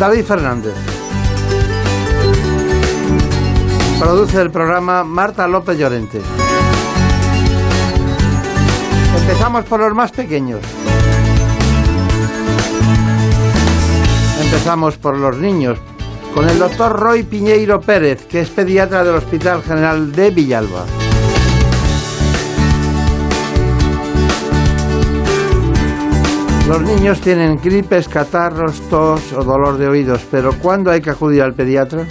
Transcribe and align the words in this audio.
David 0.00 0.24
Fernández. 0.24 0.72
Produce 3.98 4.40
el 4.40 4.50
programa 4.50 5.04
Marta 5.04 5.46
López 5.46 5.76
Llorente. 5.76 6.22
Empezamos 9.18 9.66
por 9.66 9.80
los 9.80 9.94
más 9.94 10.10
pequeños. 10.10 10.60
Empezamos 14.42 14.96
por 14.96 15.18
los 15.18 15.36
niños, 15.36 15.76
con 16.34 16.48
el 16.48 16.58
doctor 16.58 16.98
Roy 16.98 17.22
Piñeiro 17.22 17.82
Pérez, 17.82 18.24
que 18.24 18.40
es 18.40 18.48
pediatra 18.48 19.04
del 19.04 19.16
Hospital 19.16 19.62
General 19.62 20.12
de 20.12 20.30
Villalba. 20.30 20.99
Los 26.70 26.82
niños 26.82 27.20
tienen 27.20 27.60
gripes, 27.60 28.06
catarros, 28.06 28.80
tos 28.88 29.32
o 29.32 29.42
dolor 29.42 29.76
de 29.76 29.88
oídos, 29.88 30.24
pero 30.30 30.52
¿cuándo 30.52 30.92
hay 30.92 31.00
que 31.00 31.10
acudir 31.10 31.42
al 31.42 31.52
pediatra? 31.52 32.04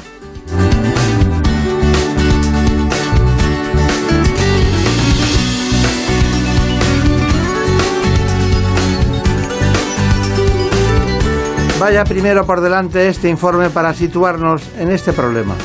Vaya 11.79 12.03
primero 12.03 12.45
por 12.45 12.59
delante 12.59 13.07
este 13.07 13.29
informe 13.29 13.69
para 13.69 13.93
situarnos 13.93 14.69
en 14.77 14.91
este 14.91 15.13
problema. 15.13 15.55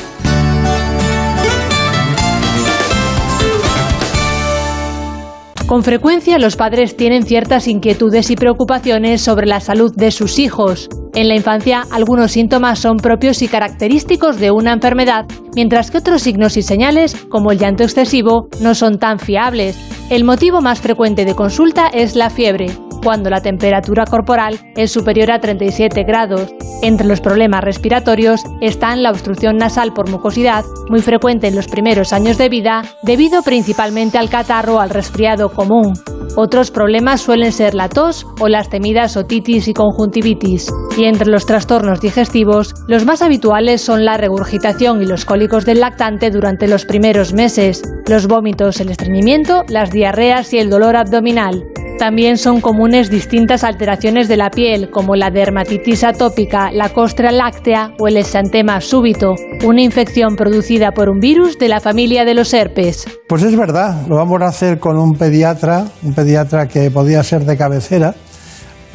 Con 5.67 5.83
frecuencia 5.83 6.37
los 6.37 6.57
padres 6.57 6.95
tienen 6.95 7.23
ciertas 7.23 7.67
inquietudes 7.67 8.29
y 8.29 8.35
preocupaciones 8.35 9.21
sobre 9.21 9.47
la 9.47 9.59
salud 9.59 9.91
de 9.95 10.11
sus 10.11 10.37
hijos. 10.37 10.89
En 11.15 11.27
la 11.27 11.35
infancia 11.35 11.85
algunos 11.89 12.33
síntomas 12.33 12.77
son 12.77 12.97
propios 12.97 13.41
y 13.41 13.47
característicos 13.47 14.37
de 14.37 14.51
una 14.51 14.73
enfermedad, 14.73 15.25
mientras 15.55 15.89
que 15.89 15.97
otros 15.97 16.21
signos 16.21 16.55
y 16.57 16.61
señales, 16.61 17.15
como 17.29 17.51
el 17.51 17.57
llanto 17.57 17.83
excesivo, 17.83 18.47
no 18.61 18.75
son 18.75 18.99
tan 18.99 19.17
fiables. 19.17 19.75
El 20.11 20.23
motivo 20.23 20.61
más 20.61 20.81
frecuente 20.81 21.25
de 21.25 21.33
consulta 21.33 21.87
es 21.87 22.15
la 22.15 22.29
fiebre, 22.29 22.67
cuando 23.05 23.29
la 23.29 23.39
temperatura 23.39 24.03
corporal 24.05 24.57
es 24.75 24.91
superior 24.91 25.29
a 25.29 25.39
37 25.39 26.05
grados. 26.05 26.51
Entre 26.81 27.05
los 27.05 27.21
problemas 27.21 27.63
respiratorios 27.63 28.41
están 28.61 29.03
la 29.03 29.11
obstrucción 29.11 29.57
nasal 29.57 29.93
por 29.93 30.09
mucosidad, 30.09 30.65
muy 30.89 31.01
frecuente 31.01 31.47
en 31.47 31.55
los 31.55 31.67
primeros 31.67 32.13
años 32.13 32.39
de 32.39 32.49
vida, 32.49 32.81
debido 33.03 33.43
principalmente 33.43 34.17
al 34.17 34.31
catarro 34.31 34.77
o 34.77 34.79
al 34.79 34.89
resfriado 34.89 35.49
común. 35.49 35.93
Otros 36.35 36.71
problemas 36.71 37.21
suelen 37.21 37.51
ser 37.51 37.75
la 37.75 37.89
tos 37.89 38.25
o 38.39 38.47
las 38.47 38.69
temidas 38.69 39.15
otitis 39.17 39.67
y 39.67 39.75
conjuntivitis. 39.75 40.73
Y 40.97 41.05
entre 41.05 41.29
los 41.29 41.45
trastornos 41.45 42.01
digestivos, 42.01 42.73
los 42.87 43.05
más 43.05 43.21
habituales 43.21 43.81
son 43.81 44.03
la 44.03 44.17
regurgitación 44.17 45.03
y 45.03 45.05
los 45.05 45.25
cólicos 45.25 45.63
del 45.63 45.79
lactante 45.79 46.31
durante 46.31 46.67
los 46.67 46.85
primeros 46.85 47.33
meses, 47.33 47.83
los 48.07 48.25
vómitos, 48.27 48.79
el 48.79 48.89
estreñimiento, 48.89 49.63
las 49.69 49.91
diarreas 49.91 50.51
y 50.53 50.57
el 50.57 50.71
dolor 50.71 50.95
abdominal. 50.95 51.67
También 51.97 52.37
son 52.37 52.59
comunes 52.59 52.94
distintas 53.03 53.65
alteraciones 53.65 54.29
de 54.29 54.37
la 54.37 54.49
piel, 54.49 54.89
como 54.89 55.17
la 55.17 55.29
dermatitis 55.29 56.05
atópica, 56.05 56.71
la 56.71 56.89
costra 56.89 57.29
láctea 57.29 57.91
o 57.99 58.07
el 58.07 58.15
exantema 58.15 58.79
súbito, 58.79 59.35
una 59.65 59.81
infección 59.81 60.37
producida 60.37 60.91
por 60.91 61.09
un 61.09 61.19
virus 61.19 61.59
de 61.59 61.67
la 61.67 61.81
familia 61.81 62.23
de 62.23 62.33
los 62.33 62.53
herpes. 62.53 63.05
Pues 63.27 63.43
es 63.43 63.57
verdad, 63.57 64.07
lo 64.07 64.15
vamos 64.15 64.41
a 64.41 64.47
hacer 64.47 64.79
con 64.79 64.97
un 64.97 65.17
pediatra, 65.17 65.85
un 66.03 66.13
pediatra 66.13 66.67
que 66.67 66.89
podía 66.89 67.21
ser 67.21 67.43
de 67.43 67.57
cabecera, 67.57 68.15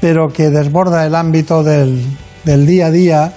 pero 0.00 0.28
que 0.28 0.48
desborda 0.48 1.06
el 1.06 1.14
ámbito 1.14 1.62
del, 1.62 2.02
del 2.44 2.64
día 2.64 2.86
a 2.86 2.90
día 2.90 3.32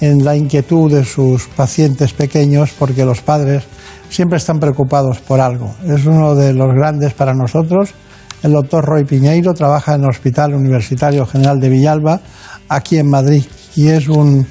en 0.00 0.24
la 0.24 0.34
inquietud 0.34 0.90
de 0.90 1.04
sus 1.04 1.46
pacientes 1.48 2.14
pequeños, 2.14 2.72
porque 2.78 3.04
los 3.04 3.20
padres 3.20 3.64
siempre 4.08 4.38
están 4.38 4.60
preocupados 4.60 5.18
por 5.18 5.40
algo. 5.40 5.74
Es 5.86 6.06
uno 6.06 6.34
de 6.34 6.54
los 6.54 6.72
grandes 6.74 7.12
para 7.12 7.34
nosotros 7.34 7.94
el 8.42 8.52
doctor 8.52 8.84
Roy 8.84 9.04
Piñeiro 9.04 9.54
trabaja 9.54 9.94
en 9.94 10.02
el 10.02 10.10
Hospital 10.10 10.54
Universitario 10.54 11.26
General 11.26 11.58
de 11.58 11.68
Villalba, 11.68 12.20
aquí 12.68 12.98
en 12.98 13.08
Madrid, 13.08 13.44
y 13.74 13.88
es 13.88 14.08
un, 14.08 14.46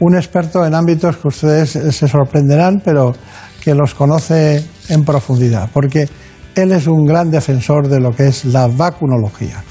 un 0.00 0.16
experto 0.16 0.64
en 0.64 0.74
ámbitos 0.74 1.16
que 1.16 1.28
ustedes 1.28 1.70
se 1.70 2.08
sorprenderán, 2.08 2.80
pero 2.84 3.14
que 3.62 3.74
los 3.74 3.94
conoce 3.94 4.64
en 4.88 5.04
profundidad, 5.04 5.68
porque 5.72 6.08
él 6.54 6.72
es 6.72 6.86
un 6.86 7.04
gran 7.04 7.30
defensor 7.30 7.88
de 7.88 8.00
lo 8.00 8.12
que 8.12 8.28
es 8.28 8.44
la 8.44 8.66
vacunología. 8.66 9.62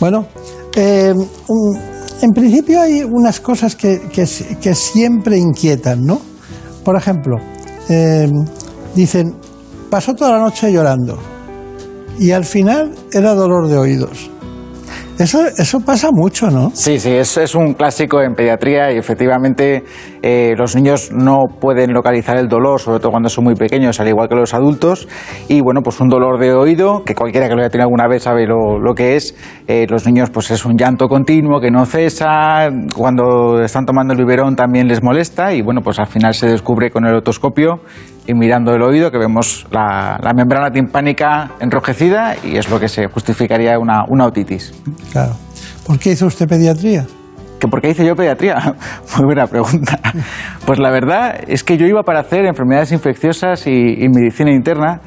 Bueno, 0.00 0.26
eh, 0.76 1.14
en 2.22 2.30
principio 2.32 2.80
hay 2.80 3.02
unas 3.02 3.40
cosas 3.40 3.74
que, 3.74 4.08
que, 4.12 4.26
que, 4.60 4.74
siempre 4.74 5.38
inquietan, 5.38 6.04
¿no? 6.04 6.20
Por 6.84 6.96
ejemplo, 6.96 7.36
eh, 7.88 8.28
dicen, 8.94 9.34
pasó 9.90 10.14
toda 10.14 10.32
la 10.32 10.38
noche 10.38 10.72
llorando 10.72 11.35
y 12.18 12.30
al 12.32 12.44
final 12.44 12.92
era 13.12 13.34
dolor 13.34 13.68
de 13.68 13.78
oídos. 13.78 14.30
Eso, 15.18 15.46
eso 15.56 15.80
pasa 15.80 16.10
mucho, 16.12 16.50
¿no? 16.50 16.70
Sí, 16.74 16.98
sí, 17.00 17.10
es, 17.10 17.38
es 17.38 17.54
un 17.54 17.72
clásico 17.72 18.20
en 18.20 18.34
pediatría 18.34 18.92
y 18.92 18.98
efectivamente 18.98 19.82
eh, 20.28 20.56
los 20.56 20.74
niños 20.74 21.12
no 21.12 21.44
pueden 21.60 21.92
localizar 21.92 22.36
el 22.36 22.48
dolor, 22.48 22.80
sobre 22.80 22.98
todo 22.98 23.12
cuando 23.12 23.28
son 23.28 23.44
muy 23.44 23.54
pequeños, 23.54 24.00
al 24.00 24.08
igual 24.08 24.28
que 24.28 24.34
los 24.34 24.54
adultos. 24.54 25.06
Y 25.46 25.60
bueno, 25.60 25.82
pues 25.84 26.00
un 26.00 26.08
dolor 26.08 26.40
de 26.40 26.52
oído, 26.52 27.04
que 27.04 27.14
cualquiera 27.14 27.48
que 27.48 27.54
lo 27.54 27.60
haya 27.60 27.70
tenido 27.70 27.84
alguna 27.84 28.08
vez 28.08 28.24
sabe 28.24 28.44
lo, 28.44 28.80
lo 28.80 28.92
que 28.92 29.14
es. 29.14 29.36
Eh, 29.68 29.86
los 29.88 30.04
niños, 30.04 30.30
pues 30.30 30.50
es 30.50 30.64
un 30.64 30.76
llanto 30.76 31.06
continuo 31.06 31.60
que 31.60 31.70
no 31.70 31.86
cesa. 31.86 32.68
Cuando 32.92 33.62
están 33.62 33.86
tomando 33.86 34.14
el 34.14 34.18
biberón 34.18 34.56
también 34.56 34.88
les 34.88 35.00
molesta 35.00 35.54
y 35.54 35.62
bueno, 35.62 35.80
pues 35.80 36.00
al 36.00 36.08
final 36.08 36.34
se 36.34 36.48
descubre 36.48 36.90
con 36.90 37.06
el 37.06 37.14
otoscopio 37.14 37.82
y 38.26 38.34
mirando 38.34 38.74
el 38.74 38.82
oído 38.82 39.12
que 39.12 39.18
vemos 39.18 39.64
la, 39.70 40.18
la, 40.20 40.32
membrana 40.32 40.72
timpánica 40.72 41.52
enrojecida 41.60 42.34
y 42.42 42.56
es 42.56 42.68
lo 42.68 42.80
que 42.80 42.88
se 42.88 43.06
justificaría 43.06 43.78
una, 43.78 44.02
una 44.08 44.26
otitis. 44.26 44.74
Claro. 45.12 45.34
¿Por 45.86 46.00
qué 46.00 46.10
hizo 46.10 46.26
usted 46.26 46.48
pediatría? 46.48 47.06
¿Que 47.66 47.70
¿Por 47.70 47.80
qué 47.80 47.90
hice 47.90 48.06
yo 48.06 48.14
pediatría? 48.14 48.56
Muy 49.16 49.24
buena 49.26 49.46
pregunta. 49.48 49.98
Pues 50.64 50.78
la 50.78 50.90
verdad 50.90 51.36
es 51.48 51.64
que 51.64 51.76
yo 51.76 51.86
iba 51.86 52.02
para 52.04 52.20
hacer 52.20 52.46
enfermedades 52.46 52.92
infecciosas 52.92 53.66
y, 53.66 54.08
medicina 54.08 54.52
interna, 54.52 55.00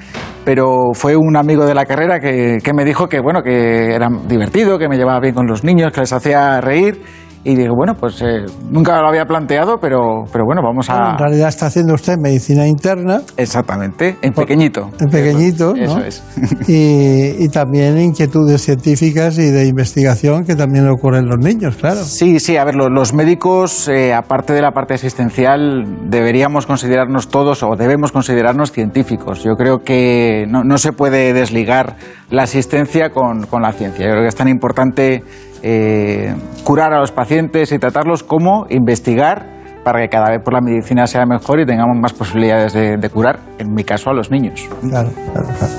pero 0.44 0.94
fue 0.94 1.16
un 1.16 1.38
amigo 1.38 1.66
de 1.66 1.74
la 1.74 1.86
carrera 1.86 2.20
que, 2.20 2.58
que 2.62 2.74
me 2.74 2.84
dijo 2.84 3.08
que, 3.08 3.22
bueno, 3.22 3.42
que 3.44 3.94
era 3.96 4.10
divertido, 4.28 4.78
que 4.78 4.90
me 4.90 4.98
llevaba 4.98 5.22
bien 5.22 5.36
con 5.36 5.48
los 5.48 5.64
niños, 5.64 5.94
que 5.94 6.02
les 6.02 6.12
hacía 6.12 6.60
reír 6.60 7.02
y 7.44 7.56
digo, 7.56 7.74
bueno, 7.74 7.94
pues 7.96 8.22
eh, 8.22 8.46
nunca 8.70 9.02
lo 9.02 9.08
había 9.08 9.26
planteado, 9.26 9.78
pero, 9.80 10.26
pero 10.32 10.44
bueno, 10.46 10.62
vamos 10.62 10.90
a... 10.90 10.94
Bueno, 10.94 11.12
en 11.12 11.18
realidad 11.18 11.48
está 11.48 11.68
haciendo 11.68 11.94
usted 11.94 12.18
medicina 12.18 12.68
interna. 12.68 13.22
Exactamente, 13.38 14.18
en 14.22 14.34
pequeñito. 14.34 14.90
En 15.00 15.10
pequeñito, 15.10 15.74
Eso, 15.74 16.00
¿no? 16.00 16.04
Eso 16.04 16.22
es. 16.22 16.24
Y, 16.68 17.44
y, 17.44 17.50
también 17.50 17.98
inquietudes 17.98 18.62
científicas 18.62 19.38
y 19.40 19.50
de 19.50 19.66
investigación 19.68 20.44
que 20.44 20.56
también 20.56 20.86
le 20.86 20.92
ocurren 20.92 21.24
en 21.24 21.30
los 21.30 21.40
niños, 21.40 21.78
claro. 21.78 22.04
Sí, 22.04 22.40
sí, 22.40 22.58
a 22.58 22.66
ver, 22.66 22.76
los, 22.76 22.92
los 22.92 23.14
médicos, 23.14 23.88
eh, 23.88 24.14
aparte 24.14 24.54
de 24.54 24.62
la 24.62 24.72
parte 24.72 24.96
asistencial, 24.96 26.10
deberíamos 26.10 26.66
considerarnos 26.66 27.30
todos 27.30 27.64
o 27.64 27.76
debemos 27.78 28.12
considerarnos 28.12 28.72
científicos. 28.72 29.44
Yo 29.44 29.56
creo 29.56 29.80
que 29.80 30.46
no, 30.50 30.64
no 30.64 30.78
se 30.78 30.92
puede 30.92 31.34
desligar 31.34 31.96
la 32.30 32.44
asistencia 32.44 33.10
con, 33.12 33.46
con 33.46 33.62
la 33.62 33.72
ciencia. 33.72 34.06
Yo 34.06 34.12
creo 34.12 34.24
que 34.24 34.28
es 34.28 34.36
tan 34.36 34.50
importante 34.50 35.24
eh, 35.64 36.34
curar 36.64 36.94
a 36.94 37.00
los 37.00 37.12
pacientes 37.12 37.72
y 37.72 37.80
tratarlos 37.80 38.24
como 38.24 38.66
investigar 38.70 39.60
para 39.84 40.02
que 40.02 40.10
cada 40.10 40.30
vez 40.30 40.42
por 40.44 40.54
la 40.54 40.62
medicina 40.62 41.08
sea 41.08 41.26
mejor 41.26 41.60
y 41.60 41.66
tengamos 41.66 41.98
más 42.00 42.14
posibilidades 42.14 42.74
de, 42.74 42.98
de 42.98 43.10
curar, 43.10 43.40
en 43.58 43.74
mi 43.74 43.84
caso, 43.84 44.10
a 44.10 44.14
los 44.14 44.30
niños. 44.30 44.68
Claro, 44.82 45.10
claro, 45.10 45.48
claro. 45.58 45.74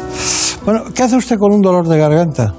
Bueno, 0.64 0.80
¿qué 0.94 1.02
hace 1.02 1.16
usted 1.16 1.36
con 1.36 1.54
un 1.54 1.62
dolor 1.62 1.86
de 1.86 1.98
garganta? 1.98 2.52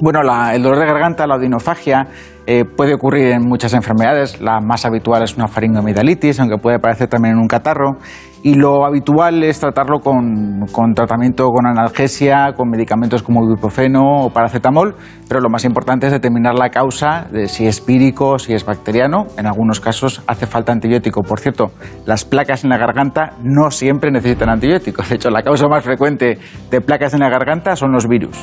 Bueno, 0.00 0.22
la, 0.22 0.54
el 0.54 0.62
dolor 0.62 0.78
de 0.78 0.86
garganta, 0.86 1.26
la 1.26 1.36
odinofagia, 1.36 2.06
eh, 2.46 2.64
puede 2.64 2.94
ocurrir 2.94 3.32
en 3.32 3.42
muchas 3.42 3.74
enfermedades. 3.74 4.40
La 4.40 4.60
más 4.60 4.86
habitual 4.86 5.22
es 5.22 5.36
una 5.36 5.48
faringoamidalitis, 5.48 6.38
aunque 6.38 6.56
puede 6.56 6.76
aparecer 6.76 7.08
también 7.08 7.34
en 7.34 7.40
un 7.40 7.48
catarro. 7.48 7.98
Y 8.42 8.54
lo 8.54 8.84
habitual 8.84 9.42
es 9.42 9.58
tratarlo 9.58 9.98
con, 9.98 10.66
con, 10.70 10.94
tratamiento 10.94 11.46
con 11.48 11.66
analgesia, 11.66 12.52
con 12.56 12.68
medicamentos 12.70 13.22
como 13.22 13.44
ibuprofeno 13.44 14.24
o 14.24 14.30
paracetamol, 14.30 14.94
pero 15.28 15.40
lo 15.40 15.50
más 15.50 15.64
importante 15.64 16.06
es 16.06 16.12
determinar 16.12 16.54
la 16.54 16.70
causa 16.70 17.26
de 17.32 17.48
si 17.48 17.66
es 17.66 17.80
pírico, 17.80 18.38
si 18.38 18.52
es 18.54 18.64
bacteriano. 18.64 19.26
En 19.36 19.46
algunos 19.46 19.80
casos 19.80 20.22
hace 20.26 20.46
falta 20.46 20.72
antibiótico. 20.72 21.22
Por 21.22 21.40
cierto, 21.40 21.72
las 22.06 22.24
placas 22.24 22.62
en 22.62 22.70
la 22.70 22.78
garganta 22.78 23.32
no 23.42 23.70
siempre 23.70 24.10
necesitan 24.10 24.50
antibióticos. 24.50 25.08
De 25.08 25.16
hecho, 25.16 25.30
la 25.30 25.42
causa 25.42 25.66
más 25.66 25.82
frecuente 25.82 26.38
de 26.70 26.80
placas 26.80 27.14
en 27.14 27.20
la 27.20 27.28
garganta 27.28 27.74
son 27.74 27.92
los 27.92 28.06
virus. 28.06 28.36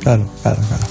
Claro, 0.00 0.24
claro, 0.42 0.60
claro. 0.66 0.82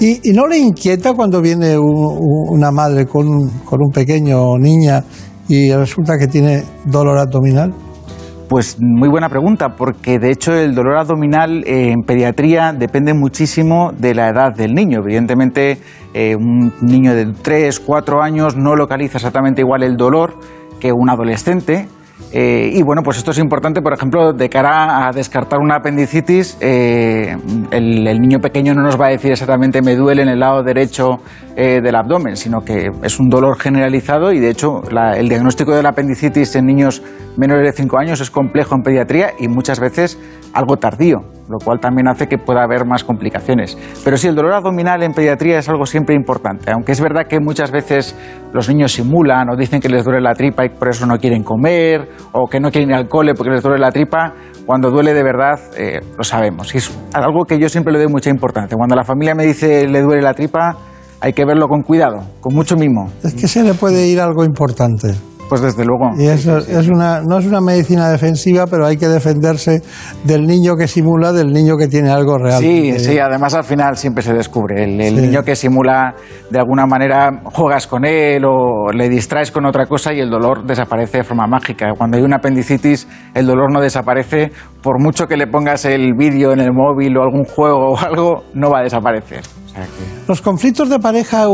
¿Y, 0.00 0.32
no 0.32 0.46
le 0.46 0.58
inquieta 0.58 1.14
cuando 1.14 1.40
viene 1.40 1.76
una 1.78 2.70
madre 2.70 3.06
con, 3.06 3.26
con 3.64 3.80
un 3.80 3.90
pequeño 3.92 4.58
niña 4.58 5.02
y 5.48 5.72
resulta 5.72 6.18
que 6.18 6.26
tiene 6.26 6.62
dolor 6.84 7.18
abdominal? 7.18 7.72
Pues 8.48 8.76
muy 8.78 9.08
buena 9.08 9.30
pregunta, 9.30 9.70
porque 9.70 10.18
de 10.18 10.30
hecho 10.30 10.52
el 10.52 10.74
dolor 10.74 10.98
abdominal 10.98 11.64
eh, 11.66 11.92
en 11.92 12.02
pediatría 12.02 12.72
depende 12.72 13.14
muchísimo 13.14 13.92
de 13.96 14.14
la 14.14 14.28
edad 14.28 14.54
del 14.54 14.74
niño. 14.74 14.98
Evidentemente, 14.98 15.78
eh, 16.12 16.36
un 16.36 16.72
niño 16.82 17.14
de 17.14 17.32
3, 17.32 17.80
4 17.80 18.22
años 18.22 18.54
no 18.56 18.76
localiza 18.76 19.16
exactamente 19.16 19.62
igual 19.62 19.82
el 19.82 19.96
dolor 19.96 20.34
que 20.78 20.92
un 20.92 21.08
adolescente. 21.08 21.88
Eh, 22.32 22.70
y 22.72 22.82
bueno, 22.82 23.02
pues 23.02 23.16
esto 23.18 23.30
es 23.30 23.38
importante, 23.38 23.80
por 23.80 23.92
ejemplo, 23.92 24.32
de 24.32 24.48
cara 24.48 25.06
a 25.06 25.12
descartar 25.12 25.58
una 25.60 25.76
apendicitis, 25.76 26.56
el, 26.60 28.20
niño 28.20 28.40
pequeño 28.40 28.74
no 28.74 28.82
nos 28.82 29.00
va 29.00 29.06
a 29.06 29.10
decir 29.10 29.32
exactamente 29.32 29.82
me 29.82 29.94
duele 29.94 30.22
en 30.22 30.28
el 30.28 30.40
lado 30.40 30.62
derecho 30.62 31.18
del 31.54 31.94
abdomen, 31.94 32.36
sino 32.36 32.62
que 32.62 32.90
es 33.02 33.20
un 33.20 33.28
dolor 33.28 33.58
generalizado 33.58 34.32
y 34.32 34.40
de 34.40 34.50
hecho 34.50 34.82
el 34.90 35.28
diagnóstico 35.28 35.74
de 35.74 35.82
la 35.82 35.90
apendicitis 35.90 36.56
en 36.56 36.66
niños 36.66 37.02
menores 37.36 37.64
de 37.64 37.72
5 37.72 37.98
años 37.98 38.20
es 38.20 38.30
complejo 38.30 38.74
en 38.74 38.82
pediatría 38.82 39.32
y 39.38 39.48
muchas 39.48 39.80
veces 39.80 40.18
algo 40.52 40.76
tardío, 40.76 41.24
lo 41.48 41.58
cual 41.58 41.80
también 41.80 42.08
hace 42.08 42.26
que 42.26 42.38
pueda 42.38 42.62
haber 42.62 42.86
más 42.86 43.04
complicaciones. 43.04 43.76
Pero 44.04 44.16
sí, 44.16 44.28
el 44.28 44.34
dolor 44.34 44.54
abdominal 44.54 45.02
en 45.02 45.12
pediatría 45.12 45.58
es 45.58 45.68
algo 45.68 45.86
siempre 45.86 46.14
importante, 46.14 46.70
aunque 46.72 46.92
es 46.92 47.00
verdad 47.00 47.26
que 47.28 47.40
muchas 47.40 47.70
veces 47.70 48.16
los 48.52 48.68
niños 48.68 48.92
simulan 48.92 49.48
o 49.50 49.56
dicen 49.56 49.80
que 49.80 49.88
les 49.88 50.04
duele 50.04 50.20
la 50.20 50.34
tripa 50.34 50.64
y 50.64 50.68
por 50.70 50.88
eso 50.88 51.06
no 51.06 51.18
quieren 51.18 51.42
comer, 51.42 52.08
o 52.32 52.46
que 52.46 52.60
no 52.60 52.70
quieren 52.70 52.90
ir 52.90 52.96
al 52.96 53.08
cole 53.08 53.34
porque 53.34 53.50
les 53.50 53.62
duele 53.62 53.78
la 53.78 53.90
tripa, 53.90 54.32
cuando 54.66 54.90
duele 54.90 55.12
de 55.12 55.22
verdad 55.22 55.60
eh, 55.76 56.00
lo 56.16 56.24
sabemos. 56.24 56.74
Y 56.74 56.78
es 56.78 56.96
algo 57.12 57.44
que 57.44 57.58
yo 57.58 57.68
siempre 57.68 57.92
le 57.92 57.98
doy 57.98 58.08
mucha 58.08 58.30
importancia. 58.30 58.76
Cuando 58.76 58.96
la 58.96 59.04
familia 59.04 59.34
me 59.34 59.44
dice 59.44 59.86
le 59.88 60.00
duele 60.00 60.22
la 60.22 60.34
tripa, 60.34 60.76
hay 61.20 61.32
que 61.32 61.44
verlo 61.44 61.68
con 61.68 61.82
cuidado, 61.82 62.18
con 62.40 62.54
mucho 62.54 62.76
mimo. 62.76 63.10
Es 63.22 63.34
que 63.34 63.48
se 63.48 63.62
le 63.62 63.74
puede 63.74 64.06
ir 64.06 64.20
algo 64.20 64.44
importante. 64.44 65.14
Pues 65.48 65.60
desde 65.60 65.84
luego. 65.84 66.10
Y 66.16 66.26
eso 66.26 66.58
es 66.58 66.88
una, 66.88 67.20
no 67.20 67.38
es 67.38 67.46
una 67.46 67.60
medicina 67.60 68.08
defensiva, 68.08 68.66
pero 68.66 68.86
hay 68.86 68.96
que 68.96 69.08
defenderse 69.08 69.82
del 70.24 70.46
niño 70.46 70.74
que 70.76 70.88
simula, 70.88 71.32
del 71.32 71.52
niño 71.52 71.76
que 71.76 71.86
tiene 71.86 72.10
algo 72.10 72.38
real. 72.38 72.60
Sí, 72.60 72.98
sí, 72.98 73.18
además 73.18 73.54
al 73.54 73.64
final 73.64 73.96
siempre 73.96 74.22
se 74.22 74.32
descubre. 74.32 74.84
El, 74.84 74.96
niño 74.96 75.42
que 75.42 75.54
simula, 75.54 76.14
de 76.50 76.58
alguna 76.58 76.86
manera, 76.86 77.42
juegas 77.44 77.86
con 77.86 78.04
él 78.04 78.44
o 78.46 78.90
le 78.92 79.08
distraes 79.08 79.50
con 79.50 79.66
otra 79.66 79.86
cosa 79.86 80.12
y 80.12 80.20
el 80.20 80.30
dolor 80.30 80.66
desaparece 80.66 81.18
de 81.18 81.24
forma 81.24 81.46
mágica. 81.46 81.92
Cuando 81.96 82.16
hay 82.16 82.22
una 82.22 82.36
apendicitis, 82.36 83.06
el 83.34 83.46
dolor 83.46 83.72
no 83.72 83.80
desaparece. 83.80 84.50
Por 84.82 85.00
mucho 85.00 85.26
que 85.26 85.36
le 85.36 85.46
pongas 85.46 85.84
el 85.84 86.14
vídeo 86.14 86.52
en 86.52 86.60
el 86.60 86.72
móvil 86.72 87.16
o 87.16 87.22
algún 87.22 87.44
juego 87.44 87.92
o 87.92 87.98
algo, 87.98 88.44
no 88.54 88.70
va 88.70 88.80
a 88.80 88.82
desaparecer. 88.82 89.42
¿Los 90.28 90.40
conflictos 90.40 90.88
de 90.88 90.98
pareja 90.98 91.46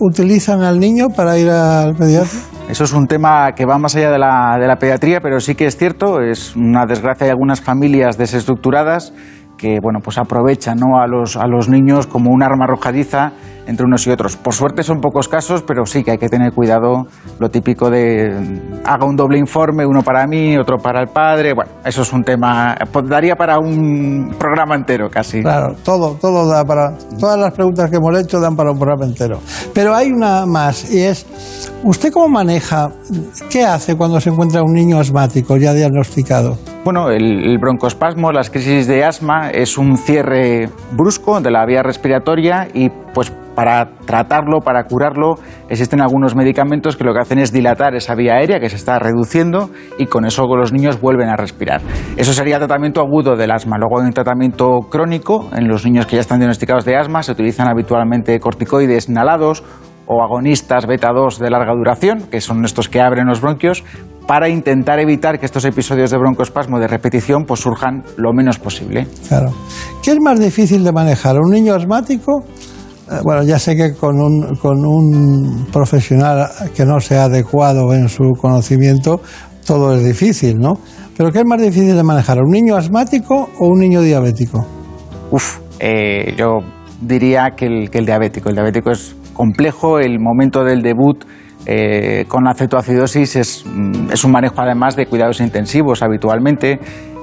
utilizan 0.00 0.62
al 0.62 0.78
niño 0.78 1.08
para 1.14 1.38
ir 1.38 1.50
al 1.50 1.94
pediatra? 1.94 2.38
Eso 2.74 2.82
es 2.82 2.92
un 2.92 3.06
tema 3.06 3.52
que 3.52 3.66
va 3.66 3.78
más 3.78 3.94
allá 3.94 4.10
de 4.10 4.18
la, 4.18 4.58
de 4.58 4.66
la 4.66 4.74
pediatría, 4.74 5.20
pero 5.20 5.38
sí 5.38 5.54
que 5.54 5.64
es 5.64 5.76
cierto, 5.76 6.20
es 6.20 6.56
una 6.56 6.86
desgracia 6.86 7.24
de 7.24 7.30
algunas 7.30 7.60
familias 7.60 8.18
desestructuradas 8.18 9.12
que 9.56 9.78
bueno, 9.80 10.00
pues 10.02 10.18
aprovechan 10.18 10.78
¿no? 10.78 10.98
a, 10.98 11.06
los, 11.06 11.36
a 11.36 11.46
los 11.46 11.68
niños 11.68 12.08
como 12.08 12.32
un 12.32 12.42
arma 12.42 12.64
arrojadiza 12.64 13.30
entre 13.68 13.86
unos 13.86 14.04
y 14.08 14.10
otros. 14.10 14.36
Por 14.36 14.54
suerte 14.54 14.82
son 14.82 15.00
pocos 15.00 15.28
casos, 15.28 15.62
pero 15.62 15.86
sí 15.86 16.02
que 16.02 16.10
hay 16.10 16.18
que 16.18 16.28
tener 16.28 16.52
cuidado 16.52 17.06
lo 17.38 17.48
típico 17.48 17.90
de 17.90 18.60
haga 18.84 19.06
un 19.06 19.14
doble 19.14 19.38
informe, 19.38 19.86
uno 19.86 20.02
para 20.02 20.26
mí, 20.26 20.58
otro 20.58 20.78
para 20.78 21.00
el 21.00 21.06
padre. 21.06 21.54
Bueno, 21.54 21.70
eso 21.84 22.02
es 22.02 22.12
un 22.12 22.24
tema, 22.24 22.74
pues, 22.92 23.08
daría 23.08 23.36
para 23.36 23.60
un 23.60 24.34
programa 24.36 24.74
entero 24.74 25.08
casi. 25.08 25.42
Claro, 25.42 25.76
todo, 25.84 26.16
todo 26.20 26.48
da 26.48 26.64
para, 26.64 26.92
todas 27.20 27.38
las 27.38 27.52
preguntas 27.52 27.88
que 27.88 27.98
hemos 27.98 28.18
hecho 28.18 28.40
dan 28.40 28.56
para 28.56 28.72
un 28.72 28.78
programa 28.78 29.06
entero. 29.06 29.38
Pero 29.72 29.94
hay 29.94 30.10
una 30.10 30.44
más 30.44 30.92
y 30.92 31.04
es, 31.04 31.24
¿usted 31.84 32.10
cómo 32.12 32.28
maneja, 32.28 32.90
qué 33.50 33.64
hace 33.64 33.94
cuando 33.96 34.20
se 34.20 34.30
encuentra 34.30 34.62
un 34.62 34.72
niño 34.72 34.98
asmático 34.98 35.56
ya 35.56 35.72
diagnosticado? 35.72 36.56
Bueno, 36.84 37.10
el, 37.10 37.58
broncoespasmo, 37.58 38.32
las 38.32 38.50
crisis 38.50 38.86
de 38.86 39.04
asma, 39.04 39.50
es 39.50 39.78
un 39.78 39.96
cierre 39.96 40.68
brusco 40.92 41.40
de 41.40 41.50
la 41.50 41.64
vía 41.64 41.82
respiratoria 41.82 42.68
y 42.72 42.90
pues 43.14 43.30
para 43.54 43.88
tratarlo, 44.04 44.60
para 44.60 44.84
curarlo, 44.84 45.36
existen 45.68 46.00
algunos 46.00 46.34
medicamentos 46.34 46.96
que 46.96 47.04
lo 47.04 47.14
que 47.14 47.20
hacen 47.20 47.38
es 47.38 47.52
dilatar 47.52 47.94
esa 47.94 48.14
vía 48.14 48.34
aérea 48.34 48.58
que 48.58 48.68
se 48.68 48.76
está 48.76 48.98
reduciendo 48.98 49.70
y 49.96 50.06
con 50.06 50.26
eso 50.26 50.44
los 50.56 50.72
niños 50.72 51.00
vuelven 51.00 51.28
a 51.28 51.36
respirar. 51.36 51.80
Eso 52.16 52.32
sería 52.32 52.58
tratamiento 52.58 53.00
agudo 53.00 53.36
del 53.36 53.52
asma. 53.52 53.78
Luego 53.78 54.00
hay 54.00 54.06
un 54.06 54.12
tratamiento 54.12 54.80
crónico 54.90 55.48
en 55.54 55.68
los 55.68 55.84
niños 55.84 56.06
que 56.06 56.16
ya 56.16 56.20
están 56.20 56.40
diagnosticados 56.40 56.84
de 56.84 56.96
asma, 56.96 57.22
se 57.22 57.32
utilizan 57.32 57.68
habitualmente 57.68 58.38
corticoides 58.40 59.08
inhalados 59.08 59.62
o 60.06 60.22
agonistas 60.22 60.86
beta 60.86 61.12
2 61.12 61.38
de 61.38 61.50
larga 61.50 61.72
duración, 61.74 62.22
que 62.30 62.40
son 62.40 62.64
estos 62.64 62.88
que 62.88 63.00
abren 63.00 63.26
los 63.26 63.40
bronquios, 63.40 63.84
para 64.26 64.48
intentar 64.48 64.98
evitar 65.00 65.38
que 65.38 65.46
estos 65.46 65.64
episodios 65.64 66.10
de 66.10 66.18
broncoespasmo 66.18 66.78
de 66.78 66.88
repetición 66.88 67.44
pues, 67.44 67.60
surjan 67.60 68.02
lo 68.16 68.32
menos 68.32 68.58
posible. 68.58 69.06
Claro. 69.28 69.52
¿Qué 70.02 70.12
es 70.12 70.20
más 70.20 70.40
difícil 70.40 70.82
de 70.84 70.92
manejar? 70.92 71.38
¿Un 71.38 71.50
niño 71.50 71.74
asmático? 71.74 72.44
Eh, 73.10 73.20
bueno, 73.22 73.42
ya 73.42 73.58
sé 73.58 73.76
que 73.76 73.94
con 73.94 74.18
un, 74.18 74.56
con 74.56 74.84
un 74.86 75.66
profesional 75.72 76.48
que 76.74 76.86
no 76.86 77.00
sea 77.00 77.24
adecuado 77.24 77.92
en 77.92 78.08
su 78.08 78.32
conocimiento, 78.40 79.20
todo 79.66 79.94
es 79.94 80.04
difícil, 80.04 80.56
¿no? 80.58 80.74
Pero 81.16 81.30
¿qué 81.30 81.40
es 81.40 81.44
más 81.46 81.60
difícil 81.60 81.94
de 81.94 82.02
manejar? 82.02 82.38
¿Un 82.38 82.50
niño 82.50 82.76
asmático 82.76 83.50
o 83.58 83.68
un 83.68 83.78
niño 83.78 84.00
diabético? 84.00 84.66
Uf, 85.30 85.58
eh, 85.78 86.34
yo 86.36 86.58
diría 87.00 87.50
que 87.56 87.66
el, 87.66 87.90
que 87.90 87.98
el 87.98 88.06
diabético. 88.06 88.48
El 88.48 88.56
diabético 88.56 88.90
es 88.90 89.14
complejo, 89.34 89.98
el 89.98 90.18
momento 90.20 90.64
del 90.64 90.80
debut 90.82 91.24
eh, 91.66 92.24
con 92.28 92.44
la 92.44 92.54
cetoacidosis 92.54 93.36
es, 93.36 93.64
mm, 93.66 94.12
es, 94.12 94.24
un 94.24 94.32
manejo 94.32 94.60
además 94.60 94.96
de 94.96 95.06
cuidados 95.06 95.40
intensivos 95.40 96.02
habitualmente. 96.02 96.78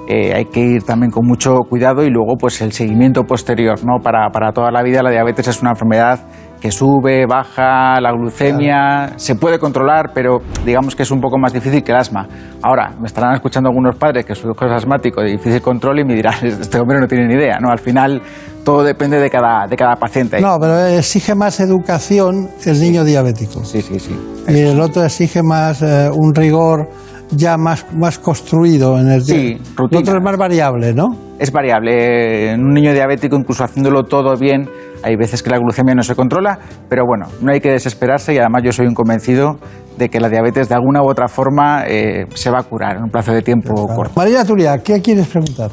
Eh, 0.07 0.33
hay 0.33 0.45
que 0.45 0.59
ir 0.59 0.83
también 0.83 1.11
con 1.11 1.25
mucho 1.25 1.59
cuidado 1.69 2.03
y 2.03 2.09
luego 2.09 2.35
pues 2.39 2.61
el 2.61 2.71
seguimiento 2.71 3.23
posterior. 3.23 3.79
¿no? 3.85 4.03
Para, 4.03 4.29
para 4.29 4.51
toda 4.51 4.71
la 4.71 4.81
vida 4.83 5.03
la 5.03 5.11
diabetes 5.11 5.47
es 5.47 5.61
una 5.61 5.71
enfermedad 5.71 6.19
que 6.61 6.71
sube, 6.71 7.25
baja, 7.25 7.99
la 7.99 8.11
glucemia, 8.11 9.13
se 9.15 9.35
puede 9.35 9.57
controlar, 9.57 10.11
pero 10.13 10.37
digamos 10.63 10.95
que 10.95 11.03
es 11.03 11.11
un 11.11 11.19
poco 11.19 11.39
más 11.39 11.53
difícil 11.53 11.83
que 11.83 11.91
el 11.91 11.97
asma. 11.97 12.27
Ahora, 12.61 12.91
me 12.99 13.07
estarán 13.07 13.33
escuchando 13.33 13.69
algunos 13.69 13.95
padres 13.95 14.25
que 14.25 14.35
su 14.35 14.47
hijo 14.47 14.65
es 14.65 14.71
asmático 14.71 15.21
de 15.21 15.31
difícil 15.31 15.59
control 15.61 15.99
y 15.99 16.05
me 16.05 16.13
dirán, 16.13 16.35
este 16.43 16.79
hombre 16.79 16.99
no 16.99 17.07
tiene 17.07 17.27
ni 17.27 17.33
idea, 17.33 17.57
¿no? 17.59 17.71
Al 17.71 17.79
final 17.79 18.21
todo 18.63 18.83
depende 18.83 19.19
de 19.19 19.29
cada, 19.29 19.67
de 19.67 19.75
cada 19.75 19.95
paciente. 19.95 20.39
No, 20.41 20.57
pero 20.59 20.85
exige 20.85 21.35
más 21.35 21.59
educación 21.59 22.49
el 22.65 22.79
niño 22.79 23.03
diabético. 23.03 23.63
Sí, 23.65 23.81
sí, 23.81 23.99
sí. 23.99 24.15
Y 24.47 24.59
el 24.59 24.79
otro 24.79 25.03
exige 25.03 25.43
más 25.43 25.81
eh, 25.81 26.09
un 26.13 26.33
rigor 26.33 26.87
ya 27.31 27.57
más, 27.57 27.85
más 27.93 28.19
construido 28.19 28.99
en 28.99 29.07
el 29.09 29.21
Sí, 29.21 29.57
rutina. 29.75 30.01
El 30.01 30.07
otro 30.07 30.17
es 30.17 30.23
más 30.23 30.37
variable, 30.37 30.93
¿no? 30.93 31.07
Es 31.39 31.51
variable. 31.51 32.51
En 32.51 32.63
un 32.63 32.73
niño 32.73 32.93
diabético, 32.93 33.35
incluso 33.35 33.63
haciéndolo 33.63 34.03
todo 34.03 34.35
bien, 34.37 34.69
hay 35.03 35.15
veces 35.15 35.41
que 35.41 35.49
la 35.49 35.57
glucemia 35.57 35.95
no 35.95 36.03
se 36.03 36.13
controla, 36.15 36.59
pero 36.89 37.05
bueno, 37.05 37.27
no 37.41 37.51
hay 37.51 37.59
que 37.59 37.71
desesperarse 37.71 38.33
y 38.33 38.37
además 38.37 38.61
yo 38.63 38.71
soy 38.71 38.85
un 38.85 38.93
convencido 38.93 39.57
de 39.97 40.09
que 40.09 40.19
la 40.19 40.29
diabetes 40.29 40.69
de 40.69 40.75
alguna 40.75 41.01
u 41.01 41.09
otra 41.09 41.27
forma 41.27 41.85
eh, 41.87 42.25
se 42.33 42.49
va 42.49 42.59
a 42.59 42.63
curar 42.63 42.97
en 42.97 43.03
un 43.03 43.09
plazo 43.09 43.33
de 43.33 43.41
tiempo 43.41 43.87
corto. 43.87 44.13
María 44.15 44.45
Turia, 44.45 44.77
¿qué 44.79 45.01
quieres 45.01 45.27
preguntar? 45.27 45.71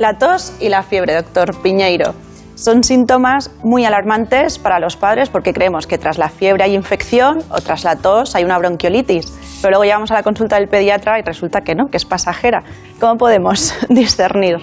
La 0.00 0.14
tos 0.14 0.56
y 0.60 0.70
la 0.70 0.82
fiebre, 0.82 1.14
doctor 1.14 1.60
Piñeiro. 1.60 2.14
Son 2.54 2.82
síntomas 2.82 3.50
muy 3.62 3.84
alarmantes 3.84 4.58
para 4.58 4.80
los 4.80 4.96
padres 4.96 5.28
porque 5.28 5.52
creemos 5.52 5.86
que 5.86 5.98
tras 5.98 6.16
la 6.16 6.30
fiebre 6.30 6.64
hay 6.64 6.74
infección 6.74 7.40
o 7.50 7.60
tras 7.60 7.84
la 7.84 7.96
tos 7.96 8.34
hay 8.34 8.44
una 8.44 8.56
bronquiolitis. 8.56 9.30
Pero 9.60 9.72
luego 9.72 9.84
llevamos 9.84 10.10
a 10.10 10.14
la 10.14 10.22
consulta 10.22 10.56
del 10.56 10.68
pediatra 10.68 11.18
y 11.18 11.22
resulta 11.22 11.60
que 11.60 11.74
no, 11.74 11.88
que 11.88 11.98
es 11.98 12.06
pasajera. 12.06 12.62
¿Cómo 12.98 13.18
podemos 13.18 13.74
discernir? 13.90 14.56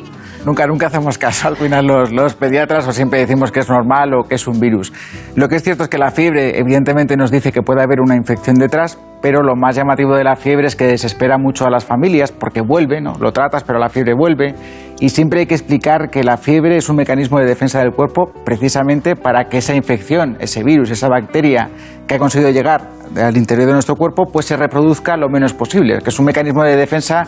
Nunca, 0.44 0.66
nunca 0.66 0.88
hacemos 0.88 1.20
caso 1.20 1.50
al 1.50 1.56
final 1.56 1.86
los, 1.86 2.12
los, 2.12 2.34
pediatras 2.34 2.88
o 2.88 2.92
siempre 2.92 3.20
decimos 3.20 3.52
que 3.52 3.60
es 3.60 3.70
normal 3.70 4.16
o 4.16 4.24
que 4.24 4.36
es 4.36 4.48
un 4.48 4.60
virus. 4.60 4.92
Lo 5.36 5.48
que 5.50 5.58
es 5.58 5.64
cierto 5.64 5.84
es 5.84 5.90
que 5.90 6.00
la 6.00 6.10
fiebre 6.10 6.58
evidentemente 6.58 7.16
nos 7.16 7.30
dice 7.30 7.52
que 7.52 7.62
puede 7.62 7.84
haber 7.84 8.02
una 8.02 8.16
infección 8.16 8.56
detrás, 8.56 8.98
pero 9.22 9.42
lo 9.42 9.56
más 9.56 9.76
llamativo 9.76 10.16
de 10.16 10.24
la 10.24 10.36
fiebre 10.36 10.68
es 10.68 10.76
que 10.76 10.86
desespera 10.86 11.38
mucho 11.38 11.66
a 11.66 11.70
las 11.70 11.86
familias 11.86 12.32
porque 12.32 12.62
vuelve, 12.62 13.02
¿no? 13.02 13.14
Lo 13.20 13.32
tratas, 13.32 13.64
pero 13.64 13.80
la 13.80 13.90
fiebre 13.90 14.14
vuelve. 14.14 14.54
Y 15.00 15.10
siempre 15.10 15.42
hay 15.42 15.46
que 15.46 15.56
explicar 15.56 16.10
que 16.10 16.24
la 16.24 16.38
fiebre 16.38 16.78
es 16.78 16.90
un 16.90 16.96
mecanismo 16.96 17.40
de 17.40 17.46
defensa 17.46 17.80
del 17.80 17.92
cuerpo 17.92 18.32
precisamente 18.46 19.16
para 19.16 19.46
que 19.46 19.58
esa 19.58 19.76
infección, 19.76 20.38
ese 20.40 20.64
virus, 20.64 20.92
esa 20.92 21.10
bacteria 21.10 21.70
que 22.08 22.16
ha 22.16 22.20
conseguido 22.20 22.52
llegar 22.52 22.90
al 23.16 23.38
interior 23.38 23.68
de 23.68 23.74
nuestro 23.74 23.96
cuerpo, 23.96 24.26
pues 24.32 24.46
se 24.46 24.56
reproduzca 24.56 25.18
lo 25.18 25.30
menos 25.30 25.54
posible, 25.54 26.00
que 26.04 26.10
es 26.10 26.20
un 26.20 26.26
mecanismo 26.26 26.64
de 26.64 26.76
defensa 26.76 27.26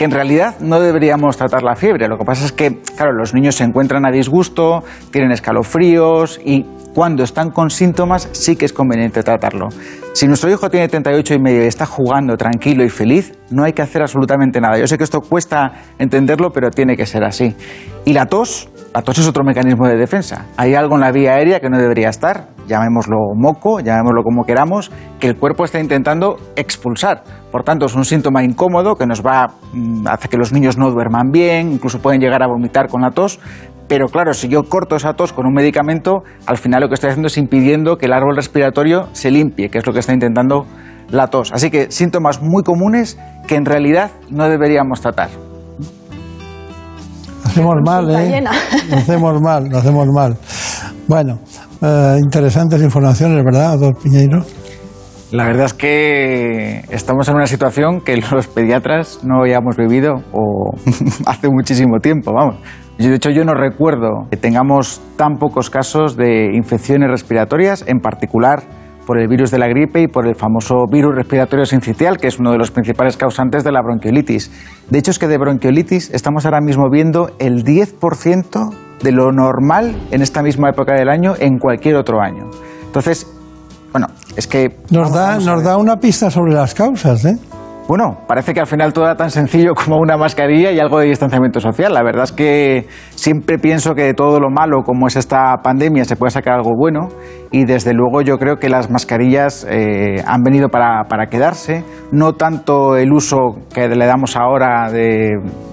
que 0.00 0.04
en 0.06 0.12
realidad 0.12 0.54
no 0.60 0.80
deberíamos 0.80 1.36
tratar 1.36 1.62
la 1.62 1.76
fiebre. 1.76 2.08
Lo 2.08 2.16
que 2.16 2.24
pasa 2.24 2.46
es 2.46 2.52
que, 2.52 2.80
claro, 2.96 3.12
los 3.12 3.34
niños 3.34 3.56
se 3.56 3.64
encuentran 3.64 4.06
a 4.06 4.10
disgusto, 4.10 4.82
tienen 5.10 5.30
escalofríos 5.30 6.40
y 6.42 6.64
cuando 6.94 7.22
están 7.22 7.50
con 7.50 7.68
síntomas 7.68 8.26
sí 8.32 8.56
que 8.56 8.64
es 8.64 8.72
conveniente 8.72 9.22
tratarlo. 9.22 9.68
Si 10.14 10.26
nuestro 10.26 10.50
hijo 10.50 10.70
tiene 10.70 10.88
38 10.88 11.34
y 11.34 11.38
medio 11.38 11.64
y 11.64 11.66
está 11.66 11.84
jugando 11.84 12.38
tranquilo 12.38 12.82
y 12.82 12.88
feliz, 12.88 13.34
no 13.50 13.62
hay 13.62 13.74
que 13.74 13.82
hacer 13.82 14.00
absolutamente 14.00 14.58
nada. 14.58 14.78
Yo 14.78 14.86
sé 14.86 14.96
que 14.96 15.04
esto 15.04 15.20
cuesta 15.20 15.70
entenderlo, 15.98 16.50
pero 16.50 16.70
tiene 16.70 16.96
que 16.96 17.04
ser 17.04 17.22
así. 17.22 17.54
Y 18.06 18.14
la 18.14 18.24
tos, 18.24 18.70
la 18.92 19.02
tos 19.02 19.18
es 19.18 19.28
otro 19.28 19.44
mecanismo 19.44 19.86
de 19.86 19.96
defensa. 19.96 20.46
Hay 20.56 20.74
algo 20.74 20.96
en 20.96 21.02
la 21.02 21.12
vía 21.12 21.34
aérea 21.34 21.60
que 21.60 21.70
no 21.70 21.78
debería 21.78 22.08
estar, 22.08 22.48
llamémoslo 22.66 23.16
moco, 23.36 23.80
llamémoslo 23.80 24.22
como 24.24 24.44
queramos, 24.44 24.90
que 25.20 25.28
el 25.28 25.36
cuerpo 25.36 25.64
está 25.64 25.78
intentando 25.78 26.36
expulsar. 26.56 27.22
Por 27.52 27.62
tanto, 27.62 27.86
es 27.86 27.94
un 27.94 28.04
síntoma 28.04 28.42
incómodo 28.42 28.96
que 28.96 29.06
nos 29.06 29.24
va 29.24 29.54
mm, 29.72 30.08
hace 30.08 30.28
que 30.28 30.36
los 30.36 30.52
niños 30.52 30.76
no 30.76 30.90
duerman 30.90 31.30
bien, 31.30 31.72
incluso 31.72 32.00
pueden 32.00 32.20
llegar 32.20 32.42
a 32.42 32.48
vomitar 32.48 32.88
con 32.88 33.02
la 33.02 33.12
tos, 33.12 33.38
pero 33.86 34.08
claro, 34.08 34.34
si 34.34 34.48
yo 34.48 34.64
corto 34.64 34.96
esa 34.96 35.14
tos 35.14 35.32
con 35.32 35.46
un 35.46 35.52
medicamento, 35.52 36.22
al 36.46 36.58
final 36.58 36.80
lo 36.80 36.88
que 36.88 36.94
estoy 36.94 37.10
haciendo 37.10 37.28
es 37.28 37.38
impidiendo 37.38 37.96
que 37.96 38.06
el 38.06 38.12
árbol 38.12 38.36
respiratorio 38.36 39.08
se 39.12 39.30
limpie, 39.30 39.68
que 39.68 39.78
es 39.78 39.86
lo 39.86 39.92
que 39.92 40.00
está 40.00 40.12
intentando 40.12 40.66
la 41.10 41.26
tos. 41.26 41.52
Así 41.52 41.70
que 41.70 41.90
síntomas 41.90 42.40
muy 42.40 42.62
comunes 42.62 43.18
que 43.46 43.56
en 43.56 43.64
realidad 43.64 44.10
no 44.30 44.48
deberíamos 44.48 45.00
tratar. 45.00 45.49
Hacemos 47.44 47.76
mal, 47.84 48.10
¿eh? 48.10 48.42
Lo 48.90 48.96
hacemos 48.96 49.40
mal, 49.40 49.68
lo 49.68 49.78
hacemos 49.78 50.06
mal. 50.08 50.36
Bueno, 51.08 51.40
eh, 51.82 52.16
interesantes 52.22 52.80
informaciones, 52.82 53.42
¿verdad, 53.44 53.78
doctor 53.78 54.02
Piñeiro? 54.02 54.44
La 55.32 55.44
verdad 55.44 55.66
es 55.66 55.74
que 55.74 56.84
estamos 56.90 57.28
en 57.28 57.36
una 57.36 57.46
situación 57.46 58.00
que 58.00 58.16
los 58.16 58.48
pediatras 58.48 59.20
no 59.22 59.40
habíamos 59.40 59.76
vivido 59.76 60.22
o 60.32 60.72
hace 61.26 61.48
muchísimo 61.48 62.00
tiempo, 62.00 62.32
vamos. 62.32 62.56
De 62.98 63.14
hecho, 63.14 63.30
yo 63.30 63.44
no 63.44 63.54
recuerdo 63.54 64.26
que 64.30 64.36
tengamos 64.36 65.00
tan 65.16 65.38
pocos 65.38 65.70
casos 65.70 66.16
de 66.16 66.50
infecciones 66.54 67.08
respiratorias, 67.10 67.84
en 67.86 68.00
particular 68.00 68.64
por 69.10 69.18
el 69.18 69.26
virus 69.26 69.50
de 69.50 69.58
la 69.58 69.66
gripe 69.66 70.02
y 70.02 70.06
por 70.06 70.24
el 70.28 70.36
famoso 70.36 70.86
virus 70.88 71.16
respiratorio 71.16 71.66
sincitial, 71.66 72.18
que 72.18 72.28
es 72.28 72.38
uno 72.38 72.52
de 72.52 72.58
los 72.58 72.70
principales 72.70 73.16
causantes 73.16 73.64
de 73.64 73.72
la 73.72 73.82
bronquiolitis. 73.82 74.52
De 74.88 75.00
hecho, 75.00 75.10
es 75.10 75.18
que 75.18 75.26
de 75.26 75.36
bronquiolitis 75.36 76.10
estamos 76.14 76.44
ahora 76.44 76.60
mismo 76.60 76.88
viendo 76.88 77.32
el 77.40 77.64
10% 77.64 78.72
de 79.02 79.10
lo 79.10 79.32
normal 79.32 79.96
en 80.12 80.22
esta 80.22 80.44
misma 80.44 80.68
época 80.70 80.94
del 80.94 81.08
año 81.08 81.34
en 81.40 81.58
cualquier 81.58 81.96
otro 81.96 82.20
año. 82.20 82.50
Entonces, 82.86 83.26
bueno, 83.90 84.06
es 84.36 84.46
que... 84.46 84.76
Nos, 84.92 85.12
da, 85.12 85.40
nos 85.40 85.64
da 85.64 85.76
una 85.76 85.96
pista 85.96 86.30
sobre 86.30 86.52
las 86.52 86.72
causas, 86.72 87.24
¿eh? 87.24 87.36
Bueno, 87.90 88.18
parece 88.28 88.54
que 88.54 88.60
al 88.60 88.68
final 88.68 88.92
todo 88.92 89.06
era 89.06 89.16
tan 89.16 89.32
sencillo 89.32 89.74
como 89.74 89.96
una 89.96 90.16
mascarilla 90.16 90.70
y 90.70 90.78
algo 90.78 91.00
de 91.00 91.06
distanciamiento 91.06 91.58
social. 91.58 91.92
La 91.92 92.04
verdad 92.04 92.22
es 92.22 92.30
que 92.30 92.86
siempre 93.16 93.58
pienso 93.58 93.96
que 93.96 94.04
de 94.04 94.14
todo 94.14 94.38
lo 94.38 94.48
malo 94.48 94.84
como 94.84 95.08
es 95.08 95.16
esta 95.16 95.56
pandemia 95.60 96.04
se 96.04 96.14
puede 96.14 96.30
sacar 96.30 96.54
algo 96.54 96.70
bueno 96.78 97.08
y 97.50 97.64
desde 97.64 97.92
luego 97.92 98.22
yo 98.22 98.38
creo 98.38 98.58
que 98.58 98.68
las 98.68 98.92
mascarillas 98.92 99.66
eh, 99.68 100.22
han 100.24 100.44
venido 100.44 100.68
para, 100.68 101.08
para 101.08 101.26
quedarse. 101.26 101.82
No 102.12 102.34
tanto 102.34 102.96
el 102.96 103.12
uso 103.12 103.56
que 103.74 103.88
le 103.88 104.06
damos 104.06 104.36
ahora 104.36 104.88
de 104.92 105.30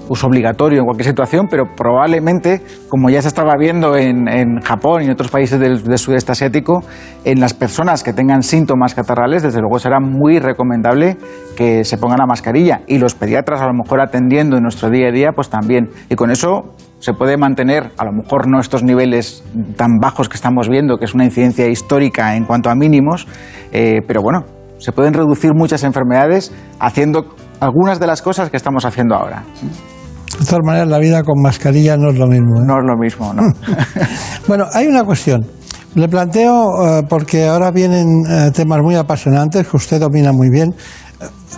uso 0.09 0.27
obligatorio 0.27 0.79
en 0.79 0.85
cualquier 0.85 1.07
situación, 1.07 1.47
pero 1.49 1.75
probablemente, 1.75 2.61
como 2.89 3.09
ya 3.09 3.21
se 3.21 3.27
estaba 3.27 3.55
viendo 3.57 3.95
en, 3.95 4.27
Japón 4.61 5.01
y 5.01 5.05
en 5.05 5.11
otros 5.11 5.29
países 5.29 5.59
del, 5.59 5.97
sudeste 5.97 6.31
asiático, 6.31 6.83
en 7.23 7.39
las 7.39 7.53
personas 7.53 8.03
que 8.03 8.13
tengan 8.13 8.43
síntomas 8.43 8.95
catarrales, 8.95 9.43
desde 9.43 9.59
luego 9.59 9.79
será 9.79 9.99
muy 9.99 10.39
recomendable 10.39 11.17
que 11.55 11.83
se 11.83 11.97
pongan 11.97 12.19
la 12.19 12.25
mascarilla. 12.25 12.81
Y 12.87 12.99
los 12.99 13.15
pediatras, 13.15 13.61
a 13.61 13.67
lo 13.67 13.73
mejor 13.73 14.01
atendiendo 14.01 14.57
en 14.57 14.63
nuestro 14.63 14.89
día 14.89 15.07
a 15.07 15.11
día, 15.11 15.31
pues 15.35 15.49
también. 15.49 15.89
Y 16.09 16.15
con 16.15 16.31
eso 16.31 16.73
se 16.99 17.13
puede 17.13 17.37
mantener, 17.37 17.91
a 17.97 18.05
lo 18.05 18.11
mejor 18.11 18.47
no 18.47 18.59
estos 18.59 18.83
niveles 18.83 19.43
tan 19.75 19.99
bajos 19.99 20.29
que 20.29 20.35
estamos 20.35 20.69
viendo, 20.69 20.97
que 20.97 21.05
es 21.05 21.13
una 21.13 21.25
incidencia 21.25 21.67
histórica 21.67 22.35
en 22.35 22.45
cuanto 22.45 22.69
a 22.69 22.75
mínimos, 22.75 23.27
eh, 23.71 24.01
pero 24.07 24.21
bueno, 24.21 24.45
se 24.79 24.91
pueden 24.91 25.13
reducir 25.13 25.53
muchas 25.53 25.83
enfermedades 25.83 26.53
haciendo 26.79 27.35
algunas 27.59 27.99
de 27.99 28.07
las 28.07 28.21
cosas 28.21 28.49
que 28.49 28.57
estamos 28.57 28.85
haciendo 28.85 29.15
ahora. 29.15 29.43
De 30.39 30.45
todas 30.45 30.63
maneras, 30.63 30.87
la 30.87 30.99
vida 30.99 31.23
con 31.23 31.41
mascarilla 31.41 31.97
no 31.97 32.11
es 32.11 32.17
lo 32.17 32.27
mismo. 32.27 32.61
¿eh? 32.61 32.65
No 32.65 32.79
es 32.79 32.85
lo 32.85 32.97
mismo, 32.97 33.33
¿no? 33.33 33.41
bueno, 34.47 34.65
hay 34.73 34.87
una 34.87 35.03
cuestión. 35.03 35.45
Le 35.95 36.07
planteo, 36.07 36.99
eh, 36.99 37.03
porque 37.09 37.47
ahora 37.47 37.71
vienen 37.71 38.23
eh, 38.29 38.51
temas 38.51 38.81
muy 38.81 38.95
apasionantes 38.95 39.67
que 39.67 39.77
usted 39.77 39.99
domina 39.99 40.31
muy 40.31 40.49
bien. 40.49 40.75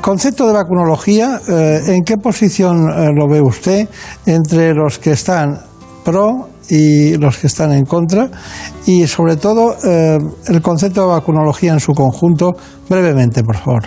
Concepto 0.02 0.48
de 0.48 0.54
vacunología, 0.54 1.42
¿en 1.50 2.04
qué 2.06 2.16
posición 2.16 2.86
lo 3.16 3.28
ve 3.28 3.42
usted 3.42 3.90
entre 4.26 4.74
los 4.74 4.98
que 4.98 5.12
están 5.12 5.60
pro 6.06 6.48
y 6.70 7.18
los 7.18 7.38
que 7.38 7.48
están 7.48 7.74
en 7.74 7.84
contra? 7.84 8.30
Y 8.86 9.06
sobre 9.08 9.36
todo, 9.36 9.76
el 9.84 10.62
concepto 10.62 11.02
de 11.02 11.08
vacunología 11.08 11.74
en 11.74 11.82
su 11.82 11.92
conjunto, 11.92 12.54
brevemente, 12.88 13.44
por 13.44 13.58
favor. 13.58 13.84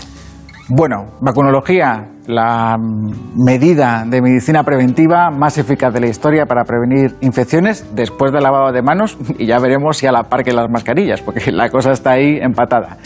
Bueno, 0.69 1.13
vacunología, 1.23 2.12
la 2.27 2.77
medida 2.79 4.05
de 4.07 4.23
medicina 4.23 4.63
preventiva 4.63 5.31
más 5.31 5.59
eficaz 5.59 5.93
de 5.93 6.01
la 6.01 6.07
historia 6.07 6.47
para 6.47 6.65
prevenir 6.65 7.17
infecciones 7.21 7.87
después 7.95 8.33
del 8.33 8.43
lavado 8.43 8.73
de 8.73 8.83
manos 8.83 9.19
y 9.39 9.47
ya 9.47 9.59
veremos 9.59 9.97
si 9.97 10.07
a 10.07 10.13
la 10.13 10.25
par 10.25 10.45
que 10.45 10.53
las 10.53 10.71
mascarillas, 10.71 11.23
porque 11.23 11.51
la 11.53 11.69
cosa 11.71 11.93
está 11.93 12.13
ahí 12.13 12.39
empatada. 12.41 12.99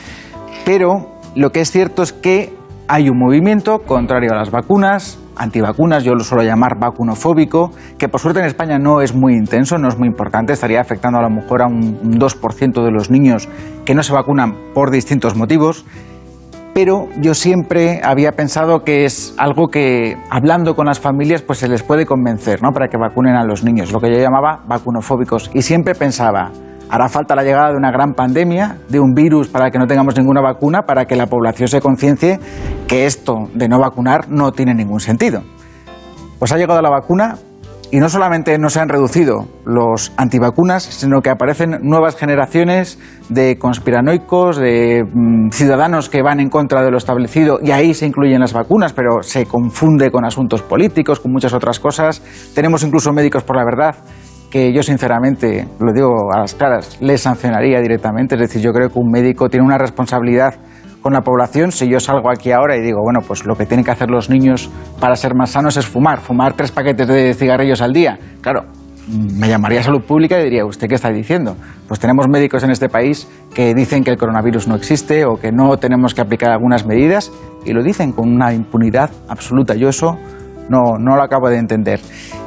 Pero 0.64 1.16
lo 1.35 1.50
que 1.50 1.61
es 1.61 1.70
cierto 1.70 2.02
es 2.02 2.12
que 2.12 2.54
hay 2.88 3.08
un 3.08 3.18
movimiento 3.18 3.80
contrario 3.80 4.30
a 4.32 4.37
las 4.37 4.50
vacunas, 4.50 5.18
antivacunas, 5.37 6.04
yo 6.04 6.14
lo 6.14 6.23
suelo 6.23 6.44
llamar 6.44 6.78
vacunofóbico, 6.78 7.73
que 7.99 8.08
por 8.08 8.20
suerte 8.20 8.40
en 8.40 8.46
España 8.46 8.78
no 8.78 9.00
es 9.00 9.14
muy 9.14 9.35
intenso, 9.35 9.76
no 9.76 9.88
es 9.88 9.99
muy 9.99 10.08
importante, 10.08 10.52
estaría 10.52 10.80
afectando 10.80 11.18
a 11.18 11.23
lo 11.23 11.30
mejor 11.30 11.62
a 11.62 11.66
un 11.66 12.18
2% 12.18 12.85
de 12.85 12.90
los 12.90 13.11
niños 13.11 13.49
que 13.85 13.94
no 13.94 14.02
se 14.02 14.12
vacunan 14.12 14.54
por 14.73 14.90
distintos 14.90 15.37
motivos 15.37 15.85
pero 16.76 17.09
yo 17.23 17.33
siempre 17.33 18.02
había 18.04 18.33
pensado 18.33 18.85
que 18.85 19.06
es 19.06 19.35
algo 19.38 19.68
que 19.68 20.18
hablando 20.28 20.76
con 20.76 20.85
las 20.85 21.00
familias 21.00 21.40
pues 21.40 21.61
se 21.61 21.68
les 21.68 21.83
puede 21.83 22.04
convencer, 22.04 22.62
¿no? 22.62 22.71
Para 22.73 22.88
que 22.88 22.99
vacunen 22.99 23.35
a 23.35 23.47
los 23.47 23.64
niños, 23.64 23.92
lo 23.92 23.99
que 23.99 24.12
yo 24.12 24.18
llamaba 24.18 24.62
vacunofóbicos 24.68 25.50
y 25.54 25.62
siempre 25.62 25.95
pensaba 25.95 26.52
hará 26.90 27.09
falta 27.09 27.35
la 27.35 27.45
llegada 27.45 27.71
de 27.71 27.78
una 27.78 27.90
gran 27.90 28.12
pandemia, 28.12 28.76
de 28.90 29.00
un 29.00 29.14
virus 29.14 29.49
para 29.49 29.71
que 29.71 29.78
no 29.78 29.87
tengamos 29.87 30.18
ninguna 30.18 30.42
vacuna, 30.42 30.83
para 30.83 31.06
que 31.06 31.16
la 31.16 31.28
población 31.28 31.66
se 31.66 31.80
conciencie 31.80 32.40
que 32.87 33.06
esto 33.06 33.49
de 33.54 33.71
no 33.71 33.78
vacunar 33.78 34.28
no 34.28 34.52
tiene 34.52 34.75
ningún 34.75 35.00
sentido. 35.00 35.45
Pues 36.38 36.52
ha 36.52 36.59
llegado 36.59 36.83
la 36.83 36.90
vacuna, 36.90 37.38
y 37.90 37.99
no 37.99 38.09
solamente 38.09 38.59
no 38.59 38.69
se 38.69 38.81
han 38.81 38.88
reducido 38.88 39.47
los 39.64 40.12
antivacunas, 40.16 40.83
sino 40.83 41.23
que 41.23 41.31
aparecen 41.31 41.78
nuevas 41.83 42.16
generaciones 42.16 42.99
de 43.28 43.59
conspiranoicos, 43.59 44.57
de 44.57 45.05
mm, 45.05 45.50
ciudadanos 45.50 46.09
que 46.09 46.23
van 46.23 46.40
en 46.40 46.49
contra 46.49 46.83
de 46.83 46.90
lo 46.90 46.99
establecido, 46.99 47.59
y 47.62 47.71
ahí 47.71 47.95
se 47.95 48.07
incluyen 48.07 48.40
las 48.40 48.52
vacunas, 48.52 48.93
pero 48.93 49.23
se 49.23 49.47
confunde 49.47 50.11
con 50.11 50.25
asuntos 50.25 50.62
políticos, 50.62 51.21
con 51.21 51.33
muchas 51.33 51.52
otras 51.52 51.78
cosas. 51.78 52.23
Tenemos 52.55 52.83
incluso 52.83 53.12
médicos 53.12 53.45
por 53.45 53.57
la 53.57 53.64
verdad 53.64 53.97
que 54.50 54.73
yo 54.73 54.83
sinceramente, 54.83 55.66
lo 55.81 55.93
digo 55.93 56.33
a 56.33 56.40
las 56.40 56.55
claras, 56.55 56.99
les 57.00 57.21
sancionaría 57.21 57.81
directamente. 57.81 58.37
Es 58.37 58.40
decir, 58.40 58.62
yo 58.62 58.73
creo 58.73 58.88
que 58.88 58.99
un 58.99 59.11
médico 59.11 59.49
tiene 59.49 59.66
una 59.66 59.78
responsabilidad 59.78 60.55
con 61.06 61.12
la 61.12 61.20
población 61.20 61.70
si 61.70 61.88
yo 61.88 62.00
salgo 62.00 62.28
aquí 62.28 62.50
ahora 62.50 62.76
y 62.76 62.80
digo, 62.80 63.00
bueno, 63.00 63.20
pues 63.25 63.46
lo 63.46 63.54
que 63.54 63.64
tienen 63.64 63.84
que 63.84 63.92
hacer 63.92 64.10
los 64.10 64.28
niños 64.28 64.68
para 64.98 65.14
ser 65.14 65.36
más 65.36 65.50
sanos 65.50 65.76
es 65.76 65.86
fumar, 65.86 66.18
fumar 66.18 66.54
tres 66.54 66.72
paquetes 66.72 67.06
de 67.06 67.32
cigarrillos 67.32 67.80
al 67.80 67.92
día. 67.92 68.18
Claro, 68.40 68.64
me 69.06 69.48
llamaría 69.48 69.84
salud 69.84 70.02
pública 70.02 70.40
y 70.40 70.42
diría, 70.42 70.64
¿usted 70.64 70.88
qué 70.88 70.96
está 70.96 71.12
diciendo? 71.12 71.54
Pues 71.86 72.00
tenemos 72.00 72.26
médicos 72.26 72.64
en 72.64 72.72
este 72.72 72.88
país 72.88 73.28
que 73.54 73.72
dicen 73.72 74.02
que 74.02 74.10
el 74.10 74.16
coronavirus 74.16 74.66
no 74.66 74.75
existe 74.75 75.25
o 75.26 75.36
que 75.36 75.52
no 75.52 75.76
tenemos 75.76 76.12
que 76.12 76.22
aplicar 76.22 76.50
algunas 76.50 76.84
medidas 76.84 77.30
y 77.64 77.72
lo 77.72 77.84
dicen 77.84 78.10
con 78.10 78.28
una 78.28 78.52
impunidad 78.52 79.08
absoluta. 79.28 79.76
Yo 79.76 79.88
eso 79.88 80.18
no, 80.68 80.99
no 80.99 81.16
lo 81.16 81.23
acabo 81.23 81.49
de 81.49 81.58
entender. 81.58 82.00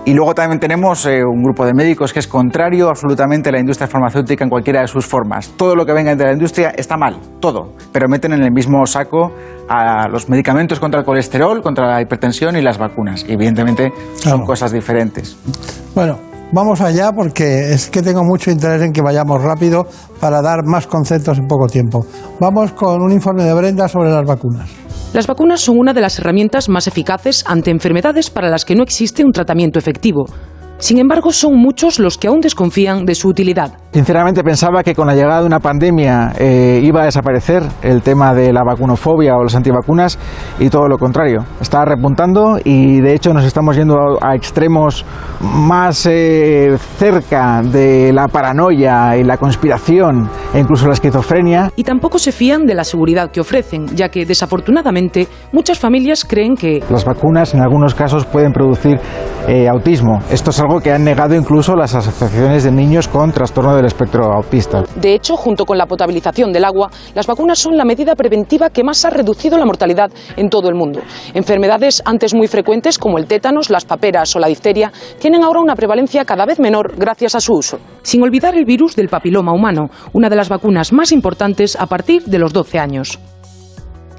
Y 0.06 0.14
luego 0.14 0.34
también 0.34 0.60
tenemos 0.60 1.06
eh, 1.06 1.24
un 1.24 1.44
grupo 1.44 1.66
de 1.66 1.74
médicos 1.74 2.14
que 2.14 2.20
es 2.20 2.28
contrario 2.28 2.90
absolutamente 2.90 3.50
a 3.50 3.52
la 3.52 3.60
industria 3.60 3.88
farmacéutica 3.88 4.44
en 4.44 4.50
cualquiera 4.50 4.82
de 4.82 4.88
sus 4.88 5.06
formas. 5.06 5.50
Todo 5.56 5.76
lo 5.76 5.86
que 5.86 5.94
venga 5.94 6.16
de 6.16 6.24
la 6.24 6.34
industria 6.34 6.70
está 6.76 6.98
mal, 6.98 7.20
todo, 7.40 7.74
pero 7.92 8.08
meten 8.08 8.34
en 8.34 8.42
el 8.42 8.52
mismo 8.52 8.86
saco 8.86 9.32
a 9.68 10.08
los 10.08 10.28
medicamentos 10.30 10.80
contra 10.80 11.02
el 11.02 11.06
colesterol, 11.06 11.62
contra 11.62 11.88
la 11.88 12.02
hipertensión 12.02 12.56
y 12.56 12.62
las 12.62 12.78
vacunas. 12.78 13.26
Evidentemente 13.28 13.92
son 14.16 14.46
cosas 14.46 14.72
diferentes. 14.72 15.38
Bueno, 15.94 16.18
vamos 16.52 16.82
allá 16.82 17.12
porque 17.12 17.74
es 17.74 17.90
que 17.90 18.02
tengo 18.02 18.24
mucho 18.24 18.50
interés 18.50 18.82
en 18.82 18.94
que 18.94 19.02
vayamos 19.02 19.44
rápido 19.44 19.86
para 20.20 20.42
dar 20.42 20.66
más 20.66 20.88
conceptos 20.88 21.38
en 21.38 21.46
poco 21.46 21.68
tiempo. 21.68 22.06
Vamos 22.40 22.72
con 22.72 23.02
un 23.02 23.12
informe 23.12 23.44
de 23.44 23.54
Brenda 23.54 23.88
sobre 23.88 24.10
las 24.10 24.26
vacunas. 24.26 24.79
Las 25.12 25.26
vacunas 25.26 25.62
son 25.62 25.80
una 25.80 25.94
de 25.94 26.02
las 26.02 26.20
herramientas 26.20 26.70
más 26.70 26.86
eficaces 26.86 27.44
ante 27.48 27.72
enfermedades 27.72 28.30
para 28.30 28.50
las 28.50 28.64
que 28.64 28.76
no 28.76 28.84
existe 28.84 29.26
un 29.26 29.32
tratamiento 29.32 29.80
efectivo. 29.80 30.28
Sin 30.80 30.98
embargo, 30.98 31.34
son 31.34 31.58
muchos 31.58 32.00
los 32.00 32.18
que 32.18 32.30
aún 32.30 32.40
desconfían 32.40 33.06
de 33.06 33.14
su 33.14 33.28
utilidad. 33.28 33.74
Sinceramente 33.92 34.44
pensaba 34.44 34.82
que 34.82 34.96
con 34.96 35.08
la 35.08 35.16
llegada 35.16 35.42
de 35.42 35.48
una 35.48 35.60
pandemia 35.60 36.32
eh, 36.38 36.80
iba 36.82 37.02
a 37.02 37.06
desaparecer 37.06 37.64
el 37.82 38.02
tema 38.02 38.34
de 38.34 38.54
la 38.54 38.64
vacunofobia 38.64 39.36
o 39.36 39.44
las 39.44 39.56
antivacunas 39.56 40.18
y 40.60 40.70
todo 40.70 40.88
lo 40.88 40.98
contrario. 40.98 41.44
Está 41.60 41.84
repuntando 41.84 42.60
y 42.64 43.02
de 43.02 43.16
hecho 43.16 43.34
nos 43.34 43.44
estamos 43.44 43.76
yendo 43.76 44.20
a, 44.22 44.36
extremos 44.36 45.04
más 45.42 46.06
eh, 46.06 46.78
cerca 46.98 47.62
de 47.62 48.14
la 48.14 48.28
paranoia 48.28 49.18
y 49.18 49.24
la 49.24 49.38
conspiración 49.38 50.30
e 50.54 50.60
incluso 50.60 50.88
la 50.88 50.94
esquizofrenia. 50.94 51.72
Y 51.76 51.84
tampoco 51.84 52.20
se 52.20 52.32
fían 52.32 52.66
de 52.66 52.76
la 52.76 52.84
seguridad 52.84 53.32
que 53.32 53.42
ofrecen, 53.42 53.88
ya 53.96 54.10
que 54.10 54.26
desafortunadamente 54.26 55.28
muchas 55.52 55.80
familias 55.80 56.24
creen 56.24 56.56
que 56.56 56.84
las 56.90 57.04
vacunas 57.04 57.54
en 57.54 57.62
algunos 57.62 57.96
casos 57.96 58.26
pueden 58.26 58.54
producir 58.54 59.00
eh, 59.48 59.68
autismo. 59.68 60.20
Esto 60.30 60.52
es 60.52 60.60
algo 60.60 60.69
que 60.78 60.92
han 60.92 61.04
negado 61.04 61.34
incluso 61.34 61.76
las 61.76 61.96
asociaciones 61.96 62.64
de 62.64 62.72
niños 62.72 63.08
con 63.08 63.32
trastorno 63.32 63.76
del 63.76 63.86
espectro 63.86 64.32
autista. 64.32 64.84
De 64.96 65.16
hecho, 65.16 65.36
junto 65.36 65.66
con 65.66 65.78
la 65.78 65.88
potabilización 65.88 66.54
del 66.54 66.66
agua, 66.66 66.92
las 67.16 67.26
vacunas 67.26 67.58
son 67.58 67.76
la 67.76 67.86
medida 67.86 68.16
preventiva 68.16 68.70
que 68.70 68.84
más 68.84 69.04
ha 69.04 69.10
reducido 69.10 69.58
la 69.58 69.66
mortalidad 69.66 70.12
en 70.38 70.50
todo 70.50 70.70
el 70.70 70.76
mundo. 70.76 71.02
Enfermedades 71.34 72.04
antes 72.06 72.36
muy 72.36 72.48
frecuentes 72.48 73.00
como 73.00 73.18
el 73.18 73.26
tétanos, 73.26 73.72
las 73.72 73.86
paperas 73.86 74.36
o 74.36 74.40
la 74.40 74.48
difteria 74.48 74.92
tienen 75.20 75.44
ahora 75.44 75.62
una 75.62 75.76
prevalencia 75.76 76.24
cada 76.24 76.46
vez 76.46 76.60
menor 76.60 76.94
gracias 76.96 77.34
a 77.34 77.42
su 77.42 77.54
uso. 77.54 77.80
Sin 78.04 78.22
olvidar 78.22 78.56
el 78.56 78.66
virus 78.66 78.96
del 78.96 79.10
papiloma 79.10 79.54
humano, 79.54 79.90
una 80.14 80.30
de 80.30 80.36
las 80.36 80.50
vacunas 80.50 80.94
más 80.94 81.12
importantes 81.12 81.76
a 81.76 81.88
partir 81.88 82.26
de 82.26 82.38
los 82.38 82.54
12 82.54 82.78
años. 82.78 83.20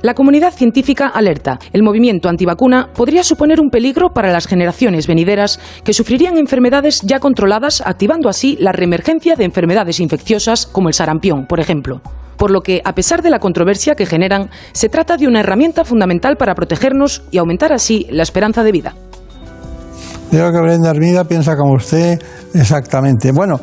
La 0.02 0.14
comunidad 0.14 0.54
científica 0.54 1.08
alerta. 1.08 1.58
El 1.74 1.82
movimiento 1.82 2.30
antivacuna 2.30 2.88
podría 2.94 3.22
suponer 3.22 3.60
un 3.60 3.68
peligro 3.68 4.14
para 4.14 4.32
las 4.32 4.46
generaciones 4.46 5.06
venideras 5.06 5.60
que 5.84 5.92
sufrirían 5.92 6.38
enfermedades 6.38 7.02
ya 7.02 7.20
controladas, 7.20 7.82
activando 7.84 8.30
así 8.30 8.56
la 8.58 8.72
reemergencia 8.72 9.36
de 9.36 9.44
enfermedades 9.44 10.00
infecciosas 10.00 10.66
como 10.66 10.88
el 10.88 10.94
sarampión, 10.94 11.44
por 11.46 11.60
ejemplo. 11.60 12.00
Por 12.38 12.50
lo 12.50 12.62
que, 12.62 12.80
a 12.82 12.94
pesar 12.94 13.20
de 13.20 13.28
la 13.28 13.40
controversia 13.40 13.94
que 13.94 14.06
generan, 14.06 14.48
se 14.72 14.88
trata 14.88 15.18
de 15.18 15.28
una 15.28 15.40
herramienta 15.40 15.84
fundamental 15.84 16.38
para 16.38 16.54
protegernos 16.54 17.22
y 17.30 17.36
aumentar 17.36 17.70
así 17.74 18.06
la 18.08 18.22
esperanza 18.22 18.62
de 18.64 18.72
vida. 18.72 18.94
Creo 20.30 20.50
que 20.50 20.60
Brenda 20.62 20.88
Armida 20.88 21.24
piensa 21.24 21.56
como 21.56 21.74
usted 21.74 22.18
exactamente. 22.54 23.32
Bueno, 23.32 23.60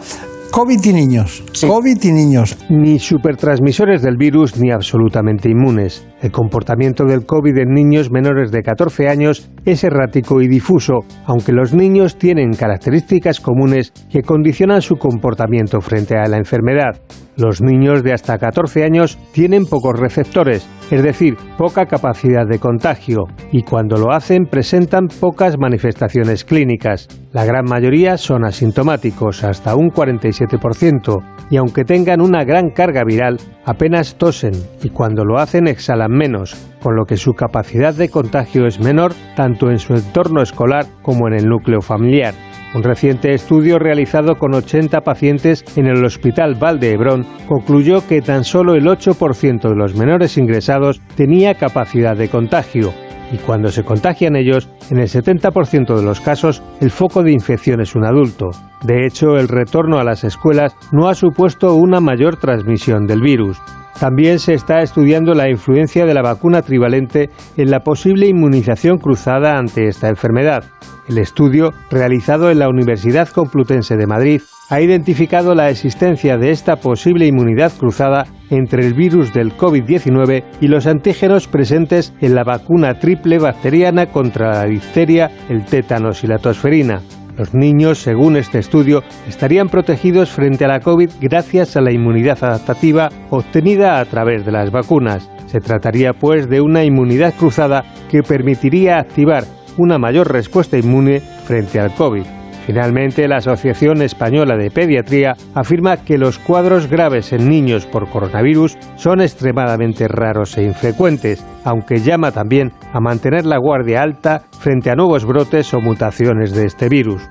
COVID 0.51 0.83
y 0.85 0.93
niños. 0.93 1.43
COVID 1.61 2.03
y 2.03 2.11
niños. 2.11 2.57
Ni 2.69 2.99
supertransmisores 2.99 4.01
del 4.01 4.17
virus 4.17 4.57
ni 4.57 4.71
absolutamente 4.71 5.49
inmunes. 5.49 6.05
El 6.19 6.31
comportamiento 6.31 7.05
del 7.05 7.25
COVID 7.27 7.55
en 7.59 7.73
niños 7.73 8.09
menores 8.09 8.51
de 8.51 8.63
14 8.63 9.07
años 9.07 9.51
es 9.65 9.83
errático 9.83 10.41
y 10.41 10.47
difuso, 10.47 11.01
aunque 11.25 11.51
los 11.51 11.75
niños 11.75 12.17
tienen 12.17 12.53
características 12.53 13.39
comunes 13.39 13.91
que 14.09 14.23
condicionan 14.23 14.81
su 14.81 14.95
comportamiento 14.95 15.79
frente 15.79 16.17
a 16.17 16.27
la 16.27 16.37
enfermedad. 16.37 16.99
Los 17.35 17.61
niños 17.61 18.01
de 18.01 18.13
hasta 18.13 18.39
14 18.39 18.83
años 18.83 19.19
tienen 19.31 19.65
pocos 19.65 19.99
receptores, 19.99 20.67
es 20.89 21.03
decir, 21.03 21.35
poca 21.55 21.85
capacidad 21.85 22.47
de 22.47 22.57
contagio, 22.57 23.25
y 23.51 23.61
cuando 23.61 23.97
lo 23.97 24.11
hacen 24.11 24.45
presentan 24.45 25.07
pocas 25.19 25.55
manifestaciones 25.59 26.43
clínicas. 26.43 27.07
La 27.33 27.45
gran 27.45 27.65
mayoría 27.65 28.17
son 28.17 28.43
asintomáticos, 28.43 29.43
hasta 29.43 29.75
un 29.75 29.89
47%, 29.89 31.15
y 31.51 31.57
aunque 31.57 31.83
tengan 31.83 32.21
una 32.21 32.43
gran 32.43 32.71
carga 32.71 33.03
viral, 33.05 33.37
apenas 33.65 34.15
tosen 34.15 34.53
y 34.81 34.89
cuando 34.89 35.23
lo 35.23 35.37
hacen 35.37 35.67
exhalan 35.67 36.06
menos, 36.09 36.55
con 36.81 36.95
lo 36.95 37.05
que 37.05 37.17
su 37.17 37.33
capacidad 37.33 37.93
de 37.93 38.09
contagio 38.09 38.65
es 38.65 38.79
menor 38.79 39.13
tanto 39.35 39.69
en 39.69 39.79
su 39.79 39.93
entorno 39.93 40.41
escolar 40.41 40.85
como 41.01 41.27
en 41.27 41.33
el 41.33 41.45
núcleo 41.45 41.81
familiar. 41.81 42.33
Un 42.75 42.83
reciente 42.83 43.33
estudio 43.33 43.79
realizado 43.79 44.35
con 44.35 44.53
80 44.53 45.01
pacientes 45.01 45.63
en 45.77 45.87
el 45.87 46.03
Hospital 46.03 46.55
Val 46.55 46.83
Hebrón 46.83 47.25
concluyó 47.47 48.05
que 48.07 48.21
tan 48.21 48.43
solo 48.43 48.75
el 48.75 48.85
8% 48.85 49.69
de 49.69 49.75
los 49.75 49.95
menores 49.95 50.37
ingresados 50.37 51.01
tenía 51.15 51.55
capacidad 51.55 52.15
de 52.15 52.29
contagio, 52.29 52.93
y 53.31 53.37
cuando 53.37 53.69
se 53.69 53.83
contagian 53.83 54.35
ellos, 54.35 54.69
en 54.89 54.99
el 54.99 55.07
70% 55.07 55.95
de 55.95 56.03
los 56.03 56.19
casos 56.21 56.61
el 56.79 56.91
foco 56.91 57.23
de 57.23 57.31
infección 57.31 57.81
es 57.81 57.95
un 57.95 58.05
adulto. 58.05 58.47
De 58.83 59.05
hecho, 59.05 59.37
el 59.37 59.47
retorno 59.47 59.99
a 59.99 60.03
las 60.03 60.23
escuelas 60.23 60.75
no 60.91 61.07
ha 61.07 61.15
supuesto 61.15 61.75
una 61.75 61.99
mayor 61.99 62.37
transmisión 62.37 63.05
del 63.07 63.21
virus. 63.21 63.57
También 63.99 64.37
se 64.37 64.53
está 64.53 64.81
estudiando 64.81 65.33
la 65.33 65.49
influencia 65.49 66.05
de 66.05 66.13
la 66.13 66.21
vacuna 66.21 66.61
trivalente 66.61 67.29
en 67.57 67.71
la 67.71 67.79
posible 67.79 68.27
inmunización 68.27 68.99
cruzada 68.99 69.57
ante 69.57 69.87
esta 69.87 70.07
enfermedad. 70.07 70.63
El 71.09 71.17
estudio, 71.17 71.71
realizado 71.89 72.51
en 72.51 72.59
la 72.59 72.69
Universidad 72.69 73.27
Complutense 73.29 73.95
de 73.95 74.05
Madrid, 74.05 74.41
ha 74.69 74.81
identificado 74.81 75.55
la 75.55 75.69
existencia 75.69 76.37
de 76.37 76.51
esta 76.51 76.77
posible 76.77 77.25
inmunidad 77.25 77.71
cruzada 77.77 78.25
entre 78.49 78.85
el 78.85 78.93
virus 78.93 79.33
del 79.33 79.55
COVID-19 79.55 80.43
y 80.61 80.67
los 80.67 80.87
antígenos 80.87 81.47
presentes 81.47 82.13
en 82.19 82.35
la 82.35 82.43
vacuna 82.43 82.99
triple 82.99 83.39
bacteriana 83.39 84.07
contra 84.07 84.51
la 84.51 84.65
difteria, 84.65 85.31
el 85.49 85.65
tétanos 85.65 86.23
y 86.23 86.27
la 86.27 86.37
tosferina. 86.37 87.01
Los 87.37 87.53
niños, 87.53 87.99
según 87.99 88.35
este 88.35 88.57
estudio, 88.57 89.03
estarían 89.27 89.69
protegidos 89.69 90.31
frente 90.31 90.65
a 90.65 90.69
la 90.69 90.79
COVID 90.79 91.11
gracias 91.21 91.77
a 91.77 91.81
la 91.81 91.93
inmunidad 91.93 92.43
adaptativa 92.43 93.09
obtenida 93.29 93.99
a 93.99 94.05
través 94.05 94.43
de 94.43 94.51
las 94.51 94.71
vacunas. 94.71 95.29
Se 95.45 95.59
trataría 95.59 96.13
pues 96.13 96.49
de 96.49 96.61
una 96.61 96.83
inmunidad 96.83 97.33
cruzada 97.35 97.85
que 98.09 98.23
permitiría 98.23 98.97
activar 98.97 99.43
una 99.77 99.99
mayor 99.99 100.31
respuesta 100.31 100.77
inmune 100.77 101.19
frente 101.19 101.79
al 101.79 101.93
COVID. 101.93 102.36
Finalmente, 102.67 103.29
la 103.29 103.37
Asociación 103.37 104.01
Española 104.01 104.57
de 104.57 104.69
Pediatría 104.69 105.37
afirma 105.55 106.03
que 106.03 106.17
los 106.17 106.37
cuadros 106.37 106.89
graves 106.89 107.31
en 107.31 107.47
niños 107.47 107.85
por 107.85 108.09
coronavirus 108.09 108.77
son 108.97 109.21
extremadamente 109.21 110.05
raros 110.09 110.57
e 110.57 110.63
infrecuentes, 110.63 111.41
aunque 111.63 112.01
llama 112.01 112.33
también 112.33 112.73
a 112.91 112.99
mantener 112.99 113.45
la 113.45 113.57
guardia 113.57 114.01
alta 114.01 114.43
frente 114.59 114.89
a 114.89 114.95
nuevos 114.95 115.23
brotes 115.23 115.73
o 115.73 115.79
mutaciones 115.79 116.51
de 116.51 116.65
este 116.65 116.89
virus. 116.89 117.21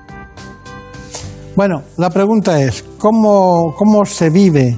Bueno, 1.55 1.83
la 1.97 2.09
pregunta 2.09 2.59
es, 2.59 2.83
¿cómo, 2.97 3.75
cómo 3.77 4.05
se 4.05 4.31
vive 4.31 4.75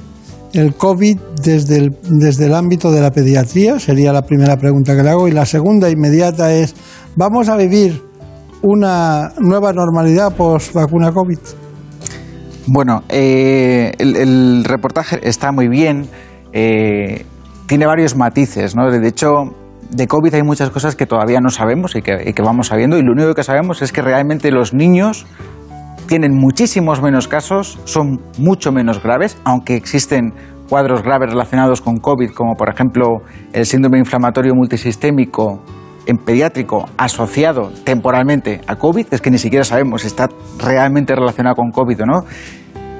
el 0.52 0.74
COVID 0.74 1.18
desde 1.42 1.90
desde 2.02 2.46
el 2.46 2.54
ámbito 2.54 2.92
de 2.92 3.00
la 3.00 3.10
pediatría? 3.10 3.78
Sería 3.78 4.12
la 4.12 4.26
primera 4.26 4.58
pregunta 4.58 4.94
que 4.94 5.02
le 5.02 5.08
hago. 5.08 5.26
Y 5.26 5.32
la 5.32 5.46
segunda 5.46 5.88
inmediata 5.88 6.52
es, 6.52 6.74
¿vamos 7.16 7.48
a 7.48 7.56
vivir 7.56 8.09
una 8.62 9.32
nueva 9.38 9.72
normalidad 9.72 10.34
post 10.34 10.74
vacuna 10.74 11.12
COVID? 11.12 11.38
Bueno, 12.66 13.02
eh, 13.08 13.92
el, 13.98 14.64
reportaje 14.64 15.20
está 15.22 15.50
muy 15.50 15.68
bien, 15.68 16.08
eh, 16.52 17.24
tiene 17.66 17.86
varios 17.86 18.16
matices, 18.16 18.76
¿no? 18.76 18.90
De 18.90 19.08
hecho, 19.08 19.28
de 19.90 20.06
COVID 20.06 20.34
hay 20.34 20.42
muchas 20.42 20.70
cosas 20.70 20.94
que 20.94 21.06
todavía 21.06 21.40
no 21.40 21.50
sabemos 21.50 21.96
y 21.96 22.02
que, 22.02 22.28
y 22.28 22.32
que 22.32 22.42
vamos 22.42 22.68
sabiendo, 22.68 22.96
y 22.98 23.02
lo 23.02 23.12
único 23.12 23.34
que 23.34 23.42
sabemos 23.42 23.82
es 23.82 23.92
que 23.92 24.02
realmente 24.02 24.52
los 24.52 24.72
niños 24.72 25.26
tienen 26.06 26.36
muchísimos 26.36 27.02
menos 27.02 27.28
casos, 27.28 27.78
son 27.84 28.20
mucho 28.38 28.72
menos 28.72 29.02
graves, 29.02 29.36
aunque 29.44 29.74
existen 29.74 30.34
cuadros 30.68 31.02
graves 31.02 31.30
relacionados 31.30 31.80
con 31.80 31.96
COVID, 31.98 32.30
como 32.30 32.54
por 32.54 32.68
ejemplo 32.68 33.22
el 33.52 33.66
síndrome 33.66 33.98
inflamatorio 33.98 34.54
multisistémico 34.54 35.60
en 36.06 36.18
pediátrico 36.18 36.88
asociado 36.96 37.70
temporalmente 37.84 38.60
a 38.66 38.76
COVID, 38.76 39.06
es 39.10 39.20
que 39.20 39.30
ni 39.30 39.38
siquiera 39.38 39.64
sabemos 39.64 40.02
si 40.02 40.08
está 40.08 40.28
realmente 40.58 41.14
relacionado 41.14 41.56
con 41.56 41.70
COVID 41.70 42.02
o 42.02 42.06
no, 42.06 42.24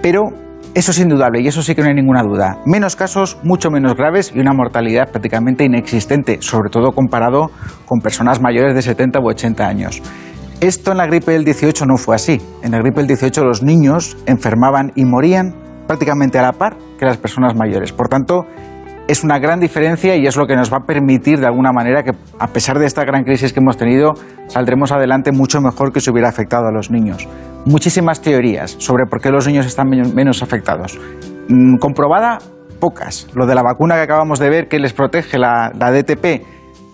pero 0.02 0.30
eso 0.72 0.92
es 0.92 1.00
indudable 1.00 1.40
y 1.40 1.48
eso 1.48 1.62
sí 1.62 1.74
que 1.74 1.82
no 1.82 1.88
hay 1.88 1.94
ninguna 1.94 2.22
duda. 2.22 2.58
Menos 2.64 2.94
casos, 2.94 3.38
mucho 3.42 3.70
menos 3.70 3.94
graves 3.94 4.32
y 4.34 4.38
una 4.38 4.52
mortalidad 4.52 5.10
prácticamente 5.10 5.64
inexistente, 5.64 6.38
sobre 6.40 6.70
todo 6.70 6.92
comparado 6.92 7.50
con 7.86 8.00
personas 8.00 8.40
mayores 8.40 8.74
de 8.74 8.82
70 8.82 9.18
u 9.20 9.28
80 9.28 9.66
años. 9.66 10.02
Esto 10.60 10.92
en 10.92 10.98
la 10.98 11.06
gripe 11.06 11.32
del 11.32 11.44
18 11.44 11.86
no 11.86 11.96
fue 11.96 12.14
así. 12.14 12.40
En 12.62 12.72
la 12.72 12.78
gripe 12.78 13.00
del 13.00 13.08
18 13.08 13.42
los 13.44 13.62
niños 13.62 14.16
enfermaban 14.26 14.92
y 14.94 15.04
morían 15.06 15.54
prácticamente 15.88 16.38
a 16.38 16.42
la 16.42 16.52
par 16.52 16.76
que 16.98 17.04
las 17.04 17.16
personas 17.16 17.56
mayores. 17.56 17.92
Por 17.92 18.08
tanto, 18.08 18.46
es 19.10 19.24
una 19.24 19.40
gran 19.40 19.58
diferencia 19.58 20.14
y 20.14 20.28
es 20.28 20.36
lo 20.36 20.46
que 20.46 20.54
nos 20.54 20.72
va 20.72 20.76
a 20.78 20.86
permitir 20.86 21.40
de 21.40 21.46
alguna 21.46 21.72
manera 21.72 22.04
que 22.04 22.12
a 22.38 22.46
pesar 22.46 22.78
de 22.78 22.86
esta 22.86 23.04
gran 23.04 23.24
crisis 23.24 23.52
que 23.52 23.58
hemos 23.58 23.76
tenido, 23.76 24.12
saldremos 24.46 24.92
adelante 24.92 25.32
mucho 25.32 25.60
mejor 25.60 25.92
que 25.92 26.00
si 26.00 26.10
hubiera 26.10 26.28
afectado 26.28 26.68
a 26.68 26.70
los 26.70 26.92
niños. 26.92 27.28
Muchísimas 27.66 28.22
teorías 28.22 28.76
sobre 28.78 29.06
por 29.06 29.20
qué 29.20 29.30
los 29.30 29.48
niños 29.48 29.66
están 29.66 29.88
menos 29.88 30.44
afectados. 30.44 30.96
Mm, 31.48 31.78
comprobada, 31.78 32.38
pocas. 32.78 33.26
Lo 33.34 33.46
de 33.46 33.56
la 33.56 33.64
vacuna 33.64 33.96
que 33.96 34.02
acabamos 34.02 34.38
de 34.38 34.48
ver 34.48 34.68
que 34.68 34.78
les 34.78 34.92
protege 34.92 35.38
la, 35.38 35.72
la 35.76 35.90
DTP, 35.90 36.46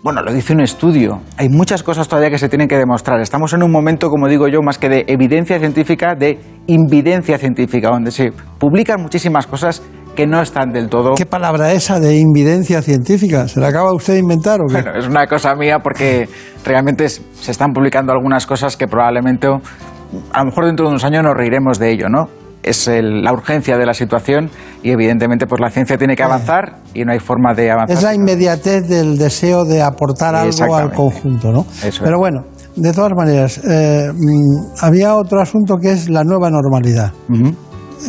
bueno, 0.03 0.23
lo 0.23 0.33
dice 0.33 0.55
un 0.55 0.63
estudio. 0.63 1.21
Hay 1.37 1.51
muchas 1.51 1.83
cosas 1.83 2.09
todavía 2.09 2.31
que 2.31 2.39
se 2.39 2.49
tienen 2.49 2.67
que 2.67 2.79
demostrar. 2.79 3.21
Estamos 3.21 3.53
en 3.53 3.63
un 3.63 3.71
momento, 3.71 4.09
como 4.09 4.27
digo 4.27 4.49
yo, 4.49 4.63
más 4.63 4.79
que 4.79 4.89
de 4.89 5.05
evidencia 5.07 5.59
científica, 5.59 6.15
de 6.15 6.39
invidencia 6.67 7.37
científica, 7.37 7.91
donde 7.91 8.11
se 8.11 8.33
publican 8.59 9.03
muchísimas 9.03 9.47
cosas 9.47 9.83
que 10.17 10.27
no 10.27 10.43
están 10.43 10.73
del 10.73 10.89
todo. 10.89 11.15
¿Qué 11.15 11.27
palabra 11.27 11.73
esa 11.73 12.01
de 12.01 12.19
invidencia 12.19 12.83
científica? 12.83 13.47
¿Se 13.47 13.61
la 13.61 13.69
acaba 13.69 13.93
usted 13.95 14.15
de 14.15 14.19
inventar 14.19 14.61
o 14.61 14.67
qué? 14.67 14.83
Bueno, 14.83 14.99
es 14.99 15.07
una 15.07 15.27
cosa 15.29 15.55
mía 15.55 15.79
porque 15.81 16.29
realmente 16.65 17.09
se 17.09 17.51
están 17.51 17.73
publicando 17.73 18.13
algunas 18.13 18.47
cosas 18.47 18.77
que 18.77 18.89
probablemente, 18.89 19.47
a 19.47 20.39
lo 20.41 20.45
mejor 20.47 20.67
dentro 20.67 20.87
de 20.87 20.91
unos 20.91 21.05
años 21.05 21.23
nos 21.23 21.35
reiremos 21.35 21.79
de 21.79 21.93
ello, 21.93 22.09
¿no? 22.09 22.29
es 22.67 22.91
la 22.91 23.33
urgencia 23.33 23.79
de 23.79 23.87
la 23.87 23.95
situación 23.95 24.51
y 24.83 24.91
evidentemente 24.91 25.47
pues 25.47 25.61
la 25.61 25.71
ciencia 25.71 25.97
tiene 25.97 26.17
que 26.17 26.25
avanzar 26.25 26.79
y 26.95 27.05
no 27.05 27.13
hay 27.13 27.21
forma 27.21 27.55
de 27.55 27.71
avanzar. 27.71 27.97
Es 27.97 28.03
la 28.03 28.13
inmediatez 28.13 28.89
del 28.89 29.17
deseo 29.17 29.65
de 29.65 29.83
aportar 29.83 30.35
algo 30.35 30.75
al 30.75 30.93
conjunto, 30.93 31.53
¿no? 31.53 31.65
Pero 32.03 32.19
bueno, 32.19 32.45
de 32.75 32.93
todas 32.93 33.13
maneras, 33.17 33.61
eh, 33.65 34.11
mm, 34.13 34.85
había 34.85 35.15
otro 35.15 35.41
asunto 35.41 35.77
que 35.81 35.93
es 35.93 36.11
la 36.11 36.25
nueva 36.25 36.51
normalidad. 36.51 37.13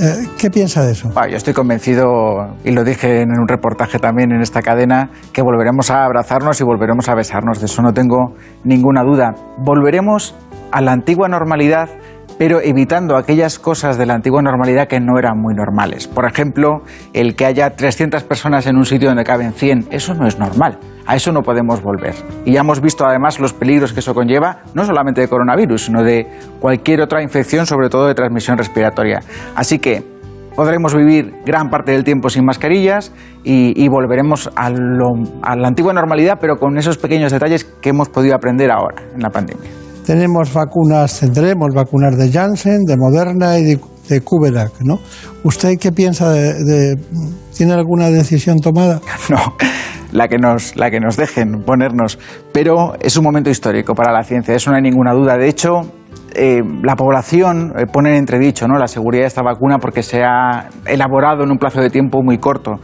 Eh, 0.01 0.27
¿Qué 0.37 0.49
piensa 0.49 0.85
de 0.85 0.91
eso? 0.91 1.09
yo 1.29 1.37
estoy 1.37 1.53
convencido, 1.53 2.55
y 2.63 2.71
lo 2.71 2.83
dije 2.83 3.21
en 3.21 3.31
un 3.31 3.47
reportaje 3.47 3.99
también 3.99 4.31
en 4.31 4.41
esta 4.41 4.61
cadena, 4.61 5.09
que 5.33 5.41
volveremos 5.41 5.89
a 5.91 6.03
abrazarnos 6.03 6.59
y 6.59 6.63
volveremos 6.63 7.09
a 7.09 7.15
besarnos. 7.15 7.59
De 7.59 7.65
eso 7.65 7.81
no 7.81 7.93
tengo 7.93 8.33
ninguna 8.63 9.03
duda. 9.03 9.33
Volveremos 9.57 10.35
a 10.71 10.81
la 10.81 10.91
antigua 10.91 11.29
normalidad 11.29 11.89
pero 12.37 12.61
evitando 12.61 13.17
aquellas 13.17 13.57
cosas 13.59 13.97
de 13.97 14.05
la 14.05 14.13
antigua 14.13 14.41
normalidad 14.41 14.87
que 14.87 14.99
no 14.99 15.17
eran 15.17 15.39
muy 15.39 15.55
normales. 15.55 16.07
Por 16.07 16.25
ejemplo, 16.25 16.83
el 17.13 17.35
que 17.35 17.45
haya 17.45 17.71
300 17.71 18.23
personas 18.23 18.67
en 18.67 18.77
un 18.77 18.85
sitio 18.85 19.07
donde 19.07 19.23
caben 19.23 19.53
100, 19.53 19.87
eso 19.89 20.13
no 20.13 20.27
es 20.27 20.37
normal. 20.37 20.77
A 21.07 21.15
eso 21.15 21.31
no 21.31 21.41
podemos 21.41 21.81
volver. 21.81 22.13
Y 22.45 22.51
ya 22.51 22.59
hemos 22.59 22.81
visto 22.81 23.05
además 23.05 23.39
los 23.39 23.53
peligros 23.53 23.93
que 23.93 24.01
eso 24.01 24.13
conlleva, 24.13 24.59
no 24.73 24.85
solamente 24.85 25.21
de 25.21 25.27
coronavirus, 25.27 25.85
sino 25.85 26.03
de 26.03 26.27
cualquier 26.59 27.01
otra 27.01 27.23
infección, 27.23 27.65
sobre 27.65 27.89
todo 27.89 28.07
de 28.07 28.13
transmisión 28.13 28.57
respiratoria. 28.57 29.21
Así 29.55 29.79
que 29.79 30.03
podremos 30.55 30.93
vivir 30.93 31.33
gran 31.45 31.69
parte 31.69 31.93
del 31.93 32.03
tiempo 32.03 32.29
sin 32.29 32.43
mascarillas 32.43 33.13
y, 33.43 33.87
volveremos 33.87 34.49
a, 34.55 34.65
a 34.65 35.55
la 35.55 35.67
antigua 35.67 35.93
normalidad, 35.93 36.39
pero 36.41 36.57
con 36.57 36.77
esos 36.77 36.97
pequeños 36.97 37.31
detalles 37.31 37.63
que 37.63 37.89
hemos 37.89 38.09
podido 38.09 38.35
aprender 38.35 38.69
ahora 38.69 39.03
en 39.13 39.21
la 39.21 39.29
pandemia. 39.29 39.69
Tenemos 40.05 40.53
vacunas, 40.53 41.19
tendremos 41.19 41.73
vacunas 41.73 42.17
de 42.17 42.31
Janssen, 42.31 42.85
de 42.85 42.97
Moderna 42.97 43.59
y 43.59 43.63
de, 43.63 43.79
de 44.09 44.21
¿no? 44.83 44.99
¿Usted 45.43 45.77
qué 45.79 45.91
piensa 45.91 46.29
de, 46.31 46.97
¿Tiene 47.55 47.73
alguna 47.73 48.09
decisión 48.09 48.57
tomada? 48.59 48.99
No, 49.29 49.37
la 50.11 50.27
que 50.27 50.37
nos, 50.37 50.75
la 50.75 50.89
que 50.89 50.99
nos 50.99 51.17
dejen 51.17 51.63
ponernos. 51.63 52.19
Pero 52.51 52.93
es 52.99 53.17
un 53.17 53.23
momento 53.23 53.49
histórico 53.49 53.93
para 53.93 54.11
la 54.11 54.23
ciencia, 54.23 54.55
eso 54.55 54.71
no 54.71 54.77
hay 54.77 54.83
ninguna 54.83 55.13
duda. 55.13 55.37
De 55.37 55.47
hecho, 55.47 55.81
eh, 56.33 56.61
la 56.83 56.95
población 56.95 57.73
eh, 57.77 57.85
pone 57.91 58.09
en 58.09 58.15
entredicho 58.17 58.67
¿no? 58.67 58.77
la 58.77 58.87
seguridad 58.87 59.23
de 59.23 59.27
esta 59.27 59.41
vacuna 59.41 59.79
porque 59.79 60.03
se 60.03 60.23
ha 60.23 60.69
elaborado 60.85 61.43
en 61.43 61.51
un 61.51 61.57
plazo 61.57 61.81
de 61.81 61.89
tiempo 61.89 62.21
muy 62.21 62.37
corto 62.37 62.79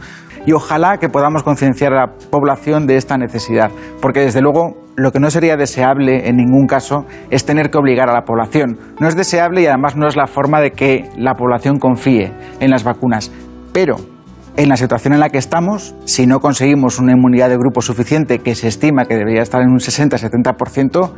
y 0.46 0.52
ojalá 0.52 0.98
que 0.98 1.08
podamos 1.08 1.42
concienciar 1.42 1.92
a 1.94 2.06
la 2.06 2.12
población 2.30 2.86
de 2.86 2.96
esta 2.96 3.16
necesidad, 3.16 3.70
porque 4.00 4.20
desde 4.20 4.42
luego 4.42 4.76
lo 4.96 5.10
que 5.10 5.18
no 5.18 5.30
sería 5.30 5.56
deseable 5.56 6.28
en 6.28 6.36
ningún 6.36 6.66
caso 6.66 7.06
es 7.30 7.44
tener 7.44 7.70
que 7.70 7.78
obligar 7.78 8.08
a 8.08 8.12
la 8.12 8.24
población. 8.24 8.78
No 9.00 9.08
es 9.08 9.16
deseable 9.16 9.62
y 9.62 9.66
además 9.66 9.96
no 9.96 10.06
es 10.06 10.16
la 10.16 10.26
forma 10.26 10.60
de 10.60 10.72
que 10.72 11.08
la 11.16 11.34
población 11.34 11.78
confíe 11.78 12.32
en 12.60 12.70
las 12.70 12.84
vacunas. 12.84 13.32
Pero 13.72 13.96
en 14.56 14.68
la 14.68 14.76
situación 14.76 15.14
en 15.14 15.20
la 15.20 15.30
que 15.30 15.38
estamos, 15.38 15.94
si 16.04 16.26
no 16.26 16.40
conseguimos 16.40 16.98
una 16.98 17.12
inmunidad 17.12 17.48
de 17.48 17.56
grupo 17.56 17.82
suficiente, 17.82 18.38
que 18.38 18.54
se 18.54 18.68
estima 18.68 19.04
que 19.04 19.16
debería 19.16 19.42
estar 19.42 19.62
en 19.62 19.70
un 19.70 19.78
60-70%, 19.78 21.10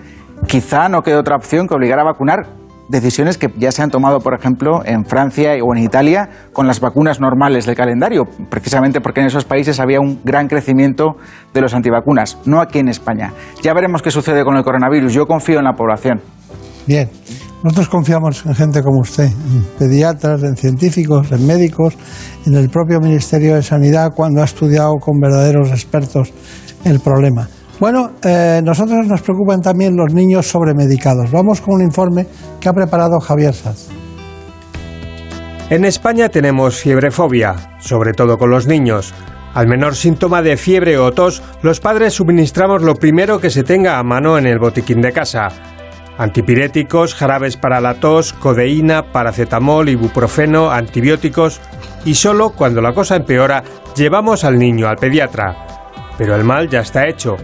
quizá 0.46 0.88
no 0.88 1.02
quede 1.02 1.16
otra 1.16 1.36
opción 1.36 1.68
que 1.68 1.74
obligar 1.74 1.98
a 1.98 2.04
vacunar 2.04 2.46
decisiones 2.88 3.36
que 3.36 3.52
ya 3.56 3.72
se 3.72 3.82
han 3.82 3.90
tomado, 3.90 4.20
por 4.20 4.34
ejemplo, 4.34 4.82
en 4.84 5.04
Francia 5.04 5.52
o 5.62 5.74
en 5.74 5.82
Italia 5.82 6.28
con 6.52 6.66
las 6.66 6.80
vacunas 6.80 7.20
normales 7.20 7.66
del 7.66 7.74
calendario, 7.74 8.24
precisamente 8.48 9.00
porque 9.00 9.20
en 9.20 9.26
esos 9.26 9.44
países 9.44 9.80
había 9.80 10.00
un 10.00 10.20
gran 10.24 10.48
crecimiento 10.48 11.16
de 11.52 11.60
los 11.60 11.74
antivacunas, 11.74 12.38
no 12.44 12.60
aquí 12.60 12.78
en 12.78 12.88
España. 12.88 13.32
Ya 13.62 13.74
veremos 13.74 14.02
qué 14.02 14.10
sucede 14.10 14.44
con 14.44 14.56
el 14.56 14.64
coronavirus. 14.64 15.12
Yo 15.12 15.26
confío 15.26 15.58
en 15.58 15.64
la 15.64 15.72
población. 15.72 16.20
Bien, 16.86 17.10
nosotros 17.66 17.88
confiamos 17.88 18.46
en 18.46 18.54
gente 18.54 18.80
como 18.80 19.00
usted, 19.00 19.24
en 19.24 19.64
pediatras, 19.76 20.40
en 20.44 20.56
científicos, 20.56 21.32
en 21.32 21.44
médicos, 21.44 21.94
en 22.46 22.54
el 22.54 22.68
propio 22.68 23.00
Ministerio 23.00 23.56
de 23.56 23.62
Sanidad 23.62 24.12
cuando 24.14 24.40
ha 24.40 24.44
estudiado 24.44 24.94
con 25.00 25.18
verdaderos 25.18 25.70
expertos 25.72 26.32
el 26.84 27.00
problema. 27.00 27.48
Bueno, 27.80 28.12
eh, 28.22 28.60
nosotros 28.62 29.08
nos 29.08 29.20
preocupan 29.20 29.62
también 29.62 29.96
los 29.96 30.14
niños 30.14 30.46
sobremedicados. 30.46 31.32
Vamos 31.32 31.60
con 31.60 31.74
un 31.74 31.82
informe 31.82 32.28
que 32.60 32.68
ha 32.68 32.72
preparado 32.72 33.18
Javier 33.18 33.52
Saz. 33.52 33.88
En 35.68 35.84
España 35.84 36.28
tenemos 36.28 36.76
fiebrefobia, 36.76 37.76
sobre 37.80 38.12
todo 38.12 38.38
con 38.38 38.48
los 38.48 38.68
niños. 38.68 39.12
Al 39.54 39.66
menor 39.66 39.96
síntoma 39.96 40.40
de 40.40 40.56
fiebre 40.56 40.98
o 40.98 41.10
tos, 41.10 41.42
los 41.62 41.80
padres 41.80 42.14
suministramos 42.14 42.82
lo 42.82 42.94
primero 42.94 43.40
que 43.40 43.50
se 43.50 43.64
tenga 43.64 43.98
a 43.98 44.04
mano 44.04 44.38
en 44.38 44.46
el 44.46 44.60
botiquín 44.60 45.00
de 45.00 45.10
casa. 45.10 45.75
Antipiréticos, 46.18 47.14
jarabes 47.14 47.56
para 47.56 47.80
la 47.80 47.94
tos, 47.94 48.32
codeína, 48.32 49.12
paracetamol, 49.12 49.88
ibuprofeno, 49.88 50.70
antibióticos 50.70 51.60
y 52.04 52.14
solo 52.14 52.50
cuando 52.50 52.80
la 52.80 52.94
cosa 52.94 53.16
empeora 53.16 53.62
llevamos 53.94 54.44
al 54.44 54.58
niño 54.58 54.88
al 54.88 54.96
pediatra. 54.96 55.66
Pero 56.16 56.34
el 56.34 56.44
mal 56.44 56.68
ya 56.68 56.80
está 56.80 57.06
hecho. 57.06 57.36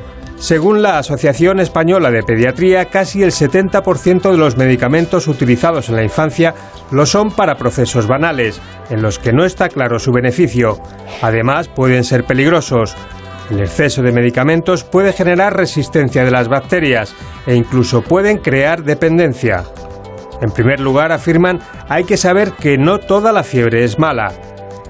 Según 0.42 0.82
la 0.82 0.98
Asociación 0.98 1.60
Española 1.60 2.10
de 2.10 2.24
Pediatría, 2.24 2.86
casi 2.86 3.22
el 3.22 3.30
70% 3.30 4.28
de 4.28 4.36
los 4.36 4.56
medicamentos 4.56 5.28
utilizados 5.28 5.88
en 5.88 5.94
la 5.94 6.02
infancia 6.02 6.52
lo 6.90 7.06
son 7.06 7.30
para 7.30 7.54
procesos 7.54 8.08
banales, 8.08 8.60
en 8.90 9.02
los 9.02 9.20
que 9.20 9.32
no 9.32 9.44
está 9.44 9.68
claro 9.68 10.00
su 10.00 10.10
beneficio. 10.10 10.80
Además, 11.22 11.68
pueden 11.68 12.02
ser 12.02 12.24
peligrosos. 12.24 12.96
El 13.50 13.60
exceso 13.60 14.02
de 14.02 14.12
medicamentos 14.12 14.84
puede 14.84 15.12
generar 15.12 15.56
resistencia 15.56 16.24
de 16.24 16.30
las 16.30 16.48
bacterias 16.48 17.14
e 17.46 17.54
incluso 17.54 18.02
pueden 18.02 18.38
crear 18.38 18.82
dependencia. 18.82 19.64
En 20.40 20.50
primer 20.50 20.80
lugar, 20.80 21.12
afirman, 21.12 21.60
hay 21.88 22.04
que 22.04 22.16
saber 22.16 22.52
que 22.52 22.78
no 22.78 22.98
toda 22.98 23.32
la 23.32 23.44
fiebre 23.44 23.84
es 23.84 23.98
mala. 23.98 24.32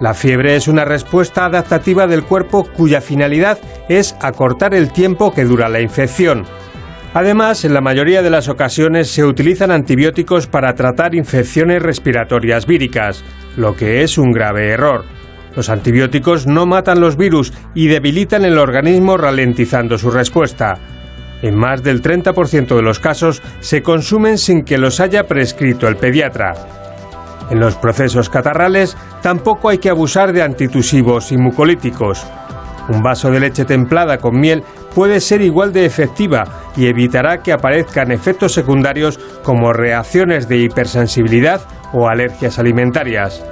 La 0.00 0.14
fiebre 0.14 0.56
es 0.56 0.66
una 0.66 0.84
respuesta 0.84 1.44
adaptativa 1.44 2.06
del 2.06 2.24
cuerpo 2.24 2.64
cuya 2.64 3.00
finalidad 3.00 3.58
es 3.88 4.16
acortar 4.20 4.74
el 4.74 4.92
tiempo 4.92 5.32
que 5.32 5.44
dura 5.44 5.68
la 5.68 5.80
infección. 5.80 6.44
Además, 7.14 7.64
en 7.66 7.74
la 7.74 7.82
mayoría 7.82 8.22
de 8.22 8.30
las 8.30 8.48
ocasiones 8.48 9.10
se 9.10 9.24
utilizan 9.24 9.70
antibióticos 9.70 10.46
para 10.46 10.74
tratar 10.74 11.14
infecciones 11.14 11.82
respiratorias 11.82 12.66
víricas, 12.66 13.22
lo 13.56 13.76
que 13.76 14.02
es 14.02 14.16
un 14.16 14.32
grave 14.32 14.70
error. 14.70 15.04
Los 15.54 15.68
antibióticos 15.68 16.46
no 16.46 16.66
matan 16.66 17.00
los 17.00 17.16
virus 17.16 17.52
y 17.74 17.88
debilitan 17.88 18.44
el 18.44 18.58
organismo 18.58 19.16
ralentizando 19.16 19.98
su 19.98 20.10
respuesta. 20.10 20.78
En 21.42 21.56
más 21.56 21.82
del 21.82 22.02
30% 22.02 22.76
de 22.76 22.82
los 22.82 23.00
casos 23.00 23.42
se 23.60 23.82
consumen 23.82 24.38
sin 24.38 24.62
que 24.62 24.78
los 24.78 25.00
haya 25.00 25.24
prescrito 25.24 25.88
el 25.88 25.96
pediatra. 25.96 26.54
En 27.50 27.60
los 27.60 27.74
procesos 27.74 28.30
catarrales 28.30 28.96
tampoco 29.20 29.68
hay 29.68 29.78
que 29.78 29.90
abusar 29.90 30.32
de 30.32 30.42
antitusivos 30.42 31.32
y 31.32 31.36
mucolíticos. 31.36 32.26
Un 32.88 33.02
vaso 33.02 33.30
de 33.30 33.40
leche 33.40 33.64
templada 33.64 34.18
con 34.18 34.40
miel 34.40 34.62
puede 34.94 35.20
ser 35.20 35.42
igual 35.42 35.72
de 35.72 35.84
efectiva 35.84 36.44
y 36.76 36.86
evitará 36.86 37.42
que 37.42 37.52
aparezcan 37.52 38.10
efectos 38.10 38.52
secundarios 38.52 39.18
como 39.42 39.72
reacciones 39.72 40.48
de 40.48 40.58
hipersensibilidad 40.58 41.60
o 41.92 42.08
alergias 42.08 42.58
alimentarias. 42.58 43.44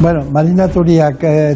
Bueno, 0.00 0.24
Marina 0.32 0.66
Turía, 0.66 1.10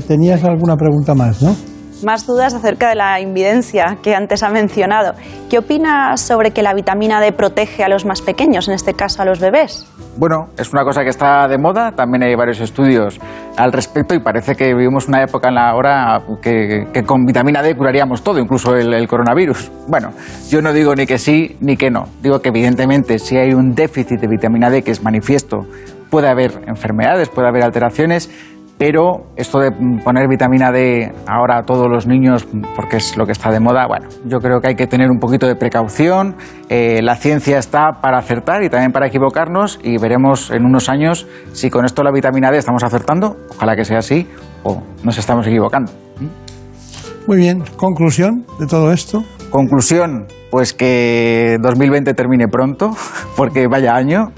tenías 0.06 0.44
alguna 0.44 0.76
pregunta 0.76 1.14
más, 1.14 1.42
¿no? 1.42 1.56
Más 2.04 2.26
dudas 2.26 2.52
acerca 2.52 2.90
de 2.90 2.94
la 2.94 3.18
invidencia 3.18 3.96
que 4.02 4.14
antes 4.14 4.42
ha 4.42 4.50
mencionado. 4.50 5.14
¿Qué 5.48 5.56
opinas 5.56 6.20
sobre 6.20 6.50
que 6.50 6.62
la 6.62 6.74
vitamina 6.74 7.22
D 7.22 7.32
protege 7.32 7.82
a 7.82 7.88
los 7.88 8.04
más 8.04 8.20
pequeños, 8.20 8.68
en 8.68 8.74
este 8.74 8.92
caso 8.92 9.22
a 9.22 9.24
los 9.24 9.40
bebés? 9.40 9.86
Bueno, 10.18 10.48
es 10.58 10.70
una 10.74 10.84
cosa 10.84 11.02
que 11.02 11.08
está 11.08 11.48
de 11.48 11.56
moda, 11.56 11.92
también 11.92 12.22
hay 12.22 12.34
varios 12.34 12.60
estudios 12.60 13.18
al 13.56 13.72
respecto 13.72 14.14
y 14.14 14.20
parece 14.20 14.54
que 14.54 14.74
vivimos 14.74 15.08
una 15.08 15.22
época 15.22 15.48
en 15.48 15.54
la 15.54 15.74
hora 15.74 16.22
que, 16.42 16.86
con 17.06 17.24
vitamina 17.24 17.62
D 17.62 17.74
curaríamos 17.74 18.22
todo, 18.22 18.38
incluso 18.38 18.76
el, 18.76 19.08
coronavirus. 19.08 19.72
Bueno, 19.88 20.10
yo 20.50 20.60
no 20.60 20.74
digo 20.74 20.94
ni 20.94 21.06
que 21.06 21.16
sí 21.16 21.56
ni 21.60 21.78
que 21.78 21.90
no, 21.90 22.04
digo 22.22 22.40
que 22.40 22.50
evidentemente 22.50 23.18
si 23.18 23.38
hay 23.38 23.54
un 23.54 23.74
déficit 23.74 24.20
de 24.20 24.28
vitamina 24.28 24.68
D 24.68 24.82
que 24.82 24.90
es 24.90 25.02
manifiesto, 25.02 25.66
puede 26.14 26.28
haber 26.28 26.62
enfermedades, 26.68 27.28
puede 27.28 27.48
haber 27.48 27.64
alteraciones, 27.64 28.30
pero 28.78 29.24
esto 29.34 29.58
de 29.58 29.72
poner 30.04 30.28
vitamina 30.28 30.70
D 30.70 31.12
ahora 31.26 31.58
a 31.58 31.62
todos 31.64 31.88
los 31.90 32.06
niños, 32.06 32.46
porque 32.76 32.98
es 32.98 33.16
lo 33.16 33.26
que 33.26 33.32
está 33.32 33.50
de 33.50 33.58
moda, 33.58 33.88
bueno, 33.88 34.06
yo 34.24 34.38
creo 34.38 34.60
que 34.60 34.68
hay 34.68 34.74
que 34.76 34.86
tener 34.86 35.10
un 35.10 35.18
poquito 35.18 35.48
de 35.48 35.56
precaución. 35.56 36.36
Eh, 36.68 37.00
la 37.02 37.16
ciencia 37.16 37.58
está 37.58 38.00
para 38.00 38.18
acertar 38.18 38.62
y 38.62 38.68
también 38.68 38.92
para 38.92 39.08
equivocarnos 39.08 39.80
y 39.82 39.98
veremos 39.98 40.52
en 40.52 40.64
unos 40.64 40.88
años 40.88 41.26
si 41.52 41.68
con 41.68 41.84
esto 41.84 42.04
la 42.04 42.12
vitamina 42.12 42.52
D 42.52 42.58
estamos 42.58 42.84
acertando, 42.84 43.36
ojalá 43.50 43.74
que 43.74 43.84
sea 43.84 43.98
así, 43.98 44.28
o 44.62 44.84
nos 45.02 45.18
estamos 45.18 45.44
equivocando. 45.48 45.90
Muy 47.26 47.38
bien, 47.38 47.64
conclusión 47.76 48.46
de 48.60 48.68
todo 48.68 48.92
esto. 48.92 49.24
Conclusión, 49.50 50.28
pues 50.52 50.74
que 50.74 51.56
2020 51.60 52.14
termine 52.14 52.46
pronto, 52.46 52.92
porque 53.36 53.66
vaya 53.66 53.96
año 53.96 54.30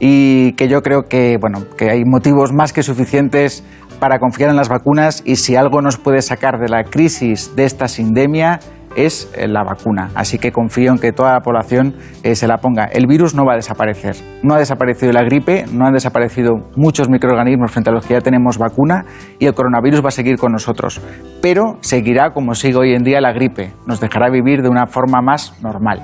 y 0.00 0.52
que 0.52 0.68
yo 0.68 0.82
creo 0.82 1.02
que, 1.02 1.38
bueno, 1.40 1.64
que 1.76 1.90
hay 1.90 2.04
motivos 2.04 2.52
más 2.52 2.72
que 2.72 2.82
suficientes 2.82 3.64
para 3.98 4.18
confiar 4.18 4.50
en 4.50 4.56
las 4.56 4.68
vacunas 4.68 5.22
y 5.24 5.36
si 5.36 5.56
algo 5.56 5.80
nos 5.80 5.96
puede 5.96 6.22
sacar 6.22 6.58
de 6.58 6.68
la 6.68 6.84
crisis 6.84 7.54
de 7.56 7.64
esta 7.64 7.88
sindemia 7.88 8.60
es 8.96 9.32
eh, 9.36 9.48
la 9.48 9.62
vacuna. 9.64 10.10
Así 10.14 10.38
que 10.38 10.52
confío 10.52 10.92
en 10.92 10.98
que 10.98 11.12
toda 11.12 11.32
la 11.32 11.40
población 11.40 11.94
eh, 12.22 12.34
se 12.34 12.46
la 12.46 12.58
ponga. 12.58 12.84
El 12.84 13.06
virus 13.06 13.34
no 13.34 13.44
va 13.44 13.54
a 13.54 13.56
desaparecer. 13.56 14.16
No 14.42 14.54
ha 14.54 14.58
desaparecido 14.58 15.12
la 15.12 15.22
gripe, 15.22 15.64
no 15.72 15.86
han 15.86 15.92
desaparecido 15.92 16.54
muchos 16.76 17.08
microorganismos 17.08 17.70
frente 17.70 17.90
a 17.90 17.92
los 17.92 18.06
que 18.06 18.14
ya 18.14 18.20
tenemos 18.20 18.58
vacuna 18.58 19.04
y 19.38 19.46
el 19.46 19.54
coronavirus 19.54 20.02
va 20.04 20.08
a 20.08 20.12
seguir 20.12 20.36
con 20.36 20.52
nosotros. 20.52 21.00
Pero 21.42 21.78
seguirá 21.80 22.30
como 22.30 22.54
sigue 22.54 22.76
hoy 22.76 22.94
en 22.94 23.02
día 23.02 23.20
la 23.20 23.32
gripe. 23.32 23.72
Nos 23.86 24.00
dejará 24.00 24.30
vivir 24.30 24.62
de 24.62 24.68
una 24.68 24.86
forma 24.86 25.20
más 25.20 25.54
normal. 25.62 26.02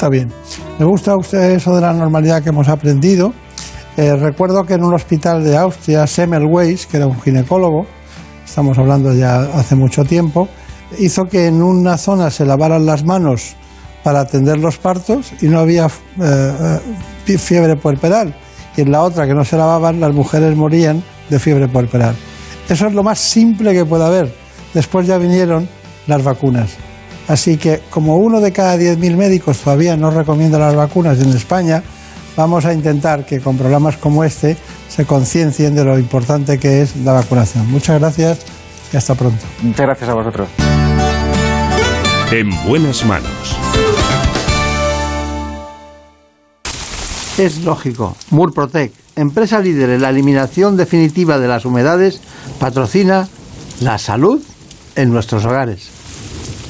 Está 0.00 0.08
bien. 0.08 0.32
Me 0.78 0.86
gusta 0.86 1.14
usted 1.14 1.50
eso 1.50 1.74
de 1.74 1.82
la 1.82 1.92
normalidad 1.92 2.42
que 2.42 2.48
hemos 2.48 2.68
aprendido. 2.68 3.34
Eh, 3.98 4.16
recuerdo 4.16 4.64
que 4.64 4.72
en 4.72 4.82
un 4.82 4.94
hospital 4.94 5.44
de 5.44 5.58
Austria, 5.58 6.06
Semmelweis, 6.06 6.86
que 6.86 6.96
era 6.96 7.06
un 7.06 7.20
ginecólogo, 7.20 7.84
estamos 8.42 8.78
hablando 8.78 9.12
ya 9.12 9.40
hace 9.40 9.74
mucho 9.74 10.06
tiempo, 10.06 10.48
hizo 10.98 11.26
que 11.26 11.48
en 11.48 11.62
una 11.62 11.98
zona 11.98 12.30
se 12.30 12.46
lavaran 12.46 12.86
las 12.86 13.04
manos 13.04 13.56
para 14.02 14.20
atender 14.20 14.56
los 14.56 14.78
partos 14.78 15.34
y 15.42 15.48
no 15.48 15.58
había 15.58 15.88
eh, 16.18 16.78
eh, 17.26 17.36
fiebre 17.36 17.76
puerperal. 17.76 18.34
Y 18.78 18.80
en 18.80 18.92
la 18.92 19.02
otra, 19.02 19.26
que 19.26 19.34
no 19.34 19.44
se 19.44 19.58
lavaban, 19.58 20.00
las 20.00 20.14
mujeres 20.14 20.56
morían 20.56 21.04
de 21.28 21.38
fiebre 21.38 21.68
puerperal. 21.68 22.16
Eso 22.70 22.86
es 22.86 22.94
lo 22.94 23.02
más 23.02 23.18
simple 23.18 23.74
que 23.74 23.84
puede 23.84 24.06
haber. 24.06 24.34
Después 24.72 25.06
ya 25.06 25.18
vinieron 25.18 25.68
las 26.06 26.24
vacunas. 26.24 26.70
Así 27.28 27.56
que 27.56 27.80
como 27.90 28.16
uno 28.16 28.40
de 28.40 28.52
cada 28.52 28.76
10.000 28.76 29.16
médicos 29.16 29.58
todavía 29.58 29.96
no 29.96 30.10
recomienda 30.10 30.58
las 30.58 30.74
vacunas 30.74 31.20
en 31.20 31.30
España, 31.30 31.82
vamos 32.36 32.64
a 32.64 32.72
intentar 32.72 33.24
que 33.24 33.40
con 33.40 33.56
programas 33.56 33.96
como 33.96 34.24
este 34.24 34.56
se 34.88 35.04
conciencien 35.04 35.74
de 35.74 35.84
lo 35.84 35.98
importante 35.98 36.58
que 36.58 36.82
es 36.82 36.96
la 36.96 37.12
vacunación. 37.12 37.70
Muchas 37.70 38.00
gracias 38.00 38.38
y 38.92 38.96
hasta 38.96 39.14
pronto. 39.14 39.44
Muchas 39.62 39.86
gracias 39.86 40.10
a 40.10 40.14
vosotros. 40.14 40.48
En 42.32 42.50
buenas 42.64 43.04
manos. 43.04 43.56
Es 47.38 47.64
lógico. 47.64 48.16
Murprotec, 48.30 48.92
empresa 49.16 49.60
líder 49.60 49.90
en 49.90 50.02
la 50.02 50.10
eliminación 50.10 50.76
definitiva 50.76 51.38
de 51.38 51.48
las 51.48 51.64
humedades, 51.64 52.20
patrocina 52.58 53.28
la 53.80 53.98
salud 53.98 54.42
en 54.94 55.10
nuestros 55.10 55.44
hogares. 55.44 55.99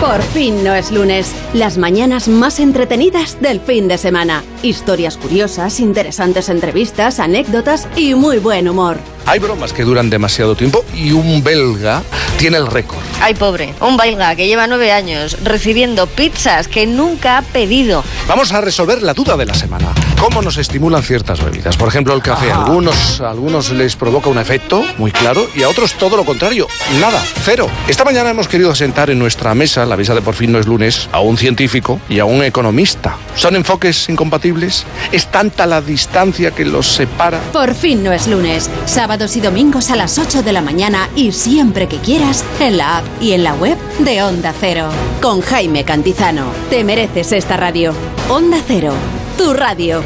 Por 0.00 0.22
fin 0.22 0.62
no 0.62 0.74
es 0.74 0.92
lunes. 0.92 1.34
Las 1.54 1.76
mañanas 1.76 2.28
más 2.28 2.60
entretenidas 2.60 3.40
del 3.40 3.60
fin 3.60 3.88
de 3.88 3.98
semana. 3.98 4.44
Historias 4.62 5.16
curiosas, 5.16 5.80
interesantes 5.80 6.48
entrevistas, 6.48 7.18
anécdotas 7.18 7.88
y 7.96 8.14
muy 8.14 8.38
buen 8.38 8.68
humor. 8.68 8.98
Hay 9.26 9.40
bromas 9.40 9.72
que 9.72 9.84
duran 9.84 10.08
demasiado 10.08 10.54
tiempo 10.54 10.84
y 10.94 11.12
un 11.12 11.42
belga 11.42 12.02
tiene 12.38 12.56
el 12.56 12.66
récord. 12.66 13.02
Ay, 13.20 13.34
pobre, 13.34 13.74
un 13.80 13.96
belga 13.96 14.34
que 14.36 14.46
lleva 14.46 14.66
nueve 14.66 14.90
años 14.90 15.36
recibiendo 15.42 16.06
pizzas 16.06 16.66
que 16.66 16.86
nunca 16.86 17.36
ha 17.36 17.42
pedido. 17.42 18.02
Vamos 18.26 18.52
a 18.52 18.60
resolver 18.62 19.02
la 19.02 19.12
duda 19.12 19.36
de 19.36 19.44
la 19.44 19.52
semana. 19.52 19.92
¿Cómo 20.18 20.40
nos 20.40 20.56
estimulan 20.56 21.02
ciertas 21.02 21.44
bebidas? 21.44 21.76
Por 21.76 21.88
ejemplo, 21.88 22.14
el 22.14 22.22
café. 22.22 22.50
A 22.50 22.64
algunos, 22.64 23.20
a 23.20 23.30
algunos 23.30 23.70
les 23.70 23.96
provoca 23.96 24.30
un 24.30 24.38
efecto 24.38 24.82
muy 24.96 25.12
claro 25.12 25.46
y 25.54 25.62
a 25.62 25.68
otros 25.68 25.94
todo 25.94 26.16
lo 26.16 26.24
contrario. 26.24 26.66
Nada, 26.98 27.22
cero. 27.42 27.68
Esta 27.86 28.04
mañana 28.04 28.30
hemos 28.30 28.48
querido 28.48 28.74
sentar 28.74 29.10
en 29.10 29.18
nuestra 29.18 29.54
mesa, 29.54 29.84
la 29.88 29.96
mesa 29.96 30.14
de 30.14 30.22
por 30.22 30.34
fin 30.34 30.52
no 30.52 30.58
es 30.58 30.66
lunes, 30.66 31.08
a 31.12 31.20
un 31.20 31.36
científico 31.36 32.00
y 32.08 32.18
a 32.18 32.24
un 32.24 32.42
economista. 32.42 33.16
¿Son 33.34 33.56
enfoques 33.56 34.08
incompatibles? 34.08 34.84
¿Es 35.12 35.26
tanta 35.26 35.66
la 35.66 35.80
distancia 35.80 36.50
que 36.50 36.64
los 36.64 36.86
separa? 36.86 37.40
Por 37.52 37.74
fin 37.74 38.02
no 38.02 38.12
es 38.12 38.26
lunes. 38.26 38.70
Sábados 38.86 39.36
y 39.36 39.40
domingos 39.40 39.90
a 39.90 39.96
las 39.96 40.18
8 40.18 40.42
de 40.42 40.52
la 40.52 40.62
mañana 40.62 41.08
y 41.16 41.32
siempre 41.32 41.88
que 41.88 41.98
quieras 41.98 42.44
en 42.60 42.76
la 42.76 42.98
app 42.98 43.04
y 43.20 43.32
en 43.32 43.44
la 43.44 43.54
web 43.54 43.76
de 44.00 44.22
Onda 44.22 44.54
Cero. 44.58 44.90
Con 45.20 45.40
Jaime 45.40 45.84
Cantizano. 45.84 46.46
Te 46.70 46.84
mereces 46.84 47.32
esta 47.32 47.56
radio. 47.56 47.94
Onda 48.28 48.58
Cero. 48.66 48.92
Tu 49.36 49.52
radio. 49.54 50.02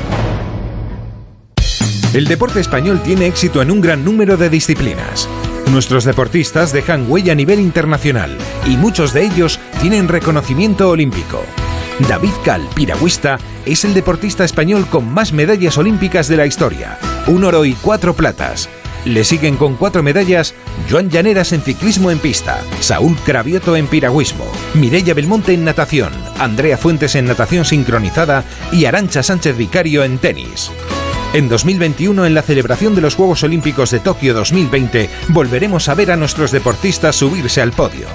El 2.15 2.27
deporte 2.27 2.61
español 2.61 3.03
tiene 3.03 3.27
éxito 3.27 3.63
en 3.63 3.71
un 3.71 3.81
gran 3.81 4.05
número 4.05 4.37
de 4.37 4.51
disciplinas. 4.51 5.29
Nuestros 5.71 6.05
deportistas 6.05 6.73
dejan 6.73 7.11
huella 7.11 7.33
a 7.33 7.37
nivel 7.37 7.61
internacional 7.61 8.37
y 8.67 8.77
muchos 8.77 9.13
de 9.13 9.25
ellos 9.25 9.59
tienen 9.81 10.09
reconocimiento 10.09 10.91
olímpico. 10.91 11.43
David 12.09 12.33
Cal, 12.45 12.69
piragüista, 12.75 13.39
es 13.65 13.85
el 13.85 13.95
deportista 13.95 14.45
español 14.45 14.87
con 14.89 15.13
más 15.13 15.33
medallas 15.33 15.79
olímpicas 15.79 16.29
de 16.29 16.37
la 16.37 16.47
historia, 16.47 16.99
un 17.27 17.45
oro 17.45 17.65
y 17.65 17.75
cuatro 17.75 18.15
platas. 18.15 18.69
Le 19.05 19.25
siguen 19.25 19.57
con 19.57 19.77
cuatro 19.77 20.03
medallas 20.03 20.55
Joan 20.91 21.11
Llaneras 21.11 21.53
en 21.53 21.63
ciclismo 21.63 22.11
en 22.11 22.19
pista, 22.19 22.61
Saúl 22.81 23.17
Cravioto 23.25 23.77
en 23.77 23.87
piragüismo, 23.87 24.45
Mireia 24.75 25.15
Belmonte 25.15 25.53
en 25.55 25.65
natación, 25.65 26.13
Andrea 26.39 26.77
Fuentes 26.77 27.15
en 27.15 27.27
natación 27.27 27.65
sincronizada 27.65 28.45
y 28.71 28.85
Arancha 28.85 29.23
Sánchez 29.23 29.57
Vicario 29.57 30.05
en 30.05 30.19
tenis. 30.19 30.71
En 31.35 31.49
2021, 31.49 32.27
en 32.27 32.35
la 32.35 32.43
celebración 32.43 32.95
de 32.95 33.01
los 33.01 33.15
Juegos 33.15 33.43
Olímpicos 33.43 33.91
de 33.91 34.01
Tokio 34.01 34.35
2020, 34.35 35.09
volveremos 35.29 35.89
a 35.89 35.95
ver 35.95 36.13
a 36.13 36.17
nuestros 36.17 36.53
deportistas 36.53 37.17
subirse 37.17 37.63
al 37.63 37.73
podio. 37.73 38.07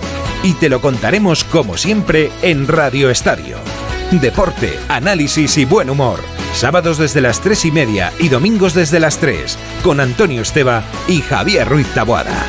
Y 0.44 0.54
te 0.54 0.70
lo 0.70 0.82
contaremos 0.82 1.44
como 1.44 1.78
siempre 1.78 2.32
en 2.44 2.68
Radio 2.68 3.10
Estadio. 3.10 3.58
Deporte, 4.12 4.78
análisis 4.88 5.58
y 5.58 5.66
buen 5.66 5.90
humor. 5.90 6.20
Sábados 6.54 7.00
desde 7.00 7.22
las 7.22 7.42
3 7.42 7.66
y 7.66 7.72
media 7.72 8.14
y 8.20 8.30
domingos 8.30 8.76
desde 8.76 9.00
las 9.00 9.18
3, 9.18 9.58
con 9.84 10.00
Antonio 10.00 10.44
Esteba 10.44 10.84
y 11.08 11.22
Javier 11.22 11.68
Ruiz 11.68 11.88
Taboada. 11.96 12.46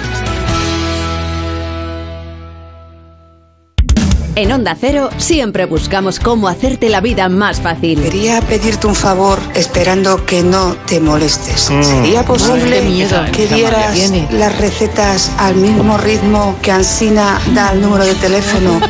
En 4.39 4.53
Onda 4.53 4.77
Cero 4.81 5.11
siempre 5.17 5.65
buscamos 5.67 6.21
cómo 6.21 6.47
hacerte 6.47 6.89
la 6.91 7.01
vida 7.01 7.29
más 7.29 7.61
fácil. 7.61 8.01
Quería 8.01 8.41
pedirte 8.41 8.87
un 8.87 8.95
favor 8.95 9.41
esperando 9.57 10.25
que 10.27 10.45
no 10.45 10.77
te 10.87 11.01
molestes. 11.01 11.69
Mm. 11.69 11.83
¿Sería 11.83 12.23
posible 12.25 12.83
miedo. 12.83 13.21
que 13.33 13.43
Esta 13.43 13.57
dieras 13.57 14.13
las 14.31 14.57
recetas 14.59 15.33
al 15.39 15.57
mismo 15.57 15.99
ritmo 15.99 16.55
que 16.63 16.71
Ansina 16.71 17.41
da 17.53 17.73
el 17.73 17.81
número 17.81 18.05
de 18.05 18.15
teléfono 18.15 18.81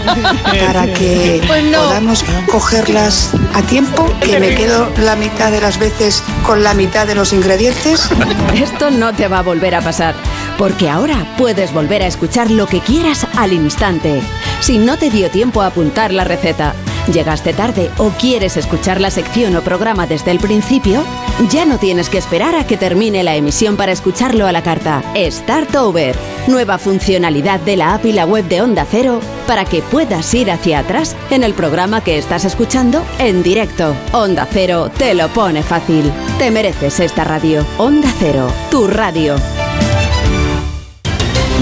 para 0.66 0.86
que 0.92 1.42
Pues 1.46 1.64
no. 1.64 1.78
podamos 1.84 2.22
cogerlas 2.52 3.30
a 3.54 3.62
tiempo? 3.62 4.06
Que 4.20 4.38
me 4.38 4.54
quedo 4.54 4.86
la 4.98 5.16
mitad 5.16 5.50
de 5.50 5.62
las 5.62 5.78
veces 5.78 6.22
con 6.44 6.62
la 6.62 6.74
mitad 6.74 7.06
de 7.06 7.14
los 7.14 7.32
ingredientes. 7.32 8.10
Esto 8.54 8.90
no 8.90 9.14
te 9.14 9.28
va 9.28 9.38
a 9.38 9.42
volver 9.42 9.74
a 9.76 9.80
pasar, 9.80 10.14
porque 10.58 10.90
ahora 10.90 11.26
puedes 11.38 11.72
volver 11.72 12.02
a 12.02 12.06
escuchar 12.06 12.50
lo 12.50 12.66
que 12.66 12.80
quieras 12.80 13.26
al 13.38 13.54
instante. 13.54 14.20
Si 14.60 14.78
no 14.78 14.98
te 14.98 15.10
dio 15.10 15.30
tiempo 15.30 15.62
a 15.62 15.66
apuntar 15.66 16.12
la 16.12 16.24
receta, 16.24 16.74
llegaste 17.12 17.52
tarde 17.52 17.90
o 17.98 18.10
quieres 18.10 18.56
escuchar 18.56 19.00
la 19.00 19.10
sección 19.10 19.56
o 19.56 19.62
programa 19.62 20.06
desde 20.06 20.30
el 20.30 20.40
principio, 20.40 21.02
ya 21.50 21.64
no 21.64 21.78
tienes 21.78 22.08
que 22.08 22.18
esperar 22.18 22.54
a 22.54 22.66
que 22.66 22.76
termine 22.76 23.22
la 23.22 23.36
emisión 23.36 23.76
para 23.76 23.92
escucharlo 23.92 24.46
a 24.46 24.52
la 24.52 24.62
carta. 24.62 25.02
Start 25.16 25.74
Over, 25.76 26.16
nueva 26.48 26.78
funcionalidad 26.78 27.60
de 27.60 27.76
la 27.76 27.94
app 27.94 28.04
y 28.04 28.12
la 28.12 28.26
web 28.26 28.46
de 28.48 28.60
Onda 28.60 28.84
Cero 28.90 29.20
para 29.46 29.64
que 29.64 29.80
puedas 29.80 30.34
ir 30.34 30.50
hacia 30.50 30.80
atrás 30.80 31.16
en 31.30 31.44
el 31.44 31.54
programa 31.54 32.02
que 32.02 32.18
estás 32.18 32.44
escuchando 32.44 33.02
en 33.18 33.42
directo. 33.42 33.94
Onda 34.12 34.46
Cero 34.50 34.90
te 34.96 35.14
lo 35.14 35.28
pone 35.28 35.62
fácil. 35.62 36.12
Te 36.38 36.50
mereces 36.50 37.00
esta 37.00 37.24
radio. 37.24 37.64
Onda 37.78 38.12
Cero, 38.18 38.52
tu 38.70 38.86
radio. 38.88 39.36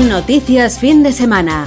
Noticias 0.09 0.79
fin 0.79 1.03
de 1.03 1.13
semana. 1.13 1.67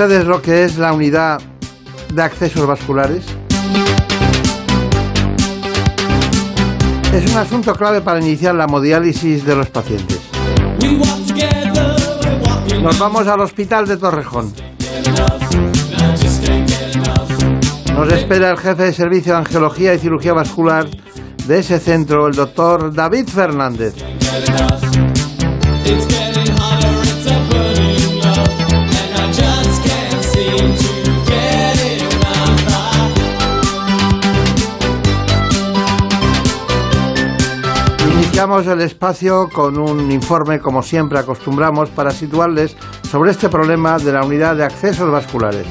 Ustedes 0.00 0.26
lo 0.26 0.40
que 0.40 0.62
es 0.62 0.78
la 0.78 0.92
unidad 0.92 1.40
de 2.14 2.22
accesos 2.22 2.64
vasculares? 2.64 3.24
Es 7.12 7.28
un 7.28 7.36
asunto 7.36 7.74
clave 7.74 8.00
para 8.00 8.20
iniciar 8.20 8.54
la 8.54 8.66
hemodiálisis 8.66 9.44
de 9.44 9.56
los 9.56 9.68
pacientes. 9.70 10.20
Nos 12.80 12.96
vamos 12.96 13.26
al 13.26 13.40
hospital 13.40 13.88
de 13.88 13.96
Torrejón. 13.96 14.52
Nos 17.92 18.12
espera 18.12 18.52
el 18.52 18.56
jefe 18.56 18.84
de 18.84 18.92
servicio 18.92 19.32
de 19.32 19.38
angiología 19.40 19.94
y 19.94 19.98
cirugía 19.98 20.32
vascular 20.32 20.86
de 21.48 21.58
ese 21.58 21.80
centro, 21.80 22.28
el 22.28 22.36
doctor 22.36 22.94
David 22.94 23.26
Fernández. 23.26 23.94
El 38.66 38.80
espacio 38.80 39.48
con 39.48 39.78
un 39.78 40.10
informe, 40.10 40.58
como 40.58 40.82
siempre 40.82 41.20
acostumbramos, 41.20 41.90
para 41.90 42.10
situarles 42.10 42.76
sobre 43.08 43.30
este 43.30 43.48
problema 43.48 43.98
de 43.98 44.10
la 44.10 44.24
unidad 44.24 44.56
de 44.56 44.64
accesos 44.64 45.08
vasculares. 45.12 45.64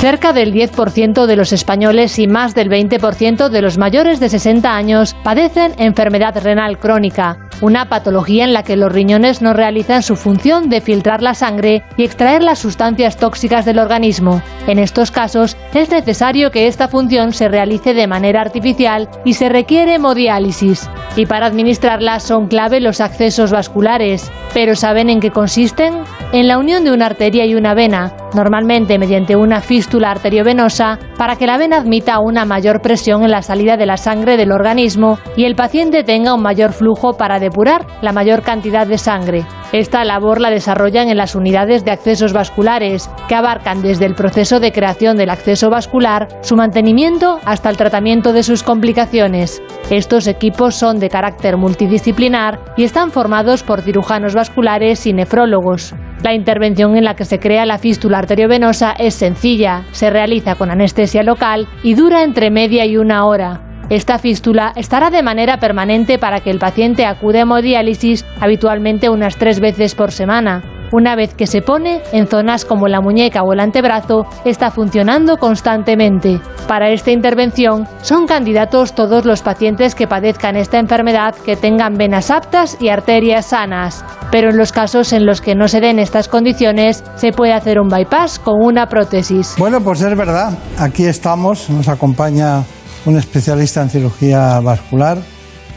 Cerca 0.00 0.32
del 0.32 0.52
10% 0.52 1.26
de 1.26 1.36
los 1.36 1.52
españoles 1.52 2.18
y 2.18 2.26
más 2.26 2.54
del 2.56 2.68
20% 2.68 3.48
de 3.48 3.62
los 3.62 3.78
mayores 3.78 4.18
de 4.18 4.28
60 4.28 4.74
años 4.74 5.14
padecen 5.22 5.74
enfermedad 5.78 6.42
renal 6.42 6.78
crónica, 6.78 7.49
una 7.60 7.88
patología 7.88 8.44
en 8.44 8.52
la 8.52 8.62
que 8.62 8.76
los 8.76 8.92
riñones 8.92 9.42
no 9.42 9.52
realizan 9.52 10.02
su 10.02 10.16
función 10.16 10.68
de 10.68 10.80
filtrar 10.80 11.22
la 11.22 11.34
sangre 11.34 11.82
y 11.96 12.04
extraer 12.04 12.42
las 12.42 12.58
sustancias 12.58 13.16
tóxicas 13.16 13.64
del 13.64 13.78
organismo. 13.78 14.42
En 14.66 14.78
estos 14.78 15.10
casos 15.10 15.56
es 15.74 15.90
necesario 15.90 16.50
que 16.50 16.66
esta 16.66 16.88
función 16.88 17.32
se 17.32 17.48
realice 17.48 17.94
de 17.94 18.06
manera 18.06 18.40
artificial 18.40 19.08
y 19.24 19.34
se 19.34 19.48
requiere 19.48 19.94
hemodiálisis. 19.94 20.88
Y 21.16 21.26
para 21.26 21.46
administrarla 21.46 22.20
son 22.20 22.46
clave 22.46 22.80
los 22.80 23.00
accesos 23.00 23.50
vasculares. 23.50 24.30
¿Pero 24.54 24.74
saben 24.74 25.10
en 25.10 25.20
qué 25.20 25.30
consisten? 25.30 25.94
En 26.32 26.48
la 26.48 26.58
unión 26.58 26.84
de 26.84 26.92
una 26.92 27.06
arteria 27.06 27.44
y 27.46 27.54
una 27.54 27.74
vena, 27.74 28.12
normalmente 28.34 28.98
mediante 28.98 29.36
una 29.36 29.60
fístula 29.60 30.10
arteriovenosa, 30.10 30.98
para 31.18 31.36
que 31.36 31.46
la 31.46 31.58
vena 31.58 31.78
admita 31.78 32.20
una 32.20 32.44
mayor 32.44 32.80
presión 32.80 33.24
en 33.24 33.30
la 33.30 33.42
salida 33.42 33.76
de 33.76 33.86
la 33.86 33.96
sangre 33.96 34.36
del 34.36 34.52
organismo 34.52 35.18
y 35.36 35.44
el 35.44 35.56
paciente 35.56 36.04
tenga 36.04 36.34
un 36.34 36.42
mayor 36.42 36.72
flujo 36.72 37.16
para 37.16 37.38
depurar 37.50 37.84
la 38.00 38.12
mayor 38.12 38.42
cantidad 38.42 38.86
de 38.86 38.96
sangre. 38.96 39.44
Esta 39.72 40.04
labor 40.04 40.40
la 40.40 40.50
desarrollan 40.50 41.08
en 41.08 41.16
las 41.16 41.34
unidades 41.34 41.84
de 41.84 41.90
accesos 41.90 42.32
vasculares, 42.32 43.10
que 43.28 43.34
abarcan 43.34 43.82
desde 43.82 44.06
el 44.06 44.14
proceso 44.14 44.60
de 44.60 44.70
creación 44.70 45.16
del 45.16 45.30
acceso 45.30 45.68
vascular, 45.68 46.28
su 46.42 46.54
mantenimiento 46.54 47.40
hasta 47.44 47.68
el 47.68 47.76
tratamiento 47.76 48.32
de 48.32 48.44
sus 48.44 48.62
complicaciones. 48.62 49.60
Estos 49.90 50.28
equipos 50.28 50.76
son 50.76 51.00
de 51.00 51.08
carácter 51.08 51.56
multidisciplinar 51.56 52.60
y 52.76 52.84
están 52.84 53.10
formados 53.10 53.64
por 53.64 53.82
cirujanos 53.82 54.34
vasculares 54.34 55.06
y 55.06 55.12
nefrólogos. 55.12 55.94
La 56.22 56.34
intervención 56.34 56.96
en 56.96 57.04
la 57.04 57.14
que 57.14 57.24
se 57.24 57.40
crea 57.40 57.66
la 57.66 57.78
fístula 57.78 58.18
arteriovenosa 58.18 58.92
es 58.92 59.14
sencilla, 59.14 59.82
se 59.90 60.10
realiza 60.10 60.54
con 60.54 60.70
anestesia 60.70 61.24
local 61.24 61.66
y 61.82 61.94
dura 61.94 62.22
entre 62.22 62.50
media 62.50 62.86
y 62.86 62.96
una 62.96 63.24
hora. 63.26 63.69
Esta 63.90 64.18
fístula 64.18 64.72
estará 64.76 65.10
de 65.10 65.20
manera 65.20 65.58
permanente 65.58 66.16
para 66.16 66.38
que 66.40 66.50
el 66.50 66.60
paciente 66.60 67.04
acude 67.04 67.38
a 67.38 67.42
hemodiálisis 67.42 68.24
habitualmente 68.40 69.08
unas 69.08 69.36
tres 69.36 69.58
veces 69.58 69.96
por 69.96 70.12
semana. 70.12 70.62
Una 70.92 71.16
vez 71.16 71.34
que 71.34 71.48
se 71.48 71.60
pone, 71.60 72.00
en 72.12 72.28
zonas 72.28 72.64
como 72.64 72.86
la 72.86 73.00
muñeca 73.00 73.42
o 73.42 73.52
el 73.52 73.58
antebrazo, 73.58 74.26
está 74.44 74.70
funcionando 74.70 75.38
constantemente. 75.38 76.40
Para 76.68 76.90
esta 76.90 77.10
intervención 77.10 77.88
son 78.02 78.28
candidatos 78.28 78.94
todos 78.94 79.24
los 79.24 79.42
pacientes 79.42 79.96
que 79.96 80.06
padezcan 80.06 80.54
esta 80.54 80.78
enfermedad 80.78 81.34
que 81.34 81.56
tengan 81.56 81.94
venas 81.94 82.30
aptas 82.30 82.76
y 82.80 82.90
arterias 82.90 83.46
sanas. 83.46 84.04
Pero 84.30 84.50
en 84.50 84.56
los 84.56 84.70
casos 84.70 85.12
en 85.12 85.26
los 85.26 85.40
que 85.40 85.56
no 85.56 85.66
se 85.66 85.80
den 85.80 85.98
estas 85.98 86.28
condiciones, 86.28 87.02
se 87.16 87.32
puede 87.32 87.54
hacer 87.54 87.80
un 87.80 87.88
bypass 87.88 88.38
con 88.38 88.54
una 88.60 88.86
prótesis. 88.86 89.56
Bueno, 89.58 89.80
pues 89.80 90.00
es 90.00 90.16
verdad. 90.16 90.56
Aquí 90.78 91.06
estamos, 91.06 91.68
nos 91.70 91.88
acompaña 91.88 92.62
un 93.06 93.16
especialista 93.16 93.82
en 93.82 93.90
cirugía 93.90 94.60
vascular, 94.60 95.18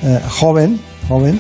eh, 0.04 0.20
joven, 0.30 0.80
joven, 1.08 1.40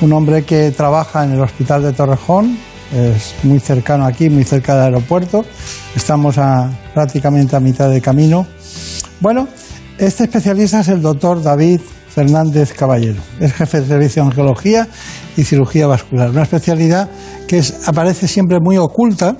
un 0.00 0.12
hombre 0.12 0.44
que 0.44 0.70
trabaja 0.72 1.24
en 1.24 1.32
el 1.32 1.40
Hospital 1.40 1.82
de 1.82 1.92
Torrejón, 1.92 2.58
es 2.92 3.34
muy 3.42 3.58
cercano 3.58 4.04
aquí, 4.04 4.28
muy 4.28 4.44
cerca 4.44 4.74
del 4.74 4.94
aeropuerto, 4.94 5.44
estamos 5.96 6.36
a, 6.36 6.70
prácticamente 6.92 7.56
a 7.56 7.60
mitad 7.60 7.88
de 7.88 8.00
camino. 8.02 8.46
Bueno, 9.20 9.48
este 9.98 10.24
especialista 10.24 10.80
es 10.80 10.88
el 10.88 11.00
doctor 11.00 11.42
David 11.42 11.80
Fernández 12.08 12.74
Caballero, 12.74 13.20
es 13.40 13.54
jefe 13.54 13.80
de 13.80 13.86
servicio 13.86 14.22
de 14.22 14.28
angiología 14.28 14.86
y 15.36 15.44
cirugía 15.44 15.86
vascular, 15.86 16.28
una 16.28 16.42
especialidad 16.42 17.08
que 17.48 17.58
es, 17.58 17.88
aparece 17.88 18.28
siempre 18.28 18.58
muy 18.60 18.76
oculta 18.76 19.34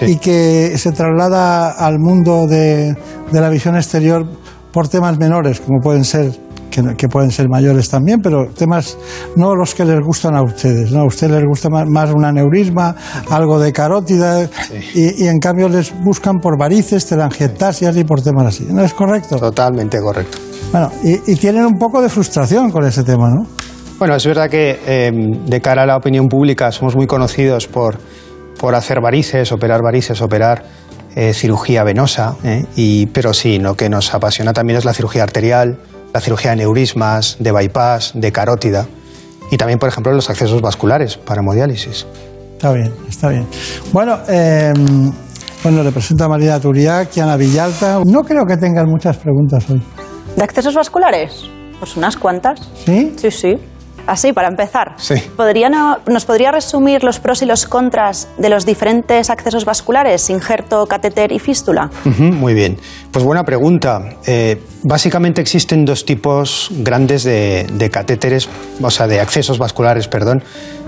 y 0.00 0.16
que 0.16 0.72
se 0.78 0.92
traslada 0.92 1.72
al 1.72 1.98
mundo 1.98 2.46
de, 2.46 2.96
de 3.30 3.40
la 3.40 3.50
visión 3.50 3.76
exterior 3.76 4.26
por 4.76 4.88
temas 4.88 5.16
menores, 5.16 5.58
como 5.60 5.80
pueden 5.80 6.04
ser 6.04 6.30
que, 6.98 7.08
pueden 7.08 7.30
ser 7.30 7.48
mayores 7.48 7.88
también, 7.88 8.20
pero 8.20 8.44
temas 8.52 8.98
no 9.34 9.54
los 9.54 9.74
que 9.74 9.86
les 9.86 9.98
gustan 10.04 10.36
a 10.36 10.42
ustedes. 10.42 10.92
¿no? 10.92 11.00
A 11.00 11.06
ustedes 11.06 11.32
les 11.32 11.44
gusta 11.46 11.70
más, 11.70 11.88
más 11.88 12.12
un 12.12 12.26
aneurisma, 12.26 12.94
algo 13.30 13.58
de 13.58 13.72
carótida, 13.72 14.46
y, 14.94 15.24
y 15.24 15.28
en 15.28 15.38
cambio 15.38 15.70
les 15.70 15.98
buscan 16.04 16.40
por 16.40 16.58
varices, 16.58 17.06
telangiectasias 17.06 17.96
y 17.96 18.04
por 18.04 18.20
temas 18.20 18.48
así. 18.48 18.66
¿No 18.68 18.84
es 18.84 18.92
correcto? 18.92 19.36
Totalmente 19.38 19.98
correcto. 19.98 20.36
Bueno, 20.70 20.92
y, 21.02 21.32
y 21.32 21.36
tienen 21.36 21.64
un 21.64 21.78
poco 21.78 22.02
de 22.02 22.10
frustración 22.10 22.70
con 22.70 22.84
ese 22.84 23.02
tema, 23.02 23.30
¿no? 23.30 23.46
Bueno, 23.98 24.14
es 24.14 24.26
verdad 24.26 24.50
que 24.50 24.78
eh, 24.86 25.10
de 25.10 25.60
cara 25.62 25.84
a 25.84 25.86
la 25.86 25.96
opinión 25.96 26.26
pública 26.26 26.70
somos 26.70 26.94
muy 26.94 27.06
conocidos 27.06 27.66
por, 27.66 27.96
por 28.60 28.74
hacer 28.74 29.00
varices, 29.00 29.50
operar 29.52 29.80
varices, 29.82 30.20
operar 30.20 30.64
eh, 31.16 31.32
cirugía 31.32 31.82
venosa, 31.82 32.36
¿eh? 32.44 32.66
y, 32.76 33.06
pero 33.06 33.32
sí, 33.32 33.58
lo 33.58 33.74
que 33.74 33.88
nos 33.88 34.12
apasiona 34.12 34.52
también 34.52 34.78
es 34.78 34.84
la 34.84 34.92
cirugía 34.92 35.22
arterial, 35.22 35.78
la 36.12 36.20
cirugía 36.20 36.50
de 36.50 36.58
neurismas, 36.58 37.36
de 37.40 37.52
bypass, 37.52 38.12
de 38.14 38.30
carótida 38.32 38.86
y 39.50 39.56
también, 39.56 39.78
por 39.78 39.88
ejemplo, 39.88 40.12
los 40.12 40.28
accesos 40.28 40.60
vasculares 40.60 41.16
para 41.16 41.40
hemodiálisis. 41.40 42.06
Está 42.52 42.72
bien, 42.72 42.92
está 43.08 43.30
bien. 43.30 43.46
Bueno, 43.92 44.18
eh, 44.28 44.72
bueno, 45.62 45.82
le 45.82 45.90
presento 45.90 46.24
a 46.24 46.28
María 46.28 46.60
Turiá, 46.60 47.06
Kiana 47.06 47.36
Villalta. 47.36 48.00
No 48.04 48.22
creo 48.22 48.44
que 48.44 48.56
tengan 48.56 48.86
muchas 48.86 49.16
preguntas 49.16 49.68
hoy. 49.70 49.82
¿De 50.36 50.44
accesos 50.44 50.74
vasculares? 50.74 51.44
Pues 51.78 51.96
unas 51.96 52.16
cuantas. 52.16 52.60
¿Sí? 52.84 53.14
Sí, 53.16 53.30
sí. 53.30 53.54
Así, 54.06 54.32
para 54.32 54.48
empezar. 54.48 54.94
Sí. 54.96 55.14
¿Podría 55.36 55.68
no- 55.68 55.98
¿Nos 56.06 56.24
podría 56.24 56.52
resumir 56.52 57.02
los 57.02 57.18
pros 57.20 57.42
y 57.42 57.46
los 57.46 57.66
contras 57.66 58.28
de 58.38 58.48
los 58.48 58.64
diferentes 58.64 59.30
accesos 59.30 59.64
vasculares, 59.64 60.30
injerto, 60.30 60.86
catéter 60.86 61.32
y 61.32 61.38
fístula? 61.38 61.90
Muy 62.04 62.54
bien. 62.54 62.78
Pues 63.10 63.24
buena 63.24 63.44
pregunta. 63.44 64.00
Eh, 64.26 64.62
básicamente 64.82 65.40
existen 65.40 65.84
dos 65.84 66.04
tipos 66.04 66.68
grandes 66.70 67.24
de, 67.24 67.66
de 67.72 67.90
catéteres, 67.90 68.48
o 68.80 68.90
sea, 68.90 69.06
de 69.06 69.20
accesos 69.20 69.58
vasculares, 69.58 70.08
perdón, 70.08 70.42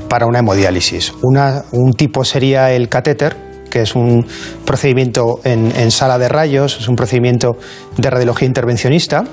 para 0.08 0.26
una 0.26 0.38
hemodiálisis. 0.38 1.12
Una- 1.22 1.64
un 1.72 1.92
tipo 1.92 2.24
sería 2.24 2.70
el 2.72 2.88
catéter, 2.88 3.36
que 3.70 3.82
es 3.82 3.94
un 3.94 4.24
procedimiento 4.64 5.40
en, 5.44 5.72
en 5.76 5.90
sala 5.90 6.18
de 6.18 6.28
rayos, 6.28 6.78
es 6.80 6.88
un 6.88 6.96
procedimiento 6.96 7.56
de 7.96 8.08
radiología 8.08 8.46
intervencionista 8.46 9.24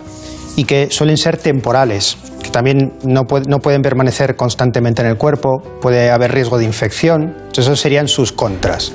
y 0.57 0.65
que 0.65 0.87
suelen 0.91 1.17
ser 1.17 1.37
temporales, 1.37 2.17
también 2.55 2.93
no, 3.03 3.25
puede- 3.25 3.49
no 3.49 3.59
pueden 3.59 3.81
permanecer 3.81 4.37
constantemente 4.37 5.01
en 5.01 5.09
el 5.09 5.17
cuerpo, 5.17 5.61
puede 5.81 6.09
haber 6.09 6.31
riesgo 6.31 6.57
de 6.57 6.63
infección, 6.63 7.33
entonces 7.35 7.65
esos 7.65 7.81
serían 7.81 8.07
sus 8.07 8.31
contras. 8.31 8.93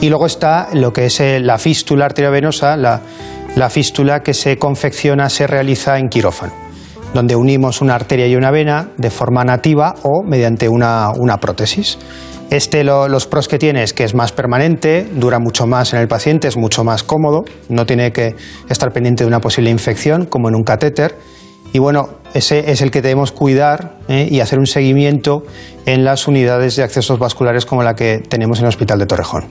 Y 0.00 0.08
luego 0.08 0.24
está 0.24 0.68
lo 0.72 0.90
que 0.94 1.04
es 1.04 1.20
eh, 1.20 1.38
la 1.38 1.58
fístula 1.58 2.06
arteriovenosa, 2.06 2.78
la, 2.78 3.02
la 3.56 3.68
fístula 3.68 4.22
que 4.22 4.32
se 4.32 4.56
confecciona, 4.56 5.28
se 5.28 5.46
realiza 5.46 5.98
en 5.98 6.08
quirófano, 6.08 6.54
donde 7.12 7.36
unimos 7.36 7.82
una 7.82 7.94
arteria 7.94 8.26
y 8.26 8.36
una 8.36 8.50
vena 8.50 8.88
de 8.96 9.10
forma 9.10 9.44
nativa 9.44 9.96
o 10.02 10.22
mediante 10.24 10.70
una, 10.70 11.10
una 11.14 11.36
prótesis. 11.36 11.98
Este 12.48 12.84
lo- 12.84 13.06
los 13.08 13.26
pros 13.26 13.48
que 13.48 13.58
tiene 13.58 13.82
es 13.82 13.92
que 13.92 14.04
es 14.04 14.14
más 14.14 14.32
permanente, 14.32 15.06
dura 15.12 15.38
mucho 15.40 15.66
más 15.66 15.92
en 15.92 16.00
el 16.00 16.08
paciente, 16.08 16.48
es 16.48 16.56
mucho 16.56 16.84
más 16.84 17.02
cómodo, 17.02 17.44
no 17.68 17.84
tiene 17.84 18.12
que 18.12 18.34
estar 18.70 18.92
pendiente 18.92 19.24
de 19.24 19.28
una 19.28 19.40
posible 19.42 19.68
infección 19.68 20.24
como 20.24 20.48
en 20.48 20.54
un 20.54 20.64
catéter. 20.64 21.16
Y 21.74 21.80
bueno, 21.80 22.08
ese 22.34 22.70
es 22.70 22.82
el 22.82 22.92
que 22.92 23.02
debemos 23.02 23.32
cuidar 23.32 23.98
¿eh? 24.06 24.28
y 24.30 24.38
hacer 24.38 24.60
un 24.60 24.66
seguimiento 24.66 25.42
en 25.86 26.04
las 26.04 26.28
unidades 26.28 26.76
de 26.76 26.84
accesos 26.84 27.18
vasculares 27.18 27.66
como 27.66 27.82
la 27.82 27.94
que 27.94 28.18
tenemos 28.18 28.60
en 28.60 28.66
el 28.66 28.68
Hospital 28.68 29.00
de 29.00 29.06
Torrejón. 29.06 29.42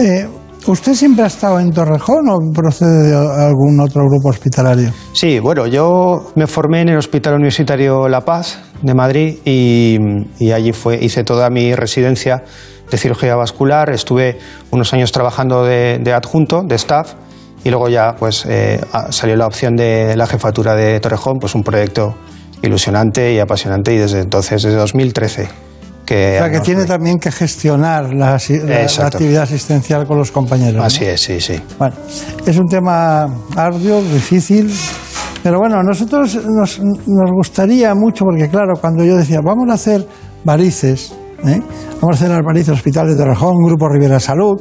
Eh, 0.00 0.26
¿Usted 0.66 0.94
siempre 0.94 1.22
ha 1.22 1.28
estado 1.28 1.60
en 1.60 1.70
Torrejón 1.70 2.28
o 2.28 2.38
procede 2.52 3.10
de 3.10 3.14
algún 3.14 3.78
otro 3.78 4.02
grupo 4.02 4.30
hospitalario? 4.30 4.90
Sí, 5.12 5.38
bueno, 5.38 5.68
yo 5.68 6.32
me 6.34 6.48
formé 6.48 6.80
en 6.80 6.88
el 6.88 6.98
Hospital 6.98 7.34
Universitario 7.34 8.08
La 8.08 8.22
Paz 8.22 8.58
de 8.82 8.92
Madrid 8.92 9.38
y, 9.44 9.96
y 10.40 10.50
allí 10.50 10.72
fue, 10.72 10.98
hice 11.00 11.22
toda 11.22 11.50
mi 11.50 11.72
residencia 11.72 12.42
de 12.90 12.98
cirugía 12.98 13.36
vascular. 13.36 13.90
Estuve 13.90 14.38
unos 14.72 14.92
años 14.92 15.12
trabajando 15.12 15.62
de, 15.62 16.00
de 16.02 16.12
adjunto, 16.12 16.64
de 16.64 16.74
staff, 16.74 17.14
y 17.64 17.70
luego 17.70 17.88
ya 17.88 18.14
pues 18.18 18.44
eh, 18.48 18.80
salió 19.10 19.36
la 19.36 19.46
opción 19.46 19.76
de 19.76 20.16
la 20.16 20.26
jefatura 20.26 20.74
de 20.74 20.98
Torrejón, 21.00 21.38
pues 21.38 21.54
un 21.54 21.62
proyecto 21.62 22.14
ilusionante 22.62 23.32
y 23.32 23.38
apasionante 23.38 23.94
y 23.94 23.98
desde 23.98 24.20
entonces, 24.20 24.62
desde 24.62 24.76
2013, 24.76 25.48
que... 26.04 26.36
o 26.36 26.38
sea, 26.38 26.50
que 26.50 26.60
tiene 26.60 26.84
también 26.84 27.18
que 27.18 27.30
gestionar 27.30 28.12
la, 28.14 28.34
actividad 28.34 29.42
asistencial 29.42 30.06
con 30.06 30.18
los 30.18 30.30
compañeros. 30.30 30.76
¿no? 30.76 30.84
Así 30.84 31.04
es, 31.04 31.20
sí, 31.20 31.40
sí. 31.40 31.60
Bueno, 31.78 31.94
es 32.46 32.56
un 32.56 32.66
tema 32.66 33.24
arduo, 33.56 34.02
difícil, 34.02 34.72
pero 35.42 35.58
bueno, 35.58 35.78
a 35.78 35.82
nosotros 35.82 36.38
nos, 36.46 36.80
nos 36.80 37.30
gustaría 37.32 37.94
mucho, 37.94 38.24
porque 38.24 38.48
claro, 38.48 38.74
cuando 38.80 39.04
yo 39.04 39.16
decía, 39.16 39.40
vamos 39.42 39.68
a 39.70 39.74
hacer 39.74 40.06
varices, 40.44 41.14
¿eh? 41.44 41.60
vamos 42.00 42.16
a 42.16 42.18
hacer 42.18 42.30
las 42.30 42.42
varices 42.42 42.74
Hospital 42.74 43.08
de 43.08 43.16
Torrejón, 43.16 43.62
Grupo 43.64 43.88
Rivera 43.88 44.20
Salud, 44.20 44.60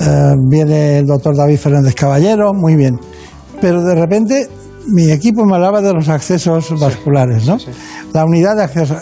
eh, 0.00 0.34
viene 0.48 0.98
el 0.98 1.06
doctor 1.06 1.36
David 1.36 1.58
Fernández 1.58 1.94
Caballero, 1.94 2.52
muy 2.52 2.76
bien, 2.76 2.98
pero 3.60 3.82
de 3.82 3.94
repente 3.94 4.48
mi 4.88 5.10
equipo 5.10 5.44
me 5.44 5.54
hablaba 5.56 5.80
de 5.80 5.92
los 5.92 6.08
accesos 6.08 6.78
vasculares, 6.78 7.46
¿no? 7.46 7.56
La 8.12 8.24
unidad 8.24 8.56
de 8.56 8.62
accesos. 8.62 8.98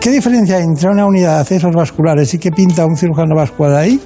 ¿Qué 0.00 0.10
diferencia 0.10 0.56
hay 0.56 0.64
entre 0.64 0.90
una 0.90 1.06
unidad 1.06 1.36
de 1.36 1.40
accesos 1.40 1.74
vasculares 1.74 2.34
y 2.34 2.38
qué 2.38 2.50
pinta 2.50 2.84
un 2.84 2.96
cirujano 2.96 3.34
vascular 3.34 3.76
ahí? 3.76 4.00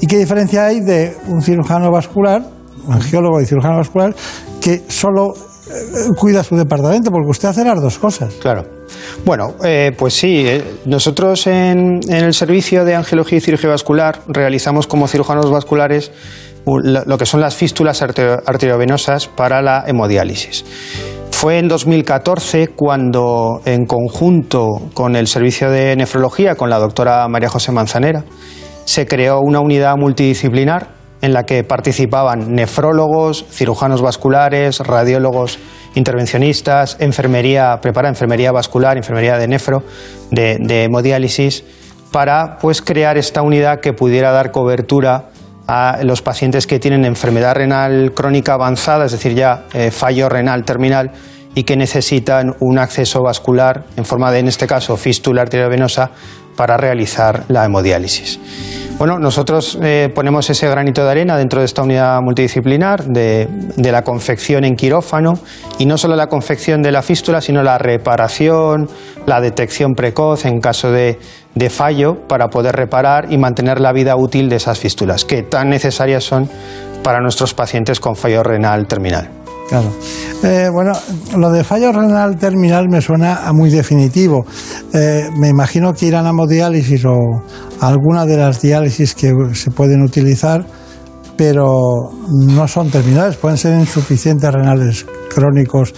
¿Y 0.00 0.06
qué 0.06 0.18
diferencia 0.18 0.66
hay 0.66 0.80
de 0.80 1.14
un 1.28 1.42
cirujano 1.42 1.90
vascular, 1.90 2.42
un 2.86 2.94
angiólogo 2.94 3.40
y 3.40 3.46
cirujano 3.46 3.76
vascular, 3.76 4.14
que 4.60 4.82
solo 4.88 5.34
cuida 6.16 6.42
su 6.42 6.56
departamento? 6.56 7.10
Porque 7.10 7.30
usted 7.30 7.48
hace 7.48 7.64
las 7.64 7.80
dos 7.80 7.98
cosas. 7.98 8.34
Claro. 8.34 8.64
Bueno, 9.24 9.54
eh, 9.64 9.92
pues 9.96 10.14
sí, 10.14 10.44
eh, 10.46 10.62
nosotros 10.86 11.46
en, 11.46 12.00
en 12.08 12.24
el 12.24 12.34
servicio 12.34 12.84
de 12.84 12.94
angiología 12.94 13.38
y 13.38 13.40
cirugía 13.40 13.70
vascular 13.70 14.20
realizamos 14.28 14.86
como 14.86 15.08
cirujanos 15.08 15.50
vasculares 15.50 16.12
lo 16.64 17.18
que 17.18 17.26
son 17.26 17.40
las 17.40 17.54
fístulas 17.56 18.02
arte- 18.02 18.38
arteriovenosas 18.46 19.26
para 19.26 19.60
la 19.62 19.84
hemodiálisis. 19.86 20.64
Fue 21.32 21.58
en 21.58 21.66
2014 21.66 22.68
cuando, 22.68 23.62
en 23.64 23.84
conjunto 23.84 24.68
con 24.94 25.16
el 25.16 25.26
servicio 25.26 25.70
de 25.70 25.96
nefrología, 25.96 26.54
con 26.54 26.70
la 26.70 26.78
doctora 26.78 27.26
María 27.26 27.48
José 27.48 27.72
Manzanera, 27.72 28.22
se 28.84 29.06
creó 29.06 29.40
una 29.40 29.58
unidad 29.58 29.96
multidisciplinar 29.96 31.01
en 31.22 31.32
la 31.32 31.44
que 31.44 31.64
participaban 31.64 32.54
nefrólogos, 32.54 33.46
cirujanos 33.48 34.02
vasculares, 34.02 34.80
radiólogos 34.80 35.58
intervencionistas, 35.94 36.96
enfermería, 36.98 37.78
prepara 37.80 38.08
enfermería 38.08 38.50
vascular, 38.50 38.96
enfermería 38.96 39.38
de 39.38 39.46
nefro, 39.48 39.84
de, 40.30 40.84
hemodiálisis, 40.84 41.64
para 42.10 42.58
pues 42.58 42.82
crear 42.82 43.16
esta 43.16 43.42
unidad 43.42 43.80
que 43.80 43.92
pudiera 43.92 44.32
dar 44.32 44.50
cobertura 44.50 45.28
a 45.68 46.00
los 46.02 46.22
pacientes 46.22 46.66
que 46.66 46.80
tienen 46.80 47.04
enfermedad 47.04 47.54
renal 47.54 48.12
crónica 48.14 48.54
avanzada, 48.54 49.06
es 49.06 49.12
decir, 49.12 49.34
ya 49.34 49.64
eh, 49.72 49.92
fallo 49.92 50.28
renal 50.28 50.64
terminal 50.64 51.12
y 51.54 51.62
que 51.62 51.76
necesitan 51.76 52.56
un 52.60 52.78
acceso 52.78 53.22
vascular 53.22 53.84
en 53.96 54.04
forma 54.04 54.32
de, 54.32 54.40
en 54.40 54.48
este 54.48 54.66
caso, 54.66 54.96
fístula 54.96 55.42
arteriovenosa 55.42 56.10
para 56.56 56.76
realizar 56.76 57.44
la 57.48 57.64
hemodiálisis. 57.64 58.38
Bueno, 58.98 59.18
nosotros 59.18 59.78
eh, 59.82 60.10
ponemos 60.14 60.48
ese 60.48 60.68
granito 60.68 61.02
de 61.02 61.10
arena 61.10 61.36
dentro 61.36 61.58
de 61.58 61.64
esta 61.64 61.82
unidad 61.82 62.20
multidisciplinar 62.22 63.04
de, 63.04 63.48
la 63.76 64.02
confección 64.02 64.64
en 64.64 64.76
quirófano 64.76 65.32
y 65.78 65.86
no 65.86 65.98
solo 65.98 66.14
la 66.14 66.28
confección 66.28 66.82
de 66.82 66.92
la 66.92 67.02
fístula, 67.02 67.40
sino 67.40 67.62
la 67.62 67.78
reparación, 67.78 68.88
la 69.26 69.40
detección 69.40 69.94
precoz 69.94 70.44
en 70.44 70.60
caso 70.60 70.92
de, 70.92 71.18
de 71.54 71.70
fallo 71.70 72.28
para 72.28 72.48
poder 72.48 72.76
reparar 72.76 73.32
y 73.32 73.38
mantener 73.38 73.80
la 73.80 73.92
vida 73.92 74.14
útil 74.14 74.48
de 74.48 74.56
esas 74.56 74.78
fístulas, 74.78 75.24
que 75.24 75.42
tan 75.42 75.68
necesarias 75.68 76.22
son 76.22 76.48
para 77.02 77.20
nuestros 77.20 77.54
pacientes 77.54 77.98
con 77.98 78.14
fallo 78.14 78.44
renal 78.44 78.86
terminal. 78.86 79.41
Claro. 79.68 79.90
Eh, 80.42 80.68
bueno, 80.72 80.92
lo 81.36 81.50
de 81.50 81.64
fallo 81.64 81.92
renal 81.92 82.36
terminal 82.36 82.88
me 82.88 83.00
suena 83.00 83.46
a 83.46 83.52
muy 83.52 83.70
definitivo. 83.70 84.44
Eh, 84.92 85.28
me 85.38 85.48
imagino 85.48 85.92
que 85.94 86.06
irán 86.06 86.26
a 86.26 86.30
hemodiálisis 86.30 87.04
o 87.04 87.16
a 87.80 87.88
alguna 87.88 88.26
de 88.26 88.36
las 88.36 88.60
diálisis 88.60 89.14
que 89.14 89.32
se 89.54 89.70
pueden 89.70 90.02
utilizar, 90.02 90.66
pero 91.36 92.10
no 92.28 92.68
son 92.68 92.90
terminales, 92.90 93.36
pueden 93.36 93.56
ser 93.56 93.78
insuficientes 93.78 94.52
renales 94.52 95.06
crónicos, 95.32 95.94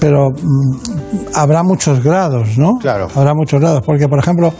pero 0.00 0.30
mm, 0.30 1.34
habrá 1.34 1.62
muchos 1.62 2.02
grados, 2.02 2.58
¿no? 2.58 2.78
Claro. 2.80 3.08
Habrá 3.14 3.34
muchos 3.34 3.60
grados, 3.60 3.82
porque 3.84 4.08
por 4.08 4.18
ejemplo, 4.18 4.52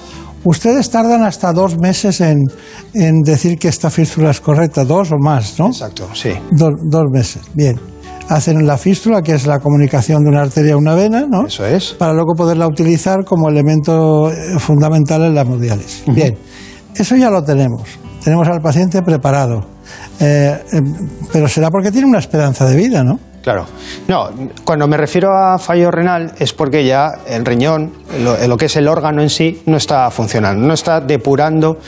ustedes 0.44 0.90
tardan 0.90 1.22
hasta 1.24 1.52
dos 1.52 1.78
meses 1.78 2.20
en, 2.20 2.44
en 2.94 3.20
decir 3.22 3.58
que 3.58 3.68
esta 3.68 3.90
fístula 3.90 4.30
es 4.30 4.40
correcta, 4.40 4.84
dos 4.84 5.12
o 5.12 5.18
más, 5.18 5.58
¿no? 5.58 5.68
Exacto, 5.68 6.08
sí. 6.14 6.30
Dos 6.50 7.04
meses, 7.10 7.42
bien. 7.54 7.78
Hacen 8.28 8.66
la 8.66 8.76
fístula, 8.76 9.22
que 9.22 9.32
es 9.32 9.46
la 9.46 9.58
comunicación 9.58 10.22
de 10.22 10.28
una 10.28 10.42
arteria 10.42 10.74
a 10.74 10.76
una 10.76 10.94
vena, 10.94 11.24
¿no? 11.28 11.46
Eso 11.46 11.64
es. 11.64 11.92
Para 11.92 12.12
luego 12.12 12.34
poderla 12.36 12.66
utilizar 12.66 13.24
como 13.24 13.48
elemento 13.48 14.30
eh, 14.30 14.58
fundamental 14.58 15.22
en 15.22 15.34
la 15.34 15.42
hemodiálisis. 15.42 16.04
Bien, 16.06 16.36
eso 16.94 17.16
ya 17.16 17.30
lo 17.30 17.42
tenemos. 17.42 17.82
Tenemos 18.22 18.46
al 18.48 18.60
paciente 18.60 19.02
preparado. 19.02 19.64
Eh, 20.20 20.62
eh, 20.72 20.80
pero 21.32 21.48
será 21.48 21.70
porque 21.70 21.90
tiene 21.90 22.06
una 22.06 22.18
esperanza 22.18 22.66
de 22.66 22.76
vida, 22.76 23.02
¿no? 23.02 23.18
Claro. 23.42 23.64
No, 24.08 24.28
cuando 24.64 24.86
me 24.86 24.96
refiero 24.96 25.30
a 25.32 25.58
fallo 25.58 25.90
renal 25.90 26.34
es 26.38 26.52
porque 26.52 26.84
ya 26.84 27.12
el 27.26 27.46
riñón, 27.46 27.92
lo, 28.22 28.36
lo 28.46 28.56
que 28.56 28.66
es 28.66 28.76
el 28.76 28.88
órgano 28.88 29.22
en 29.22 29.30
sí, 29.30 29.62
no 29.66 29.76
está 29.76 30.10
funcionando, 30.10 30.66
no 30.66 30.74
está 30.74 31.00
depurando 31.00 31.78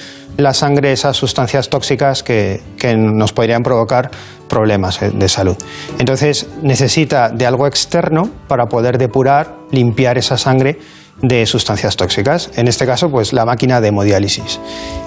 la 0.40 0.54
sangre 0.54 0.92
esas 0.92 1.16
sustancias 1.16 1.68
tóxicas 1.68 2.22
que, 2.22 2.60
que 2.78 2.96
nos 2.96 3.32
podrían 3.32 3.62
provocar 3.62 4.10
problemas 4.48 5.00
eh, 5.02 5.10
de 5.14 5.28
salud. 5.28 5.56
Entonces 5.98 6.48
necesita 6.62 7.28
de 7.30 7.46
algo 7.46 7.66
externo 7.66 8.28
para 8.48 8.66
poder 8.66 8.98
depurar, 8.98 9.56
limpiar 9.70 10.18
esa 10.18 10.36
sangre 10.36 10.78
de 11.22 11.44
sustancias 11.46 11.96
tóxicas. 11.96 12.50
En 12.56 12.66
este 12.66 12.86
caso, 12.86 13.10
pues 13.10 13.32
la 13.32 13.44
máquina 13.44 13.80
de 13.80 13.88
hemodiálisis. 13.88 14.58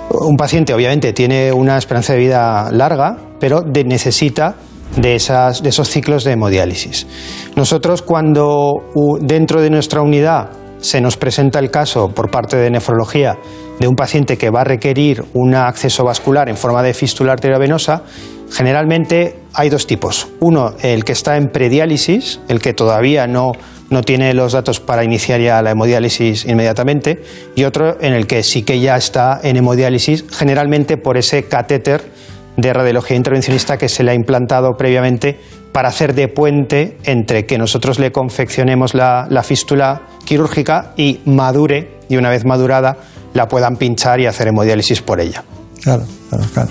Un 0.09 0.37
paciente 0.37 0.73
obviamente 0.73 1.11
tiene 1.13 1.51
una 1.51 1.77
esperanza 1.77 2.13
de 2.13 2.19
vida 2.19 2.69
larga, 2.71 3.17
pero 3.39 3.61
necesita 3.63 4.55
de, 4.95 5.15
esas- 5.15 5.63
de 5.63 5.69
esos 5.69 5.89
ciclos 5.89 6.23
de 6.23 6.33
hemodiálisis. 6.33 7.07
Nosotros 7.55 8.03
cuando 8.03 8.73
dentro 9.21 9.61
de 9.61 9.71
nuestra 9.71 10.01
unidad 10.01 10.49
se 10.79 11.01
nos 11.01 11.17
presenta 11.17 11.59
el 11.59 11.71
caso 11.71 12.09
por 12.09 12.29
parte 12.29 12.57
de 12.57 12.69
nefrología 12.69 13.37
de 13.79 13.87
un 13.87 13.95
paciente 13.95 14.37
que 14.37 14.49
va 14.49 14.61
a 14.61 14.63
requerir 14.65 15.23
un 15.33 15.55
acceso 15.55 16.03
vascular 16.03 16.49
en 16.49 16.57
forma 16.57 16.83
de 16.83 16.93
fístula 16.93 17.33
arteriovenosa, 17.33 18.03
generalmente 18.51 19.35
hay 19.53 19.69
dos 19.69 19.87
tipos. 19.87 20.27
Uno, 20.39 20.73
el 20.81 21.03
que 21.03 21.11
está 21.11 21.37
en 21.37 21.49
prediálisis, 21.49 22.39
el 22.47 22.59
que 22.59 22.73
todavía 22.73 23.27
no, 23.27 23.51
no 23.89 24.01
tiene 24.03 24.33
los 24.33 24.53
datos 24.53 24.79
para 24.79 25.03
iniciar 25.03 25.41
ya 25.41 25.61
la 25.61 25.71
hemodiálisis 25.71 26.45
inmediatamente, 26.45 27.21
y 27.55 27.63
otro 27.63 27.97
en 27.99 28.13
el 28.13 28.27
que 28.27 28.43
sí 28.43 28.63
que 28.63 28.79
ya 28.79 28.95
está 28.95 29.39
en 29.43 29.57
hemodiálisis, 29.57 30.25
generalmente 30.31 30.97
por 30.97 31.17
ese 31.17 31.43
catéter 31.45 32.11
de 32.57 32.71
radiología 32.71 33.17
intervencionista 33.17 33.77
que 33.77 33.89
se 33.89 34.03
le 34.03 34.11
ha 34.11 34.13
implantado 34.13 34.77
previamente 34.77 35.39
para 35.71 35.89
hacer 35.89 36.13
de 36.13 36.27
puente 36.27 36.97
entre 37.03 37.47
que 37.47 37.57
nosotros 37.57 37.97
le 37.97 38.11
confeccionemos 38.11 38.93
la, 38.93 39.25
la 39.29 39.41
fístula 39.41 40.03
quirúrgica 40.23 40.93
y 40.95 41.21
madure, 41.25 41.97
y 42.09 42.17
una 42.17 42.29
vez 42.29 42.45
madurada 42.45 42.97
la 43.33 43.47
puedan 43.47 43.75
pinchar 43.75 44.19
y 44.19 44.25
hacer 44.25 44.47
hemodiálisis 44.47 45.01
por 45.01 45.19
ella. 45.19 45.43
Claro, 45.81 46.03
claro, 46.29 46.45
claro. 46.53 46.69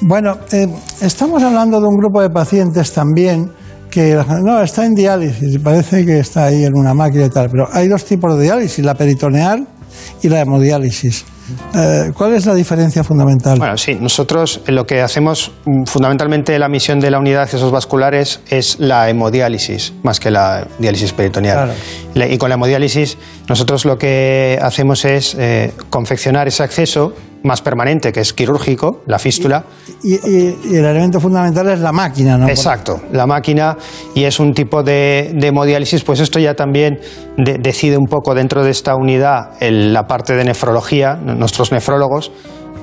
Bueno, 0.00 0.38
eh, 0.52 0.68
estamos 1.00 1.42
hablando 1.42 1.80
de 1.80 1.86
un 1.86 1.96
grupo 1.96 2.20
de 2.20 2.30
pacientes 2.30 2.92
también 2.92 3.50
que 3.90 4.14
no 4.42 4.60
está 4.60 4.84
en 4.84 4.94
diálisis 4.94 5.58
parece 5.58 6.04
que 6.04 6.18
está 6.18 6.44
ahí 6.44 6.64
en 6.64 6.76
una 6.76 6.92
máquina 6.92 7.26
y 7.26 7.30
tal, 7.30 7.48
pero 7.48 7.66
hay 7.72 7.88
dos 7.88 8.04
tipos 8.04 8.36
de 8.36 8.44
diálisis, 8.44 8.84
la 8.84 8.94
peritoneal 8.94 9.66
y 10.22 10.28
la 10.28 10.40
hemodiálisis. 10.40 11.24
Eh, 11.74 12.12
¿Cuál 12.14 12.34
es 12.34 12.46
la 12.46 12.54
diferencia 12.54 13.04
fundamental? 13.04 13.58
Bueno, 13.58 13.76
sí, 13.76 13.96
nosotros 14.00 14.60
lo 14.66 14.86
que 14.86 15.00
hacemos 15.00 15.52
mm, 15.64 15.84
fundamentalmente 15.84 16.58
la 16.58 16.68
misión 16.68 17.00
de 17.00 17.10
la 17.10 17.18
unidad 17.18 17.38
de 17.38 17.42
accesos 17.44 17.70
vasculares 17.70 18.40
es 18.48 18.78
la 18.78 19.08
hemodiálisis, 19.08 19.92
más 20.02 20.20
que 20.20 20.30
la 20.30 20.66
diálisis 20.78 21.12
peritoneal. 21.12 21.72
Claro. 22.14 22.32
Y 22.32 22.38
con 22.38 22.48
la 22.48 22.54
hemodiálisis 22.54 23.18
nosotros 23.48 23.84
lo 23.84 23.98
que 23.98 24.58
hacemos 24.60 25.04
es 25.04 25.34
eh, 25.38 25.72
confeccionar 25.90 26.48
ese 26.48 26.62
acceso 26.62 27.12
más 27.46 27.62
permanente, 27.62 28.12
que 28.12 28.20
es 28.20 28.32
quirúrgico, 28.34 29.02
la 29.06 29.18
fístula, 29.18 29.64
Y, 30.02 30.14
y- 30.14 30.58
y 30.64 30.76
el 30.76 30.84
elemento 30.84 31.20
fundamental 31.20 31.68
es 31.70 31.80
la 31.80 31.92
máquina, 31.92 32.36
¿no? 32.36 32.48
Exacto, 32.48 33.00
la 33.12 33.26
máquina 33.26 33.76
y 34.14 34.24
es 34.24 34.38
un 34.38 34.52
tipo 34.52 34.82
de, 34.82 35.32
de 35.34 35.46
hemodiálisis, 35.46 36.04
pues 36.04 36.20
esto 36.20 36.38
ya 36.38 36.54
también 36.54 36.98
de- 37.38 37.58
decide 37.58 37.96
un 37.96 38.06
poco 38.06 38.34
dentro 38.34 38.62
de 38.62 38.70
esta 38.70 38.94
unidad 38.96 39.52
el- 39.60 39.92
la 39.94 40.06
parte 40.06 40.34
de 40.34 40.44
nefrología, 40.44 41.14
nuestros 41.14 41.72
nefrólogos, 41.72 42.30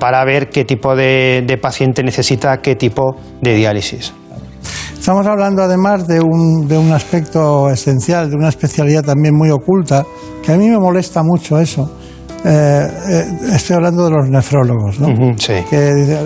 para 0.00 0.24
ver 0.24 0.48
qué 0.50 0.64
tipo 0.64 0.96
de, 0.96 1.44
de 1.46 1.56
paciente 1.58 2.02
necesita 2.02 2.56
qué 2.60 2.74
tipo 2.74 3.16
de 3.40 3.54
diálisis. 3.54 4.12
Estamos 4.98 5.26
hablando 5.26 5.62
además 5.62 6.06
de 6.08 6.20
un, 6.20 6.66
de 6.66 6.78
un 6.78 6.90
aspecto 6.92 7.68
esencial, 7.70 8.30
de 8.30 8.36
una 8.36 8.48
especialidad 8.48 9.02
también 9.04 9.34
muy 9.36 9.50
oculta, 9.50 10.02
que 10.42 10.52
a 10.52 10.56
mí 10.56 10.68
me 10.68 10.78
molesta 10.78 11.22
mucho 11.22 11.58
eso. 11.58 11.98
Eh, 12.46 12.90
eh, 13.08 13.24
estoy 13.54 13.76
hablando 13.76 14.04
de 14.04 14.10
los 14.10 14.28
nefrólogos, 14.28 15.00
¿no? 15.00 15.34
sí. 15.38 15.54
Que 15.70 16.18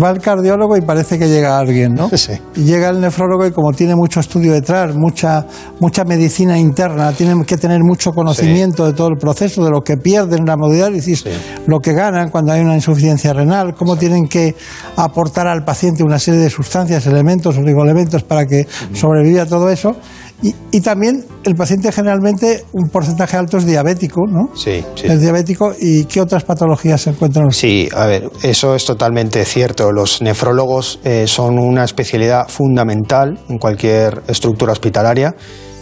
va 0.00 0.10
el 0.10 0.20
cardiólogo 0.20 0.76
y 0.76 0.82
parece 0.82 1.18
que 1.18 1.26
llega 1.26 1.58
alguien, 1.58 1.94
¿no? 1.94 2.10
Sí. 2.24 2.32
Y 2.56 2.64
llega 2.64 2.90
el 2.90 3.00
nefrólogo 3.00 3.46
y 3.46 3.50
como 3.50 3.72
tiene 3.72 3.94
mucho 3.94 4.20
estudio 4.20 4.52
detrás, 4.52 4.94
mucha, 4.94 5.46
mucha 5.80 6.04
medicina 6.04 6.58
interna, 6.58 7.12
tiene 7.12 7.44
que 7.44 7.56
tener 7.56 7.82
mucho 7.82 8.12
conocimiento 8.12 8.86
de 8.86 8.92
todo 8.92 9.08
el 9.08 9.16
proceso, 9.18 9.64
de 9.64 9.70
lo 9.70 9.82
que 9.82 9.96
pierden 9.96 10.40
en 10.40 10.46
la 10.46 10.52
hemodiálisis, 10.54 11.24
lo 11.66 11.80
que 11.80 11.92
ganan 11.92 12.30
cuando 12.30 12.52
hay 12.52 12.60
una 12.60 12.74
insuficiencia 12.74 13.32
renal, 13.32 13.74
cómo 13.74 13.96
tienen 13.96 14.26
que 14.28 14.54
aportar 14.96 15.46
al 15.46 15.64
paciente 15.64 16.02
una 16.02 16.18
serie 16.18 16.40
de 16.40 16.50
sustancias, 16.50 17.06
elementos, 17.06 17.56
oligoelementos 17.58 18.22
para 18.22 18.46
que 18.46 18.66
sobreviva 18.92 19.44
todo 19.46 19.68
eso. 19.70 19.96
Y, 20.42 20.54
y 20.72 20.80
también 20.80 21.24
el 21.44 21.54
paciente 21.54 21.90
generalmente 21.92 22.64
un 22.72 22.88
porcentaje 22.88 23.36
alto 23.36 23.56
es 23.56 23.66
diabético, 23.66 24.26
¿no? 24.26 24.50
Sí, 24.54 24.84
sí. 24.94 25.06
Es 25.06 25.20
diabético 25.20 25.72
y 25.78 26.04
qué 26.04 26.20
otras 26.20 26.44
patologías 26.44 27.00
se 27.00 27.10
encuentran. 27.10 27.50
Sí, 27.50 27.88
a 27.94 28.06
ver, 28.06 28.30
eso 28.42 28.74
es 28.74 28.84
totalmente 28.84 29.44
cierto. 29.44 29.90
Los 29.92 30.20
nefrólogos 30.20 31.00
eh, 31.04 31.26
son 31.26 31.58
una 31.58 31.84
especialidad 31.84 32.48
fundamental 32.48 33.38
en 33.48 33.58
cualquier 33.58 34.22
estructura 34.28 34.72
hospitalaria, 34.72 35.34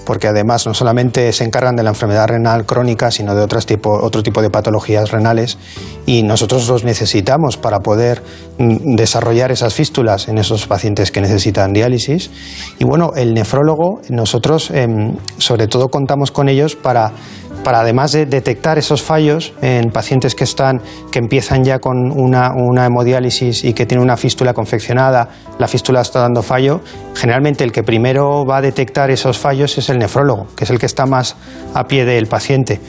porque 0.05 0.29
además 0.29 0.67
no 0.67 0.75
solamente 0.75 1.33
se 1.33 1.45
encargan 1.45 1.77
de 1.77 1.83
la 1.83 1.91
enfermedad 1.91 2.29
renal 2.29 2.67
crónica, 2.67 3.11
sino 3.11 3.35
de 3.35 3.43
otros 3.43 3.67
tipo, 3.67 3.91
otro 3.91 4.23
tipo 4.23 4.43
de 4.43 4.51
patologías 4.51 5.11
renales, 5.11 5.59
y 6.07 6.23
nosotros 6.23 6.69
los 6.69 6.85
necesitamos 6.85 7.57
para 7.57 7.81
poder 7.81 8.23
mm, 8.59 8.97
desarrollar 8.97 9.51
esas 9.53 9.75
fístulas 9.75 10.29
en 10.29 10.39
esos 10.39 10.67
pacientes 10.67 11.11
que 11.11 11.21
necesitan 11.21 11.73
diálisis. 11.73 12.31
Y 12.79 12.85
bueno, 12.85 13.13
el 13.17 13.35
nefrólogo, 13.35 14.01
nosotros 14.09 14.71
em, 14.71 15.17
sobre 15.39 15.69
todo 15.69 15.89
contamos 15.89 16.31
con 16.31 16.49
ellos 16.49 16.77
para 16.77 17.13
para 17.65 17.81
además 17.81 18.13
de 18.13 18.27
detectar 18.27 18.79
esos 18.79 19.03
fallos 19.03 19.53
en 19.63 19.91
pacientes 19.91 20.35
que 20.35 20.45
están 20.45 20.81
que 21.11 21.19
empiezan 21.19 21.65
ya 21.65 21.79
con 21.79 22.11
una, 22.11 22.53
una 22.55 22.87
hemodiálisis 22.87 23.65
y 23.65 23.73
que 23.73 23.87
tienen 23.87 24.05
una 24.05 24.17
fístula 24.17 24.55
confeccionada, 24.55 25.29
la 25.59 25.69
fístula 25.69 26.01
está 26.01 26.21
dando 26.21 26.43
fallo, 26.43 26.81
generalmente 27.15 27.65
el 27.65 27.73
que 27.73 27.83
primero 27.83 28.45
va 28.45 28.59
a 28.59 28.63
detectar 28.63 29.11
esos 29.11 29.39
fallos 29.39 29.79
es 29.79 29.89
el 29.89 29.99
nefrólogo, 29.99 30.49
que 30.57 30.65
es 30.65 30.71
el 30.71 30.79
que 30.79 30.87
está 30.87 31.07
más 31.07 31.37
a 31.75 31.85
pie 31.85 32.05
del 32.05 32.27
paciente. 32.27 32.81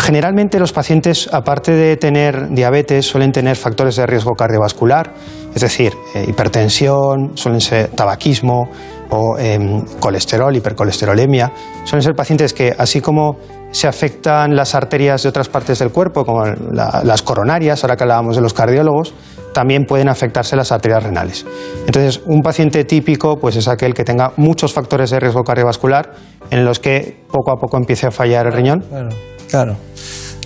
Generalmente 0.00 0.58
los 0.58 0.72
pacientes, 0.72 1.30
aparte 1.32 1.72
de 1.72 1.96
tener 1.96 2.50
diabetes, 2.50 3.06
suelen 3.06 3.32
tener 3.32 3.56
factores 3.56 3.96
de 3.96 4.06
riesgo 4.06 4.32
cardiovascular, 4.32 5.14
es 5.54 5.62
decir, 5.62 5.94
eh, 6.14 6.26
hipertensión, 6.28 7.32
suelen 7.34 7.60
ser 7.62 7.88
tabaquismo 7.88 8.68
o 9.10 9.38
em, 9.38 9.82
colesterol, 9.98 10.54
hipercolesterolemia. 10.54 11.50
Suelen 11.84 12.02
ser 12.02 12.14
pacientes 12.14 12.52
que, 12.52 12.74
así 12.76 13.00
como 13.00 13.38
se 13.70 13.86
afectan 13.86 14.56
las 14.56 14.74
arterias 14.74 15.22
de 15.22 15.28
otras 15.28 15.48
partes 15.48 15.78
del 15.78 15.90
cuerpo, 15.90 16.24
como 16.24 16.44
la- 16.44 17.02
las 17.04 17.22
coronarias, 17.22 17.84
ahora 17.84 17.96
que 17.96 18.04
hablábamos 18.04 18.36
de 18.36 18.42
los 18.42 18.54
cardiólogos, 18.54 19.14
también 19.52 19.84
pueden 19.86 20.08
afectarse 20.08 20.56
las 20.56 20.72
arterias 20.72 21.02
renales. 21.02 21.44
Entonces, 21.86 22.20
un 22.26 22.40
paciente 22.42 22.84
típico 22.84 23.38
pues, 23.38 23.56
es 23.56 23.68
aquel 23.68 23.92
que 23.94 24.04
tenga 24.04 24.32
muchos 24.36 24.72
factores 24.72 25.10
de 25.10 25.20
riesgo 25.20 25.42
cardiovascular 25.42 26.12
en 26.50 26.64
los 26.64 26.78
que 26.78 27.24
poco 27.30 27.50
a 27.52 27.56
poco 27.56 27.76
empiece 27.76 28.06
a 28.06 28.10
fallar 28.10 28.46
el 28.46 28.52
riñón. 28.52 28.80
Claro, 28.88 29.08
claro. 29.50 29.76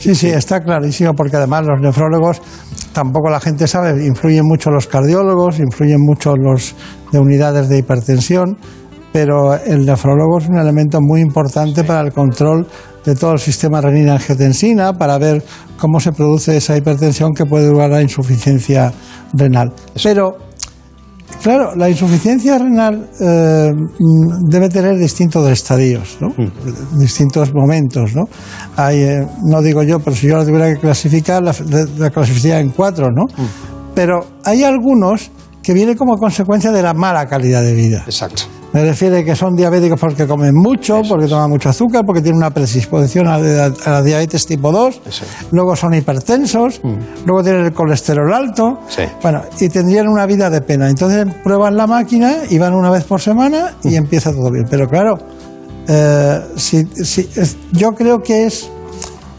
Sí, 0.00 0.14
sí, 0.16 0.28
está 0.28 0.60
clarísimo, 0.60 1.12
porque 1.14 1.36
además 1.36 1.64
los 1.64 1.80
nefrólogos, 1.80 2.40
tampoco 2.92 3.30
la 3.30 3.38
gente 3.38 3.68
sabe, 3.68 4.04
influyen 4.04 4.44
mucho 4.44 4.70
los 4.70 4.88
cardiólogos, 4.88 5.60
influyen 5.60 6.00
mucho 6.00 6.34
los 6.36 6.74
de 7.12 7.20
unidades 7.20 7.68
de 7.68 7.78
hipertensión, 7.78 8.56
pero 9.12 9.54
el 9.54 9.84
nefrólogo 9.84 10.38
es 10.38 10.48
un 10.48 10.58
elemento 10.58 10.98
muy 11.00 11.20
importante 11.20 11.84
para 11.84 12.00
el 12.00 12.12
control 12.12 12.66
de 13.04 13.14
todo 13.14 13.32
el 13.32 13.38
sistema 13.38 13.80
renina-angiotensina, 13.80 14.92
para 14.92 15.18
ver 15.18 15.42
cómo 15.76 16.00
se 16.00 16.12
produce 16.12 16.56
esa 16.56 16.76
hipertensión 16.76 17.32
que 17.34 17.44
puede 17.44 17.68
llevar 17.68 17.92
a 17.92 17.96
la 17.96 18.02
insuficiencia 18.02 18.92
renal. 19.32 19.72
Pero 20.02 20.36
Claro, 21.42 21.74
la 21.74 21.90
insuficiencia 21.90 22.56
renal 22.56 23.10
eh, 23.20 23.72
mm, 23.72 24.48
debe 24.48 24.68
tener 24.68 24.96
distintos 24.96 25.48
estadios, 25.50 26.18
¿no? 26.20 26.28
distintos 26.96 27.52
momentos. 27.52 28.14
¿no? 28.14 28.28
Hay, 28.76 28.98
eh, 29.00 29.26
no 29.44 29.60
digo 29.60 29.82
yo, 29.82 29.98
pero 29.98 30.14
si 30.14 30.28
yo 30.28 30.36
la 30.36 30.44
tuviera 30.44 30.72
que 30.72 30.78
clasificar, 30.78 31.42
la, 31.42 31.52
la 31.98 32.10
clasificaría 32.10 32.60
en 32.60 32.70
cuatro, 32.70 33.10
¿no? 33.10 33.26
Pero 33.92 34.24
hay 34.44 34.62
algunos 34.62 35.32
que 35.62 35.72
vienen 35.72 35.96
como 35.96 36.16
consecuencia 36.16 36.70
de 36.70 36.82
la 36.82 36.94
mala 36.94 37.26
calidad 37.26 37.62
de 37.62 37.74
vida. 37.74 38.04
Exacto. 38.06 38.44
Me 38.72 38.82
refiere 38.84 39.22
que 39.24 39.36
son 39.36 39.54
diabéticos 39.54 40.00
porque 40.00 40.26
comen 40.26 40.54
mucho, 40.54 41.02
porque 41.08 41.26
toman 41.26 41.50
mucho 41.50 41.68
azúcar, 41.68 42.04
porque 42.06 42.22
tienen 42.22 42.38
una 42.38 42.50
predisposición 42.50 43.28
a 43.28 43.36
la, 43.38 43.66
a 43.84 43.90
la 43.90 44.02
diabetes 44.02 44.46
tipo 44.46 44.72
2, 44.72 45.00
luego 45.50 45.76
son 45.76 45.92
hipertensos, 45.94 46.80
luego 47.26 47.42
tienen 47.42 47.66
el 47.66 47.72
colesterol 47.74 48.32
alto, 48.32 48.80
Sí. 48.88 49.02
bueno, 49.22 49.42
y 49.60 49.68
tendrían 49.68 50.08
una 50.08 50.24
vida 50.26 50.48
de 50.48 50.62
pena. 50.62 50.88
Entonces 50.88 51.26
prueban 51.44 51.76
la 51.76 51.86
máquina 51.86 52.32
y 52.48 52.58
van 52.58 52.74
una 52.74 52.90
vez 52.90 53.04
por 53.04 53.20
semana 53.20 53.74
y 53.84 53.94
empieza 53.96 54.32
todo 54.32 54.50
bien. 54.50 54.64
Pero 54.70 54.88
claro, 54.88 55.18
eh, 55.88 56.40
si- 56.56 56.86
si- 57.04 57.28
es- 57.36 57.56
yo 57.72 57.92
creo 57.92 58.22
que 58.22 58.46
es 58.46 58.70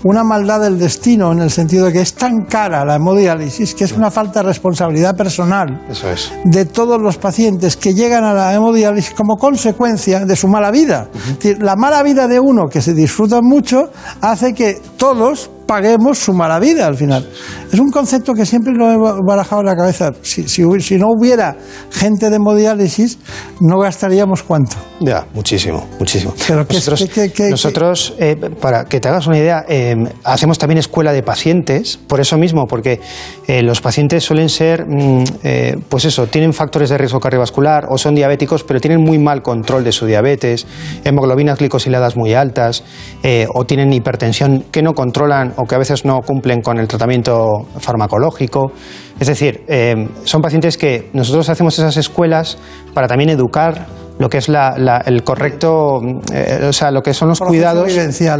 una 0.03 0.23
maldad 0.23 0.61
del 0.61 0.77
destino 0.77 1.31
en 1.31 1.39
el 1.39 1.49
sentido 1.51 1.85
de 1.85 1.93
que 1.93 2.01
es 2.01 2.13
tan 2.13 2.45
cara 2.45 2.83
la 2.85 2.95
hemodiálisis 2.95 3.73
que 3.73 3.83
es 3.85 3.91
una 3.93 4.11
falta 4.11 4.41
de 4.41 4.47
responsabilidad 4.47 5.15
personal 5.15 5.85
Eso 5.89 6.09
es. 6.09 6.31
de 6.43 6.65
todos 6.65 7.01
los 7.01 7.17
pacientes 7.17 7.77
que 7.77 7.93
llegan 7.93 8.23
a 8.23 8.33
la 8.33 8.53
hemodiálisis 8.53 9.13
como 9.13 9.37
consecuencia 9.37 10.25
de 10.25 10.35
su 10.35 10.47
mala 10.47 10.71
vida. 10.71 11.07
Es 11.13 11.35
decir, 11.37 11.63
la 11.63 11.75
mala 11.75 12.03
vida 12.03 12.27
de 12.27 12.39
uno, 12.39 12.67
que 12.69 12.81
se 12.81 12.93
disfruta 12.93 13.41
mucho, 13.41 13.89
hace 14.21 14.53
que 14.53 14.81
todos 14.97 15.49
paguemos 15.65 16.19
su 16.19 16.33
mala 16.33 16.59
vida 16.59 16.85
al 16.87 16.95
final. 16.95 17.27
Es 17.71 17.79
un 17.79 17.89
concepto 17.89 18.33
que 18.33 18.45
siempre 18.45 18.73
lo 18.73 18.91
he 18.91 18.97
barajado 19.25 19.61
en 19.61 19.67
la 19.67 19.75
cabeza. 19.75 20.11
Si, 20.21 20.43
si 20.47 20.63
si 20.81 20.97
no 20.97 21.07
hubiera 21.09 21.55
gente 21.91 22.29
de 22.29 22.35
hemodiálisis, 22.35 23.17
no 23.59 23.79
gastaríamos 23.79 24.43
cuánto. 24.43 24.75
Ya, 24.99 25.25
muchísimo, 25.33 25.85
muchísimo. 25.99 26.33
Pero 26.47 26.67
¿qué- 26.67 26.75
nosotros, 26.75 27.09
qué- 27.13 27.31
qué- 27.31 27.49
nosotros, 27.49 28.13
eh, 28.19 28.35
para 28.61 28.85
que 28.85 28.99
te 28.99 29.07
hagas 29.09 29.27
una 29.27 29.37
idea, 29.37 29.65
eh, 29.67 29.95
hacemos 30.23 30.57
también 30.59 30.77
escuela 30.77 31.11
de 31.13 31.23
pacientes, 31.23 31.97
por 32.07 32.19
eso 32.19 32.37
mismo, 32.37 32.67
porque 32.67 32.99
eh, 33.47 33.61
los 33.63 33.81
pacientes 33.81 34.23
suelen 34.23 34.49
ser, 34.49 34.85
mm, 34.87 35.23
eh, 35.43 35.75
pues 35.89 36.05
eso, 36.05 36.27
tienen 36.27 36.53
factores 36.53 36.89
de 36.89 36.97
riesgo 36.97 37.19
cardiovascular 37.19 37.87
o 37.89 37.97
son 37.97 38.15
diabéticos, 38.15 38.63
pero 38.63 38.79
tienen 38.79 39.01
muy 39.01 39.17
mal 39.19 39.41
control 39.41 39.83
de 39.83 39.91
su 39.91 40.05
diabetes, 40.05 40.65
hemoglobinas 41.03 41.57
glicosiladas 41.59 42.15
muy 42.15 42.33
altas, 42.33 42.83
eh, 43.23 43.47
o 43.53 43.65
tienen 43.65 43.91
hipertensión 43.93 44.65
que 44.71 44.81
no 44.81 44.93
controlan 44.93 45.52
o 45.57 45.63
que 45.65 45.75
a 45.75 45.77
veces 45.77 46.05
no 46.05 46.19
cumplen 46.21 46.61
con 46.61 46.77
el 46.79 46.87
tratamiento 46.87 47.47
farmacológico. 47.79 48.71
Es 49.19 49.27
decir, 49.27 49.63
eh, 49.67 50.07
son 50.23 50.41
pacientes 50.41 50.77
que 50.77 51.09
nosotros 51.13 51.49
hacemos 51.49 51.77
esas 51.77 51.97
escuelas 51.97 52.57
para 52.93 53.07
también 53.07 53.29
educar 53.29 53.85
lo 54.19 54.29
que 54.29 54.37
es 54.37 54.47
la- 54.47 54.75
la- 54.77 55.01
el 55.05 55.23
correcto, 55.23 55.99
eh, 56.33 56.65
o 56.69 56.73
sea, 56.73 56.91
lo 56.91 57.01
que 57.01 57.13
son 57.13 57.29
los 57.29 57.39
cuidados. 57.39 57.83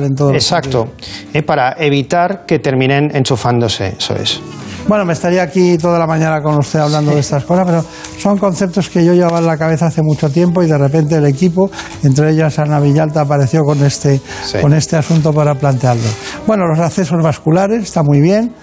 en 0.04 0.16
todo 0.16 0.32
Exacto, 0.34 0.90
eh, 1.34 1.42
para 1.42 1.76
evitar 1.80 2.46
que 2.46 2.60
terminen 2.60 3.10
enchufándose, 3.16 3.96
eso 3.98 4.16
es. 4.16 4.40
Bueno, 4.88 5.06
me 5.06 5.14
estaría 5.14 5.44
aquí 5.44 5.78
toda 5.78 5.98
la 5.98 6.06
mañana 6.06 6.42
con 6.42 6.58
usted 6.58 6.80
hablando 6.80 7.12
de 7.12 7.22
estas 7.22 7.46
cosas, 7.46 7.66
pero 7.66 7.86
son 8.20 8.38
conceptos 8.38 8.90
que 8.90 9.04
yo 9.04 9.14
llevaba 9.14 9.40
en 9.40 9.48
la 9.48 9.58
cabeza 9.58 9.88
hace 9.88 10.02
mucho 10.04 10.30
tiempo 10.30 10.62
y 10.62 10.68
de 10.68 10.78
repente 10.78 11.16
el 11.16 11.26
equipo, 11.26 11.72
entre 12.04 12.32
ellas 12.32 12.60
Ana 12.60 12.80
Villalta, 12.80 13.22
apareció 13.22 13.64
con 13.64 13.82
este, 13.84 14.20
con 14.62 14.74
este 14.74 14.98
asunto 14.98 15.32
para 15.32 15.56
plantearlo. 15.56 16.04
Bueno, 16.46 16.68
los 16.68 16.80
accesos 16.80 17.24
vasculares, 17.24 17.84
está 17.84 18.04
muy 18.04 18.20
bien. 18.20 18.54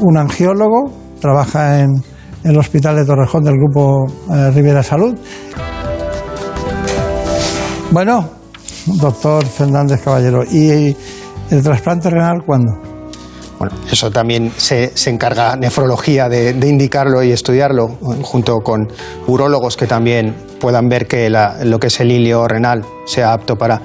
Un 0.00 0.18
angiólogo, 0.18 0.92
trabaja 1.18 1.80
en, 1.80 1.90
en 2.44 2.50
el 2.50 2.58
Hospital 2.58 2.96
de 2.96 3.06
Torrejón 3.06 3.42
del 3.42 3.54
Grupo 3.54 4.06
eh, 4.32 4.50
Rivera 4.50 4.82
Salud. 4.82 5.16
Bueno, 7.90 8.28
doctor 8.86 9.44
Fernández 9.46 10.02
Caballero, 10.02 10.44
¿y 10.44 10.94
el 11.50 11.62
trasplante 11.62 12.10
renal 12.10 12.42
cuándo? 12.46 12.89
Bueno, 13.60 13.76
eso 13.92 14.10
también 14.10 14.50
se, 14.56 14.90
se 14.96 15.10
encarga 15.10 15.54
nefrología 15.54 16.30
de, 16.30 16.54
de 16.54 16.66
indicarlo 16.66 17.22
y 17.22 17.30
estudiarlo, 17.30 17.88
junto 18.22 18.60
con 18.60 18.88
urólogos 19.26 19.76
que 19.76 19.86
también 19.86 20.34
puedan 20.58 20.88
ver 20.88 21.06
que 21.06 21.28
la- 21.28 21.62
lo 21.64 21.78
que 21.78 21.88
es 21.88 22.00
el 22.00 22.10
hilio 22.10 22.48
renal 22.48 22.82
sea 23.06 23.34
apto 23.34 23.56
para. 23.56 23.82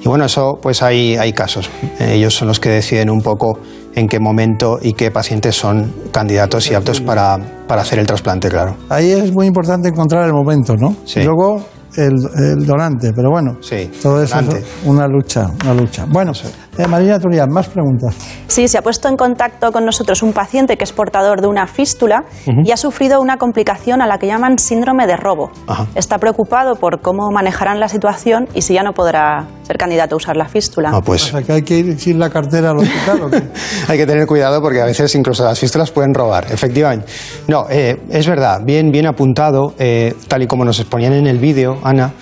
Y 0.00 0.08
bueno, 0.08 0.26
eso 0.26 0.58
pues 0.62 0.80
hay, 0.80 1.16
hay 1.16 1.32
casos. 1.32 1.68
Ellos 1.98 2.34
son 2.34 2.46
los 2.46 2.60
que 2.60 2.68
deciden 2.68 3.10
un 3.10 3.20
poco 3.20 3.58
en 3.96 4.06
qué 4.06 4.20
momento 4.20 4.78
y 4.80 4.92
qué 4.92 5.10
pacientes 5.10 5.56
son 5.56 5.92
candidatos 6.12 6.70
y 6.70 6.74
aptos 6.74 7.00
para, 7.00 7.36
para 7.66 7.82
hacer 7.82 7.98
el 7.98 8.06
trasplante, 8.06 8.48
claro. 8.48 8.76
Ahí 8.90 9.10
es 9.10 9.32
muy 9.32 9.46
importante 9.46 9.88
encontrar 9.88 10.24
el 10.24 10.32
momento, 10.32 10.76
¿no? 10.76 10.94
Sí. 11.04 11.18
Y 11.20 11.24
luego 11.24 11.64
el, 11.96 12.12
el 12.58 12.66
donante, 12.66 13.10
pero 13.16 13.30
bueno, 13.30 13.58
todo 14.02 14.22
eso 14.22 14.36
donante. 14.36 14.58
es 14.58 14.66
una 14.84 15.08
lucha, 15.08 15.46
una 15.64 15.72
lucha. 15.74 16.04
Bueno, 16.06 16.32
eh, 16.78 16.86
Marina 16.86 17.18
Turián, 17.18 17.50
más 17.50 17.68
preguntas. 17.68 18.14
Sí, 18.46 18.68
se 18.68 18.78
ha 18.78 18.82
puesto 18.82 19.08
en 19.08 19.16
contacto 19.16 19.72
con 19.72 19.84
nosotros 19.84 20.22
un 20.22 20.32
paciente 20.32 20.76
que 20.76 20.84
es 20.84 20.92
portador 20.92 21.40
de 21.40 21.46
una 21.46 21.66
fístula 21.66 22.24
y 22.64 22.70
ha 22.70 22.76
sufrido 22.76 23.20
una 23.20 23.36
complicación 23.36 24.02
a 24.02 24.06
la 24.06 24.18
que 24.18 24.26
llaman 24.26 24.58
síndrome 24.58 25.06
de 25.06 25.16
robo. 25.16 25.50
Está 25.94 26.18
preocupado 26.18 26.76
por 26.76 27.00
cómo 27.00 27.30
manejarán 27.30 27.80
la 27.80 27.88
situación 27.88 28.48
y 28.54 28.62
si 28.62 28.74
ya 28.74 28.82
no 28.82 28.92
podrá 28.92 29.46
ser 29.62 29.78
candidato 29.78 30.14
a 30.14 30.18
usar 30.18 30.36
la 30.36 30.46
fístula. 30.46 30.90
No, 30.90 31.02
pues 31.02 31.24
O 31.24 31.30
sea, 31.30 31.42
que 31.42 31.52
hay 31.52 31.62
que 31.62 31.78
ir 31.78 31.98
sin 31.98 32.18
la 32.18 32.30
cartera 32.30 32.70
al 32.70 32.78
hospital. 32.78 33.22
¿o 33.22 33.30
qué? 33.30 33.42
Hay 33.88 33.98
que 33.98 34.06
tener 34.06 34.26
cuidado 34.26 34.60
porque 34.60 34.80
a 34.80 34.84
veces 34.84 35.14
incluso 35.14 35.44
las 35.44 35.58
fístulas 35.58 35.90
pueden 35.90 36.14
robar, 36.14 36.46
efectivamente. 36.50 37.06
No, 37.48 37.66
eh, 37.68 38.00
es 38.10 38.26
verdad, 38.26 38.60
bien, 38.64 38.90
bien 38.90 39.06
apuntado, 39.06 39.74
eh, 39.78 40.14
tal 40.28 40.42
y 40.42 40.46
como 40.46 40.64
nos 40.64 40.78
exponían 40.78 41.12
en 41.14 41.26
el 41.26 41.38
vídeo, 41.38 41.78
Ana, 41.82 42.12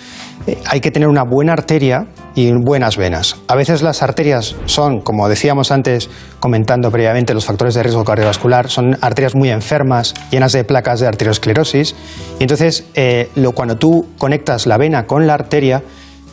eh, 0.47 0.57
hay 0.67 0.79
que 0.79 0.91
tener 0.91 1.07
una 1.07 1.23
buena 1.23 1.53
arteria 1.53 2.07
y 2.35 2.51
buenas 2.51 2.97
venas. 2.97 3.37
A 3.47 3.55
veces 3.55 3.81
las 3.81 4.03
arterias 4.03 4.55
son, 4.65 4.99
como 4.99 5.27
decíamos 5.29 5.71
antes, 5.71 6.09
comentando 6.39 6.91
previamente 6.91 7.33
los 7.33 7.45
factores 7.45 7.73
de 7.73 7.83
riesgo 7.83 8.03
cardiovascular, 8.03 8.69
son 8.69 8.97
arterias 9.01 9.35
muy 9.35 9.49
enfermas, 9.49 10.13
llenas 10.29 10.51
de 10.51 10.65
placas 10.65 10.99
de 10.99 11.07
arteriosclerosis, 11.07 11.95
y 12.39 12.43
entonces 12.43 12.85
eh, 12.93 13.29
lo, 13.35 13.53
cuando 13.53 13.77
tú 13.77 14.07
conectas 14.17 14.67
la 14.67 14.77
vena 14.77 15.07
con 15.07 15.25
la 15.25 15.33
arteria, 15.33 15.81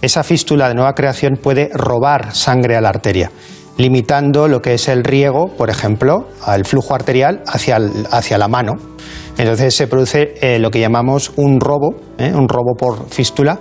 esa 0.02 0.24
fístula 0.24 0.68
de 0.68 0.74
nueva 0.74 0.94
creación 0.94 1.38
puede 1.40 1.70
robar 1.72 2.34
sangre 2.34 2.76
a 2.76 2.80
la 2.80 2.88
arteria, 2.88 3.30
limitando 3.78 4.48
lo 4.48 4.60
que 4.60 4.74
es 4.74 4.88
el 4.88 5.04
riego, 5.04 5.46
por 5.56 5.70
ejemplo, 5.70 6.28
al 6.44 6.64
flujo 6.64 6.96
arterial 6.96 7.42
hacia, 7.46 7.78
hacia 8.10 8.36
la 8.38 8.48
mano. 8.48 8.72
Entonces 9.38 9.74
se 9.74 9.86
produce 9.86 10.34
eh, 10.40 10.58
lo 10.58 10.70
que 10.70 10.80
llamamos 10.80 11.32
un 11.36 11.58
robo, 11.58 11.94
¿eh? 12.18 12.32
un 12.34 12.48
robo 12.48 12.74
por 12.74 13.08
fístula, 13.08 13.58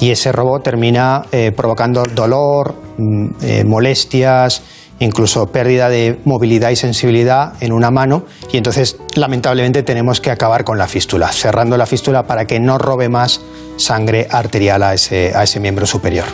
y 0.00 0.10
ese 0.10 0.32
robo 0.32 0.60
termina 0.60 1.22
eh, 1.32 1.52
provocando 1.52 2.02
dolor, 2.14 2.74
mm, 2.98 3.26
eh, 3.42 3.64
molestias, 3.64 4.62
incluso 5.00 5.46
pérdida 5.46 5.88
de 5.88 6.20
movilidad 6.24 6.70
y 6.70 6.76
sensibilidad 6.76 7.54
en 7.60 7.72
una 7.72 7.90
mano, 7.90 8.24
y 8.52 8.56
entonces 8.56 8.96
lamentablemente 9.14 9.82
tenemos 9.82 10.20
que 10.20 10.30
acabar 10.30 10.64
con 10.64 10.78
la 10.78 10.86
fístula, 10.86 11.28
cerrando 11.32 11.76
la 11.76 11.86
fístula 11.86 12.24
para 12.24 12.44
que 12.44 12.60
no 12.60 12.78
robe 12.78 13.08
más 13.08 13.40
sangre 13.76 14.28
arterial 14.30 14.82
a 14.82 14.94
ese, 14.94 15.32
a 15.34 15.42
ese 15.42 15.60
miembro 15.60 15.86
superior. 15.86 16.26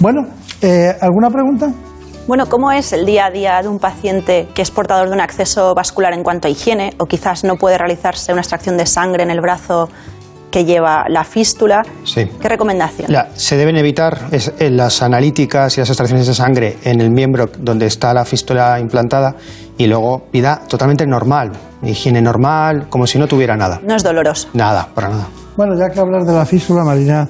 Bueno, 0.00 0.22
eh, 0.60 0.96
¿alguna 1.00 1.30
pregunta? 1.30 1.72
Bueno, 2.26 2.46
¿cómo 2.48 2.72
es 2.72 2.94
el 2.94 3.04
día 3.04 3.26
a 3.26 3.30
día 3.30 3.60
de 3.60 3.68
un 3.68 3.78
paciente 3.78 4.48
que 4.54 4.62
es 4.62 4.70
portador 4.70 5.08
de 5.08 5.14
un 5.14 5.20
acceso 5.20 5.74
vascular 5.74 6.14
en 6.14 6.22
cuanto 6.22 6.48
a 6.48 6.50
higiene 6.50 6.94
o 6.98 7.04
quizás 7.04 7.44
no 7.44 7.56
puede 7.56 7.76
realizarse 7.76 8.32
una 8.32 8.40
extracción 8.40 8.78
de 8.78 8.86
sangre 8.86 9.24
en 9.24 9.30
el 9.30 9.42
brazo 9.42 9.90
que 10.54 10.64
lleva 10.64 11.06
la 11.08 11.24
fístula? 11.24 11.82
Sí. 12.04 12.30
¿Qué 12.40 12.48
recomendación? 12.48 13.10
La- 13.12 13.30
se 13.34 13.56
deben 13.56 13.76
evitar 13.76 14.28
es- 14.30 14.52
eh, 14.60 14.70
las 14.70 15.02
analíticas 15.02 15.76
y 15.76 15.80
las 15.80 15.90
extracciones 15.90 16.28
de 16.28 16.34
sangre 16.34 16.78
en 16.84 17.00
el 17.00 17.10
miembro 17.10 17.48
donde 17.58 17.86
está 17.86 18.14
la 18.14 18.24
fístula 18.24 18.78
implantada 18.78 19.34
y 19.76 19.88
luego 19.88 20.28
vida 20.32 20.60
totalmente 20.68 21.08
normal, 21.08 21.50
higiene 21.82 22.22
normal, 22.22 22.86
como 22.88 23.04
si 23.04 23.18
no 23.18 23.26
tuviera 23.26 23.56
nada. 23.56 23.80
No 23.84 23.96
es 23.96 24.04
doloroso. 24.04 24.46
Nada, 24.52 24.86
para 24.94 25.08
nada. 25.08 25.26
Bueno, 25.56 25.76
ya 25.76 25.90
que 25.92 25.98
hablar 25.98 26.22
de 26.22 26.32
la 26.32 26.46
fístula, 26.46 26.84
Marina 26.84 27.28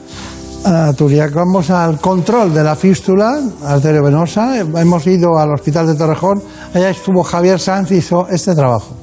Turiac, 0.96 1.32
vamos 1.32 1.70
al 1.70 1.98
control 2.00 2.52
de 2.52 2.62
la 2.62 2.76
fístula 2.76 3.38
arteriovenosa. 3.66 4.58
Hemos 4.60 5.06
ido 5.06 5.38
al 5.38 5.50
Hospital 5.54 5.86
de 5.86 5.94
Torrejón, 5.94 6.42
allá 6.74 6.90
estuvo 6.90 7.22
Javier 7.22 7.58
Sanz 7.58 7.90
y 7.92 7.96
hizo 7.96 8.26
este 8.28 8.54
trabajo. 8.54 8.94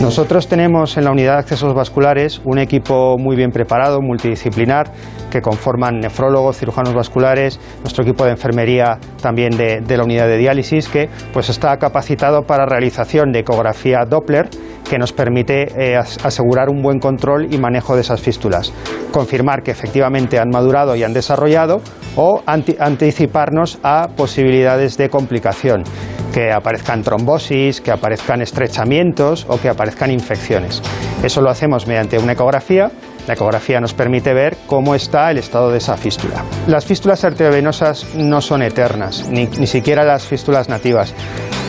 Nosotros 0.00 0.48
tenemos 0.48 0.96
en 0.96 1.04
la 1.04 1.12
unidad 1.12 1.34
de 1.34 1.38
accesos 1.40 1.74
vasculares 1.74 2.40
un 2.44 2.58
equipo 2.58 3.16
muy 3.18 3.36
bien 3.36 3.52
preparado, 3.52 4.00
multidisciplinar, 4.00 4.90
que 5.30 5.40
conforman 5.40 6.00
nefrólogos, 6.00 6.58
cirujanos 6.58 6.92
vasculares, 6.92 7.60
nuestro 7.82 8.02
equipo 8.02 8.24
de 8.24 8.32
enfermería 8.32 8.98
también 9.22 9.56
de, 9.56 9.80
la 9.96 10.02
unidad 10.02 10.26
de 10.26 10.38
diálisis, 10.38 10.88
que 10.88 11.08
pues 11.32 11.48
está 11.50 11.76
capacitado 11.76 12.42
para 12.42 12.66
realización 12.66 13.30
de 13.30 13.40
ecografía 13.40 14.00
Doppler, 14.04 14.48
que 14.90 14.98
nos 14.98 15.12
permite 15.12 15.68
eh, 15.80 15.96
as- 15.96 16.18
asegurar 16.24 16.68
un 16.68 16.82
buen 16.82 16.98
control 16.98 17.54
y 17.54 17.58
manejo 17.58 17.94
de 17.94 18.00
esas 18.00 18.20
fístulas, 18.20 18.72
confirmar 19.12 19.62
que 19.62 19.70
efectivamente 19.70 20.40
han 20.40 20.48
madurado 20.50 20.96
y 20.96 21.04
han 21.04 21.12
desarrollado 21.12 21.80
o 22.16 22.42
anti- 22.44 22.76
anticiparnos 22.80 23.78
a 23.84 24.08
posibilidades 24.16 24.96
de 24.98 25.08
complicación, 25.08 25.84
que 26.32 26.50
aparezcan 26.50 27.02
trombosis, 27.02 27.80
que 27.80 27.90
aparezcan 27.90 28.40
estrechamientos 28.42 29.46
o 29.48 29.60
que 29.60 29.68
aparezcan 29.68 30.10
infecciones. 30.10 30.82
Eso 31.22 31.40
lo 31.40 31.50
hacemos 31.50 31.86
mediante 31.86 32.18
una 32.18 32.32
ecografía. 32.32 32.90
La 33.26 33.34
ecografía 33.34 33.80
nos 33.80 33.94
permite 33.94 34.34
ver 34.34 34.56
cómo 34.66 34.94
está 34.94 35.30
el 35.30 35.38
estado 35.38 35.70
de 35.70 35.78
esa 35.78 35.96
fístula. 35.96 36.42
Las 36.66 36.84
fístulas 36.84 37.24
arteriovenosas 37.24 38.14
no 38.16 38.40
son 38.40 38.62
eternas, 38.62 39.28
ni, 39.28 39.46
ni 39.46 39.66
siquiera 39.66 40.04
las 40.04 40.24
fístulas 40.26 40.68
nativas. 40.68 41.14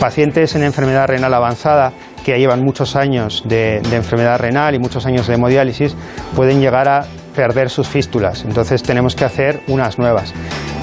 Pacientes 0.00 0.56
en 0.56 0.64
enfermedad 0.64 1.06
renal 1.06 1.32
avanzada 1.34 1.92
que 2.24 2.36
llevan 2.38 2.60
muchos 2.60 2.96
años 2.96 3.42
de, 3.46 3.80
de 3.88 3.96
enfermedad 3.96 4.40
renal 4.40 4.74
y 4.74 4.78
muchos 4.78 5.06
años 5.06 5.28
de 5.28 5.34
hemodiálisis 5.34 5.94
pueden 6.34 6.60
llegar 6.60 6.88
a 6.88 7.06
perder 7.34 7.68
sus 7.68 7.88
fístulas. 7.88 8.44
Entonces 8.44 8.82
tenemos 8.82 9.14
que 9.14 9.24
hacer 9.24 9.60
unas 9.68 9.98
nuevas. 9.98 10.32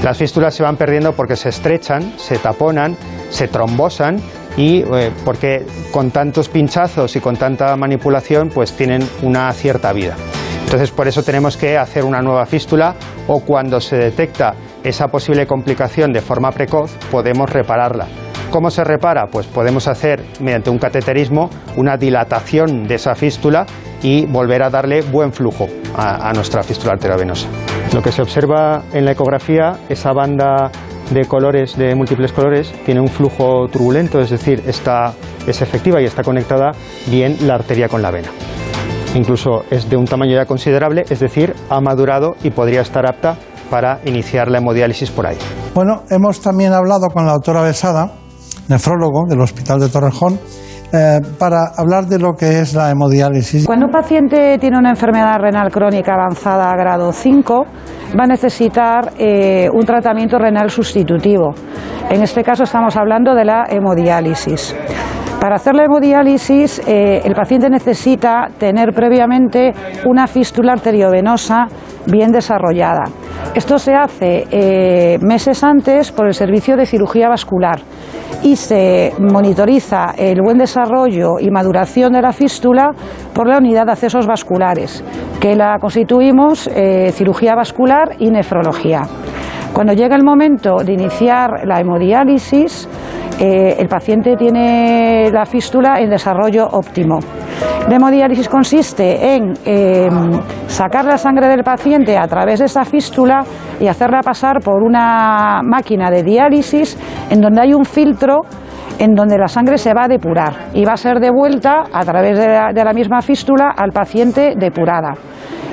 Las 0.04 0.18
fístulas 0.18 0.54
se 0.54 0.64
van 0.64 0.78
perdiendo 0.78 1.14
porque 1.14 1.36
se 1.36 1.49
estrechan, 1.49 2.14
se 2.18 2.38
taponan, 2.38 2.95
se 3.30 3.47
trombosan 3.47 4.22
y 4.58 4.82
eh, 4.82 5.12
porque 5.24 5.66
con 5.91 6.12
tantos 6.12 6.49
pinchazos 6.49 7.16
y 7.16 7.20
con 7.20 7.38
tanta 7.38 7.76
manipulación 7.76 8.49
pues 8.49 8.74
tienen 8.74 9.08
una 9.22 9.52
cierta 9.54 9.93
vida. 9.93 10.16
Entonces 10.64 10.91
por 10.91 11.08
eso 11.08 11.24
tenemos 11.24 11.58
que 11.58 11.78
hacer 11.78 12.04
una 12.04 12.22
nueva 12.22 12.45
fístula 12.45 12.95
o 13.28 13.41
cuando 13.41 13.80
se 13.80 13.97
detecta 13.97 14.54
esa 14.84 15.08
posible 15.08 15.45
complicación 15.45 16.12
de 16.12 16.22
forma 16.22 16.52
precoz 16.52 16.91
podemos 17.12 17.49
repararla. 17.49 18.08
¿Cómo 18.52 18.70
se 18.70 18.84
repara? 18.84 19.28
Pues 19.28 19.47
podemos 19.47 19.88
hacer 19.88 20.24
mediante 20.41 20.70
un 20.70 20.78
cateterismo 20.78 21.49
una 21.78 21.95
dilatación 21.95 22.86
de 22.86 22.95
esa 22.95 23.16
fístula 23.16 23.66
y 24.02 24.26
volver 24.26 24.64
a 24.64 24.70
darle 24.70 25.02
buen 25.02 25.32
flujo 25.32 25.68
a, 25.95 26.30
a 26.30 26.34
nuestra 26.34 26.64
fístula 26.64 26.93
arteriovenosa. 26.93 27.47
Lo 27.93 28.02
que 28.02 28.12
se 28.12 28.22
observa 28.22 28.84
en 28.93 29.06
la 29.06 29.12
ecografía, 29.12 29.80
esa 29.89 30.14
banda 30.14 30.72
de 31.12 31.26
colores, 31.26 31.78
de 31.78 31.93
múltiples 31.93 32.32
colores, 32.32 32.74
tiene 32.86 33.02
un 33.02 33.10
flujo 33.10 33.68
turbulento, 33.68 34.20
es 34.22 34.30
decir, 34.30 34.64
está, 34.66 35.14
es 35.45 35.62
efectiva 35.62 36.02
y 36.02 36.06
está 36.06 36.24
conectada 36.24 36.72
bien 37.08 37.36
la 37.41 37.56
arteria 37.56 37.89
con 37.89 38.02
la 38.02 38.12
vena. 38.12 38.30
Incluso 39.14 39.66
es 39.70 39.89
de 39.89 39.97
un 39.97 40.06
tamaño 40.06 40.36
ya 40.36 40.45
considerable, 40.45 41.04
es 41.10 41.20
decir, 41.20 41.54
ha 41.70 41.82
madurado 41.82 42.36
y 42.43 42.52
podría 42.52 42.80
estar 42.80 43.06
apta 43.06 43.36
para 43.70 43.99
iniciar 44.06 44.49
la 44.49 44.60
hemodiálisis 44.60 45.12
por 45.12 45.28
ahí. 45.28 45.38
Bueno, 45.74 46.04
hemos 46.10 46.39
también 46.39 46.72
hablado 46.72 47.08
con 47.10 47.26
la 47.26 47.34
doctora 47.34 47.62
Besada, 47.62 48.12
nefrólogo 48.70 49.24
del 49.28 49.41
Hospital 49.41 49.82
de 49.82 49.89
Torrejón, 49.89 50.39
eh, 50.93 51.19
para 51.39 51.71
hablar 51.77 52.05
de 52.05 52.19
lo 52.19 52.33
que 52.33 52.59
es 52.59 52.73
la 52.73 52.89
hemodiálisis. 52.91 53.65
Cuando 53.65 53.85
un 53.85 53.91
paciente 53.91 54.57
tiene 54.59 54.77
una 54.77 54.89
enfermedad 54.89 55.37
renal 55.39 55.71
crónica 55.71 56.13
avanzada 56.13 56.69
a 56.69 56.75
grado 56.75 57.11
5, 57.11 57.65
va 58.19 58.23
a 58.23 58.27
necesitar 58.27 59.13
eh, 59.17 59.69
un 59.73 59.85
tratamiento 59.85 60.37
renal 60.37 60.69
sustitutivo. 60.69 61.53
En 62.09 62.21
este 62.21 62.43
caso 62.43 62.63
estamos 62.63 62.97
hablando 62.97 63.33
de 63.33 63.45
la 63.45 63.65
hemodiálisis. 63.69 64.75
Para 65.41 65.55
hacer 65.55 65.73
la 65.73 65.85
hemodiálisis, 65.85 66.87
eh, 66.87 67.23
el 67.25 67.33
paciente 67.33 67.67
necesita 67.67 68.49
tener 68.59 68.93
previamente 68.93 69.71
una 70.05 70.27
fístula 70.27 70.73
arteriovenosa 70.73 71.65
bien 72.05 72.31
desarrollada. 72.31 73.05
Esto 73.55 73.79
se 73.79 73.95
hace 73.95 74.45
eh, 74.51 75.17
meses 75.19 75.63
antes 75.63 76.11
por 76.11 76.27
el 76.27 76.35
servicio 76.35 76.77
de 76.77 76.85
cirugía 76.85 77.27
vascular 77.27 77.79
y 78.43 78.55
se 78.55 79.13
monitoriza 79.17 80.13
el 80.15 80.43
buen 80.43 80.59
desarrollo 80.59 81.39
y 81.39 81.49
maduración 81.49 82.13
de 82.13 82.21
la 82.21 82.33
fístula 82.33 82.91
por 83.33 83.47
la 83.47 83.57
unidad 83.57 83.87
de 83.87 83.93
accesos 83.93 84.27
vasculares, 84.27 85.03
que 85.39 85.55
la 85.55 85.79
constituimos 85.79 86.67
eh, 86.67 87.11
cirugía 87.13 87.55
vascular 87.55 88.09
y 88.19 88.29
nefrología. 88.29 89.01
Cuando 89.73 89.93
llega 89.93 90.15
el 90.15 90.23
momento 90.23 90.83
de 90.83 90.93
iniciar 90.93 91.65
la 91.65 91.79
hemodiálisis, 91.79 92.87
eh, 93.43 93.75
el 93.79 93.87
paciente 93.87 94.35
tiene 94.35 95.31
la 95.31 95.45
fístula 95.45 95.99
en 95.99 96.11
desarrollo 96.11 96.67
óptimo. 96.67 97.17
La 97.89 97.95
hemodiálisis 97.95 98.47
consiste 98.47 99.33
en 99.35 99.53
eh, 99.65 100.07
sacar 100.67 101.05
la 101.05 101.17
sangre 101.17 101.47
del 101.47 101.63
paciente 101.63 102.15
a 102.19 102.27
través 102.27 102.59
de 102.59 102.65
esa 102.65 102.85
fístula 102.85 103.43
y 103.79 103.87
hacerla 103.87 104.19
pasar 104.21 104.59
por 104.63 104.83
una 104.83 105.61
máquina 105.63 106.11
de 106.11 106.21
diálisis 106.21 106.95
en 107.31 107.41
donde 107.41 107.61
hay 107.61 107.73
un 107.73 107.83
filtro 107.83 108.41
en 108.99 109.15
donde 109.15 109.39
la 109.39 109.47
sangre 109.47 109.79
se 109.79 109.91
va 109.95 110.03
a 110.03 110.07
depurar 110.07 110.67
y 110.75 110.85
va 110.85 110.93
a 110.93 110.97
ser 110.97 111.19
devuelta 111.19 111.85
a 111.91 112.05
través 112.05 112.37
de 112.37 112.83
la 112.83 112.93
misma 112.93 113.23
fístula 113.23 113.73
al 113.75 113.91
paciente 113.91 114.53
depurada. 114.55 115.15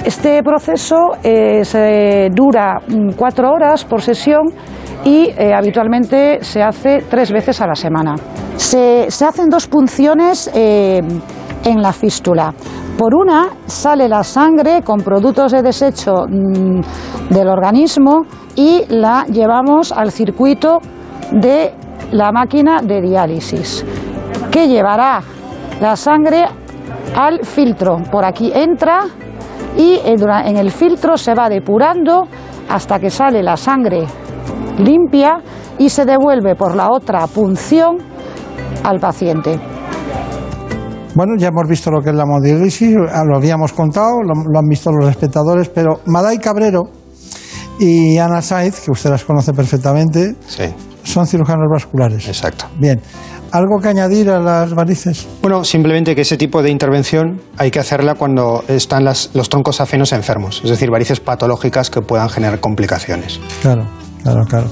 Este 0.05 0.43
proceso 0.43 0.97
eh, 1.23 1.65
se 1.65 2.29
dura 2.33 2.81
mm, 2.87 3.11
cuatro 3.17 3.51
horas 3.51 3.85
por 3.85 4.01
sesión 4.01 4.47
y 5.05 5.31
eh, 5.37 5.53
habitualmente 5.55 6.39
se 6.43 6.63
hace 6.63 7.05
tres 7.09 7.33
veces 7.33 7.61
a 7.61 7.67
la 7.67 7.75
semana. 7.75 8.15
Se, 8.57 9.11
se 9.11 9.25
hacen 9.25 9.49
dos 9.49 9.67
punciones 9.67 10.51
eh, 10.55 11.01
en 11.65 11.83
la 11.83 11.93
fístula. 11.93 12.55
Por 12.97 13.15
una 13.15 13.51
sale 13.67 14.09
la 14.09 14.25
sangre 14.25 14.83
con 14.83 15.01
productos 15.01 15.53
de 15.53 15.63
desecho 15.63 16.27
mm, 16.29 16.81
del 17.31 17.49
organismo 17.49 18.23
y 18.57 18.85
la 18.89 19.25
llevamos 19.27 19.93
al 19.93 20.11
circuito 20.11 20.79
de 21.33 21.73
la 22.13 22.33
máquina 22.33 22.81
de 22.83 23.01
diálisis, 23.03 23.85
que 24.51 24.69
llevará 24.69 25.21
la 25.81 25.95
sangre 25.95 26.47
al 27.15 27.45
filtro. 27.45 27.99
Por 28.11 28.25
aquí 28.25 28.51
entra 28.55 29.01
y 29.79 30.01
en 30.05 30.57
el 30.57 30.71
filtro 30.71 31.17
se 31.17 31.35
va 31.35 31.49
depurando 31.49 32.25
hasta 32.69 32.99
que 32.99 33.09
sale 33.09 33.43
la 33.43 33.57
sangre 33.57 34.05
limpia 34.79 35.39
y 35.79 35.89
se 35.89 36.05
devuelve 36.05 36.55
por 36.57 36.75
la 36.75 36.91
otra 36.91 37.27
punción 37.29 37.97
al 38.83 38.99
paciente. 38.99 39.59
Bueno, 41.15 41.35
ya 41.39 41.49
hemos 41.49 41.69
visto 41.69 41.91
lo 41.91 42.01
que 42.01 42.11
es 42.11 42.17
la 42.17 42.25
hemodiálisis, 42.25 42.95
lo 42.95 43.37
habíamos 43.37 43.73
contado, 43.73 44.21
lo, 44.23 44.35
lo, 44.53 44.59
han 44.59 44.67
visto 44.69 44.91
los 44.93 45.09
espectadores, 45.09 45.69
pero 45.69 46.01
Maday 46.07 46.39
Cabrero 46.39 46.85
y 47.79 48.19
Ana 48.19 48.43
Saiz, 48.43 48.81
que 48.81 48.91
usted 48.91 49.11
las 49.11 49.25
conoce 49.25 49.53
perfectamente, 49.53 50.35
Sí, 50.47 50.65
son 51.05 51.27
cirujanos 51.27 51.67
vasculares. 51.73 52.29
exacto. 52.29 52.67
Bien, 52.79 53.01
¿algo 53.53 53.79
que 53.81 53.89
añadir 53.89 54.31
a 54.31 54.39
las 54.41 54.75
varices? 54.75 55.27
Bueno, 55.43 55.65
simplemente 55.65 56.15
que 56.15 56.23
ese 56.23 56.37
tipo 56.37 56.63
de 56.63 56.71
intervención 56.71 57.41
hay 57.57 57.71
que 57.71 57.79
hacerla 57.81 58.15
cuando 58.15 58.65
están 58.69 59.05
las- 59.05 59.31
los 59.35 59.49
troncos 59.49 59.81
afenos 59.81 60.13
enfermos, 60.13 60.61
es 60.65 60.71
decir, 60.71 60.91
varices 60.91 61.21
patológicas 61.21 61.91
que 61.91 62.01
puedan 62.01 62.29
generar 62.29 62.61
complicaciones. 62.61 63.41
Claro, 63.63 63.85
claro, 64.23 64.45
claro. 64.49 64.67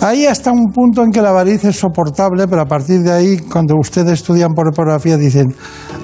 Ahí 0.00 0.26
hasta 0.26 0.52
un 0.52 0.66
punto 0.72 1.02
en 1.02 1.10
que 1.10 1.20
la 1.22 1.32
variz 1.32 1.64
es 1.64 1.76
soportable, 1.76 2.46
pero 2.48 2.62
a 2.62 2.66
partir 2.66 3.00
de 3.00 3.12
ahí, 3.12 3.38
cuando 3.38 3.74
ustedes 3.78 4.12
estudian 4.12 4.52
por 4.54 4.68
ecografía, 4.72 5.16
dicen, 5.16 5.54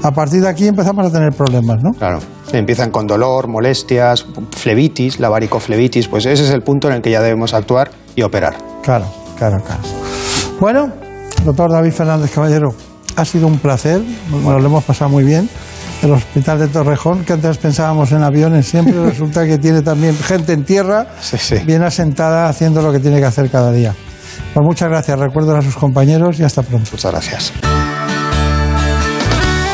a 0.03 0.11
partir 0.11 0.41
de 0.43 0.49
aquí 0.49 0.67
empezamos 0.67 1.07
a 1.07 1.11
tener 1.11 1.33
problemas, 1.33 1.77
¿no? 1.83 1.91
Claro. 1.93 2.19
Empiezan 2.53 2.91
con 2.91 3.07
dolor, 3.07 3.49
molestias, 3.49 4.25
flebitis, 4.53 5.19
la 5.19 5.29
varicoflebitis, 5.29 6.09
pues 6.09 6.27
ese 6.27 6.45
es 6.45 6.51
el 6.51 6.63
punto 6.63 6.89
en 6.89 6.95
el 6.95 7.03
que 7.03 7.11
ya 7.11 7.21
debemos 7.21 7.55
actuar 7.55 7.91
y 8.15 8.23
operar. 8.23 8.55
Claro, 8.83 9.07
claro, 9.37 9.57
claro. 9.65 9.83
Bueno, 10.61 10.93
doctor 11.47 11.71
David 11.71 11.93
Fernández 11.93 12.31
Caballero, 12.33 12.75
ha 13.15 13.25
sido 13.25 13.47
un 13.47 13.59
placer, 13.59 14.03
bueno, 14.29 14.59
lo 14.59 14.67
hemos 14.67 14.85
pasado 14.85 15.11
muy 15.11 15.25
bien. 15.25 15.49
El 16.03 16.13
Hospital 16.13 16.59
de 16.59 16.69
Torrejón, 16.69 17.25
que 17.25 17.33
antes 17.33 17.57
pensábamos 17.57 18.13
en 18.13 18.23
aviones, 18.23 18.67
siempre 18.67 18.93
resulta 19.07 19.47
que 19.47 19.57
tiene 19.57 19.81
también 19.81 20.15
gente 20.15 20.53
en 20.53 20.65
tierra, 20.65 21.07
bien 21.65 21.83
asentada, 21.83 22.49
haciendo 22.49 22.83
lo 22.83 22.93
que 22.93 22.99
tiene 22.99 23.19
que 23.19 23.25
hacer 23.25 23.49
cada 23.49 23.73
día. 23.73 23.95
Pues 24.53 24.67
muchas 24.67 24.91
gracias, 24.91 25.19
recuerdo 25.19 25.57
a 25.57 25.63
sus 25.63 25.77
compañeros 25.77 26.39
y 26.41 26.43
hasta 26.43 26.63
pronto. 26.63 26.91
Muchas 26.93 27.13
gracias. 27.13 27.53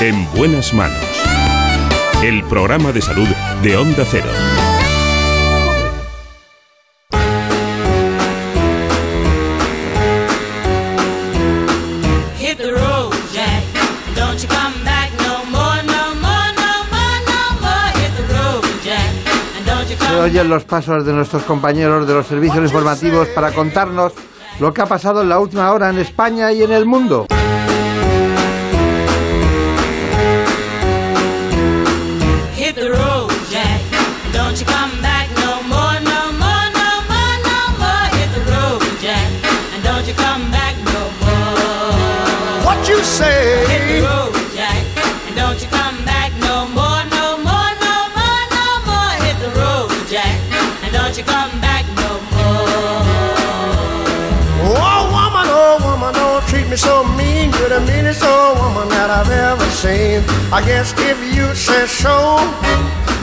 En 0.00 0.30
buenas 0.36 0.72
manos. 0.74 0.98
El 2.22 2.44
programa 2.44 2.92
de 2.92 3.00
salud 3.00 3.28
de 3.62 3.76
Onda 3.76 4.04
Cero. 4.08 4.28
Oyen 20.22 20.48
los 20.48 20.64
pasos 20.64 21.04
de 21.04 21.12
nuestros 21.12 21.42
compañeros 21.42 22.06
de 22.06 22.14
los 22.14 22.26
servicios 22.26 22.62
informativos 22.64 23.26
para 23.28 23.50
contarnos 23.50 24.12
lo 24.60 24.72
que 24.72 24.80
ha 24.80 24.86
pasado 24.86 25.22
en 25.22 25.28
la 25.28 25.40
última 25.40 25.72
hora 25.72 25.90
en 25.90 25.98
España 25.98 26.52
y 26.52 26.62
en 26.62 26.72
el 26.72 26.86
mundo. 26.86 27.26
You're 57.62 57.78
the 57.78 57.86
meanest 57.86 58.24
old 58.24 58.58
woman 58.58 58.88
that 58.88 59.08
I've 59.08 59.30
ever 59.30 59.64
seen. 59.70 60.18
I 60.52 60.66
guess 60.66 60.92
if 60.98 61.16
you 61.32 61.54
say 61.54 61.86
so, 61.86 62.10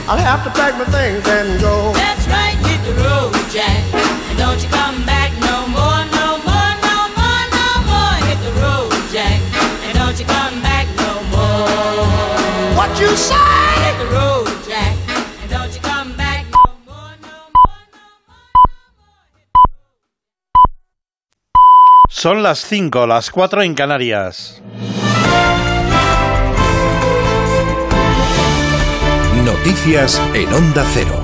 I'll 0.08 0.16
have 0.16 0.44
to 0.44 0.50
pack 0.58 0.78
my 0.78 0.86
things 0.86 1.28
and 1.28 1.60
go. 1.60 1.92
That's 1.92 2.26
right, 2.26 2.56
hit 2.64 2.80
the 2.88 2.94
road, 3.04 3.34
Jack. 3.52 3.89
Son 22.20 22.42
las 22.42 22.66
5, 22.66 23.06
las 23.06 23.30
4 23.30 23.62
en 23.62 23.74
Canarias. 23.74 24.60
Noticias 29.42 30.20
en 30.34 30.52
Onda 30.52 30.84
Cero. 30.92 31.22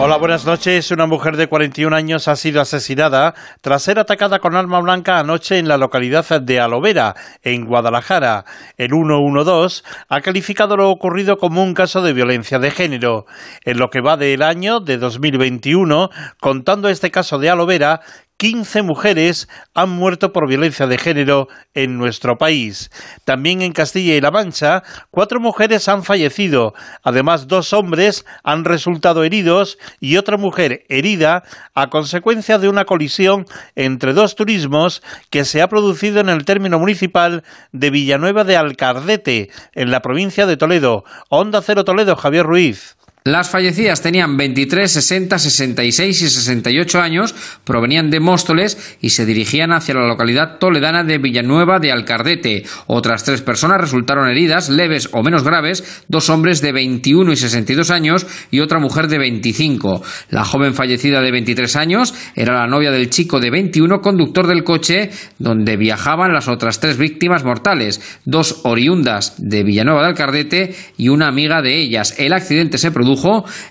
Hola, 0.00 0.16
buenas 0.16 0.46
noches. 0.46 0.92
Una 0.92 1.06
mujer 1.06 1.36
de 1.36 1.48
41 1.48 1.96
años 1.96 2.28
ha 2.28 2.36
sido 2.36 2.60
asesinada 2.60 3.34
tras 3.60 3.82
ser 3.82 3.98
atacada 3.98 4.38
con 4.38 4.54
arma 4.54 4.78
blanca 4.78 5.18
anoche 5.18 5.58
en 5.58 5.66
la 5.66 5.76
localidad 5.76 6.40
de 6.40 6.60
Alovera, 6.60 7.16
en 7.42 7.66
Guadalajara. 7.66 8.44
El 8.76 8.90
112 8.90 9.82
ha 10.08 10.20
calificado 10.20 10.76
lo 10.76 10.88
ocurrido 10.90 11.38
como 11.38 11.64
un 11.64 11.74
caso 11.74 12.02
de 12.02 12.12
violencia 12.12 12.60
de 12.60 12.70
género. 12.70 13.26
En 13.64 13.80
lo 13.80 13.90
que 13.90 14.00
va 14.00 14.16
del 14.16 14.42
año 14.42 14.78
de 14.78 14.98
2021, 14.98 16.10
contando 16.38 16.88
este 16.88 17.10
caso 17.10 17.40
de 17.40 17.50
Alovera, 17.50 18.00
15 18.38 18.82
mujeres 18.82 19.48
han 19.74 19.90
muerto 19.90 20.32
por 20.32 20.46
violencia 20.46 20.86
de 20.86 20.96
género 20.96 21.48
en 21.74 21.98
nuestro 21.98 22.38
país. 22.38 22.88
También 23.24 23.62
en 23.62 23.72
Castilla 23.72 24.14
y 24.14 24.20
La 24.20 24.30
Mancha, 24.30 24.84
cuatro 25.10 25.40
mujeres 25.40 25.88
han 25.88 26.04
fallecido. 26.04 26.72
Además, 27.02 27.48
dos 27.48 27.72
hombres 27.72 28.24
han 28.44 28.64
resultado 28.64 29.24
heridos 29.24 29.76
y 29.98 30.18
otra 30.18 30.36
mujer 30.36 30.84
herida 30.88 31.42
a 31.74 31.90
consecuencia 31.90 32.58
de 32.58 32.68
una 32.68 32.84
colisión 32.84 33.44
entre 33.74 34.12
dos 34.12 34.36
turismos 34.36 35.02
que 35.30 35.44
se 35.44 35.60
ha 35.60 35.68
producido 35.68 36.20
en 36.20 36.28
el 36.28 36.44
término 36.44 36.78
municipal 36.78 37.42
de 37.72 37.90
Villanueva 37.90 38.44
de 38.44 38.56
Alcardete, 38.56 39.50
en 39.74 39.90
la 39.90 40.00
provincia 40.00 40.46
de 40.46 40.56
Toledo. 40.56 41.02
Onda 41.28 41.60
Cero 41.60 41.84
Toledo, 41.84 42.14
Javier 42.14 42.46
Ruiz. 42.46 42.97
Las 43.28 43.50
fallecidas 43.50 44.00
tenían 44.00 44.38
23, 44.38 44.90
60, 44.90 45.38
66 45.38 46.22
y 46.22 46.30
68 46.30 46.98
años, 46.98 47.34
provenían 47.62 48.08
de 48.08 48.20
Móstoles 48.20 48.96
y 49.02 49.10
se 49.10 49.26
dirigían 49.26 49.70
hacia 49.70 49.96
la 49.96 50.06
localidad 50.06 50.56
toledana 50.58 51.04
de 51.04 51.18
Villanueva 51.18 51.78
de 51.78 51.92
Alcardete. 51.92 52.64
Otras 52.86 53.24
tres 53.24 53.42
personas 53.42 53.82
resultaron 53.82 54.30
heridas, 54.30 54.70
leves 54.70 55.10
o 55.12 55.22
menos 55.22 55.44
graves, 55.44 56.04
dos 56.08 56.30
hombres 56.30 56.62
de 56.62 56.72
21 56.72 57.30
y 57.30 57.36
62 57.36 57.90
años 57.90 58.26
y 58.50 58.60
otra 58.60 58.78
mujer 58.78 59.08
de 59.08 59.18
25. 59.18 60.02
La 60.30 60.46
joven 60.46 60.72
fallecida 60.72 61.20
de 61.20 61.30
23 61.30 61.76
años 61.76 62.14
era 62.34 62.54
la 62.54 62.66
novia 62.66 62.90
del 62.90 63.10
chico 63.10 63.40
de 63.40 63.50
21, 63.50 64.00
conductor 64.00 64.46
del 64.46 64.64
coche 64.64 65.10
donde 65.38 65.76
viajaban 65.76 66.32
las 66.32 66.48
otras 66.48 66.80
tres 66.80 66.96
víctimas 66.96 67.44
mortales, 67.44 68.00
dos 68.24 68.60
oriundas 68.64 69.34
de 69.36 69.64
Villanueva 69.64 70.00
de 70.00 70.08
Alcardete 70.08 70.74
y 70.96 71.10
una 71.10 71.28
amiga 71.28 71.60
de 71.60 71.78
ellas. 71.78 72.14
El 72.16 72.32
accidente 72.32 72.78
se 72.78 72.90
produjo 72.90 73.17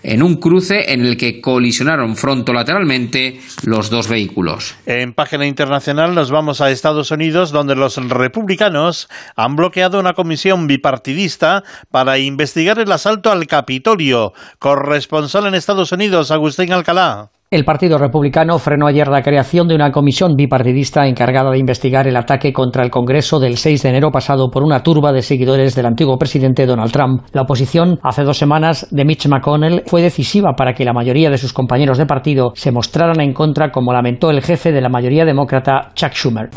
en 0.04 0.24
un 0.24 0.36
cruce 0.36 0.94
en 0.94 1.06
el 1.06 1.18
que 1.18 1.42
colisionaron 1.42 2.16
frontolateralmente 2.16 3.40
los 3.64 3.90
dos 3.90 4.08
vehículos. 4.08 4.76
En 4.86 5.14
página 5.14 5.46
internacional 5.46 6.16
nos 6.16 6.32
vamos 6.32 6.62
a 6.62 6.72
Estados 6.72 7.12
Unidos, 7.12 7.52
donde 7.52 7.76
los 7.76 7.98
republicanos 7.98 9.10
han 9.36 9.56
bloqueado 9.56 10.00
una 10.00 10.14
comisión 10.14 10.68
bipartidista 10.68 11.64
para 11.92 12.18
investigar 12.18 12.80
el 12.80 12.92
asalto 12.92 13.32
al 13.32 13.48
Capitolio. 13.48 14.34
Corresponsal 14.60 15.48
en 15.48 15.56
Estados 15.56 15.92
Unidos, 15.92 16.32
Agustín 16.32 16.74
Alcalá. 16.74 17.32
El 17.50 17.64
Partido 17.64 17.98
Republicano 17.98 18.60
frenó 18.60 18.88
ayer 18.88 19.08
la 19.08 19.22
creación 19.22 19.70
de 19.70 19.76
una 19.76 19.90
comisión 19.90 20.36
bipartidista 20.36 21.08
encargada 21.08 21.50
de 21.50 21.58
investigar 21.58 22.06
el 22.06 22.18
ataque 22.18 22.52
contra 22.52 22.84
el 22.84 22.92
Congreso 22.92 23.40
del 23.40 23.56
6 23.56 23.84
de 23.84 23.88
enero 23.88 24.12
pasado 24.12 24.50
por 24.52 24.64
una 24.64 24.84
turba 24.84 25.14
de 25.14 25.22
seguidores 25.22 25.74
del 25.74 25.86
antiguo 25.86 26.18
presidente 26.18 26.66
Donald 26.66 26.92
Trump. 26.92 27.22
La 27.32 27.44
oposición 27.44 28.00
hace 28.04 28.24
dos 28.24 28.38
semanas 28.38 28.88
de 28.92 29.06
Mitch 29.06 29.30
McConnell 29.30 29.84
fue 29.86 30.02
decisiva 30.02 30.56
para 30.58 30.74
que 30.74 30.84
la 30.84 30.92
mayoría 30.92 31.30
de 31.30 31.38
sus 31.38 31.54
compañeros 31.54 31.98
de 31.98 32.06
partido 32.06 32.52
se 32.54 32.74
mostraran 32.74 33.22
en 33.22 33.32
contra, 33.32 33.72
como 33.72 33.94
lamentó 33.94 34.30
el 34.30 34.42
jefe 34.42 34.74
de 34.74 34.82
la 34.82 34.90
mayoría 34.90 35.24
demócrata, 35.24 35.92
Chuck 35.96 36.12
Schumer. 36.16 36.50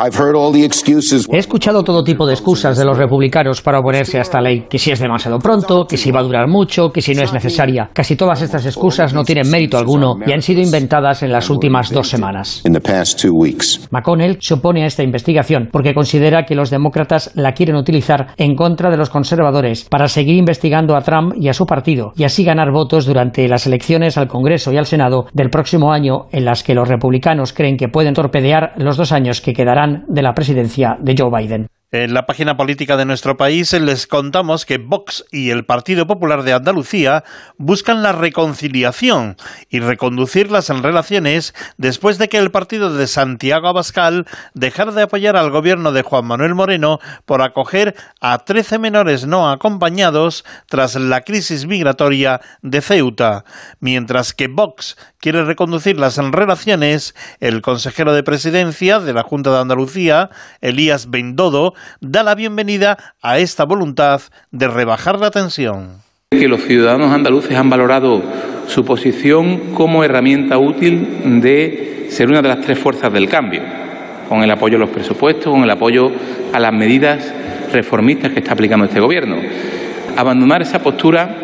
He 1.31 1.39
escuchado 1.39 1.85
todo 1.85 2.03
tipo 2.03 2.27
de 2.27 2.33
excusas 2.33 2.77
de 2.77 2.85
los 2.85 2.99
republicanos 2.99 3.63
para 3.63 3.79
oponerse 3.79 4.19
a 4.19 4.23
esta 4.23 4.41
ley, 4.41 4.67
que 4.69 4.81
si 4.81 4.91
es 4.91 4.99
demasiado 4.99 5.39
pronto, 5.39 5.87
que 5.87 5.97
si 5.97 6.11
va 6.11 6.19
a 6.19 6.25
durar 6.25 6.49
mucho, 6.49 6.91
que 6.91 7.01
si 7.01 7.15
no 7.15 7.23
es 7.23 7.33
necesaria. 7.33 7.91
Casi 7.95 8.17
todas 8.17 8.43
estas 8.43 8.67
excusas 8.67 9.15
no 9.15 9.23
tienen 9.23 9.49
mérito 9.49 9.79
alguno 9.79 10.17
y 10.27 10.33
han 10.33 10.43
sido 10.43 10.61
inventadas 10.61 10.80
en 11.23 11.33
las 11.33 11.51
últimas 11.51 11.91
dos 11.91 12.09
semanas. 12.09 12.63
McConnell 13.91 14.39
se 14.41 14.55
opone 14.55 14.85
a 14.85 14.87
esta 14.87 15.03
investigación 15.03 15.69
porque 15.71 15.95
considera 15.95 16.45
que 16.45 16.55
los 16.55 16.71
demócratas 16.71 17.33
la 17.35 17.53
quieren 17.53 17.77
utilizar 17.77 18.29
en 18.37 18.55
contra 18.55 18.91
de 18.91 18.97
los 18.97 19.11
conservadores 19.11 19.87
para 19.89 20.09
seguir 20.09 20.37
investigando 20.37 20.97
a 20.97 21.03
Trump 21.03 21.35
y 21.37 21.49
a 21.49 21.53
su 21.53 21.67
partido 21.67 22.13
y 22.17 22.25
así 22.25 22.45
ganar 22.45 22.71
votos 22.71 23.07
durante 23.07 23.47
las 23.49 23.67
elecciones 23.67 24.17
al 24.17 24.29
Congreso 24.29 24.73
y 24.73 24.77
al 24.77 24.87
Senado 24.87 25.27
del 25.33 25.51
próximo 25.51 25.93
año 25.93 26.27
en 26.33 26.45
las 26.45 26.63
que 26.63 26.75
los 26.75 26.89
republicanos 26.89 27.53
creen 27.53 27.77
que 27.77 27.89
pueden 27.89 28.15
torpedear 28.15 28.73
los 28.77 28.97
dos 28.97 29.13
años 29.13 29.41
que 29.41 29.53
quedarán 29.53 30.05
de 30.09 30.23
la 30.23 30.35
presidencia 30.35 30.97
de 31.01 31.15
Joe 31.17 31.31
Biden. 31.31 31.67
En 31.93 32.15
la 32.15 32.25
página 32.25 32.57
política 32.57 32.97
de 32.97 33.05
nuestro 33.05 33.37
país 33.37 33.73
les 33.73 34.07
contamos 34.07 34.65
que 34.65 34.79
Vox 34.79 35.25
y 35.33 35.51
el 35.51 35.65
Partido 35.65 36.07
Popular 36.07 36.45
de 36.45 36.53
Andalucía 36.53 37.25
buscan 37.59 38.05
la 38.05 38.13
reconciliación 38.13 39.37
y 39.71 39.81
reconducir 39.81 40.53
las 40.53 40.69
relaciones 40.69 41.53
después 41.79 42.19
de 42.19 42.29
que 42.29 42.39
el 42.39 42.53
partido 42.53 42.95
de 42.95 43.09
Santiago 43.09 43.67
Abascal 43.67 44.29
dejara 44.55 44.93
de 44.93 45.03
apoyar 45.03 45.37
al 45.37 45.51
gobierno 45.51 45.91
de 45.91 46.03
Juan 46.03 46.27
Manuel 46.27 46.55
Moreno 46.55 47.01
por 47.25 47.43
acoger 47.43 47.97
a 48.21 48.39
13 48.39 48.79
menores 48.79 49.27
no 49.27 49.51
acompañados 49.51 50.45
tras 50.69 50.95
la 50.95 51.23
crisis 51.23 51.67
migratoria 51.67 52.41
de 52.63 52.83
Ceuta. 52.83 53.45
Mientras 53.81 54.33
que 54.33 54.47
Vox 54.47 54.97
quiere 55.19 55.45
reconducir 55.45 55.99
las 55.99 56.19
relaciones, 56.19 57.17
el 57.41 57.63
consejero 57.63 58.13
de 58.15 58.23
presidencia 58.23 59.01
de 59.01 59.13
la 59.13 59.25
Junta 59.25 59.51
de 59.51 59.59
Andalucía, 59.59 60.31
Elías 60.61 61.11
Bendodo, 61.11 61.75
da 62.01 62.23
la 62.23 62.35
bienvenida 62.35 62.97
a 63.23 63.39
esta 63.39 63.65
voluntad 63.65 64.23
de 64.51 64.69
rebajar 64.69 65.19
la 65.19 65.31
tensión. 65.31 66.03
que 66.31 66.47
los 66.49 66.63
ciudadanos 66.63 67.13
andaluces 67.13 67.57
han 67.57 67.69
valorado 67.69 68.23
su 68.69 68.85
posición 68.85 69.75
como 69.75 70.05
herramienta 70.05 70.59
útil 70.59 71.41
de 71.43 72.07
ser 72.11 72.29
una 72.29 72.41
de 72.41 72.49
las 72.49 72.61
tres 72.61 72.79
fuerzas 72.79 73.13
del 73.13 73.29
cambio, 73.29 73.63
con 74.29 74.43
el 74.43 74.51
apoyo 74.51 74.77
a 74.77 74.81
los 74.81 74.91
presupuestos, 74.91 75.53
con 75.53 75.65
el 75.65 75.71
apoyo 75.71 76.13
a 76.53 76.61
las 76.61 76.73
medidas 76.73 77.33
reformistas 77.73 78.33
que 78.33 78.39
está 78.39 78.53
aplicando 78.53 78.87
este 78.87 79.01
Gobierno. 79.01 79.37
Abandonar 80.17 80.63
esa 80.63 80.81
postura 80.81 81.37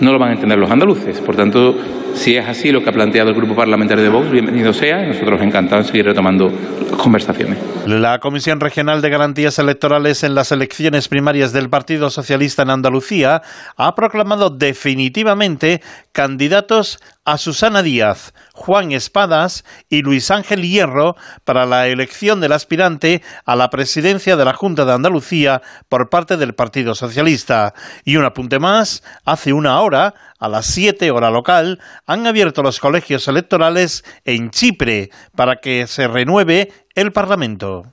no 0.00 0.12
lo 0.12 0.18
van 0.18 0.30
a 0.30 0.32
entender 0.32 0.58
los 0.58 0.70
andaluces. 0.70 1.20
Por 1.20 1.36
tanto, 1.36 1.76
si 2.16 2.36
es 2.36 2.48
así 2.48 2.72
lo 2.72 2.82
que 2.82 2.90
ha 2.90 2.92
planteado 2.92 3.28
el 3.30 3.36
Grupo 3.36 3.54
Parlamentario 3.54 4.02
de 4.02 4.10
Vox, 4.10 4.30
bienvenido 4.30 4.72
sea 4.72 5.04
nosotros 5.06 5.40
encantados 5.42 5.86
de 5.86 5.92
seguir 5.92 6.06
retomando 6.06 6.50
conversaciones. 6.96 7.58
La 7.86 8.18
Comisión 8.18 8.58
Regional 8.58 9.02
de 9.02 9.10
Garantías 9.10 9.58
Electorales 9.58 10.24
en 10.24 10.34
las 10.34 10.50
elecciones 10.50 11.08
primarias 11.08 11.52
del 11.52 11.70
Partido 11.70 12.10
Socialista 12.10 12.62
en 12.62 12.70
Andalucía 12.70 13.42
ha 13.76 13.94
proclamado 13.94 14.50
definitivamente 14.50 15.82
candidatos 16.12 16.98
a 17.24 17.38
Susana 17.38 17.82
Díaz, 17.82 18.34
Juan 18.54 18.92
Espadas 18.92 19.64
y 19.88 20.02
Luis 20.02 20.30
Ángel 20.30 20.62
Hierro 20.62 21.16
para 21.44 21.66
la 21.66 21.88
elección 21.88 22.40
del 22.40 22.52
aspirante 22.52 23.22
a 23.44 23.56
la 23.56 23.68
presidencia 23.68 24.36
de 24.36 24.44
la 24.44 24.54
Junta 24.54 24.84
de 24.84 24.92
Andalucía 24.92 25.60
por 25.88 26.08
parte 26.08 26.36
del 26.36 26.54
Partido 26.54 26.94
Socialista. 26.94 27.74
Y 28.04 28.16
un 28.16 28.24
apunte 28.24 28.58
más, 28.60 29.02
hace 29.24 29.52
una 29.52 29.80
hora, 29.80 30.14
a 30.38 30.48
las 30.48 30.66
7 30.66 31.10
hora 31.10 31.30
local, 31.30 31.80
han 32.06 32.26
abierto 32.26 32.62
los 32.62 32.80
colegios 32.80 33.28
electorales 33.28 34.04
en 34.24 34.50
Chipre 34.50 35.10
para 35.34 35.56
que 35.56 35.86
se 35.86 36.08
renueve 36.08 36.72
el 36.94 37.12
Parlamento. 37.12 37.84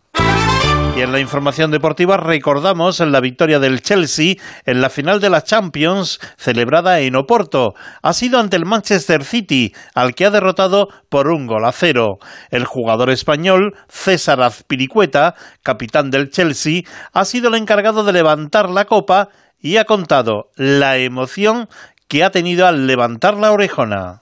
Y 0.96 1.02
en 1.02 1.12
la 1.12 1.20
información 1.20 1.72
deportiva 1.72 2.18
recordamos 2.18 3.00
la 3.00 3.20
victoria 3.20 3.58
del 3.58 3.82
Chelsea 3.82 4.36
en 4.64 4.80
la 4.80 4.92
final 4.92 5.20
de 5.20 5.32
la 5.32 5.42
Champions 5.42 6.20
celebrada 6.38 7.00
en 7.00 7.16
Oporto. 7.16 7.74
Ha 8.04 8.14
sido 8.14 8.40
ante 8.40 8.58
el 8.58 8.66
Manchester 8.66 9.24
City, 9.24 9.74
al 9.96 10.14
que 10.14 10.26
ha 10.26 10.30
derrotado 10.30 10.90
por 11.10 11.30
un 11.30 11.48
gol 11.48 11.66
a 11.66 11.72
cero. 11.72 12.20
El 12.52 12.66
jugador 12.66 13.10
español 13.10 13.74
César 13.90 14.40
Azpiricueta, 14.44 15.34
capitán 15.64 16.12
del 16.12 16.30
Chelsea, 16.30 16.84
ha 17.12 17.26
sido 17.26 17.48
el 17.48 17.56
encargado 17.56 18.04
de 18.04 18.14
levantar 18.14 18.70
la 18.70 18.86
copa 18.86 19.30
y 19.60 19.78
ha 19.78 19.86
contado 19.86 20.52
la 20.58 20.98
emoción 20.98 21.70
que 22.14 22.24
ha 22.24 22.30
tenido 22.30 22.68
al 22.68 22.86
levantar 22.86 23.34
la 23.38 23.52
orejona. 23.52 24.22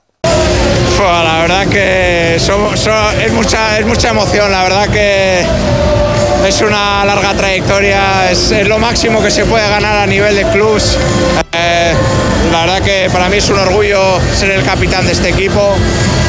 La 0.98 1.42
verdad 1.42 1.66
que 1.66 2.36
es, 2.36 2.50
mucha, 2.50 3.22
es 3.76 3.84
mucha 3.84 4.08
emoción, 4.08 4.50
la 4.50 4.62
verdad 4.62 4.88
que 4.88 5.44
es 6.46 6.62
una 6.62 7.04
larga 7.04 7.34
trayectoria, 7.34 8.30
es, 8.30 8.50
es 8.50 8.66
lo 8.66 8.78
máximo 8.78 9.22
que 9.22 9.30
se 9.30 9.44
puede 9.44 9.68
ganar 9.68 9.98
a 9.98 10.06
nivel 10.06 10.34
de 10.36 10.44
clubs. 10.52 10.96
Eh, 11.52 11.92
la 12.50 12.60
verdad 12.60 12.80
que 12.80 13.10
para 13.12 13.28
mí 13.28 13.36
es 13.36 13.50
un 13.50 13.58
orgullo 13.58 14.18
ser 14.34 14.52
el 14.52 14.62
capitán 14.62 15.04
de 15.04 15.12
este 15.12 15.28
equipo. 15.28 15.74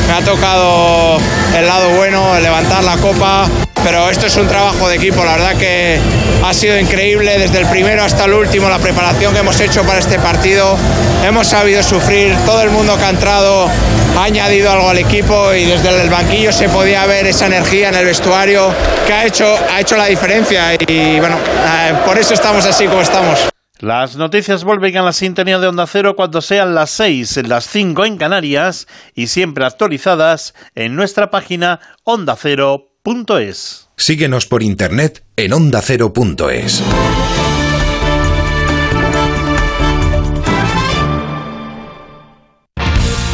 Me 0.08 0.14
ha 0.16 0.22
tocado 0.22 1.18
el 1.56 1.68
lado 1.68 1.90
bueno, 1.92 2.40
levantar 2.40 2.84
la 2.84 2.98
copa, 2.98 3.48
pero 3.84 4.10
esto 4.10 4.26
es 4.26 4.36
un 4.38 4.48
trabajo 4.48 4.90
de 4.90 4.96
equipo, 4.96 5.24
la 5.24 5.34
verdad 5.34 5.56
que 5.56 6.00
ha 6.44 6.54
sido 6.54 6.80
increíble 6.80 7.38
desde 7.38 7.60
el 7.60 7.68
primero 7.68 8.04
hasta 8.04 8.26
el 8.26 8.34
último, 8.34 8.70
la 8.70 8.80
preparación 8.80 9.34
que 9.34 9.40
hemos 9.40 9.60
hecho 9.60 9.84
para 9.84 10.00
este 10.00 10.20
partido. 10.20 10.76
Hemos 11.24 11.48
sabido 11.48 11.84
sufrir, 11.84 12.36
todo 12.46 12.62
el 12.62 12.70
mundo 12.70 12.98
que 12.98 13.04
ha 13.04 13.10
entrado 13.10 13.70
ha 14.18 14.24
añadido 14.24 14.72
algo 14.72 14.90
al 14.90 14.98
equipo 14.98 15.54
y 15.54 15.66
desde 15.66 16.02
el 16.02 16.10
banquillo 16.10 16.52
se 16.52 16.70
podía 16.70 17.06
ver 17.06 17.28
esa 17.28 17.46
energía 17.46 17.90
en 17.90 17.96
el 17.96 18.06
vestuario 18.06 18.74
que 19.06 19.14
ha 19.14 19.26
hecho, 19.26 19.56
ha 19.72 19.80
hecho 19.80 19.96
la 19.96 20.06
diferencia 20.06 20.74
y 20.88 21.20
bueno, 21.20 21.38
eh, 21.38 21.94
por 22.06 22.18
eso 22.18 22.34
estamos 22.34 22.66
así 22.66 22.88
como 22.88 23.02
estamos. 23.02 23.53
Las 23.84 24.16
noticias 24.16 24.64
vuelven 24.64 24.96
a 24.96 25.02
la 25.02 25.12
sintonía 25.12 25.60
de 25.60 25.68
Onda 25.68 25.86
Cero 25.88 26.16
cuando 26.16 26.42
sean 26.42 26.74
las 26.74 26.90
6, 26.92 27.46
las 27.50 27.68
5 27.68 28.06
en 28.06 28.16
Canarias 28.16 28.88
y 29.14 29.28
siempre 29.28 29.66
actualizadas 29.66 30.54
en 30.74 30.96
nuestra 30.96 31.30
página 31.30 31.82
ondacero.es. 32.06 33.90
Síguenos 33.98 34.46
por 34.46 34.64
internet 34.64 35.26
en 35.36 35.52
ondacero.es. 35.52 36.82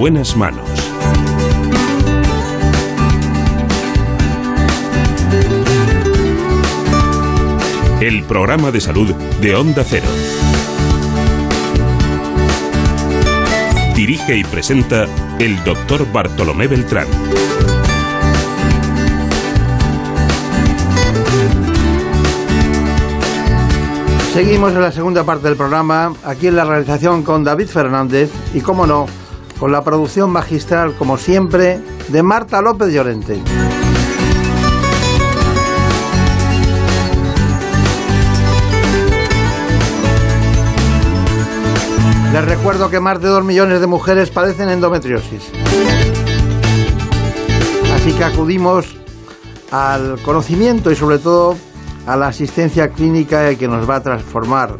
Buenas 0.00 0.34
manos. 0.34 0.66
El 8.00 8.22
programa 8.24 8.70
de 8.70 8.80
salud 8.80 9.14
de 9.42 9.54
Onda 9.54 9.84
Cero. 9.84 10.06
Dirige 13.94 14.38
y 14.38 14.44
presenta 14.44 15.04
el 15.38 15.62
doctor 15.64 16.10
Bartolomé 16.10 16.66
Beltrán. 16.66 17.06
Seguimos 24.32 24.72
en 24.72 24.80
la 24.80 24.92
segunda 24.92 25.24
parte 25.24 25.48
del 25.48 25.58
programa, 25.58 26.14
aquí 26.24 26.46
en 26.46 26.56
la 26.56 26.64
realización 26.64 27.22
con 27.22 27.44
David 27.44 27.66
Fernández 27.66 28.30
y, 28.54 28.62
como 28.62 28.86
no, 28.86 29.04
con 29.60 29.72
la 29.72 29.84
producción 29.84 30.30
magistral, 30.30 30.94
como 30.96 31.18
siempre, 31.18 31.78
de 32.08 32.22
Marta 32.22 32.62
López 32.62 32.92
Llorente. 32.94 33.38
Les 42.32 42.44
recuerdo 42.46 42.88
que 42.88 43.00
más 43.00 43.20
de 43.20 43.28
dos 43.28 43.44
millones 43.44 43.82
de 43.82 43.86
mujeres 43.86 44.30
padecen 44.30 44.70
endometriosis. 44.70 45.50
Así 47.94 48.14
que 48.14 48.24
acudimos 48.24 48.86
al 49.70 50.18
conocimiento 50.22 50.90
y 50.90 50.96
sobre 50.96 51.18
todo 51.18 51.54
a 52.06 52.16
la 52.16 52.28
asistencia 52.28 52.88
clínica 52.88 53.54
que 53.56 53.68
nos 53.68 53.88
va 53.88 53.96
a 53.96 54.02
transformar 54.02 54.78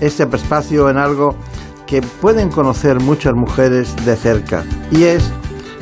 este 0.00 0.24
espacio 0.24 0.90
en 0.90 0.96
algo 0.96 1.36
que 1.86 2.02
pueden 2.02 2.50
conocer 2.50 3.00
muchas 3.00 3.34
mujeres 3.34 3.94
de 4.04 4.16
cerca 4.16 4.64
y 4.90 5.04
es 5.04 5.30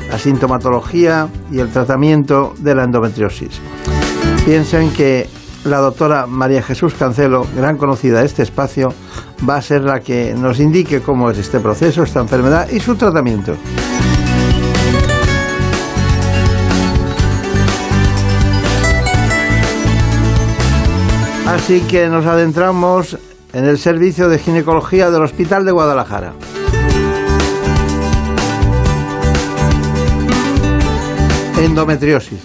la 0.09 0.19
sintomatología 0.19 1.27
y 1.51 1.59
el 1.59 1.69
tratamiento 1.69 2.53
de 2.59 2.75
la 2.75 2.83
endometriosis. 2.83 3.59
Piensen 4.45 4.91
que 4.91 5.27
la 5.63 5.79
doctora 5.79 6.27
María 6.27 6.61
Jesús 6.61 6.93
Cancelo, 6.93 7.47
gran 7.55 7.77
conocida 7.77 8.19
de 8.19 8.27
este 8.27 8.43
espacio, 8.43 8.93
va 9.47 9.57
a 9.57 9.61
ser 9.61 9.81
la 9.81 9.99
que 9.99 10.35
nos 10.35 10.59
indique 10.59 11.01
cómo 11.01 11.31
es 11.31 11.39
este 11.39 11.59
proceso, 11.59 12.03
esta 12.03 12.19
enfermedad 12.19 12.69
y 12.69 12.79
su 12.79 12.95
tratamiento. 12.95 13.55
Así 21.47 21.81
que 21.81 22.07
nos 22.09 22.25
adentramos 22.25 23.17
en 23.55 23.63
el 23.63 23.77
servicio 23.77 24.27
de 24.27 24.37
ginecología 24.37 25.09
del 25.09 25.23
Hospital 25.23 25.63
de 25.63 25.71
Guadalajara. 25.71 26.33
Endometriosis. 31.57 32.41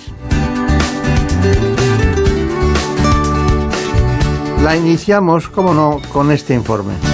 La 4.63 4.77
iniciamos, 4.77 5.49
como 5.49 5.75
no, 5.75 6.01
con 6.13 6.31
este 6.31 6.55
informe. 6.55 7.10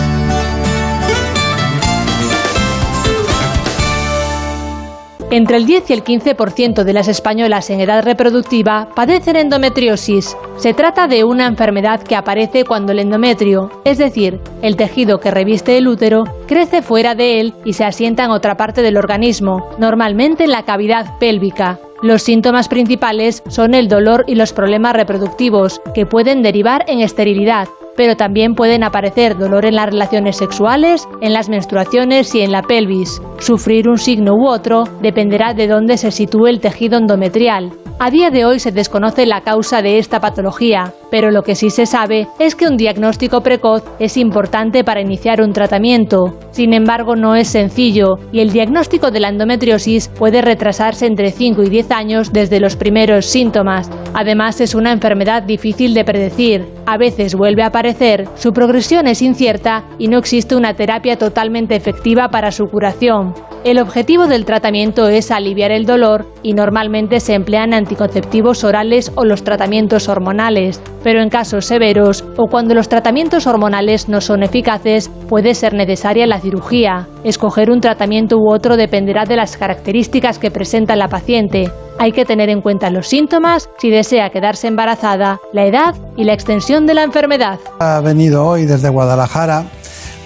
Entre 5.30 5.56
el 5.56 5.66
10 5.66 5.90
y 5.90 5.92
el 5.92 6.04
15% 6.04 6.84
de 6.84 6.92
las 6.92 7.08
españolas 7.08 7.68
en 7.70 7.80
edad 7.80 8.04
reproductiva 8.04 8.88
padecen 8.94 9.34
endometriosis. 9.34 10.36
Se 10.56 10.72
trata 10.72 11.08
de 11.08 11.24
una 11.24 11.48
enfermedad 11.48 12.00
que 12.00 12.14
aparece 12.14 12.64
cuando 12.64 12.92
el 12.92 13.00
endometrio, 13.00 13.70
es 13.84 13.98
decir, 13.98 14.38
el 14.62 14.76
tejido 14.76 15.18
que 15.18 15.32
reviste 15.32 15.78
el 15.78 15.88
útero, 15.88 16.24
crece 16.46 16.80
fuera 16.80 17.16
de 17.16 17.40
él 17.40 17.54
y 17.64 17.72
se 17.72 17.84
asienta 17.84 18.24
en 18.24 18.30
otra 18.30 18.56
parte 18.56 18.82
del 18.82 18.96
organismo, 18.96 19.68
normalmente 19.78 20.44
en 20.44 20.52
la 20.52 20.62
cavidad 20.62 21.18
pélvica. 21.18 21.80
Los 22.02 22.22
síntomas 22.22 22.68
principales 22.68 23.42
son 23.48 23.74
el 23.74 23.88
dolor 23.88 24.24
y 24.28 24.36
los 24.36 24.52
problemas 24.52 24.94
reproductivos, 24.94 25.80
que 25.92 26.06
pueden 26.06 26.42
derivar 26.42 26.84
en 26.86 27.00
esterilidad, 27.00 27.66
pero 27.96 28.16
también 28.16 28.54
pueden 28.54 28.84
aparecer 28.84 29.36
dolor 29.36 29.64
en 29.64 29.76
las 29.76 29.86
relaciones 29.86 30.36
sexuales, 30.36 31.08
en 31.20 31.32
las 31.32 31.48
menstruaciones 31.48 32.34
y 32.34 32.42
en 32.42 32.52
la 32.52 32.62
pelvis. 32.62 33.20
Sufrir 33.38 33.88
un 33.88 33.98
signo 33.98 34.34
u 34.34 34.46
otro 34.46 34.84
dependerá 35.02 35.54
de 35.54 35.68
dónde 35.68 35.96
se 35.96 36.10
sitúe 36.10 36.46
el 36.46 36.60
tejido 36.60 36.98
endometrial. 36.98 37.72
A 37.98 38.10
día 38.10 38.28
de 38.28 38.44
hoy 38.44 38.58
se 38.58 38.72
desconoce 38.72 39.24
la 39.24 39.40
causa 39.40 39.80
de 39.80 39.98
esta 39.98 40.20
patología, 40.20 40.92
pero 41.10 41.30
lo 41.30 41.42
que 41.42 41.54
sí 41.54 41.70
se 41.70 41.86
sabe 41.86 42.28
es 42.38 42.54
que 42.54 42.66
un 42.66 42.76
diagnóstico 42.76 43.40
precoz 43.40 43.84
es 43.98 44.18
importante 44.18 44.84
para 44.84 45.00
iniciar 45.00 45.40
un 45.40 45.54
tratamiento. 45.54 46.36
Sin 46.50 46.74
embargo, 46.74 47.16
no 47.16 47.36
es 47.36 47.48
sencillo 47.48 48.18
y 48.32 48.40
el 48.40 48.52
diagnóstico 48.52 49.10
de 49.10 49.20
la 49.20 49.30
endometriosis 49.30 50.08
puede 50.08 50.42
retrasarse 50.42 51.06
entre 51.06 51.30
5 51.30 51.62
y 51.62 51.70
10 51.70 51.90
años 51.90 52.32
desde 52.34 52.60
los 52.60 52.76
primeros 52.76 53.24
síntomas. 53.24 53.90
Además, 54.12 54.60
es 54.60 54.74
una 54.74 54.92
enfermedad 54.92 55.42
difícil 55.44 55.94
de 55.94 56.04
predecir. 56.04 56.66
A 56.84 56.98
veces 56.98 57.34
vuelve 57.34 57.62
a 57.62 57.68
aparecer, 57.68 57.85
su 58.34 58.52
progresión 58.52 59.06
es 59.06 59.22
incierta 59.22 59.84
y 59.98 60.08
no 60.08 60.18
existe 60.18 60.56
una 60.56 60.74
terapia 60.74 61.16
totalmente 61.16 61.76
efectiva 61.76 62.28
para 62.28 62.50
su 62.50 62.64
curación. 62.64 63.34
El 63.64 63.78
objetivo 63.78 64.26
del 64.26 64.44
tratamiento 64.44 65.08
es 65.08 65.30
aliviar 65.30 65.72
el 65.72 65.86
dolor 65.86 66.26
y 66.42 66.52
normalmente 66.52 67.20
se 67.20 67.34
emplean 67.34 67.74
anticonceptivos 67.74 68.64
orales 68.64 69.10
o 69.14 69.24
los 69.24 69.42
tratamientos 69.42 70.08
hormonales, 70.08 70.80
pero 71.02 71.20
en 71.20 71.30
casos 71.30 71.64
severos 71.64 72.24
o 72.36 72.46
cuando 72.46 72.74
los 72.74 72.88
tratamientos 72.88 73.46
hormonales 73.46 74.08
no 74.08 74.20
son 74.20 74.42
eficaces, 74.42 75.08
puede 75.28 75.54
ser 75.54 75.74
necesaria 75.74 76.26
la 76.26 76.40
cirugía. 76.40 77.08
Escoger 77.24 77.70
un 77.70 77.80
tratamiento 77.80 78.36
u 78.38 78.52
otro 78.52 78.76
dependerá 78.76 79.24
de 79.24 79.36
las 79.36 79.56
características 79.56 80.38
que 80.38 80.50
presenta 80.50 80.94
la 80.94 81.08
paciente. 81.08 81.70
Hay 81.98 82.12
que 82.12 82.26
tener 82.26 82.50
en 82.50 82.60
cuenta 82.60 82.90
los 82.90 83.08
síntomas 83.08 83.70
si 83.78 83.88
desea 83.88 84.30
quedarse 84.30 84.68
embarazada, 84.68 85.40
la 85.52 85.64
edad 85.64 85.94
y 86.16 86.24
la 86.24 86.34
extensión 86.34 86.86
de 86.86 86.92
la 86.92 87.02
enfermedad. 87.02 87.58
Ha 87.78 88.00
venido 88.00 88.46
hoy 88.46 88.66
desde 88.66 88.90
Guadalajara 88.90 89.64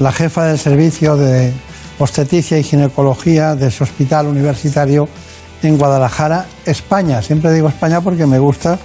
la 0.01 0.11
jefa 0.11 0.47
del 0.47 0.59
servicio 0.59 1.17
de 1.17 1.53
obstetricia 1.99 2.59
y 2.59 2.65
ginecología 2.65 3.55
de 3.55 3.69
ese 3.69 3.85
hospital 3.85 4.27
universitario 4.27 5.09
en 5.63 5.79
Guadalajara, 5.79 6.47
España. 6.65 7.23
Siempre 7.23 7.53
digo 7.53 7.69
España 7.69 8.01
porque 8.01 8.27
me 8.27 8.41
gusta 8.41 8.79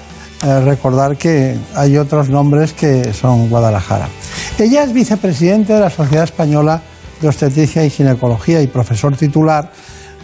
eh, 0.44 0.60
recordar 0.60 1.18
que 1.18 1.58
hay 1.74 1.98
otros 1.98 2.30
nombres 2.30 2.74
que 2.74 3.14
son 3.14 3.50
Guadalajara. 3.50 4.10
Ella 4.60 4.84
es 4.84 4.94
vicepresidente 4.94 5.74
de 5.74 5.80
la 5.80 5.90
Sociedad 5.90 6.26
Española 6.26 6.82
de 7.20 7.30
Obstetricia 7.30 7.84
y 7.84 7.90
Ginecología 7.90 8.62
y 8.62 8.68
profesor 8.68 9.16
titular 9.18 9.72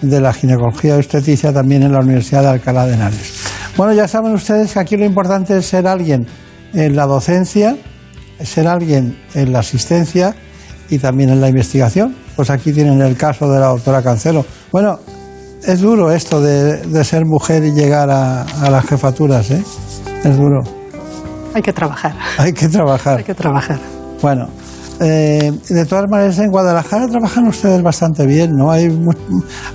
de 0.01 0.21
la 0.21 0.33
ginecología 0.33 0.95
y 0.95 0.97
obstetricia 0.97 1.53
también 1.53 1.83
en 1.83 1.91
la 1.91 1.99
Universidad 1.99 2.41
de 2.41 2.49
Alcalá 2.49 2.85
de 2.85 2.95
Henares. 2.95 3.33
Bueno, 3.77 3.93
ya 3.93 4.07
saben 4.07 4.33
ustedes 4.33 4.73
que 4.73 4.79
aquí 4.79 4.97
lo 4.97 5.05
importante 5.05 5.57
es 5.57 5.65
ser 5.65 5.87
alguien 5.87 6.27
en 6.73 6.95
la 6.95 7.05
docencia, 7.05 7.77
ser 8.43 8.67
alguien 8.67 9.17
en 9.33 9.53
la 9.53 9.59
asistencia 9.59 10.35
y 10.89 10.97
también 10.97 11.29
en 11.29 11.39
la 11.39 11.49
investigación. 11.49 12.15
Pues 12.35 12.49
aquí 12.49 12.71
tienen 12.73 13.01
el 13.01 13.15
caso 13.15 13.49
de 13.51 13.59
la 13.59 13.67
doctora 13.67 14.01
Cancelo. 14.01 14.45
Bueno, 14.71 14.99
es 15.63 15.79
duro 15.79 16.11
esto 16.11 16.41
de, 16.41 16.77
de 16.77 17.03
ser 17.03 17.25
mujer 17.25 17.63
y 17.63 17.71
llegar 17.71 18.09
a, 18.09 18.43
a 18.43 18.69
las 18.69 18.85
jefaturas, 18.85 19.51
¿eh? 19.51 19.63
Es 20.23 20.37
duro. 20.37 20.61
Hay 21.53 21.61
que 21.61 21.73
trabajar. 21.73 22.15
Hay 22.37 22.53
que 22.53 22.67
trabajar. 22.67 23.17
Hay 23.19 23.23
que 23.23 23.35
trabajar. 23.35 23.79
Bueno, 24.21 24.47
eh, 25.01 25.51
de 25.69 25.85
todas 25.85 26.09
maneras, 26.09 26.37
en 26.39 26.51
Guadalajara 26.51 27.07
trabajan 27.07 27.47
ustedes 27.47 27.81
bastante 27.81 28.25
bien, 28.25 28.51
¿no? 28.55 28.71
Hay, 28.71 28.87
mu- 28.89 29.11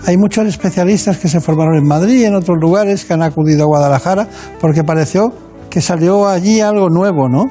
hay 0.07 0.17
muchos 0.17 0.47
especialistas 0.47 1.19
que 1.19 1.29
se 1.29 1.41
formaron 1.41 1.77
en 1.77 1.87
Madrid 1.87 2.21
y 2.21 2.25
en 2.25 2.35
otros 2.35 2.57
lugares 2.61 3.05
que 3.05 3.13
han 3.15 3.23
acudido 3.23 3.65
a 3.65 3.67
Guadalajara 3.67 4.29
porque 4.61 4.85
pareció 4.85 5.33
que 5.69 5.81
salió 5.81 6.29
allí 6.29 6.61
algo 6.61 6.89
nuevo, 6.89 7.29
¿no? 7.29 7.45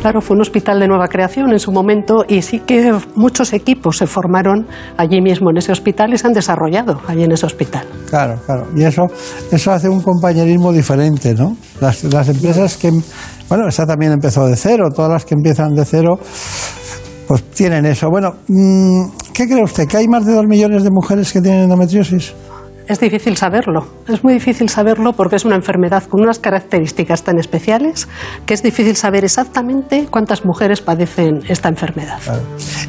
Claro, 0.00 0.20
fue 0.20 0.34
un 0.36 0.42
hospital 0.42 0.80
de 0.80 0.88
nueva 0.88 1.06
creación 1.08 1.50
en 1.52 1.58
su 1.58 1.70
momento 1.70 2.24
y 2.26 2.42
sí 2.42 2.60
que 2.60 2.92
muchos 3.14 3.52
equipos 3.52 3.98
se 3.98 4.06
formaron 4.06 4.66
allí 4.96 5.20
mismo 5.20 5.50
en 5.50 5.58
ese 5.58 5.70
hospital 5.72 6.12
y 6.14 6.18
se 6.18 6.26
han 6.26 6.32
desarrollado 6.32 7.00
allí 7.06 7.22
en 7.24 7.32
ese 7.32 7.46
hospital. 7.46 7.86
Claro, 8.08 8.40
claro. 8.46 8.66
Y 8.76 8.82
eso, 8.84 9.02
eso 9.52 9.70
hace 9.72 9.88
un 9.88 10.00
compañerismo 10.00 10.72
diferente, 10.72 11.34
¿no? 11.34 11.56
Las, 11.80 12.04
las 12.04 12.28
empresas 12.28 12.76
que, 12.76 12.90
bueno, 13.48 13.68
esta 13.68 13.86
también 13.86 14.12
empezó 14.12 14.46
de 14.46 14.56
cero, 14.56 14.88
todas 14.94 15.10
las 15.12 15.24
que 15.24 15.34
empiezan 15.34 15.74
de 15.74 15.84
cero, 15.84 16.18
pues 17.28 17.44
tienen 17.50 17.84
eso. 17.84 18.08
Bueno, 18.08 18.36
mm, 18.48 19.10
¿qué 19.34 19.46
cree 19.46 19.62
usted? 19.62 19.86
¿Que 19.86 19.98
hay 19.98 20.08
más 20.08 20.24
de 20.24 20.32
dos 20.32 20.46
millones 20.46 20.82
de 20.82 20.90
mujeres 20.90 21.30
que 21.30 21.42
tienen 21.42 21.64
endometriosis? 21.64 22.34
Es 22.88 23.00
difícil 23.00 23.36
saberlo, 23.36 23.86
es 24.08 24.24
muy 24.24 24.32
difícil 24.32 24.70
saberlo 24.70 25.12
porque 25.12 25.36
es 25.36 25.44
una 25.44 25.56
enfermedad 25.56 26.04
con 26.04 26.22
unas 26.22 26.38
características 26.38 27.22
tan 27.22 27.38
especiales 27.38 28.08
que 28.46 28.54
es 28.54 28.62
difícil 28.62 28.96
saber 28.96 29.24
exactamente 29.24 30.06
cuántas 30.10 30.46
mujeres 30.46 30.80
padecen 30.80 31.40
esta 31.50 31.68
enfermedad. 31.68 32.18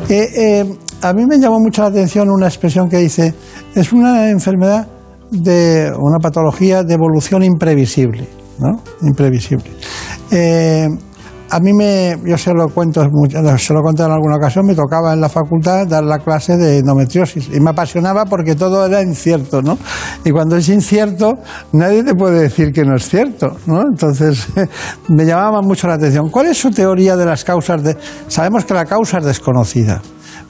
Eh, 0.07 0.29
eh, 0.37 0.65
a 1.01 1.11
mí 1.11 1.25
me 1.25 1.37
llamó 1.37 1.59
mucho 1.59 1.81
la 1.81 1.89
atención 1.89 2.29
una 2.29 2.47
expresión 2.47 2.87
que 2.87 2.95
dice, 2.95 3.33
es 3.75 3.91
una 3.91 4.29
enfermedad 4.29 4.87
de 5.31 5.91
una 5.99 6.19
patología 6.19 6.83
de 6.83 6.93
evolución 6.93 7.43
imprevisible, 7.43 8.25
¿no? 8.57 8.81
Imprevisible. 9.01 9.69
Eh, 10.31 10.87
a 11.51 11.59
mí 11.59 11.73
me, 11.73 12.17
yo 12.25 12.37
se 12.37 12.53
lo 12.53 12.69
cuento, 12.69 13.01
se 13.57 13.73
lo 13.73 13.81
conté 13.81 14.03
en 14.03 14.11
alguna 14.11 14.35
ocasión, 14.37 14.65
me 14.65 14.75
tocaba 14.75 15.13
en 15.13 15.21
la 15.21 15.29
facultad 15.29 15.87
dar 15.87 16.03
la 16.03 16.19
clase 16.19 16.57
de 16.57 16.79
endometriosis 16.79 17.49
y 17.53 17.59
me 17.59 17.71
apasionaba 17.71 18.25
porque 18.25 18.55
todo 18.55 18.85
era 18.85 19.01
incierto, 19.01 19.61
¿no? 19.61 19.77
Y 20.23 20.31
cuando 20.31 20.57
es 20.57 20.69
incierto, 20.69 21.39
nadie 21.71 22.03
te 22.03 22.13
puede 22.13 22.41
decir 22.41 22.71
que 22.71 22.83
no 22.83 22.95
es 22.95 23.09
cierto, 23.09 23.57
¿no? 23.65 23.81
Entonces, 23.81 24.47
me 25.07 25.25
llamaba 25.25 25.61
mucho 25.61 25.87
la 25.87 25.95
atención. 25.95 26.29
¿Cuál 26.29 26.47
es 26.47 26.57
su 26.57 26.71
teoría 26.71 27.15
de 27.15 27.25
las 27.25 27.43
causas 27.43 27.83
de...? 27.83 27.97
Sabemos 28.27 28.65
que 28.65 28.73
la 28.73 28.85
causa 28.85 29.17
es 29.17 29.25
desconocida, 29.25 30.01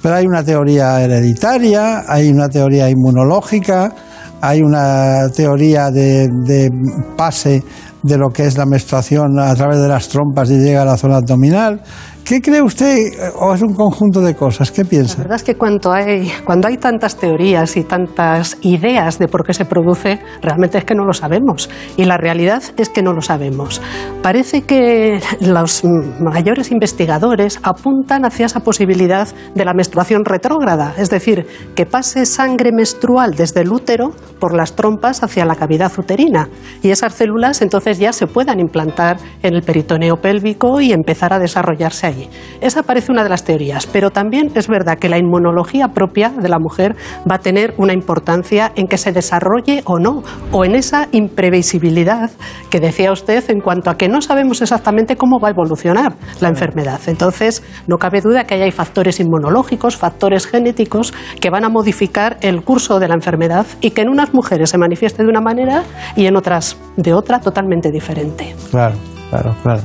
pero 0.02 0.16
hay 0.16 0.26
una 0.26 0.44
teoría 0.44 1.02
hereditaria, 1.02 2.04
hay 2.08 2.30
una 2.30 2.50
teoría 2.50 2.90
inmunológica, 2.90 3.94
hay 4.42 4.62
una 4.62 5.30
teoría 5.36 5.92
de, 5.92 6.28
de 6.46 6.72
pase 7.16 7.64
de 8.04 8.18
lo 8.18 8.30
que 8.30 8.46
es 8.46 8.58
la 8.58 8.66
menstruación 8.66 9.40
a 9.40 9.54
través 9.56 9.80
de 9.80 9.88
las 9.88 10.08
trompas 10.10 10.50
y 10.50 10.58
llega 10.58 10.84
a 10.84 10.86
la 10.86 10.98
zona 10.98 11.18
abdominal. 11.18 11.82
¿Qué 12.30 12.42
cree 12.42 12.62
usted? 12.62 13.12
¿O 13.40 13.56
es 13.56 13.62
un 13.64 13.74
conjunto 13.74 14.22
de 14.22 14.36
cosas? 14.36 14.72
¿Qué 14.72 14.86
piensa? 14.86 15.18
La 15.18 15.24
verdad 15.24 15.38
es 15.38 15.44
que 15.44 15.56
cuando 15.56 15.92
hay, 15.92 16.32
cuando 16.46 16.68
hay 16.68 16.78
tantas 16.78 17.18
teorías 17.18 17.76
y 17.76 17.84
tantas 17.84 18.56
ideas 18.62 19.18
de 19.18 19.28
por 19.28 19.44
qué 19.44 19.56
se 19.56 19.66
produce, 19.66 20.20
realmente 20.40 20.78
es 20.78 20.86
que 20.86 20.94
no 20.94 21.06
lo 21.06 21.14
sabemos. 21.14 21.72
Y 21.98 22.06
la 22.06 22.18
realidad 22.18 22.62
es 22.78 22.90
que 22.90 23.02
no 23.02 23.14
lo 23.14 23.24
sabemos. 23.24 23.82
Parece 24.22 24.62
que 24.62 25.20
los 25.42 25.84
mayores 26.20 26.70
investigadores 26.70 27.60
apuntan 27.64 28.24
hacia 28.26 28.46
esa 28.46 28.60
posibilidad 28.60 29.28
de 29.56 29.66
la 29.66 29.74
menstruación 29.74 30.24
retrógrada, 30.24 30.94
es 31.00 31.10
decir, 31.10 31.48
que 31.74 31.88
pase 31.88 32.28
sangre 32.28 32.72
menstrual 32.72 33.34
desde 33.34 33.62
el 33.62 33.72
útero 33.72 34.12
por 34.40 34.56
las 34.56 34.76
trompas 34.76 35.24
hacia 35.24 35.46
la 35.46 35.56
cavidad 35.56 35.92
uterina. 35.98 36.48
Y 36.84 36.92
esas 36.92 37.16
células 37.16 37.64
entonces 37.64 37.98
ya 37.98 38.14
se 38.14 38.28
puedan 38.28 38.60
implantar 38.60 39.18
en 39.42 39.56
el 39.56 39.64
peritoneo 39.64 40.18
pélvico 40.18 40.80
y 40.80 40.94
empezar 40.94 41.34
a 41.34 41.40
desarrollarse 41.40 42.19
Esa 42.62 42.84
parece 42.84 43.12
una 43.12 43.24
de 43.24 43.30
las 43.30 43.44
teorías, 43.44 43.88
pero 43.88 44.10
también 44.10 44.52
es 44.56 44.68
verdad 44.68 44.98
que 44.98 45.10
la 45.10 45.18
inmunología 45.18 45.90
propia 45.90 46.30
de 46.30 46.50
la 46.50 46.60
mujer 46.60 46.96
va 47.30 47.36
a 47.36 47.40
tener 47.40 47.74
una 47.78 47.94
importancia 47.94 48.72
en 48.76 48.88
que 48.88 48.98
se 48.98 49.12
desarrolle 49.12 49.82
o 49.86 50.00
no, 50.00 50.24
o 50.52 50.66
en 50.66 50.76
esa 50.76 51.08
imprevisibilidad 51.12 52.32
que 52.70 52.80
decía 52.80 53.12
usted 53.12 53.50
en 53.50 53.62
cuanto 53.62 53.90
a 53.90 53.98
que 53.98 54.10
no 54.10 54.22
sabemos 54.22 54.62
exactamente 54.62 55.16
cómo 55.16 55.40
va 55.40 55.50
a 55.50 55.52
evolucionar 55.52 56.14
la 56.40 56.50
enfermedad. 56.50 57.00
Entonces, 57.08 57.64
no 57.88 57.98
cabe 57.98 58.22
duda 58.22 58.46
que 58.46 58.56
hay 58.56 58.72
factores 58.72 59.20
inmunológicos, 59.20 59.98
factores 59.98 60.48
genéticos 60.48 61.14
que 61.40 61.50
van 61.50 61.66
a 61.66 61.70
modificar 61.70 62.38
el 62.42 62.64
curso 62.64 63.00
de 63.00 63.08
la 63.08 63.16
enfermedad 63.16 63.66
y 63.82 63.92
que 63.92 64.02
en 64.02 64.10
unas 64.10 64.34
mujeres 64.34 64.70
se 64.70 64.78
manifieste 64.78 65.24
de 65.24 65.30
una 65.30 65.42
manera 65.42 65.84
y 66.16 66.26
en 66.26 66.36
otras 66.36 66.78
de 66.98 67.14
otra 67.14 67.40
totalmente 67.40 67.92
diferente. 67.92 68.56
Claro, 68.72 68.96
claro, 69.30 69.56
claro. 69.64 69.82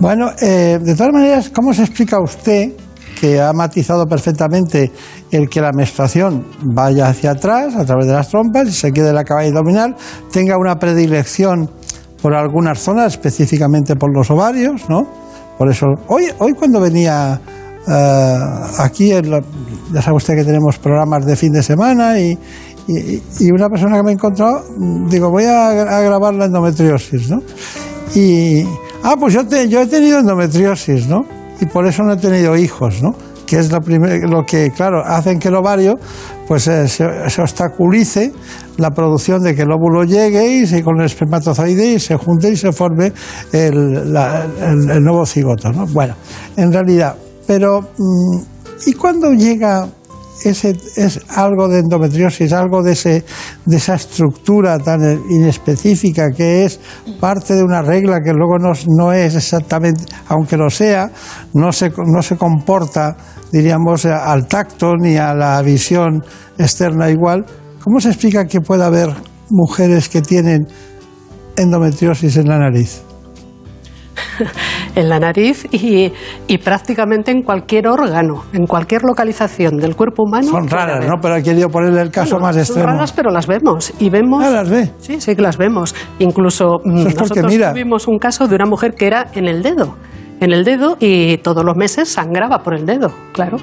Bueno, 0.00 0.30
eh, 0.40 0.78
de 0.80 0.94
todas 0.94 1.12
maneras, 1.12 1.50
¿cómo 1.50 1.74
se 1.74 1.82
explica 1.82 2.20
usted 2.20 2.72
que 3.20 3.40
ha 3.40 3.52
matizado 3.52 4.06
perfectamente 4.06 4.92
el 5.32 5.48
que 5.48 5.60
la 5.60 5.72
menstruación 5.72 6.46
vaya 6.62 7.08
hacia 7.08 7.32
atrás 7.32 7.74
a 7.74 7.84
través 7.84 8.06
de 8.06 8.12
las 8.12 8.28
trompas 8.28 8.68
y 8.68 8.72
se 8.72 8.92
quede 8.92 9.08
en 9.08 9.16
la 9.16 9.24
cavidad 9.24 9.48
abdominal, 9.58 9.96
tenga 10.30 10.56
una 10.56 10.76
predilección 10.76 11.68
por 12.22 12.34
algunas 12.34 12.78
zonas, 12.78 13.14
específicamente 13.14 13.96
por 13.96 14.14
los 14.14 14.30
ovarios, 14.30 14.88
¿no? 14.88 15.04
Por 15.58 15.68
eso, 15.68 15.86
hoy, 16.06 16.26
hoy 16.38 16.52
cuando 16.52 16.80
venía 16.80 17.40
eh, 17.88 18.38
aquí, 18.78 19.10
en 19.12 19.30
la- 19.32 19.42
ya 19.92 20.00
sabe 20.02 20.16
usted 20.18 20.34
que 20.36 20.44
tenemos 20.44 20.78
programas 20.78 21.26
de 21.26 21.34
fin 21.34 21.50
de 21.52 21.62
semana 21.62 22.20
y, 22.20 22.38
y- 22.86 23.50
una 23.50 23.68
persona 23.68 23.96
que 23.96 24.02
me 24.04 24.10
he 24.10 24.14
encontrado, 24.14 24.62
digo, 25.08 25.30
voy 25.30 25.44
a, 25.44 25.70
a 25.70 26.00
grabar 26.02 26.34
la 26.34 26.44
endometriosis, 26.44 27.30
¿no? 27.30 27.38
Y, 28.14 28.62
ah, 29.02 29.14
pues 29.18 29.34
yo, 29.34 29.40
he 29.42 29.86
tenido 29.86 30.18
endometriosis, 30.20 31.06
¿no? 31.08 31.24
Y 31.60 31.66
por 31.66 31.86
eso 31.86 32.02
no 32.02 32.12
he 32.14 32.16
tenido 32.16 32.56
hijos, 32.56 33.02
¿no? 33.02 33.14
Que 33.46 33.58
es 33.58 33.72
lo, 33.72 33.80
primer- 33.80 34.28
lo 34.28 34.44
que, 34.44 34.70
claro, 34.70 35.02
hacen 35.04 35.38
que 35.38 35.48
el 35.48 35.54
ovario 35.56 35.96
pues 36.46 36.66
eh, 36.68 36.86
se, 36.86 37.04
obstaculice 37.40 38.32
la 38.76 38.90
producción 38.90 39.42
de 39.42 39.54
que 39.54 39.62
el 39.62 39.72
óvulo 39.72 40.04
llegue 40.04 40.62
y 40.62 40.82
con 40.82 41.00
el 41.00 41.06
espermatozoide 41.06 41.92
y 41.94 41.98
se 41.98 42.16
junte 42.16 42.50
y 42.50 42.56
se 42.56 42.72
forme 42.72 43.12
el- 43.52 44.14
el 44.16 45.02
nuevo 45.02 45.24
cigoto, 45.26 45.70
¿no? 45.72 45.86
Bueno, 45.86 46.14
en 46.56 46.72
realidad, 46.72 47.16
pero 47.46 47.80
mm, 47.96 48.38
¿y 48.86 48.92
cuándo 48.92 49.32
llega 49.32 49.88
ese 50.44 50.76
es 50.96 51.20
algo 51.36 51.68
de 51.68 51.80
endometriosis, 51.80 52.52
algo 52.52 52.82
de, 52.82 52.92
ese, 52.92 53.24
de 53.64 53.76
esa 53.76 53.94
estructura 53.94 54.78
tan 54.78 55.00
inespecífica 55.28 56.30
que 56.30 56.64
es 56.64 56.80
parte 57.20 57.54
de 57.54 57.62
una 57.62 57.82
regla 57.82 58.20
que 58.20 58.32
luego 58.32 58.58
no, 58.58 59.12
es 59.12 59.34
exactamente, 59.34 60.04
aunque 60.28 60.56
lo 60.56 60.70
sea, 60.70 61.10
no 61.54 61.72
se, 61.72 61.90
no 61.90 62.22
se 62.22 62.36
comporta, 62.36 63.16
diríamos, 63.50 64.04
al 64.06 64.46
tacto 64.46 64.94
ni 64.96 65.16
a 65.16 65.34
la 65.34 65.60
visión 65.62 66.22
externa 66.56 67.10
igual. 67.10 67.44
¿Cómo 67.82 68.00
se 68.00 68.08
explica 68.08 68.46
que 68.46 68.60
pueda 68.60 68.86
haber 68.86 69.14
mujeres 69.50 70.08
que 70.08 70.20
tienen 70.20 70.66
endometriosis 71.56 72.36
en 72.36 72.48
la 72.48 72.58
nariz? 72.58 73.07
en 74.94 75.08
la 75.08 75.18
nariz 75.18 75.66
y, 75.72 76.12
y 76.46 76.58
prácticamente 76.58 77.30
en 77.30 77.42
cualquier 77.42 77.88
órgano, 77.88 78.44
en 78.52 78.66
cualquier 78.66 79.02
localización 79.02 79.76
del 79.76 79.96
cuerpo 79.96 80.24
humano. 80.24 80.48
Son 80.48 80.68
raras. 80.68 81.06
¿no? 81.06 81.14
Pero 81.20 81.36
he 81.36 81.42
querido 81.42 81.68
ponerle 81.68 82.00
el 82.02 82.10
caso 82.10 82.36
Bueno, 82.36 82.46
más 82.46 82.54
son 82.56 82.62
extremo. 82.62 82.86
raras, 82.88 83.12
pero 83.12 83.30
las 83.30 83.46
vemos. 83.46 83.92
Y 83.98 84.10
vemos. 84.10 84.42
las 84.44 84.68
ve? 84.68 84.90
Sí, 84.98 85.20
sí 85.20 85.34
que 85.36 85.42
las 85.42 85.56
vemos. 85.56 85.94
Incluso 86.18 86.80
mm, 86.84 87.06
es 87.06 87.14
nosotros 87.16 87.52
mira. 87.52 87.72
tuvimos 87.72 88.06
un 88.08 88.18
caso 88.18 88.46
de 88.48 88.54
una 88.54 88.66
mujer 88.66 88.94
que 88.94 89.06
era 89.06 89.26
en 89.34 89.46
el 89.46 89.62
dedo. 89.62 89.96
En 90.40 90.52
el 90.52 90.64
dedo 90.64 90.96
y 91.00 91.38
todos 91.38 91.64
los 91.64 91.74
meses 91.76 92.08
sangraba 92.08 92.58
por 92.62 92.74
el 92.74 92.86
dedo, 92.86 93.10
claro. 93.32 93.56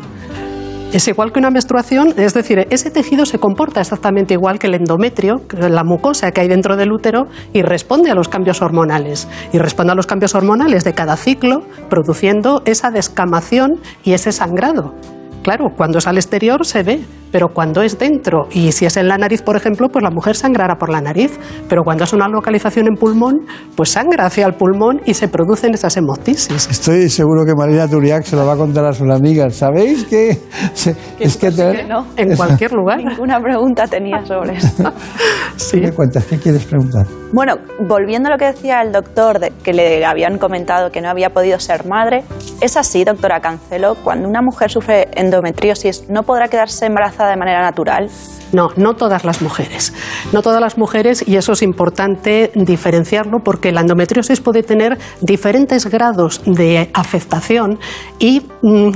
Es 0.95 1.09
igual 1.09 1.33
que 1.33 1.39
una 1.39 1.49
menstruación, 1.49 2.13
es 2.15 2.33
decir, 2.33 2.67
ese 2.69 2.89
tejido 2.89 3.25
se 3.25 3.37
comporta 3.37 3.81
exactamente 3.81 4.33
igual 4.33 4.59
que 4.59 4.67
el 4.67 4.75
endometrio, 4.75 5.41
la 5.51 5.83
mucosa 5.83 6.31
que 6.31 6.39
hay 6.39 6.47
dentro 6.47 6.77
del 6.77 6.93
útero, 6.93 7.27
y 7.51 7.63
responde 7.63 8.11
a 8.11 8.15
los 8.15 8.29
cambios 8.29 8.61
hormonales. 8.61 9.27
Y 9.51 9.57
responde 9.57 9.91
a 9.91 9.95
los 9.95 10.07
cambios 10.07 10.35
hormonales 10.35 10.85
de 10.85 10.93
cada 10.93 11.17
ciclo, 11.17 11.63
produciendo 11.89 12.61
esa 12.63 12.91
descamación 12.91 13.81
y 14.05 14.13
ese 14.13 14.31
sangrado. 14.31 14.95
Claro, 15.43 15.65
cuando 15.75 15.97
es 15.97 16.07
al 16.07 16.15
exterior 16.15 16.65
se 16.65 16.83
ve, 16.83 17.01
pero 17.31 17.49
cuando 17.49 17.81
es 17.81 17.97
dentro, 17.97 18.47
y 18.51 18.71
si 18.71 18.85
es 18.85 18.97
en 18.97 19.07
la 19.07 19.17
nariz, 19.17 19.41
por 19.41 19.55
ejemplo, 19.55 19.89
pues 19.89 20.03
la 20.03 20.09
mujer 20.11 20.35
sangrará 20.35 20.75
por 20.75 20.89
la 20.89 21.01
nariz, 21.01 21.37
pero 21.67 21.83
cuando 21.83 22.03
es 22.05 22.13
una 22.13 22.27
localización 22.27 22.87
en 22.87 22.95
pulmón, 22.95 23.41
pues 23.75 23.89
sangra 23.89 24.25
hacia 24.25 24.45
el 24.47 24.53
pulmón 24.53 25.01
y 25.05 25.13
se 25.13 25.27
producen 25.27 25.73
esas 25.73 25.95
hemoptisis. 25.97 26.67
Estoy 26.69 27.09
seguro 27.09 27.45
que 27.45 27.53
Marina 27.55 27.87
Turiac 27.87 28.23
se 28.23 28.35
lo 28.35 28.45
va 28.45 28.53
a 28.53 28.57
contar 28.57 28.85
a 28.85 28.93
sus 28.93 29.09
amigas. 29.09 29.55
¿Sabéis 29.55 30.05
que 30.05 30.37
se- 30.73 30.95
es 31.19 31.37
que 31.37 31.51
te- 31.51 31.71
Que 31.77 31.83
no. 31.83 32.05
En 32.17 32.35
cualquier 32.35 32.71
lugar. 32.73 32.97
Ninguna 33.03 33.39
pregunta 33.39 33.87
tenía 33.87 34.25
sobre 34.25 34.57
esto. 34.57 34.91
¿Qué 35.71 35.77
me 35.81 35.91
cuentas? 35.91 36.25
¿Qué 36.25 36.37
quieres 36.37 36.65
preguntar? 36.65 37.05
Bueno, 37.33 37.55
volviendo 37.87 38.29
a 38.29 38.31
lo 38.31 38.37
que 38.37 38.45
decía 38.45 38.81
el 38.81 38.91
doctor, 38.91 39.39
de 39.39 39.51
que 39.63 39.73
le 39.73 40.05
habían 40.05 40.37
comentado 40.37 40.89
que 40.91 41.01
no 41.01 41.09
había 41.09 41.31
podido 41.31 41.59
ser 41.59 41.85
madre, 41.85 42.23
¿es 42.61 42.77
así, 42.77 43.03
doctora 43.03 43.39
Cancelo? 43.41 43.95
Cuando 44.03 44.29
una 44.29 44.41
mujer 44.41 44.69
sufre 44.71 45.07
endometriosis, 45.15 46.09
¿no 46.09 46.23
podrá 46.23 46.47
quedarse 46.47 46.85
embarazada 46.85 47.24
de 47.29 47.37
manera 47.37 47.61
natural? 47.61 48.09
No, 48.51 48.69
no 48.75 48.95
todas 48.95 49.25
las 49.25 49.41
mujeres. 49.41 49.93
No 50.33 50.41
todas 50.41 50.61
las 50.61 50.77
mujeres, 50.77 51.23
y 51.27 51.35
eso 51.37 51.53
es 51.53 51.61
importante 51.61 52.51
diferenciarlo 52.55 53.39
porque 53.43 53.71
la 53.71 53.81
endometriosis 53.81 54.41
puede 54.41 54.63
tener 54.63 54.97
diferentes 55.21 55.85
grados 55.87 56.41
de 56.45 56.89
afectación 56.93 57.79
y 58.19 58.41
mm, 58.61 58.91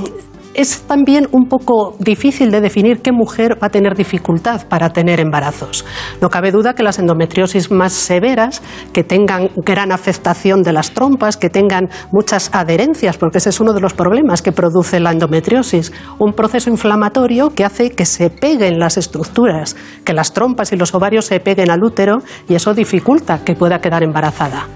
es 0.54 0.82
también 0.82 1.28
un 1.32 1.48
poco 1.48 1.96
difícil 1.98 2.50
de 2.50 2.60
definir 2.60 3.00
qué 3.00 3.12
mujer 3.12 3.58
va 3.62 3.68
a 3.68 3.70
tener 3.70 3.94
dificultad 3.94 4.66
para 4.68 4.90
tener 4.90 5.20
embarazos. 5.20 5.84
No 6.20 6.28
cabe 6.28 6.50
duda 6.50 6.74
que 6.74 6.82
las 6.82 6.98
endometriosis 6.98 7.70
más 7.70 7.92
severas, 7.92 8.62
que 8.92 9.04
tengan 9.04 9.50
gran 9.56 9.92
afectación 9.92 10.62
de 10.62 10.72
las 10.72 10.92
trompas, 10.92 11.36
que 11.36 11.50
tengan 11.50 11.88
muchas 12.12 12.50
adherencias, 12.52 13.16
porque 13.16 13.38
ese 13.38 13.50
es 13.50 13.60
uno 13.60 13.72
de 13.72 13.80
los 13.80 13.94
problemas 13.94 14.42
que 14.42 14.52
produce 14.52 15.00
la 15.00 15.12
endometriosis, 15.12 15.92
un 16.18 16.32
proceso 16.32 16.70
inflamatorio 16.70 17.50
que 17.50 17.64
hace 17.64 17.90
que 17.90 18.06
se 18.06 18.30
peguen 18.30 18.78
las 18.78 18.96
estructuras, 18.96 19.76
que 20.04 20.12
las 20.12 20.32
trompas 20.32 20.72
y 20.72 20.76
los 20.76 20.94
ovarios 20.94 21.26
se 21.26 21.40
peguen 21.40 21.70
al 21.70 21.82
útero 21.82 22.18
y 22.48 22.54
eso 22.54 22.74
dificulta 22.74 23.44
que 23.44 23.54
pueda 23.54 23.80
quedar 23.80 24.02
embarazada. 24.02 24.66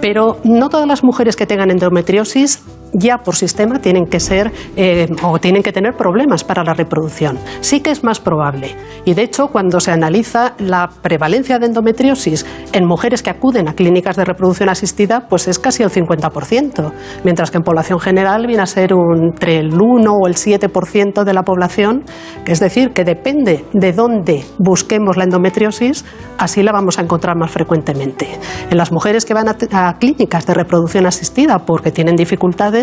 Pero 0.00 0.38
no 0.44 0.70
todas 0.70 0.86
las 0.86 1.04
mujeres 1.04 1.36
que 1.36 1.46
tengan 1.46 1.70
endometriosis 1.70 2.62
ya 2.92 3.18
por 3.18 3.36
sistema 3.36 3.78
tienen 3.80 4.06
que 4.06 4.20
ser 4.20 4.52
eh, 4.76 5.06
o 5.22 5.38
tienen 5.38 5.62
que 5.62 5.72
tener 5.72 5.94
problemas 5.94 6.44
para 6.44 6.64
la 6.64 6.74
reproducción. 6.74 7.38
Sí 7.60 7.80
que 7.80 7.90
es 7.90 8.02
más 8.04 8.20
probable. 8.20 8.74
Y 9.04 9.14
de 9.14 9.22
hecho, 9.22 9.48
cuando 9.48 9.80
se 9.80 9.90
analiza 9.92 10.54
la 10.58 10.88
prevalencia 11.02 11.58
de 11.58 11.66
endometriosis 11.66 12.44
en 12.72 12.86
mujeres 12.86 13.22
que 13.22 13.30
acuden 13.30 13.68
a 13.68 13.74
clínicas 13.74 14.16
de 14.16 14.24
reproducción 14.24 14.68
asistida, 14.68 15.26
pues 15.28 15.48
es 15.48 15.58
casi 15.58 15.82
el 15.82 15.90
50%, 15.90 16.92
mientras 17.24 17.50
que 17.50 17.56
en 17.58 17.62
población 17.62 18.00
general 18.00 18.46
viene 18.46 18.62
a 18.62 18.66
ser 18.66 18.94
un- 18.94 19.30
entre 19.32 19.58
el 19.58 19.72
1 19.80 20.12
o 20.12 20.26
el 20.26 20.34
7% 20.34 21.24
de 21.24 21.32
la 21.32 21.42
población, 21.42 22.04
es 22.46 22.60
decir, 22.60 22.92
que 22.92 23.04
depende 23.04 23.64
de 23.72 23.92
dónde 23.92 24.44
busquemos 24.58 25.16
la 25.16 25.24
endometriosis, 25.24 26.04
así 26.38 26.62
la 26.62 26.72
vamos 26.72 26.98
a 26.98 27.02
encontrar 27.02 27.36
más 27.36 27.50
frecuentemente. 27.50 28.28
En 28.70 28.76
las 28.76 28.92
mujeres 28.92 29.24
que 29.24 29.34
van 29.34 29.48
a, 29.48 29.56
a 29.72 29.98
clínicas 29.98 30.46
de 30.46 30.54
reproducción 30.54 31.06
asistida 31.06 31.58
porque 31.60 31.90
tienen 31.90 32.16
dificultades, 32.16 32.79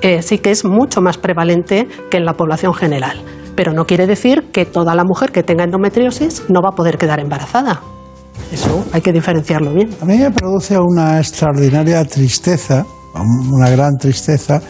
eh, 0.00 0.22
sí 0.22 0.38
que 0.38 0.50
es 0.50 0.64
mucho 0.64 1.00
más 1.00 1.18
prevalente 1.18 1.88
que 2.10 2.16
en 2.16 2.24
la 2.24 2.34
población 2.34 2.74
general. 2.74 3.22
Pero 3.54 3.72
no 3.72 3.86
quiere 3.86 4.06
decir 4.06 4.50
que 4.52 4.66
toda 4.66 4.94
la 4.94 5.04
mujer 5.04 5.32
que 5.32 5.42
tenga 5.42 5.64
endometriosis 5.64 6.44
no 6.48 6.60
va 6.60 6.70
a 6.70 6.74
poder 6.74 6.98
quedar 6.98 7.20
embarazada. 7.20 7.80
Eso 8.52 8.84
hay 8.92 9.00
que 9.00 9.12
diferenciarlo 9.12 9.72
bien. 9.72 9.90
A 10.00 10.04
mí 10.04 10.18
me 10.18 10.30
produce 10.30 10.78
una 10.78 11.18
extraordinaria 11.18 12.04
tristeza, 12.04 12.84
una 13.14 13.70
gran 13.70 13.96
tristeza, 13.96 14.60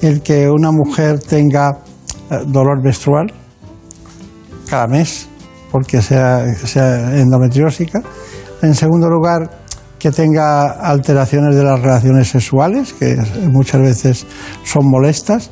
el 0.00 0.22
que 0.22 0.48
una 0.48 0.70
mujer 0.70 1.18
tenga 1.18 1.78
eh, 2.30 2.38
dolor 2.46 2.82
menstrual 2.82 3.32
cada 4.68 4.86
mes, 4.86 5.28
porque 5.70 6.02
sea, 6.02 6.44
sea 6.54 7.16
endometriósica. 7.16 8.00
En 8.62 8.74
segundo 8.74 9.08
lugar, 9.08 9.65
que 10.06 10.12
tenga 10.12 10.68
alteraciones 10.68 11.56
de 11.56 11.64
las 11.64 11.80
relaciones 11.80 12.28
sexuales, 12.28 12.92
que 12.92 13.16
muchas 13.50 13.80
veces 13.80 14.26
son 14.62 14.88
molestas, 14.88 15.50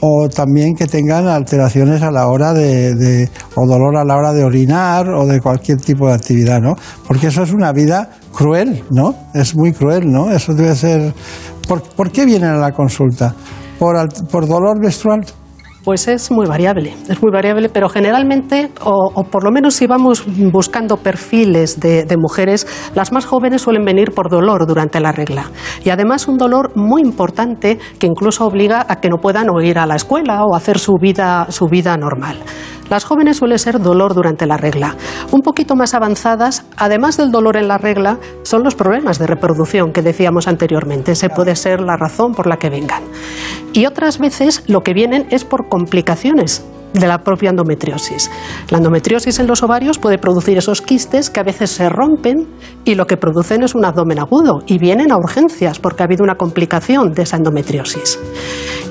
o 0.00 0.28
también 0.28 0.76
que 0.76 0.86
tengan 0.86 1.26
alteraciones 1.26 2.02
a 2.02 2.12
la 2.12 2.28
hora 2.28 2.52
de, 2.52 3.28
o 3.56 3.66
dolor 3.66 3.96
a 3.96 4.04
la 4.04 4.16
hora 4.16 4.32
de 4.32 4.44
orinar 4.44 5.08
o 5.10 5.26
de 5.26 5.40
cualquier 5.40 5.78
tipo 5.78 6.06
de 6.06 6.14
actividad, 6.14 6.60
¿no? 6.60 6.76
Porque 7.08 7.26
eso 7.26 7.42
es 7.42 7.52
una 7.52 7.72
vida 7.72 8.10
cruel, 8.32 8.84
¿no? 8.92 9.12
Es 9.34 9.56
muy 9.56 9.72
cruel, 9.72 10.08
¿no? 10.08 10.30
Eso 10.30 10.54
debe 10.54 10.76
ser. 10.76 11.12
¿Por, 11.66 11.82
por 11.82 12.12
qué 12.12 12.24
vienen 12.24 12.50
a 12.50 12.58
la 12.58 12.70
consulta? 12.70 13.34
¿Por, 13.80 13.96
por 14.28 14.46
dolor 14.46 14.78
menstrual? 14.80 15.24
Pues 15.86 16.08
es 16.08 16.32
muy 16.32 16.48
variable, 16.48 16.96
es 17.08 17.22
muy 17.22 17.30
variable, 17.30 17.68
pero 17.68 17.88
generalmente, 17.88 18.72
o, 18.82 19.22
por 19.30 19.44
lo 19.44 19.52
menos 19.52 19.76
si 19.76 19.86
vamos 19.86 20.24
buscando 20.26 20.96
perfiles 20.96 21.78
de, 21.78 22.04
de 22.04 22.16
mujeres, 22.16 22.66
las 22.96 23.12
más 23.12 23.24
jóvenes 23.24 23.62
suelen 23.62 23.84
venir 23.84 24.10
por 24.10 24.28
dolor 24.28 24.66
durante 24.66 24.98
la 24.98 25.12
regla. 25.12 25.44
Y 25.84 25.90
además 25.90 26.26
un 26.26 26.38
dolor 26.38 26.72
muy 26.74 27.02
importante 27.02 27.78
que 28.00 28.08
incluso 28.08 28.44
obliga 28.46 28.84
a 28.88 28.96
que 28.96 29.08
no 29.08 29.18
puedan 29.18 29.48
o 29.48 29.62
ir 29.62 29.78
a 29.78 29.86
la 29.86 29.94
escuela 29.94 30.42
o 30.42 30.56
hacer 30.56 30.80
su 30.80 30.94
vida, 31.00 31.46
su 31.50 31.66
vida 31.66 31.96
normal. 31.96 32.38
Las 32.90 33.04
jóvenes 33.04 33.38
suele 33.38 33.58
ser 33.58 33.80
dolor 33.80 34.14
durante 34.14 34.46
la 34.46 34.56
regla. 34.56 34.96
Un 35.32 35.42
poquito 35.42 35.74
más 35.74 35.94
avanzadas, 35.94 36.64
además 36.76 37.16
del 37.16 37.30
dolor 37.30 37.56
en 37.56 37.68
la 37.68 37.78
regla, 37.78 38.18
son 38.42 38.62
los 38.62 38.74
problemas 38.74 39.18
de 39.18 39.26
reproducción 39.26 39.92
que 39.92 40.02
decíamos 40.02 40.48
anteriormente. 40.48 41.12
Ese 41.12 41.28
puede 41.28 41.56
ser 41.56 41.80
la 41.80 41.96
razón 41.96 42.32
por 42.32 42.46
la 42.46 42.56
que 42.56 42.70
vengan. 42.70 43.02
Y 43.72 43.86
otras 43.86 44.18
veces 44.18 44.62
lo 44.68 44.82
que 44.82 44.94
vienen 44.94 45.26
es 45.30 45.44
por 45.44 45.68
complicaciones 45.68 46.64
de 46.92 47.06
la 47.06 47.18
propia 47.18 47.50
endometriosis. 47.50 48.30
La 48.70 48.78
endometriosis 48.78 49.38
en 49.38 49.46
los 49.46 49.62
ovarios 49.62 49.98
puede 49.98 50.18
producir 50.18 50.56
esos 50.56 50.80
quistes 50.80 51.30
que 51.30 51.40
a 51.40 51.42
veces 51.42 51.70
se 51.70 51.88
rompen 51.88 52.48
y 52.84 52.94
lo 52.94 53.06
que 53.06 53.16
producen 53.16 53.62
es 53.62 53.74
un 53.74 53.84
abdomen 53.84 54.18
agudo 54.18 54.62
y 54.66 54.78
vienen 54.78 55.12
a 55.12 55.16
urgencias 55.16 55.78
porque 55.78 56.02
ha 56.02 56.06
habido 56.06 56.24
una 56.24 56.36
complicación 56.36 57.12
de 57.12 57.22
esa 57.22 57.36
endometriosis. 57.36 58.18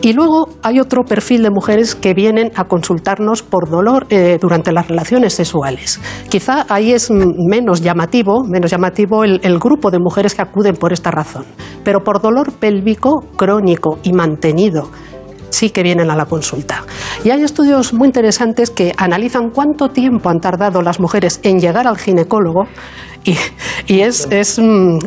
Y 0.06 0.14
luego 0.14 0.50
hay 0.62 0.80
otro 0.80 1.04
perfil 1.04 1.42
de 1.42 1.50
mujeres 1.50 1.96
que 1.96 2.14
vienen 2.14 2.52
a 2.54 2.66
consultarnos 2.66 3.42
por 3.42 3.72
dolor 3.72 4.06
eh, 4.12 4.38
durante 4.40 4.72
las 4.72 4.88
relaciones 4.88 5.34
sexuales. 5.34 6.00
Quizá 6.30 6.64
ahí 6.70 6.92
es 6.92 7.10
menos 7.10 7.82
llamativo, 7.82 8.44
menos 8.44 8.70
llamativo 8.70 9.24
el, 9.24 9.40
el 9.42 9.58
grupo 9.58 9.90
de 9.90 9.98
mujeres 9.98 10.36
que 10.36 10.44
acuden 10.44 10.76
por 10.76 10.94
esta 10.94 11.10
razón, 11.10 11.46
pero 11.84 12.04
por 12.04 12.22
dolor 12.22 12.54
pélvico 12.54 13.26
crónico 13.36 13.98
y 14.04 14.14
mantenido 14.14 14.92
sí 15.50 15.72
que 15.72 15.82
vienen 15.82 16.12
a 16.12 16.16
la 16.16 16.26
consulta. 16.26 16.84
Y 17.24 17.32
hay 17.32 17.42
estudios 17.42 17.92
muy 17.92 18.06
interesantes 18.06 18.70
que 18.70 18.92
analizan 18.98 19.50
cuánto 19.50 19.90
tiempo 19.90 20.30
han 20.30 20.40
tardado 20.40 20.84
las 20.84 21.00
mujeres 21.00 21.40
en 21.42 21.60
llegar 21.60 21.88
al 21.88 21.98
ginecólogo 21.98 22.66
y, 23.24 23.36
y 23.88 24.02
es, 24.02 24.28
es, 24.30 24.60
mm, 24.60 25.00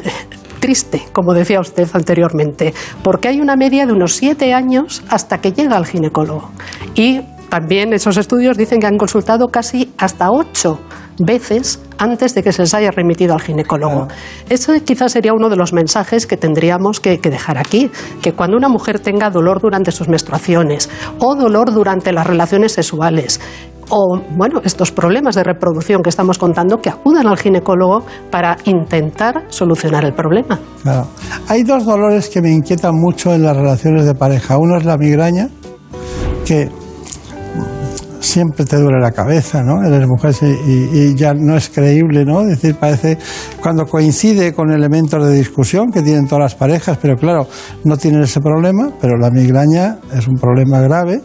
triste, 0.59 1.03
como 1.13 1.35
decía 1.35 1.61
usted 1.61 1.89
anteriormente, 1.93 2.75
porque 3.03 3.29
hay 3.29 3.41
una 3.41 3.57
media 3.57 3.87
de 3.87 3.93
unos 3.93 4.15
siete 4.15 4.53
años 4.53 5.03
hasta 5.09 5.39
que 5.39 5.53
llega 5.53 5.77
al 5.77 5.87
ginecólogo. 5.87 6.51
Y 6.95 7.21
también 7.49 7.93
esos 7.95 8.17
estudios 8.19 8.57
dicen 8.57 8.79
que 8.79 8.87
han 8.87 8.99
consultado 8.99 9.49
casi 9.49 9.93
hasta 9.97 10.31
ocho 10.31 10.81
veces 11.19 11.81
antes 11.97 12.35
de 12.35 12.43
que 12.43 12.53
se 12.53 12.63
les 12.63 12.75
haya 12.75 12.91
remitido 12.91 13.35
al 13.35 13.41
ginecólogo. 13.41 14.09
Ese 14.49 14.83
quizás 14.85 15.13
sería 15.13 15.33
uno 15.33 15.49
de 15.49 15.57
los 15.57 15.73
mensajes 15.73 16.27
que 16.27 16.37
tendríamos 16.37 17.01
que, 17.01 17.19
que 17.19 17.31
dejar 17.31 17.59
aquí, 17.59 17.91
que 18.23 18.33
cuando 18.33 18.57
una 18.57 18.69
mujer 18.69 19.01
tenga 19.01 19.31
dolor 19.31 19.61
durante 19.61 19.91
sus 19.91 20.09
menstruaciones 20.09 20.91
o 21.19 21.35
dolor 21.35 21.73
durante 21.73 22.13
las 22.13 22.27
relaciones 22.27 22.73
sexuales, 22.73 23.41
o 23.91 24.21
bueno, 24.37 24.61
estos 24.65 24.93
problemas 24.93 25.35
de 25.35 25.45
reproducción 25.45 26.03
que 26.03 26.11
estamos 26.11 26.39
contando, 26.39 26.79
que 26.79 26.91
acudan 26.91 27.27
al 27.27 27.39
ginecólogo 27.39 28.05
para 28.31 28.57
intentar 28.65 29.45
solucionar 29.49 30.05
el 30.05 30.15
problema. 30.15 30.59
Claro. 30.83 31.07
Hay 31.49 31.63
dos 31.63 31.85
dolores 31.85 32.29
que 32.29 32.41
me 32.41 32.51
inquietan 32.51 32.95
mucho 32.95 33.33
en 33.35 33.43
las 33.43 33.57
relaciones 33.57 34.05
de 34.05 34.15
pareja. 34.15 34.59
Uno 34.59 34.77
es 34.77 34.85
la 34.85 34.97
migraña, 34.97 35.49
que 36.45 36.69
siempre 38.21 38.65
te 38.65 38.77
duele 38.77 39.01
la 39.01 39.13
cabeza, 39.13 39.63
¿no? 39.63 39.83
Eres 39.83 40.07
mujer 40.07 40.35
y, 40.43 40.99
y 40.99 41.15
ya 41.15 41.33
no 41.35 41.57
es 41.57 41.71
creíble, 41.71 42.25
¿no? 42.25 42.43
Decir, 42.45 42.75
parece 42.75 43.17
cuando 43.63 43.87
coincide 43.87 44.53
con 44.53 44.71
elementos 44.71 45.27
de 45.27 45.35
discusión 45.35 45.91
que 45.91 46.03
tienen 46.03 46.27
todas 46.27 46.43
las 46.43 46.55
parejas, 46.55 46.99
pero 47.01 47.17
claro, 47.17 47.47
no 47.85 47.97
tienen 47.97 48.23
ese 48.23 48.41
problema, 48.41 48.91
pero 49.01 49.17
la 49.17 49.31
migraña 49.31 49.99
es 50.13 50.29
un 50.29 50.35
problema 50.35 50.81
grave 50.81 51.23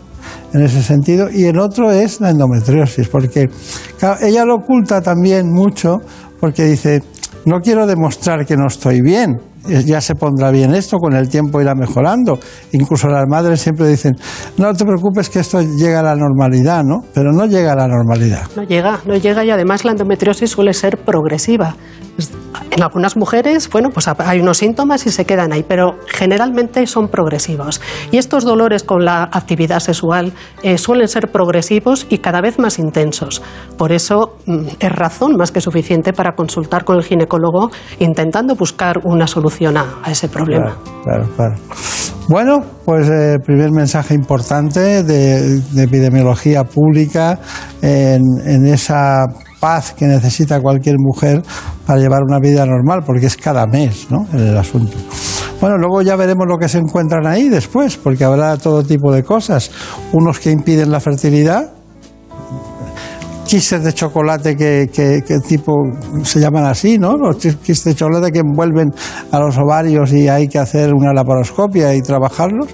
en 0.54 0.62
ese 0.62 0.82
sentido. 0.82 1.28
Y 1.32 1.46
el 1.46 1.60
otro 1.60 1.92
es 1.92 2.22
la 2.22 2.30
endometriosis, 2.30 3.08
porque 3.10 3.50
claro, 4.00 4.18
ella 4.22 4.46
lo 4.46 4.56
oculta 4.56 5.02
también 5.02 5.52
mucho 5.52 6.00
porque 6.40 6.66
dice, 6.66 7.02
no 7.46 7.60
quiero 7.62 7.86
demostrar 7.88 8.46
que 8.46 8.56
no 8.58 8.68
estoy 8.68 9.02
bien. 9.02 9.40
Eh, 9.70 9.84
Ya 9.86 10.02
se 10.02 10.16
pondrá 10.16 10.52
bien 10.52 10.74
esto, 10.76 10.98
con 10.98 11.14
el 11.14 11.30
tiempo 11.30 11.62
irá 11.62 11.74
mejorando. 11.74 12.38
Incluso 12.74 13.08
las 13.08 13.28
madres 13.30 13.62
siempre 13.62 13.88
dicen, 13.88 14.14
no 14.58 14.74
te 14.74 14.84
preocupes 14.84 15.30
que 15.30 15.40
esto 15.40 15.62
llega 15.62 16.02
a 16.02 16.04
la 16.04 16.16
normalidad, 16.16 16.84
¿no? 16.84 17.02
Pero 17.14 17.32
no 17.32 17.46
llega 17.46 17.72
a 17.74 17.76
la 17.76 17.88
normalidad. 17.88 18.42
No 18.56 18.64
llega, 18.64 19.00
no 19.06 19.16
llega 19.16 19.46
y 19.46 19.52
además 19.52 19.86
la 19.86 19.92
endometriosis 19.92 20.50
suele 20.50 20.74
ser 20.74 20.98
progresiva. 20.98 21.76
Es- 22.18 22.32
En 22.76 22.82
algunas 22.82 23.16
mujeres, 23.16 23.70
bueno, 23.70 23.92
pues 23.92 24.08
hay 24.08 24.40
unos 24.40 24.58
síntomas 24.58 25.06
y 25.06 25.12
se 25.12 25.26
quedan 25.26 25.54
ahí, 25.54 25.64
pero 25.68 26.00
generalmente 26.08 26.86
son 26.88 27.08
progresivos. 27.08 27.82
Y 28.12 28.18
estos 28.18 28.46
dolores 28.46 28.84
con 28.84 29.06
la 29.06 29.24
actividad 29.32 29.80
sexual 29.80 30.34
eh, 30.64 30.80
suelen 30.80 31.08
ser 31.08 31.32
progresivos 31.32 32.08
y 32.10 32.18
cada 32.18 32.42
vez 32.42 32.58
más 32.58 32.80
intensos. 32.80 33.44
Por 33.78 33.92
eso 33.92 34.38
mm, 34.48 34.66
es 34.80 34.92
razón 34.92 35.36
más 35.38 35.52
que 35.52 35.62
suficiente 35.62 36.14
para 36.14 36.34
consultar 36.36 36.84
con 36.84 36.98
el 36.98 37.04
ginecólogo 37.04 37.70
intentando 38.00 38.56
buscar 38.56 39.00
una 39.04 39.28
solución 39.28 39.78
a, 39.78 39.86
a 40.04 40.10
ese 40.12 40.28
problema. 40.28 40.76
Claro, 41.04 41.28
claro. 41.36 41.56
Bueno, 42.28 42.64
pues 42.86 43.08
eh, 43.10 43.38
primer 43.46 43.72
mensaje 43.72 44.14
importante 44.16 45.04
de, 45.04 45.60
de 45.60 45.84
epidemiología 45.84 46.64
pública 46.64 47.38
en, 47.82 48.22
en 48.46 48.66
esa 48.66 49.26
paz 49.64 49.94
que 49.94 50.06
necesita 50.06 50.60
cualquier 50.60 50.98
mujer 51.00 51.42
para 51.88 51.98
llevar 51.98 52.24
una 52.28 52.38
vida 52.38 52.66
normal, 52.66 53.04
porque 53.06 53.28
es 53.28 53.38
cada 53.38 53.66
mes, 53.66 54.08
¿no? 54.12 54.28
El 54.34 54.58
asunto. 54.58 54.98
Bueno, 55.62 55.78
luego 55.78 56.02
ya 56.02 56.18
veremos 56.18 56.46
lo 56.50 56.58
que 56.58 56.68
se 56.68 56.80
encuentran 56.80 57.26
ahí 57.26 57.48
después, 57.48 57.96
porque 57.96 58.26
habrá 58.26 58.58
todo 58.58 58.84
tipo 58.84 59.14
de 59.14 59.24
cosas. 59.24 59.72
Unos 60.12 60.40
que 60.40 60.52
impiden 60.52 60.92
la 60.92 61.00
fertilidad, 61.00 61.72
quistes 63.48 63.84
de 63.86 63.94
chocolate 63.94 64.58
que, 64.58 64.90
tipo 65.48 65.78
se 66.24 66.42
llaman 66.42 66.66
así, 66.66 66.98
¿no? 66.98 67.16
Los 67.16 67.38
quistes 67.38 67.86
de 67.86 67.96
chocolate 67.96 68.34
que 68.34 68.40
envuelven 68.40 68.92
a 69.32 69.40
los 69.40 69.58
ovarios 69.58 70.12
y 70.12 70.28
hay 70.28 70.50
que 70.50 70.60
hacer 70.60 70.94
una 70.94 71.14
laparoscopia 71.14 71.96
y 71.96 72.02
trabajarlos. 72.02 72.68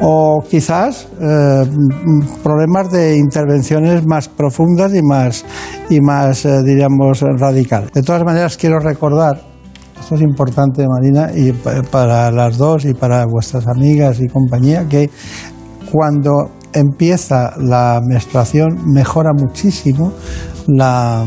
O 0.00 0.42
quizás 0.48 1.08
eh, 1.20 1.64
problemas 2.42 2.90
de 2.92 3.16
intervenciones 3.16 4.06
más 4.06 4.28
profundas 4.28 4.94
y 4.94 5.02
más, 5.02 5.44
y 5.90 6.00
más 6.00 6.44
eh, 6.44 6.62
diríamos, 6.64 7.20
radicales. 7.20 7.92
De 7.92 8.02
todas 8.02 8.24
maneras, 8.24 8.56
quiero 8.56 8.78
recordar 8.78 9.40
esto 10.00 10.14
es 10.14 10.20
importante, 10.22 10.86
Marina, 10.88 11.30
y 11.34 11.52
pa- 11.52 11.82
para 11.90 12.30
las 12.30 12.56
dos 12.56 12.84
y 12.84 12.94
para 12.94 13.26
vuestras 13.26 13.66
amigas 13.66 14.20
y 14.20 14.28
compañía, 14.28 14.86
que 14.88 15.10
cuando 15.92 16.50
empieza 16.72 17.52
la 17.58 18.00
menstruación 18.06 18.78
mejora 18.92 19.32
muchísimo 19.36 20.12
la, 20.68 21.24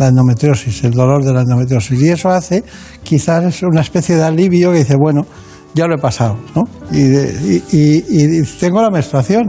endometriosis, 0.00 0.84
el 0.84 0.92
dolor 0.92 1.24
de 1.24 1.32
la 1.32 1.42
endometriosis. 1.42 2.00
Y 2.02 2.08
eso 2.08 2.30
hace, 2.30 2.64
quizás 3.02 3.62
una 3.62 3.80
especie 3.80 4.16
de 4.16 4.24
alivio 4.24 4.72
que 4.72 4.78
dice, 4.78 4.96
bueno, 4.98 5.22
ya 5.74 5.86
lo 5.86 5.94
he 5.94 5.98
pasado, 5.98 6.36
¿no? 6.54 6.64
Y, 6.90 7.02
de- 7.02 7.62
y- 7.72 7.76
y- 7.78 8.40
y 8.40 8.42
tengo 8.58 8.82
la 8.82 8.90
menstruación. 8.90 9.46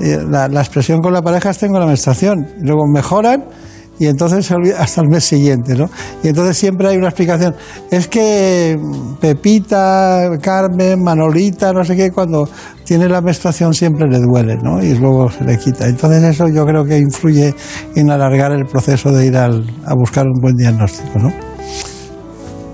La, 0.00 0.46
expresión 0.46 1.00
con 1.00 1.12
la 1.12 1.22
pareja 1.22 1.50
es 1.50 1.58
tengo 1.58 1.78
la 1.78 1.86
menstruación. 1.86 2.46
Luego 2.62 2.86
mejoran 2.86 3.44
y 3.98 4.06
entonces 4.06 4.46
se 4.46 4.54
olvida 4.54 4.80
hasta 4.80 5.02
el 5.02 5.08
mes 5.08 5.24
siguiente, 5.24 5.74
¿no? 5.74 5.90
Y 6.22 6.28
entonces 6.28 6.56
siempre 6.56 6.88
hay 6.88 6.96
una 6.96 7.08
explicación. 7.08 7.54
Es 7.90 8.08
que 8.08 8.78
Pepita, 9.20 10.30
Carmen, 10.40 11.02
Manolita, 11.02 11.74
no 11.74 11.84
sé 11.84 11.96
qué, 11.96 12.10
cuando 12.10 12.48
tiene 12.84 13.08
la 13.10 13.20
menstruación 13.20 13.74
siempre 13.74 14.08
le 14.08 14.18
duele, 14.20 14.56
¿no? 14.56 14.82
Y 14.82 14.94
luego 14.94 15.30
se 15.30 15.44
le 15.44 15.58
quita. 15.58 15.86
Entonces 15.86 16.22
eso 16.22 16.48
yo 16.48 16.64
creo 16.64 16.82
que 16.84 16.96
influye 16.96 17.54
en 17.94 18.10
alargar 18.10 18.52
el 18.52 18.64
proceso 18.64 19.12
de 19.12 19.26
ir 19.26 19.36
al- 19.36 19.66
a 19.84 19.94
buscar 19.94 20.24
un 20.26 20.40
buen 20.40 20.56
diagnóstico, 20.56 21.18
¿no? 21.18 21.30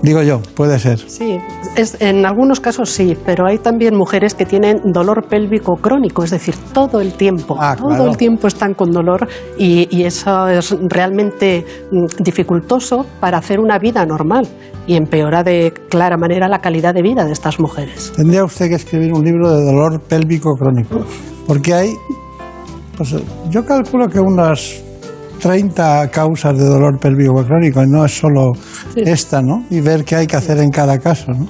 Digo 0.01 0.21
yo, 0.21 0.41
puede 0.55 0.77
ser. 0.79 0.99
Sí, 0.99 1.37
es- 1.75 1.97
en 1.99 2.25
algunos 2.25 2.59
casos 2.59 2.89
sí, 2.89 3.17
pero 3.25 3.47
hay 3.47 3.57
también 3.57 3.95
mujeres 3.95 4.33
que 4.35 4.45
tienen 4.45 4.79
dolor 4.93 5.25
pélvico 5.27 5.75
crónico, 5.75 6.23
es 6.23 6.31
decir, 6.31 6.55
todo 6.73 7.01
el 7.01 7.13
tiempo, 7.13 7.55
todo 7.55 7.57
Ah, 7.61 7.75
claro. 7.75 8.07
el 8.11 8.17
tiempo 8.17 8.47
están 8.47 8.73
con 8.75 8.91
dolor 8.91 9.27
y, 9.57 9.87
y 9.95 10.03
eso 10.03 10.47
es 10.47 10.75
realmente 10.89 11.65
mm, 11.91 12.23
dificultoso 12.23 13.05
para 13.19 13.39
hacer 13.39 13.59
una 13.59 13.79
vida 13.79 14.05
normal 14.05 14.47
y 14.85 14.95
empeora 14.95 15.43
de 15.43 15.73
clara 15.89 16.15
manera 16.17 16.47
la 16.47 16.59
calidad 16.59 16.93
de 16.93 17.01
vida 17.01 17.25
de 17.25 17.31
estas 17.33 17.59
mujeres. 17.59 18.13
Tendría 18.15 18.43
usted 18.45 18.69
que 18.69 18.75
escribir 18.75 19.11
un 19.13 19.23
libro 19.25 19.51
de 19.51 19.65
dolor 19.65 19.99
pélvico 20.01 20.51
crónico, 20.57 20.99
porque 21.47 21.73
hay, 21.73 21.93
pues 22.97 23.15
yo 23.49 23.65
calculo 23.65 24.07
que 24.07 24.19
unas 24.19 24.83
30 25.39 26.09
causas 26.11 26.57
de 26.57 26.65
dolor 26.65 26.99
pélvico 26.99 27.43
crónico, 27.45 27.83
y 27.83 27.87
no 27.87 28.05
es 28.05 28.17
solo 28.17 28.53
esta, 28.95 29.41
¿no? 29.41 29.63
Y 29.69 29.81
ver 29.81 30.03
qué 30.03 30.15
hay 30.15 30.27
que 30.27 30.35
hacer 30.35 30.59
en 30.59 30.69
cada 30.69 30.97
caso, 30.99 31.31
¿no? 31.31 31.47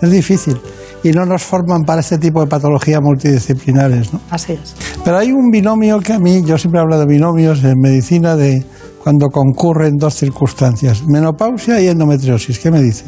Es 0.00 0.10
difícil. 0.10 0.58
Y 1.02 1.10
no 1.10 1.26
nos 1.26 1.42
forman 1.42 1.82
para 1.82 2.00
este 2.00 2.16
tipo 2.16 2.40
de 2.40 2.46
patologías 2.46 3.00
multidisciplinares, 3.02 4.12
¿no? 4.12 4.20
Así 4.30 4.54
es. 4.54 4.74
Pero 5.04 5.18
hay 5.18 5.32
un 5.32 5.50
binomio 5.50 6.00
que 6.00 6.14
a 6.14 6.18
mí, 6.18 6.42
yo 6.46 6.56
siempre 6.56 6.80
hablo 6.80 6.98
de 6.98 7.06
binomios 7.06 7.62
en 7.62 7.78
medicina, 7.78 8.36
de 8.36 8.64
cuando 9.02 9.28
concurren 9.28 9.96
dos 9.98 10.14
circunstancias, 10.14 11.02
menopausia 11.06 11.78
y 11.78 11.88
endometriosis. 11.88 12.58
¿Qué 12.58 12.70
me 12.70 12.80
dice? 12.80 13.04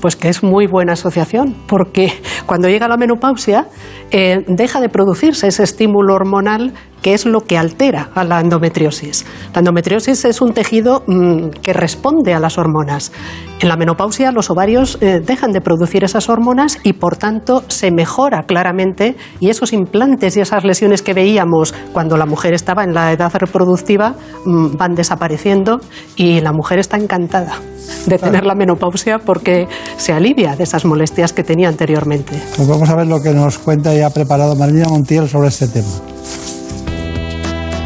Pues 0.00 0.16
que 0.16 0.28
es 0.28 0.42
muy 0.42 0.66
buena 0.66 0.94
asociación, 0.94 1.54
porque 1.68 2.12
cuando 2.46 2.68
llega 2.68 2.88
la 2.88 2.96
menopausia 2.96 3.66
eh, 4.10 4.44
deja 4.46 4.80
de 4.80 4.88
producirse 4.88 5.48
ese 5.48 5.64
estímulo 5.64 6.14
hormonal 6.14 6.72
que 7.02 7.14
es 7.14 7.26
lo 7.26 7.42
que 7.42 7.56
altera 7.56 8.10
a 8.14 8.24
la 8.24 8.40
endometriosis. 8.40 9.26
La 9.54 9.60
endometriosis 9.60 10.24
es 10.24 10.40
un 10.40 10.52
tejido 10.52 11.04
mm, 11.06 11.50
que 11.62 11.72
responde 11.72 12.34
a 12.34 12.40
las 12.40 12.58
hormonas. 12.58 13.12
En 13.60 13.68
la 13.68 13.76
menopausia 13.76 14.32
los 14.32 14.50
ovarios 14.50 14.98
eh, 15.00 15.20
dejan 15.24 15.52
de 15.52 15.60
producir 15.60 16.04
esas 16.04 16.28
hormonas 16.28 16.78
y 16.82 16.94
por 16.94 17.16
tanto 17.16 17.64
se 17.68 17.90
mejora 17.90 18.42
claramente 18.44 19.16
y 19.40 19.50
esos 19.50 19.72
implantes 19.72 20.36
y 20.36 20.40
esas 20.40 20.64
lesiones 20.64 21.02
que 21.02 21.14
veíamos 21.14 21.74
cuando 21.92 22.16
la 22.16 22.26
mujer 22.26 22.54
estaba 22.54 22.84
en 22.84 22.92
la 22.92 23.12
edad 23.12 23.32
reproductiva 23.34 24.16
mm, 24.44 24.76
van 24.76 24.94
desapareciendo 24.94 25.80
y 26.16 26.40
la 26.40 26.52
mujer 26.52 26.78
está 26.78 26.96
encantada 26.96 27.60
de 28.06 28.18
tener 28.18 28.44
la 28.44 28.54
menopausia 28.54 29.18
porque 29.18 29.68
se 29.96 30.12
alivia 30.12 30.56
de 30.56 30.64
esas 30.64 30.84
molestias 30.84 31.32
que 31.32 31.44
tenía 31.44 31.68
anteriormente. 31.68 32.35
Pues 32.56 32.68
vamos 32.68 32.88
a 32.88 32.96
ver 32.96 33.06
lo 33.06 33.22
que 33.22 33.32
nos 33.32 33.58
cuenta 33.58 33.94
y 33.94 34.00
ha 34.00 34.10
preparado 34.10 34.56
Marina 34.56 34.88
Montiel 34.88 35.28
sobre 35.28 35.48
este 35.48 35.68
tema. 35.68 35.88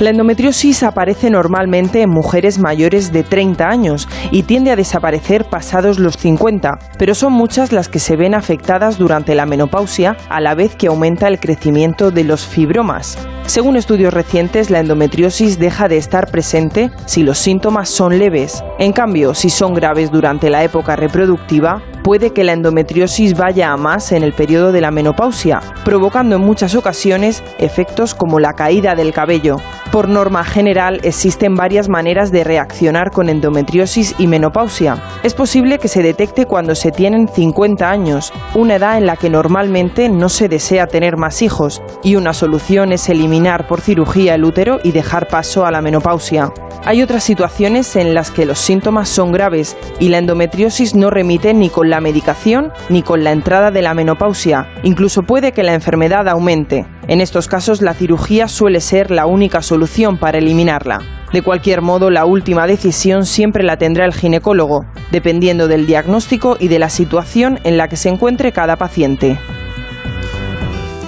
La 0.00 0.08
endometriosis 0.08 0.82
aparece 0.82 1.28
normalmente 1.28 2.00
en 2.00 2.08
mujeres 2.08 2.58
mayores 2.58 3.12
de 3.12 3.22
30 3.22 3.68
años 3.68 4.08
y 4.30 4.44
tiende 4.44 4.70
a 4.70 4.76
desaparecer 4.76 5.44
pasados 5.44 5.98
los 5.98 6.16
50, 6.16 6.78
pero 6.96 7.14
son 7.14 7.34
muchas 7.34 7.70
las 7.70 7.90
que 7.90 7.98
se 7.98 8.16
ven 8.16 8.34
afectadas 8.34 8.96
durante 8.96 9.34
la 9.34 9.44
menopausia 9.44 10.16
a 10.30 10.40
la 10.40 10.54
vez 10.54 10.74
que 10.74 10.86
aumenta 10.86 11.28
el 11.28 11.38
crecimiento 11.38 12.10
de 12.10 12.24
los 12.24 12.46
fibromas. 12.46 13.18
Según 13.44 13.76
estudios 13.76 14.14
recientes, 14.14 14.70
la 14.70 14.80
endometriosis 14.80 15.58
deja 15.58 15.86
de 15.86 15.98
estar 15.98 16.30
presente 16.30 16.90
si 17.04 17.22
los 17.22 17.36
síntomas 17.36 17.90
son 17.90 18.18
leves. 18.18 18.64
En 18.78 18.92
cambio, 18.92 19.34
si 19.34 19.50
son 19.50 19.74
graves 19.74 20.10
durante 20.10 20.48
la 20.48 20.64
época 20.64 20.96
reproductiva, 20.96 21.82
puede 22.02 22.32
que 22.32 22.44
la 22.44 22.52
endometriosis 22.52 23.36
vaya 23.36 23.72
a 23.72 23.76
más 23.76 24.12
en 24.12 24.22
el 24.22 24.32
periodo 24.32 24.72
de 24.72 24.80
la 24.80 24.90
menopausia, 24.90 25.60
provocando 25.84 26.36
en 26.36 26.42
muchas 26.42 26.74
ocasiones 26.74 27.42
efectos 27.58 28.14
como 28.14 28.40
la 28.40 28.54
caída 28.54 28.94
del 28.94 29.12
cabello. 29.12 29.56
Por 29.92 30.08
norma 30.08 30.44
general, 30.44 31.00
existen 31.02 31.54
varias 31.54 31.88
maneras 31.88 32.30
de 32.30 32.44
reaccionar 32.44 33.10
con 33.10 33.28
endometriosis 33.28 34.14
y 34.18 34.28
menopausia. 34.28 35.02
Es 35.22 35.34
posible 35.34 35.78
que 35.78 35.88
se 35.88 36.02
detecte 36.02 36.46
cuando 36.46 36.74
se 36.74 36.92
tienen 36.92 37.28
50 37.28 37.90
años, 37.90 38.32
una 38.54 38.76
edad 38.76 38.98
en 38.98 39.06
la 39.06 39.16
que 39.16 39.30
normalmente 39.30 40.08
no 40.08 40.28
se 40.28 40.48
desea 40.48 40.86
tener 40.86 41.16
más 41.16 41.42
hijos, 41.42 41.82
y 42.04 42.14
una 42.16 42.32
solución 42.32 42.92
es 42.92 43.08
eliminar 43.08 43.66
por 43.66 43.80
cirugía 43.80 44.36
el 44.36 44.44
útero 44.44 44.78
y 44.84 44.92
dejar 44.92 45.26
paso 45.26 45.66
a 45.66 45.70
la 45.70 45.80
menopausia. 45.82 46.52
Hay 46.84 47.02
otras 47.02 47.24
situaciones 47.24 47.94
en 47.96 48.14
las 48.14 48.30
que 48.30 48.46
los 48.46 48.58
síntomas 48.58 49.08
son 49.08 49.32
graves 49.32 49.76
y 49.98 50.08
la 50.08 50.18
endometriosis 50.18 50.94
no 50.94 51.10
remite 51.10 51.52
ni 51.52 51.68
con 51.68 51.89
la 51.90 52.00
medicación 52.00 52.72
ni 52.88 53.02
con 53.02 53.22
la 53.24 53.32
entrada 53.32 53.70
de 53.70 53.82
la 53.82 53.92
menopausia. 53.92 54.68
Incluso 54.82 55.22
puede 55.22 55.52
que 55.52 55.62
la 55.62 55.74
enfermedad 55.74 56.28
aumente. 56.28 56.86
En 57.08 57.20
estos 57.20 57.48
casos 57.48 57.82
la 57.82 57.92
cirugía 57.92 58.48
suele 58.48 58.80
ser 58.80 59.10
la 59.10 59.26
única 59.26 59.60
solución 59.60 60.16
para 60.16 60.38
eliminarla. 60.38 61.00
De 61.32 61.42
cualquier 61.42 61.80
modo, 61.80 62.10
la 62.10 62.24
última 62.24 62.66
decisión 62.66 63.24
siempre 63.24 63.62
la 63.62 63.76
tendrá 63.76 64.04
el 64.04 64.14
ginecólogo, 64.14 64.84
dependiendo 65.12 65.68
del 65.68 65.86
diagnóstico 65.86 66.56
y 66.58 66.68
de 66.68 66.78
la 66.78 66.88
situación 66.88 67.60
en 67.62 67.76
la 67.76 67.88
que 67.88 67.96
se 67.96 68.08
encuentre 68.08 68.52
cada 68.52 68.76
paciente. 68.76 69.38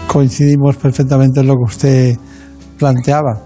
Coincidimos 0.06 0.76
perfectamente 0.76 1.40
en 1.40 1.46
lo 1.46 1.54
que 1.54 1.64
usted 1.64 2.16
planteaba. 2.78 3.40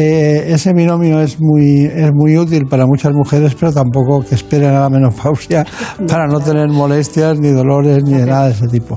Eh, 0.00 0.52
ese 0.52 0.72
binomio 0.72 1.20
es 1.20 1.40
muy, 1.40 1.84
es 1.84 2.12
muy 2.14 2.38
útil 2.38 2.66
para 2.66 2.86
muchas 2.86 3.12
mujeres, 3.12 3.56
pero 3.58 3.72
tampoco 3.72 4.20
que 4.20 4.36
esperen 4.36 4.70
a 4.70 4.82
la 4.82 4.88
menopausia 4.88 5.66
para 6.08 6.28
no 6.28 6.38
tener 6.38 6.68
molestias, 6.68 7.40
ni 7.40 7.50
dolores, 7.50 8.04
ni 8.04 8.12
de 8.14 8.24
nada 8.24 8.46
de 8.46 8.52
ese 8.52 8.68
tipo. 8.68 8.96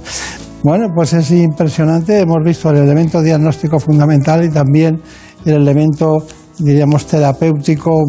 Bueno, 0.64 0.90
pues 0.94 1.14
es 1.14 1.32
impresionante. 1.32 2.20
Hemos 2.20 2.38
visto 2.46 2.70
el 2.70 2.78
elemento 2.78 3.20
diagnóstico 3.20 3.80
fundamental 3.80 4.46
y 4.46 4.50
también 4.50 5.02
el 5.44 5.54
elemento, 5.56 6.20
diríamos, 6.60 7.08
terapéutico 7.08 8.04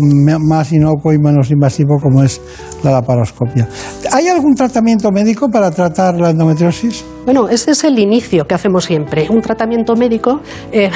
más 0.47 0.71
inocuo 0.71 1.15
y 1.15 1.19
menos 1.19 1.51
invasivo 1.51 1.97
como 1.99 2.23
es 2.23 2.43
la 2.85 2.91
laparoscopia. 2.91 3.67
¿Hay 4.13 4.29
algún 4.29 4.55
tratamiento 4.55 5.11
médico 5.11 5.49
para 5.49 5.71
tratar 5.71 6.21
la 6.21 6.29
endometriosis? 6.29 7.07
Bueno, 7.25 7.49
ese 7.49 7.71
es 7.71 7.85
el 7.85 7.99
inicio 7.99 8.45
que 8.47 8.55
hacemos 8.55 8.85
siempre. 8.85 9.29
Un 9.31 9.41
tratamiento 9.41 9.97
médico. 9.97 10.43
eh, 10.73 10.91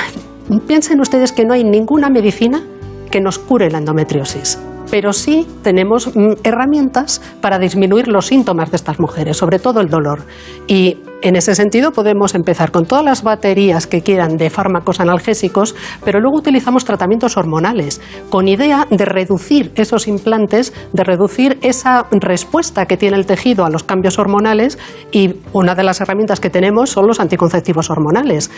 piensen 0.66 1.00
ustedes 1.00 1.32
que 1.32 1.44
no 1.44 1.54
hay 1.54 1.64
ninguna 1.64 2.10
medicina 2.10 2.62
que 3.10 3.20
nos 3.20 3.38
cure 3.38 3.70
la 3.70 3.78
endometriosis. 3.78 4.58
Pero 4.90 5.12
sí 5.12 5.46
tenemos 5.62 6.14
mm, 6.14 6.34
herramientas 6.44 7.20
para 7.40 7.58
disminuir 7.58 8.08
los 8.08 8.26
síntomas 8.26 8.70
de 8.70 8.76
estas 8.76 9.00
mujeres, 9.00 9.36
sobre 9.36 9.58
todo 9.58 9.80
el 9.80 9.88
dolor. 9.88 10.20
Y 10.66 10.98
en 11.22 11.34
ese 11.34 11.54
sentido 11.54 11.92
podemos 11.92 12.34
empezar 12.34 12.70
con 12.70 12.84
todas 12.84 13.04
las 13.04 13.22
baterías 13.22 13.86
que 13.86 14.02
quieran 14.02 14.36
de 14.36 14.50
fármacos 14.50 15.00
analgésicos, 15.00 15.74
pero 16.04 16.20
luego 16.20 16.36
utilizamos 16.38 16.84
tratamientos 16.84 17.36
hormonales 17.36 18.00
con 18.28 18.48
idea 18.48 18.86
de 18.90 19.04
reducir 19.04 19.72
esos 19.76 20.08
implantes, 20.08 20.72
de 20.92 21.04
reducir 21.04 21.58
esa 21.62 22.06
respuesta 22.10 22.86
que 22.86 22.96
tiene 22.96 23.16
el 23.16 23.26
tejido 23.26 23.64
a 23.64 23.70
los 23.70 23.82
cambios 23.82 24.18
hormonales 24.18 24.78
y 25.10 25.36
una 25.52 25.74
de 25.74 25.84
las 25.84 26.00
herramientas 26.00 26.40
que 26.40 26.50
tenemos 26.50 26.90
son 26.90 27.06
los 27.06 27.18
anticonceptivos 27.18 27.90
hormonales. 27.90 28.50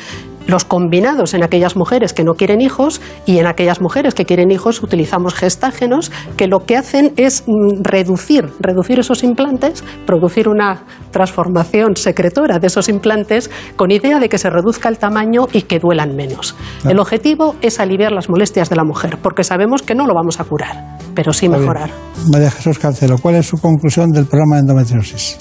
Los 0.47 0.65
combinados 0.65 1.35
en 1.35 1.43
aquellas 1.43 1.77
mujeres 1.77 2.15
que 2.15 2.25
no 2.25 2.33
quieren 2.33 2.63
hijos 2.63 3.03
y 3.27 3.39
en 3.39 3.47
aquellas 3.47 3.83
mujeres 3.83 4.15
que 4.15 4.25
quieren 4.25 4.51
hijos 4.51 4.83
utilizamos 4.83 5.35
gestágenos 5.35 6.11
que 6.39 6.47
lo 6.47 6.61
que 6.61 6.77
hacen 6.77 7.13
es 7.17 7.45
mm, 7.47 7.83
reducir, 7.83 8.49
reducir 8.59 8.99
esos 8.99 9.23
implantes, 9.23 9.85
producir 10.07 10.49
una 10.49 10.85
transformación 11.11 11.97
secretora 11.97 12.48
de 12.59 12.67
esos 12.67 12.89
implantes 12.89 13.51
con 13.77 13.91
idea 13.91 14.19
de 14.19 14.29
que 14.29 14.39
se 14.39 14.49
reduzca 14.49 14.89
el 14.89 14.99
tamaño 14.99 15.47
y 15.53 15.63
que 15.63 15.79
duelan 15.79 16.17
menos. 16.17 16.55
Claro. 16.81 16.95
El 16.95 16.99
objetivo 17.01 17.57
es 17.61 17.79
aliviar 17.81 18.13
las 18.13 18.31
molestias 18.31 18.71
de 18.71 18.77
la 18.77 18.85
mujer, 18.85 19.19
porque 19.23 19.45
sabemos 19.45 19.83
que 19.83 19.95
no 19.95 20.07
lo 20.07 20.15
vamos 20.15 20.41
a 20.41 20.45
curar, 20.45 20.99
pero 21.15 21.33
sí 21.33 21.49
mejorar. 21.49 21.91
María 22.33 22.51
Jesús 22.51 22.79
Cancelo, 22.79 23.19
¿cuál 23.19 23.35
es 23.35 23.47
su 23.47 23.59
conclusión 23.59 24.11
del 24.11 24.27
programa 24.27 24.57
de 24.57 24.61
endometriosis? 24.61 25.39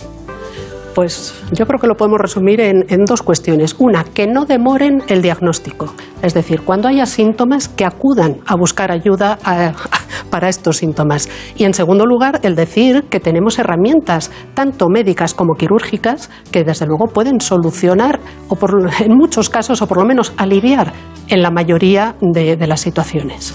Pues 0.98 1.32
yo 1.52 1.68
creo 1.68 1.80
que 1.80 1.86
lo 1.86 1.94
podemos 1.96 2.20
resumir 2.20 2.60
en, 2.60 2.84
en 2.90 3.06
dos 3.06 3.22
cuestiones. 3.22 3.76
Una, 3.78 4.04
que 4.04 4.26
no 4.26 4.46
demoren 4.46 5.04
el 5.08 5.22
diagnóstico. 5.22 5.94
Es 6.24 6.34
decir, 6.34 6.62
cuando 6.62 6.88
haya 6.88 7.06
síntomas, 7.06 7.70
que 7.70 7.86
acudan 7.86 8.38
a 8.48 8.56
buscar 8.56 8.92
ayuda 8.92 9.38
a- 9.44 9.74
para 10.32 10.50
estos 10.50 10.78
síntomas. 10.78 11.30
Y 11.56 11.66
en 11.66 11.76
segundo 11.76 12.08
lugar, 12.08 12.40
el 12.42 12.56
decir 12.56 13.04
que 13.12 13.20
tenemos 13.20 13.60
herramientas, 13.60 14.32
tanto 14.56 14.90
médicas 14.90 15.36
como 15.36 15.54
quirúrgicas, 15.54 16.32
que 16.52 16.64
desde 16.64 16.88
luego 16.88 17.06
pueden 17.14 17.42
solucionar, 17.42 18.20
o 18.50 18.56
por, 18.56 18.72
en 19.00 19.16
muchos 19.16 19.52
casos, 19.52 19.84
o 19.84 19.88
por 19.88 20.00
lo 20.00 20.06
menos 20.06 20.34
aliviar 20.36 20.94
en 21.28 21.44
la 21.44 21.52
mayoría 21.52 22.16
de, 22.22 22.56
de 22.56 22.66
las 22.66 22.82
situaciones. 22.82 23.54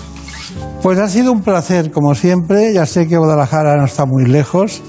Pues 0.80 0.96
ha 1.00 1.08
sido 1.08 1.32
un 1.32 1.42
placer, 1.42 1.90
como 1.90 2.14
siempre. 2.14 2.72
Ya 2.72 2.86
sé 2.86 3.08
que 3.08 3.16
Guadalajara 3.16 3.76
no 3.78 3.84
está 3.84 4.06
muy 4.06 4.26
lejos, 4.26 4.80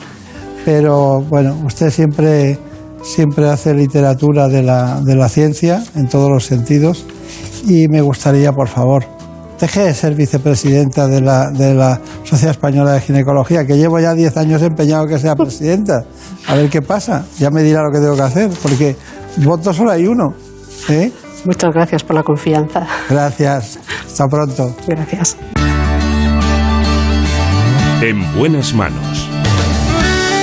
pero 0.66 1.22
bueno, 1.22 1.56
usted 1.66 1.90
siempre, 1.90 2.58
siempre 3.04 3.50
hace 3.50 3.74
literatura 3.74 4.48
de 4.48 4.64
la, 4.64 5.02
de 5.02 5.16
la 5.16 5.30
ciencia 5.30 5.84
en 5.96 6.08
todos 6.08 6.30
los 6.30 6.46
sentidos. 6.46 7.06
Y 7.66 7.88
me 7.88 8.02
gustaría, 8.02 8.52
por 8.52 8.68
favor, 8.68 9.06
deje 9.60 9.82
de 9.82 9.94
ser 9.94 10.16
vicepresidenta 10.16 11.08
de 11.08 11.22
la, 11.22 11.50
de 11.52 11.74
la 11.74 12.00
Sociedad 12.24 12.52
Española 12.52 12.94
de 12.94 13.02
Ginecología, 13.02 13.66
que 13.66 13.78
llevo 13.78 14.00
ya 14.00 14.14
10 14.14 14.38
años 14.38 14.62
empeñado 14.62 15.08
que 15.08 15.18
sea 15.20 15.36
presidenta. 15.36 16.04
A 16.48 16.56
ver 16.56 16.70
qué 16.70 16.82
pasa. 16.82 17.26
Ya 17.40 17.50
me 17.50 17.64
dirá 17.64 17.82
lo 17.84 17.92
que 17.92 18.00
tengo 18.00 18.16
que 18.16 18.22
hacer, 18.22 18.50
porque 18.62 18.96
voto 19.38 19.74
solo 19.74 19.92
hay 19.92 20.06
uno. 20.06 20.34
¿eh? 20.90 21.12
Muchas 21.46 21.74
gracias 21.74 22.04
por 22.04 22.16
la 22.16 22.24
confianza. 22.24 22.88
Gracias. 23.10 23.80
Hasta 24.06 24.28
pronto. 24.28 24.76
Gracias. 24.88 25.38
En 28.02 28.38
buenas 28.38 28.74
manos. 28.74 29.13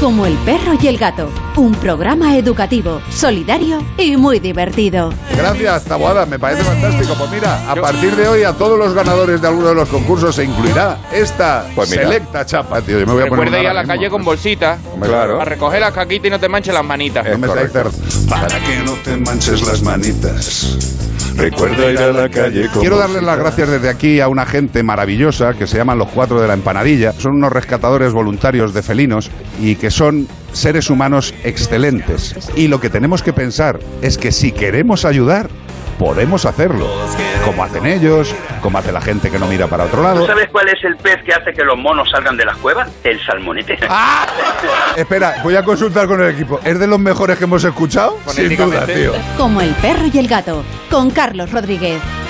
Como 0.00 0.24
el 0.24 0.32
perro 0.38 0.72
y 0.80 0.86
el 0.88 0.96
gato, 0.96 1.30
un 1.56 1.72
programa 1.74 2.34
educativo, 2.38 3.02
solidario 3.10 3.82
y 3.98 4.16
muy 4.16 4.38
divertido. 4.40 5.12
Gracias, 5.36 5.84
Taboada, 5.84 6.24
me 6.24 6.38
parece 6.38 6.64
fantástico. 6.64 7.14
Pues 7.18 7.30
mira, 7.30 7.70
a 7.70 7.74
partir 7.76 8.16
de 8.16 8.26
hoy 8.26 8.42
a 8.44 8.54
todos 8.54 8.78
los 8.78 8.94
ganadores 8.94 9.42
de 9.42 9.48
alguno 9.48 9.68
de 9.68 9.74
los 9.74 9.88
concursos 9.90 10.34
se 10.34 10.44
incluirá 10.44 10.96
esta 11.12 11.66
Pues 11.74 11.90
mira. 11.90 12.04
selecta 12.04 12.46
chapa, 12.46 12.80
tío. 12.80 12.98
Yo 12.98 13.06
me 13.06 13.12
voy 13.12 13.22
a 13.24 13.26
poner 13.26 13.44
Recuerda 13.44 13.50
una 13.50 13.60
ir 13.60 13.66
a 13.66 13.70
ahora 13.70 13.74
la 13.74 13.82
mismo. 13.82 13.94
calle 13.94 14.10
con 14.10 14.24
bolsita. 14.24 14.78
Claro. 15.02 15.40
A 15.40 15.44
recoger 15.44 15.80
las 15.80 15.92
caquitas 15.92 16.26
y 16.26 16.30
no 16.30 16.40
te 16.40 16.48
manches 16.48 16.72
las 16.74 16.84
manitas. 16.84 17.26
No 17.28 17.38
me 17.38 17.46
estáis 17.46 17.70
cer- 17.70 18.28
Para 18.28 18.46
que 18.58 18.76
no 18.82 18.92
te 19.04 19.16
manches 19.18 19.66
las 19.66 19.82
manitas. 19.82 20.78
Recuerda 21.36 21.90
ir 21.90 21.98
a 21.98 22.12
la 22.12 22.28
calle 22.28 22.68
con 22.68 22.80
Quiero 22.80 22.98
darles 22.98 23.22
las 23.22 23.38
gracias 23.38 23.68
desde 23.70 23.88
aquí 23.88 24.20
a 24.20 24.28
una 24.28 24.44
gente 24.44 24.82
maravillosa 24.82 25.54
que 25.54 25.66
se 25.66 25.78
llaman 25.78 25.96
los 25.96 26.08
cuatro 26.08 26.38
de 26.40 26.46
la 26.48 26.52
empanadilla. 26.54 27.12
Son 27.12 27.36
unos 27.36 27.50
rescatadores 27.52 28.12
voluntarios 28.12 28.74
de 28.74 28.82
felinos 28.82 29.30
y 29.58 29.76
que 29.76 29.89
son 29.90 30.28
seres 30.52 30.90
humanos 30.90 31.34
excelentes. 31.44 32.50
Y 32.56 32.68
lo 32.68 32.80
que 32.80 32.90
tenemos 32.90 33.22
que 33.22 33.32
pensar 33.32 33.78
es 34.02 34.18
que 34.18 34.32
si 34.32 34.52
queremos 34.52 35.04
ayudar, 35.04 35.48
podemos 35.98 36.46
hacerlo. 36.46 36.88
Como 37.44 37.62
hacen 37.62 37.84
ellos, 37.84 38.34
como 38.62 38.78
hace 38.78 38.90
la 38.90 39.02
gente 39.02 39.30
que 39.30 39.38
no 39.38 39.46
mira 39.46 39.66
para 39.66 39.84
otro 39.84 40.02
lado. 40.02 40.20
¿Tú 40.20 40.26
sabes 40.26 40.48
cuál 40.50 40.68
es 40.68 40.82
el 40.82 40.96
pez 40.96 41.22
que 41.24 41.34
hace 41.34 41.52
que 41.52 41.62
los 41.62 41.76
monos 41.76 42.10
salgan 42.10 42.38
de 42.38 42.46
las 42.46 42.56
cuevas? 42.56 42.88
El 43.04 43.20
salmonete. 43.24 43.78
Espera, 44.96 45.36
voy 45.42 45.56
a 45.56 45.62
consultar 45.62 46.06
con 46.06 46.22
el 46.22 46.30
equipo. 46.30 46.58
¿Es 46.64 46.78
de 46.78 46.86
los 46.86 46.98
mejores 46.98 47.36
que 47.36 47.44
hemos 47.44 47.62
escuchado? 47.64 48.18
Sin 48.28 48.56
duda, 48.56 48.86
tío. 48.86 49.12
Como 49.36 49.60
el 49.60 49.74
perro 49.74 50.06
y 50.12 50.18
el 50.18 50.26
gato, 50.26 50.64
con 50.90 51.10
Carlos 51.10 51.52
Rodríguez. 51.52 52.00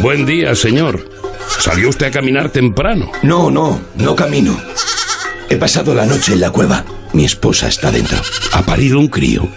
Buen 0.00 0.26
día, 0.26 0.54
señor. 0.54 1.08
¿Salió 1.58 1.88
usted 1.88 2.06
a 2.06 2.10
caminar 2.10 2.50
temprano? 2.50 3.10
No, 3.22 3.50
no, 3.50 3.80
no 3.96 4.14
camino. 4.14 4.56
He 5.48 5.56
pasado 5.56 5.94
la 5.94 6.04
noche 6.06 6.32
en 6.32 6.40
la 6.40 6.50
cueva. 6.50 6.84
Mi 7.12 7.24
esposa 7.24 7.68
está 7.68 7.90
dentro. 7.90 8.18
¿Ha 8.52 8.62
parido 8.62 8.98
un 8.98 9.08
crío? 9.08 9.48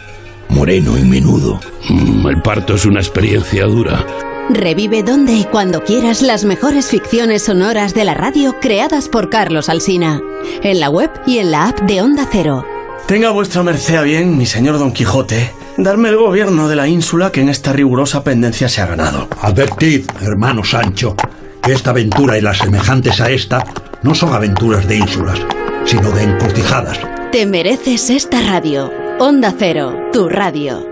Moreno 0.49 0.97
y 0.97 1.01
menudo. 1.01 1.59
Mm, 1.89 2.27
el 2.27 2.41
parto 2.41 2.76
es 2.76 2.85
una 2.85 2.99
experiencia 2.99 3.65
dura. 3.65 4.05
Revive 4.49 5.03
donde 5.03 5.34
y 5.34 5.43
cuando 5.43 5.84
quieras 5.84 6.22
las 6.22 6.45
mejores 6.45 6.88
ficciones 6.88 7.43
sonoras 7.43 7.93
de 7.93 8.05
la 8.05 8.14
radio 8.14 8.55
creadas 8.61 9.09
por 9.09 9.30
Carlos 9.30 9.68
Alsina. 9.68 10.22
En 10.64 10.80
la 10.80 10.89
web 10.89 11.09
y 11.26 11.39
en 11.39 11.51
la 11.51 11.68
app 11.68 11.81
de 11.81 12.01
Onda 12.01 12.27
Cero. 12.31 12.65
Tenga 13.07 13.31
vuestra 13.31 13.64
merced 13.64 13.95
a 13.95 14.03
bien, 14.03 14.38
mi 14.38 14.45
señor 14.45 14.77
Don 14.77 14.93
Quijote, 14.93 15.51
darme 15.78 16.10
el 16.10 16.18
gobierno 16.18 16.68
de 16.68 16.76
la 16.76 16.88
ínsula 16.88 17.32
que 17.32 17.41
en 17.41 17.49
esta 17.49 17.72
rigurosa 17.72 18.24
pendencia 18.24 18.68
se 18.68 18.82
ha 18.82 18.88
ganado. 18.88 19.28
Advertid, 19.41 20.06
hermano 20.22 20.64
Sancho, 20.64 21.16
que 21.62 21.74
esta 21.74 21.91
aventura 21.91 22.38
y 22.38 22.41
las 22.41 22.58
semejantes 22.58 23.22
a 23.22 23.30
esta 23.30 23.64
no 24.04 24.16
son 24.16 24.34
aventuras 24.34 24.88
de 24.88 24.98
ínsulas, 24.98 25.40
sino 25.86 26.12
de 26.12 26.24
encrucijadas. 26.24 26.99
Te 27.32 27.45
mereces 27.45 28.10
esta 28.10 28.41
radio. 28.41 28.91
Onda 29.20 29.54
Cero, 29.58 30.10
tu 30.12 30.30
radio. 30.30 30.86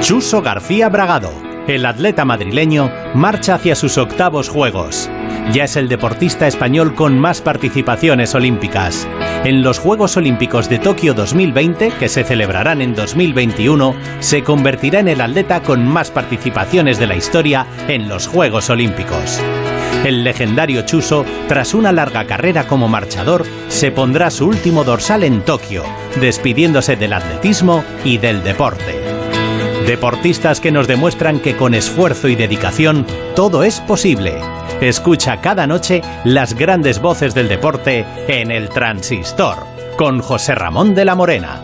Chuso 0.00 0.42
García 0.42 0.88
Bragado, 0.88 1.32
el 1.66 1.86
atleta 1.86 2.24
madrileño, 2.24 2.90
marcha 3.14 3.54
hacia 3.54 3.74
sus 3.74 3.98
octavos 3.98 4.48
Juegos. 4.48 5.10
Ya 5.52 5.64
es 5.64 5.76
el 5.76 5.88
deportista 5.88 6.46
español 6.46 6.94
con 6.94 7.18
más 7.18 7.40
participaciones 7.40 8.34
olímpicas. 8.34 9.06
En 9.44 9.62
los 9.62 9.78
Juegos 9.78 10.16
Olímpicos 10.16 10.68
de 10.68 10.78
Tokio 10.78 11.12
2020, 11.14 11.92
que 11.98 12.08
se 12.08 12.24
celebrarán 12.24 12.80
en 12.80 12.94
2021, 12.94 13.94
se 14.20 14.42
convertirá 14.42 15.00
en 15.00 15.08
el 15.08 15.20
atleta 15.20 15.62
con 15.62 15.86
más 15.86 16.10
participaciones 16.10 16.98
de 16.98 17.06
la 17.06 17.16
historia 17.16 17.66
en 17.88 18.08
los 18.08 18.26
Juegos 18.26 18.70
Olímpicos. 18.70 19.40
El 20.04 20.24
legendario 20.24 20.82
Chuso, 20.82 21.24
tras 21.48 21.74
una 21.74 21.92
larga 21.92 22.26
carrera 22.26 22.66
como 22.66 22.88
marchador, 22.88 23.44
se 23.68 23.90
pondrá 23.90 24.30
su 24.30 24.46
último 24.46 24.84
dorsal 24.84 25.24
en 25.24 25.42
Tokio, 25.42 25.84
despidiéndose 26.20 26.96
del 26.96 27.12
atletismo 27.12 27.84
y 28.04 28.18
del 28.18 28.42
deporte. 28.42 29.03
Deportistas 29.86 30.60
que 30.60 30.72
nos 30.72 30.88
demuestran 30.88 31.40
que 31.40 31.58
con 31.58 31.74
esfuerzo 31.74 32.28
y 32.28 32.36
dedicación 32.36 33.06
todo 33.36 33.64
es 33.64 33.80
posible. 33.82 34.40
Escucha 34.80 35.42
cada 35.42 35.66
noche 35.66 36.00
las 36.24 36.54
grandes 36.54 37.02
voces 37.02 37.34
del 37.34 37.48
deporte 37.48 38.06
en 38.26 38.50
el 38.50 38.70
Transistor, 38.70 39.58
con 39.98 40.20
José 40.20 40.54
Ramón 40.54 40.94
de 40.94 41.04
la 41.04 41.14
Morena. 41.14 41.62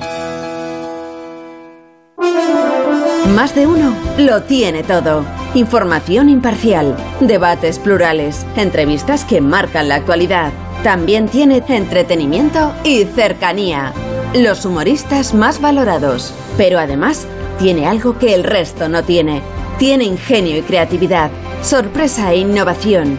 Más 3.34 3.54
de 3.54 3.66
uno 3.66 3.94
lo 4.18 4.42
tiene 4.42 4.82
todo. 4.82 5.24
Información 5.54 6.28
imparcial, 6.28 6.94
debates 7.20 7.78
plurales, 7.78 8.46
entrevistas 8.54 9.24
que 9.24 9.40
marcan 9.40 9.88
la 9.88 9.94
actualidad. 9.94 10.52
También 10.82 11.26
tiene 11.28 11.64
entretenimiento 11.66 12.74
y 12.84 13.04
cercanía. 13.04 13.94
Los 14.34 14.66
humoristas 14.66 15.32
más 15.32 15.60
valorados. 15.60 16.34
Pero 16.58 16.78
además 16.78 17.26
tiene 17.60 17.86
algo 17.86 18.18
que 18.18 18.32
el 18.32 18.42
resto 18.42 18.88
no 18.88 19.04
tiene. 19.04 19.42
Tiene 19.78 20.04
ingenio 20.04 20.56
y 20.56 20.62
creatividad, 20.62 21.30
sorpresa 21.62 22.32
e 22.32 22.38
innovación. 22.38 23.18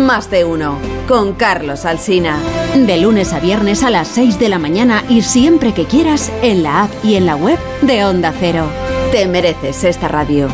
Más 0.00 0.30
de 0.30 0.44
uno. 0.44 0.78
Con 1.06 1.34
Carlos 1.34 1.84
Alsina. 1.84 2.38
De 2.74 2.96
lunes 2.96 3.34
a 3.34 3.38
viernes 3.38 3.82
a 3.82 3.90
las 3.90 4.08
6 4.08 4.38
de 4.38 4.48
la 4.48 4.58
mañana 4.58 5.04
y 5.08 5.22
siempre 5.22 5.74
que 5.74 5.84
quieras 5.84 6.32
en 6.42 6.62
la 6.62 6.84
app 6.84 6.90
y 7.04 7.16
en 7.16 7.26
la 7.26 7.36
web 7.36 7.58
de 7.82 8.04
Onda 8.04 8.32
Cero. 8.38 8.66
Te 9.12 9.26
mereces 9.26 9.84
esta 9.84 10.08
radio. 10.08 10.48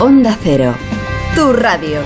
Onda 0.00 0.36
Cero. 0.42 0.74
Tu 1.34 1.52
radio. 1.52 2.00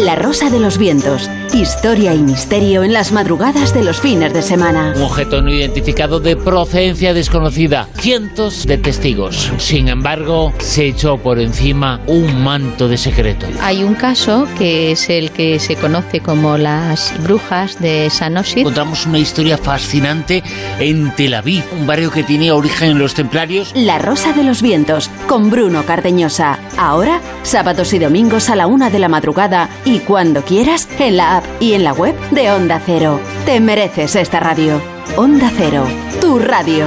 La 0.00 0.16
Rosa 0.16 0.48
de 0.48 0.60
los 0.60 0.78
Vientos. 0.78 1.28
Historia 1.54 2.14
y 2.14 2.18
misterio 2.18 2.82
en 2.82 2.94
las 2.94 3.12
madrugadas 3.12 3.74
de 3.74 3.84
los 3.84 4.00
fines 4.00 4.32
de 4.32 4.40
semana. 4.40 4.94
Un 4.96 5.02
objeto 5.02 5.42
no 5.42 5.50
identificado 5.50 6.18
de 6.18 6.34
procedencia 6.34 7.12
desconocida. 7.12 7.88
Cientos 7.98 8.66
de 8.66 8.78
testigos. 8.78 9.52
Sin 9.58 9.88
embargo, 9.88 10.54
se 10.58 10.86
echó 10.86 11.18
por 11.18 11.38
encima 11.38 12.00
un 12.06 12.42
manto 12.42 12.88
de 12.88 12.96
secreto. 12.96 13.46
Hay 13.60 13.84
un 13.84 13.94
caso 13.94 14.48
que 14.56 14.92
es 14.92 15.10
el 15.10 15.30
que 15.30 15.58
se 15.58 15.76
conoce 15.76 16.20
como 16.20 16.56
las 16.56 17.12
brujas 17.22 17.78
de 17.78 18.08
Sanosit. 18.08 18.58
Encontramos 18.58 19.04
una 19.04 19.18
historia 19.18 19.58
fascinante 19.58 20.42
en 20.78 21.14
Tel 21.16 21.34
Aviv, 21.34 21.64
un 21.78 21.86
barrio 21.86 22.10
que 22.10 22.22
tenía 22.22 22.54
origen 22.54 22.92
en 22.92 22.98
los 22.98 23.12
templarios. 23.12 23.72
La 23.74 23.98
Rosa 23.98 24.32
de 24.32 24.42
los 24.42 24.62
Vientos 24.62 25.10
con 25.26 25.50
Bruno 25.50 25.84
Cardeñosa. 25.84 26.58
Ahora, 26.78 27.20
sábados 27.42 27.92
y 27.92 27.98
domingos 27.98 28.48
a 28.48 28.56
la 28.56 28.66
una 28.66 28.88
de 28.88 28.98
la 28.98 29.08
madrugada 29.08 29.68
y 29.84 29.98
cuando 29.98 30.42
quieras 30.42 30.88
en 30.98 31.18
la 31.18 31.41
y 31.60 31.74
en 31.74 31.84
la 31.84 31.92
web 31.92 32.14
de 32.30 32.50
Onda 32.50 32.80
Cero. 32.84 33.20
Te 33.44 33.60
mereces 33.60 34.16
esta 34.16 34.40
radio. 34.40 34.80
Onda 35.16 35.50
Cero, 35.56 35.84
tu 36.20 36.38
radio. 36.38 36.86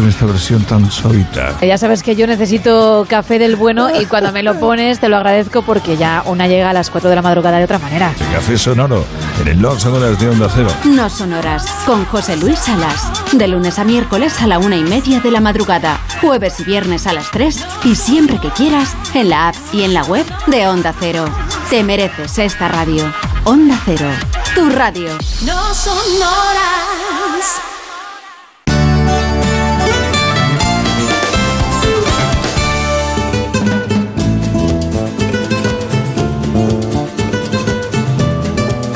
con 0.01 0.09
esta 0.09 0.25
versión 0.25 0.63
tan 0.63 0.89
suavita? 0.89 1.59
Ya 1.61 1.77
sabes 1.77 2.01
que 2.01 2.15
yo 2.15 2.25
necesito 2.25 3.05
café 3.07 3.37
del 3.37 3.55
bueno 3.55 3.89
y 3.95 4.05
cuando 4.07 4.31
me 4.31 4.41
lo 4.41 4.59
pones 4.59 4.99
te 4.99 5.09
lo 5.09 5.17
agradezco 5.17 5.61
porque 5.61 5.95
ya 5.95 6.23
una 6.25 6.47
llega 6.47 6.71
a 6.71 6.73
las 6.73 6.89
4 6.89 7.07
de 7.07 7.15
la 7.15 7.21
madrugada 7.21 7.59
de 7.59 7.65
otra 7.65 7.77
manera. 7.77 8.11
Café 8.33 8.57
sonoro 8.57 9.05
en 9.41 9.49
el 9.49 9.61
Long 9.61 9.79
Sonoras 9.79 10.19
de 10.19 10.29
Onda 10.29 10.49
Cero. 10.51 10.71
No 10.85 11.07
Sonoras 11.07 11.67
con 11.85 12.03
José 12.05 12.35
Luis 12.37 12.57
Salas. 12.57 13.11
De 13.31 13.47
lunes 13.47 13.77
a 13.77 13.83
miércoles 13.83 14.41
a 14.41 14.47
la 14.47 14.57
una 14.57 14.75
y 14.75 14.83
media 14.83 15.19
de 15.19 15.29
la 15.29 15.39
madrugada. 15.39 15.99
Jueves 16.19 16.59
y 16.59 16.63
viernes 16.63 17.05
a 17.05 17.13
las 17.13 17.29
3 17.29 17.63
y 17.83 17.93
siempre 17.93 18.39
que 18.39 18.49
quieras 18.49 18.95
en 19.13 19.29
la 19.29 19.49
app 19.49 19.55
y 19.71 19.83
en 19.83 19.93
la 19.93 20.03
web 20.05 20.25
de 20.47 20.67
Onda 20.67 20.95
Cero. 20.99 21.25
Te 21.69 21.83
mereces 21.83 22.39
esta 22.39 22.67
radio. 22.69 23.13
Onda 23.43 23.79
Cero, 23.85 24.09
tu 24.55 24.67
radio. 24.71 25.09
No 25.45 25.75
sonoras. 25.75 27.70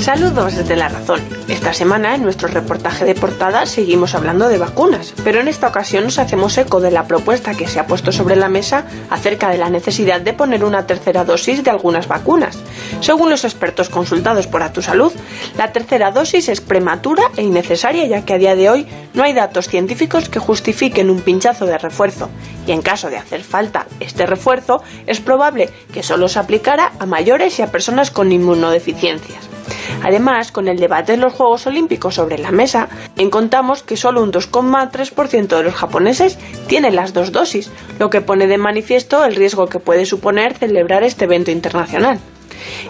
Saludos 0.00 0.54
desde 0.54 0.76
La 0.76 0.88
Razón. 0.88 1.20
Esta 1.48 1.74
semana 1.74 2.14
en 2.14 2.22
nuestro 2.22 2.46
reportaje 2.46 3.04
de 3.04 3.16
portada 3.16 3.66
seguimos 3.66 4.14
hablando 4.14 4.48
de 4.48 4.56
vacunas, 4.56 5.12
pero 5.24 5.40
en 5.40 5.48
esta 5.48 5.66
ocasión 5.66 6.04
nos 6.04 6.20
hacemos 6.20 6.56
eco 6.56 6.80
de 6.80 6.92
la 6.92 7.06
propuesta 7.06 7.54
que 7.54 7.66
se 7.66 7.80
ha 7.80 7.86
puesto 7.86 8.12
sobre 8.12 8.36
la 8.36 8.48
mesa 8.48 8.84
acerca 9.10 9.50
de 9.50 9.58
la 9.58 9.70
necesidad 9.70 10.20
de 10.20 10.32
poner 10.32 10.62
una 10.62 10.86
tercera 10.86 11.24
dosis 11.24 11.64
de 11.64 11.70
algunas 11.70 12.06
vacunas. 12.06 12.58
Según 13.00 13.28
los 13.28 13.44
expertos 13.44 13.88
consultados 13.88 14.46
por 14.46 14.62
A 14.62 14.72
Salud, 14.80 15.12
la 15.56 15.72
tercera 15.72 16.12
dosis 16.12 16.48
es 16.48 16.60
prematura 16.60 17.24
e 17.36 17.42
innecesaria 17.42 18.06
ya 18.06 18.24
que 18.24 18.34
a 18.34 18.38
día 18.38 18.54
de 18.54 18.70
hoy 18.70 18.86
no 19.14 19.24
hay 19.24 19.32
datos 19.32 19.68
científicos 19.68 20.28
que 20.28 20.38
justifiquen 20.38 21.10
un 21.10 21.20
pinchazo 21.20 21.66
de 21.66 21.76
refuerzo 21.76 22.30
y 22.66 22.72
en 22.72 22.82
caso 22.82 23.10
de 23.10 23.16
hacer 23.16 23.42
falta 23.42 23.86
este 23.98 24.26
refuerzo 24.26 24.82
es 25.06 25.20
probable 25.20 25.70
que 25.92 26.04
solo 26.04 26.28
se 26.28 26.38
aplicara 26.38 26.92
a 27.00 27.06
mayores 27.06 27.58
y 27.58 27.62
a 27.62 27.72
personas 27.72 28.12
con 28.12 28.30
inmunodeficiencias. 28.30 29.57
Además, 30.02 30.52
con 30.52 30.68
el 30.68 30.78
debate 30.78 31.12
de 31.12 31.18
los 31.18 31.32
Juegos 31.32 31.66
Olímpicos 31.66 32.14
sobre 32.14 32.38
la 32.38 32.50
mesa, 32.50 32.88
encontramos 33.16 33.82
que 33.82 33.96
solo 33.96 34.22
un 34.22 34.32
2,3% 34.32 35.56
de 35.56 35.62
los 35.62 35.74
japoneses 35.74 36.38
tienen 36.66 36.96
las 36.96 37.12
dos 37.12 37.32
dosis, 37.32 37.70
lo 37.98 38.10
que 38.10 38.20
pone 38.20 38.46
de 38.46 38.58
manifiesto 38.58 39.24
el 39.24 39.36
riesgo 39.36 39.68
que 39.68 39.80
puede 39.80 40.06
suponer 40.06 40.54
celebrar 40.54 41.02
este 41.02 41.24
evento 41.24 41.50
internacional. 41.50 42.18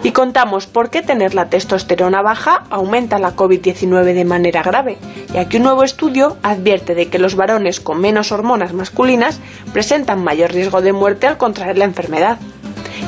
Y 0.03 0.11
contamos 0.11 0.67
por 0.67 0.89
qué 0.89 1.01
tener 1.01 1.33
la 1.33 1.49
testosterona 1.49 2.21
baja 2.21 2.63
aumenta 2.69 3.19
la 3.19 3.35
COVID-19 3.35 4.13
de 4.13 4.25
manera 4.25 4.63
grave, 4.63 4.97
ya 5.33 5.47
que 5.47 5.57
un 5.57 5.63
nuevo 5.63 5.83
estudio 5.83 6.37
advierte 6.43 6.95
de 6.95 7.07
que 7.07 7.19
los 7.19 7.35
varones 7.35 7.79
con 7.79 7.99
menos 7.99 8.31
hormonas 8.31 8.73
masculinas 8.73 9.39
presentan 9.73 10.23
mayor 10.23 10.51
riesgo 10.51 10.81
de 10.81 10.93
muerte 10.93 11.27
al 11.27 11.37
contraer 11.37 11.77
la 11.77 11.85
enfermedad. 11.85 12.39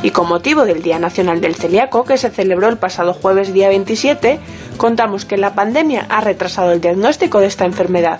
Y 0.04 0.12
con 0.12 0.28
motivo 0.28 0.66
del 0.66 0.82
Día 0.82 1.00
Nacional 1.00 1.42
del 1.42 1.56
Celíaco, 1.56 2.04
que 2.04 2.18
se 2.18 2.30
celebró 2.30 2.68
el 2.70 2.78
pasado 2.78 3.14
jueves 3.14 3.54
día 3.54 3.70
27, 3.70 4.40
contamos 4.78 5.26
que 5.26 5.38
la 5.38 5.56
pandemia 5.56 6.06
ha 6.10 6.22
retrasado 6.22 6.72
el 6.72 6.82
diagnóstico 6.82 7.40
de 7.40 7.48
esta 7.48 7.66
enfermedad. 7.66 8.20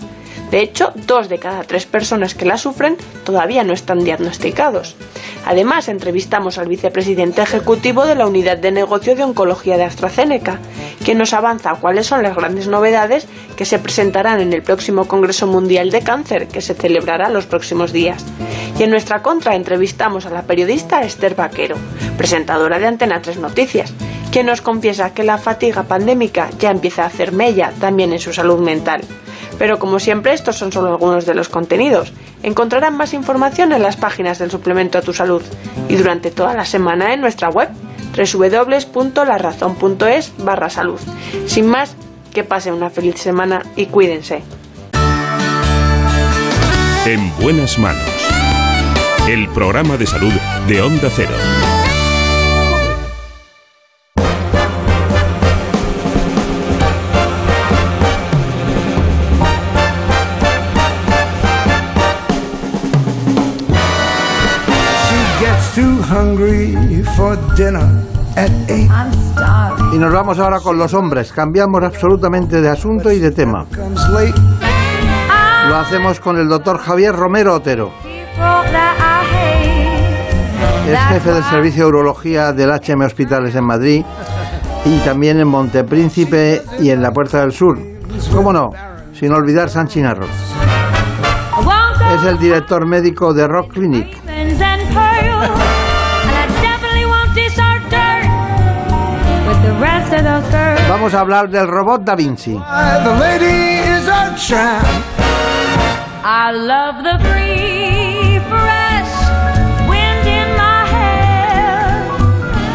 De 0.52 0.60
hecho, 0.60 0.92
dos 1.08 1.30
de 1.30 1.40
cada 1.40 1.64
tres 1.64 1.86
personas 1.86 2.36
que 2.36 2.46
la 2.46 2.58
sufren 2.58 2.98
todavía 3.24 3.64
no 3.64 3.72
están 3.72 4.04
diagnosticados. 4.04 4.98
Además, 5.46 5.88
entrevistamos 5.88 6.58
al 6.58 6.68
vicepresidente 6.68 7.42
ejecutivo 7.42 8.06
de 8.06 8.16
la 8.16 8.28
Unidad 8.28 8.58
de 8.58 8.72
Negocio 8.72 9.16
de 9.16 9.24
Oncología 9.24 9.78
de 9.78 9.86
AstraZeneca, 9.86 10.60
quien 11.06 11.18
nos 11.18 11.34
avanza 11.34 11.76
cuáles 11.76 12.08
son 12.08 12.22
las 12.22 12.36
grandes 12.36 12.68
novedades 12.68 13.28
que 13.56 13.64
se 13.64 13.80
presentarán 13.80 14.42
en 14.42 14.52
el 14.52 14.62
próximo 14.62 15.08
Congreso 15.08 15.48
Mundial 15.48 15.90
de 15.90 16.02
Cáncer, 16.02 16.50
que 16.50 16.62
se 16.62 16.76
celebrará 16.76 17.30
los 17.30 17.46
próximos 17.46 17.94
días. 17.94 18.26
Y 18.78 18.84
en 18.84 18.90
nuestra 18.90 19.22
contra 19.22 19.56
entrevistamos 19.56 20.26
a 20.26 20.32
la 20.32 20.44
periodista 20.44 21.02
Esther 21.02 21.34
Vaquero, 21.34 21.78
presentadora 22.18 22.78
de 22.78 22.88
Antena 22.88 23.22
3 23.22 23.38
Noticias, 23.38 23.94
quien 24.32 24.48
nos 24.48 24.62
confiesa 24.62 25.14
que 25.14 25.24
la 25.24 25.38
fatiga 25.38 25.84
pandémica 25.84 26.50
ya 26.60 26.72
empieza 26.72 27.04
a 27.04 27.08
hacer 27.08 27.32
mella 27.32 27.72
también 27.80 28.12
en 28.12 28.20
su 28.20 28.34
salud 28.34 28.60
mental. 28.60 29.02
Pero 29.58 29.80
como 29.80 30.00
siempre, 30.00 30.34
estos 30.34 30.58
son 30.58 30.72
solo 30.72 30.90
algunos 30.90 31.26
de 31.26 31.34
los 31.34 31.50
contenidos. 31.50 32.14
Encontrarán 32.44 32.96
más 32.98 33.14
información 33.14 33.74
en 33.74 33.84
las 33.84 33.98
páginas 33.98 34.40
del 34.40 34.50
suplemento 34.52 34.98
a 34.98 35.02
tu 35.02 35.14
salud 35.14 35.44
y 35.90 35.96
durante 35.96 36.32
toda 36.32 36.54
la 36.54 36.64
semana 36.66 37.14
en 37.14 37.20
nuestra 37.22 37.50
web 37.50 37.70
www.larazón.es 38.16 40.34
barra 40.38 40.70
salud. 40.70 41.00
Sin 41.46 41.68
más, 41.68 41.96
que 42.34 42.44
pasen 42.44 42.74
una 42.74 42.90
feliz 42.90 43.20
semana 43.20 43.64
y 43.76 43.86
cuídense. 43.88 44.42
En 47.06 47.32
buenas 47.38 47.78
manos. 47.78 48.10
El 49.28 49.50
programa 49.50 49.98
de 49.98 50.08
salud 50.08 50.34
de 50.68 50.82
Onda 50.82 51.10
Cero. 51.16 51.36
Y 69.94 69.98
nos 69.98 70.14
vamos 70.14 70.40
ahora 70.40 70.60
con 70.60 70.78
los 70.78 70.94
hombres. 70.94 71.32
Cambiamos 71.32 71.84
absolutamente 71.84 72.62
de 72.62 72.70
asunto 72.70 73.12
y 73.12 73.20
de 73.20 73.32
tema. 73.32 73.66
Lo 75.68 75.76
hacemos 75.76 76.20
con 76.20 76.38
el 76.38 76.48
doctor 76.48 76.80
Javier 76.80 77.16
Romero 77.16 77.56
Otero. 77.56 77.92
Es 80.88 81.00
jefe 81.10 81.32
del 81.32 81.44
servicio 81.44 81.84
de 81.84 81.90
urología 81.90 82.54
del 82.54 82.72
HM 82.72 83.02
Hospitales 83.02 83.56
en 83.56 83.64
Madrid 83.64 84.04
y 84.86 84.98
también 85.00 85.40
en 85.40 85.48
Montepríncipe 85.48 86.64
y 86.80 86.90
en 86.90 87.02
la 87.02 87.12
Puerta 87.12 87.42
del 87.42 87.52
Sur. 87.52 87.78
¿Cómo 88.34 88.52
no? 88.52 88.72
Sin 89.14 89.32
olvidar 89.32 89.70
San 89.70 89.88
Chinarro. 89.88 90.26
Es 92.16 92.24
el 92.24 92.40
director 92.40 92.86
médico 92.88 93.34
de 93.34 93.48
Rock 93.48 93.74
Clinic. 93.74 94.18
Vamos 100.92 101.14
a 101.14 101.22
hablar 101.22 101.50
del 101.50 101.68
robot 101.70 102.02
Da 102.04 102.16
Vinci. 102.16 102.52
I 102.52 102.60
love 106.52 107.02
the 107.02 107.18
free, 107.30 108.42
fresh 108.50 109.08
wind 109.88 110.28
in 110.28 110.54
my 110.58 110.86
hair. 110.92 111.96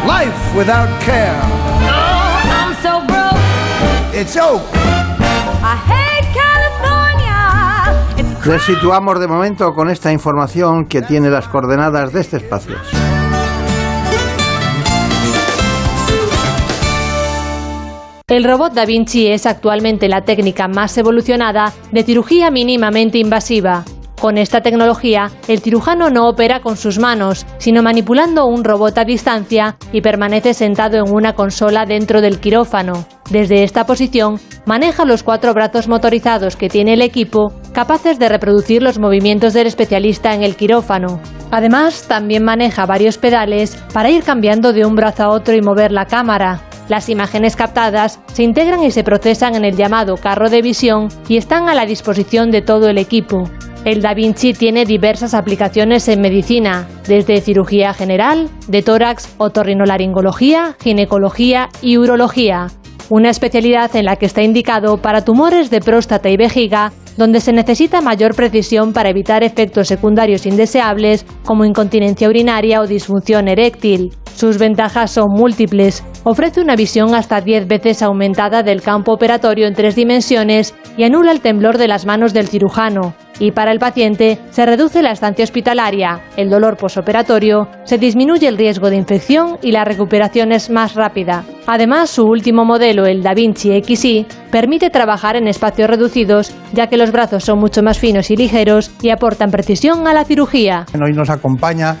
Life 0.07 0.57
without 0.57 0.89
care. 1.05 1.39
Oh, 1.83 2.41
I'm 2.49 2.73
so 2.81 3.05
broke. 3.05 3.39
It's 4.19 4.35
oak. 4.35 4.63
I 5.61 5.77
hate 5.85 6.27
California. 6.33 7.93
It's 8.17 8.47
Les 8.47 8.63
situamos 8.63 9.19
de 9.19 9.27
momento 9.27 9.75
con 9.75 9.91
esta 9.91 10.11
información 10.11 10.87
que 10.87 11.03
tiene 11.03 11.29
las 11.29 11.47
coordenadas 11.47 12.13
de 12.13 12.21
este 12.21 12.37
espacio. 12.37 12.77
El 18.29 18.43
robot 18.43 18.73
Da 18.73 18.83
Vinci 18.83 19.27
es 19.27 19.45
actualmente 19.45 20.09
la 20.09 20.25
técnica 20.25 20.67
más 20.67 20.97
evolucionada 20.97 21.71
de 21.93 22.03
cirugía 22.03 22.51
mínimamente 22.51 23.19
invasiva. 23.19 23.85
Con 24.19 24.37
esta 24.37 24.59
tecnología, 24.59 25.31
el 25.47 25.59
cirujano 25.59 26.09
no 26.09 26.27
opera 26.27 26.59
con 26.59 26.75
sus 26.75 26.99
manos, 26.99 27.45
sino 27.57 27.81
manipulando 27.81 28.45
un 28.45 28.65
robot 28.65 28.97
a 28.97 29.05
distancia 29.05 29.77
y 29.93 30.01
permanece 30.01 30.53
sentado 30.53 30.97
en 30.97 31.09
una 31.09 31.35
consola 31.35 31.85
dentro 31.85 32.19
del 32.19 32.41
quirófano. 32.41 33.05
Desde 33.29 33.63
esta 33.63 33.85
posición, 33.85 34.41
maneja 34.65 35.05
los 35.05 35.23
cuatro 35.23 35.53
brazos 35.53 35.87
motorizados 35.87 36.57
que 36.57 36.67
tiene 36.67 36.95
el 36.95 37.03
equipo, 37.03 37.53
capaces 37.71 38.19
de 38.19 38.27
reproducir 38.27 38.83
los 38.83 38.99
movimientos 38.99 39.53
del 39.53 39.67
especialista 39.67 40.33
en 40.33 40.43
el 40.43 40.57
quirófano. 40.57 41.21
Además, 41.49 42.09
también 42.09 42.43
maneja 42.43 42.85
varios 42.85 43.17
pedales 43.17 43.81
para 43.93 44.09
ir 44.09 44.23
cambiando 44.23 44.73
de 44.73 44.85
un 44.85 44.95
brazo 44.95 45.23
a 45.23 45.29
otro 45.29 45.55
y 45.55 45.61
mover 45.61 45.93
la 45.93 46.07
cámara. 46.07 46.66
Las 46.89 47.09
imágenes 47.09 47.55
captadas 47.55 48.19
se 48.31 48.43
integran 48.43 48.83
y 48.83 48.91
se 48.91 49.03
procesan 49.03 49.55
en 49.55 49.65
el 49.65 49.75
llamado 49.75 50.15
carro 50.17 50.49
de 50.49 50.61
visión 50.61 51.09
y 51.27 51.37
están 51.37 51.67
a 51.67 51.75
la 51.75 51.85
disposición 51.85 52.49
de 52.49 52.61
todo 52.61 52.87
el 52.89 52.97
equipo. 52.97 53.49
El 53.83 54.01
Da 54.01 54.13
Vinci 54.13 54.53
tiene 54.53 54.85
diversas 54.85 55.33
aplicaciones 55.33 56.07
en 56.07 56.21
medicina, 56.21 56.87
desde 57.07 57.41
cirugía 57.41 57.93
general, 57.93 58.49
de 58.67 58.83
tórax, 58.83 59.33
otorrinolaringología, 59.37 60.75
ginecología 60.81 61.69
y 61.81 61.97
urología, 61.97 62.67
una 63.09 63.29
especialidad 63.29 63.95
en 63.95 64.05
la 64.05 64.17
que 64.17 64.25
está 64.25 64.41
indicado 64.41 64.97
para 64.97 65.23
tumores 65.23 65.69
de 65.69 65.79
próstata 65.79 66.29
y 66.29 66.37
vejiga, 66.37 66.91
donde 67.17 67.41
se 67.41 67.51
necesita 67.51 68.01
mayor 68.01 68.35
precisión 68.35 68.93
para 68.93 69.09
evitar 69.09 69.43
efectos 69.43 69.87
secundarios 69.87 70.45
indeseables 70.45 71.25
como 71.43 71.65
incontinencia 71.65 72.29
urinaria 72.29 72.81
o 72.81 72.87
disfunción 72.87 73.47
eréctil. 73.47 74.13
Sus 74.35 74.59
ventajas 74.59 75.11
son 75.11 75.29
múltiples. 75.31 76.03
Ofrece 76.23 76.61
una 76.61 76.75
visión 76.75 77.15
hasta 77.15 77.41
10 77.41 77.67
veces 77.67 78.03
aumentada 78.03 78.61
del 78.61 78.83
campo 78.83 79.11
operatorio 79.11 79.67
en 79.67 79.73
tres 79.73 79.95
dimensiones 79.95 80.75
y 80.95 81.03
anula 81.03 81.31
el 81.31 81.41
temblor 81.41 81.77
de 81.79 81.87
las 81.87 82.05
manos 82.05 82.33
del 82.33 82.47
cirujano. 82.47 83.15
Y 83.39 83.51
para 83.51 83.71
el 83.71 83.79
paciente 83.79 84.39
se 84.49 84.65
reduce 84.65 85.01
la 85.01 85.11
estancia 85.11 85.43
hospitalaria, 85.43 86.21
el 86.37 86.49
dolor 86.49 86.77
posoperatorio, 86.77 87.67
se 87.83 87.97
disminuye 87.97 88.47
el 88.47 88.57
riesgo 88.57 88.89
de 88.89 88.95
infección 88.95 89.57
y 89.61 89.71
la 89.71 89.85
recuperación 89.85 90.51
es 90.51 90.69
más 90.69 90.95
rápida. 90.95 91.43
Además, 91.67 92.09
su 92.09 92.23
último 92.23 92.65
modelo, 92.65 93.05
el 93.05 93.21
Da 93.21 93.33
Vinci 93.33 93.81
XI, 93.83 94.25
permite 94.51 94.89
trabajar 94.89 95.35
en 95.35 95.47
espacios 95.47 95.89
reducidos, 95.89 96.53
ya 96.73 96.87
que 96.87 96.97
los 96.97 97.11
brazos 97.11 97.43
son 97.43 97.59
mucho 97.59 97.83
más 97.83 97.99
finos 97.99 98.31
y 98.31 98.35
ligeros 98.35 98.91
y 99.01 99.09
aportan 99.09 99.51
precisión 99.51 100.07
a 100.07 100.13
la 100.13 100.25
cirugía. 100.25 100.85
Hoy 100.93 101.13
nos 101.13 101.29
acompaña 101.29 101.97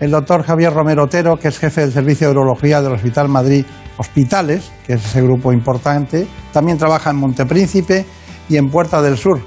el 0.00 0.10
doctor 0.10 0.42
Javier 0.42 0.72
Romero 0.72 1.04
Otero, 1.04 1.36
que 1.36 1.48
es 1.48 1.58
jefe 1.58 1.82
del 1.82 1.92
Servicio 1.92 2.28
de 2.28 2.32
Urología 2.32 2.80
del 2.80 2.94
Hospital 2.94 3.28
Madrid 3.28 3.64
Hospitales, 3.98 4.72
que 4.86 4.94
es 4.94 5.04
ese 5.04 5.20
grupo 5.22 5.52
importante. 5.52 6.26
También 6.52 6.78
trabaja 6.78 7.10
en 7.10 7.16
Montepríncipe 7.16 8.06
y 8.48 8.56
en 8.56 8.70
Puerta 8.70 9.02
del 9.02 9.18
Sur, 9.18 9.40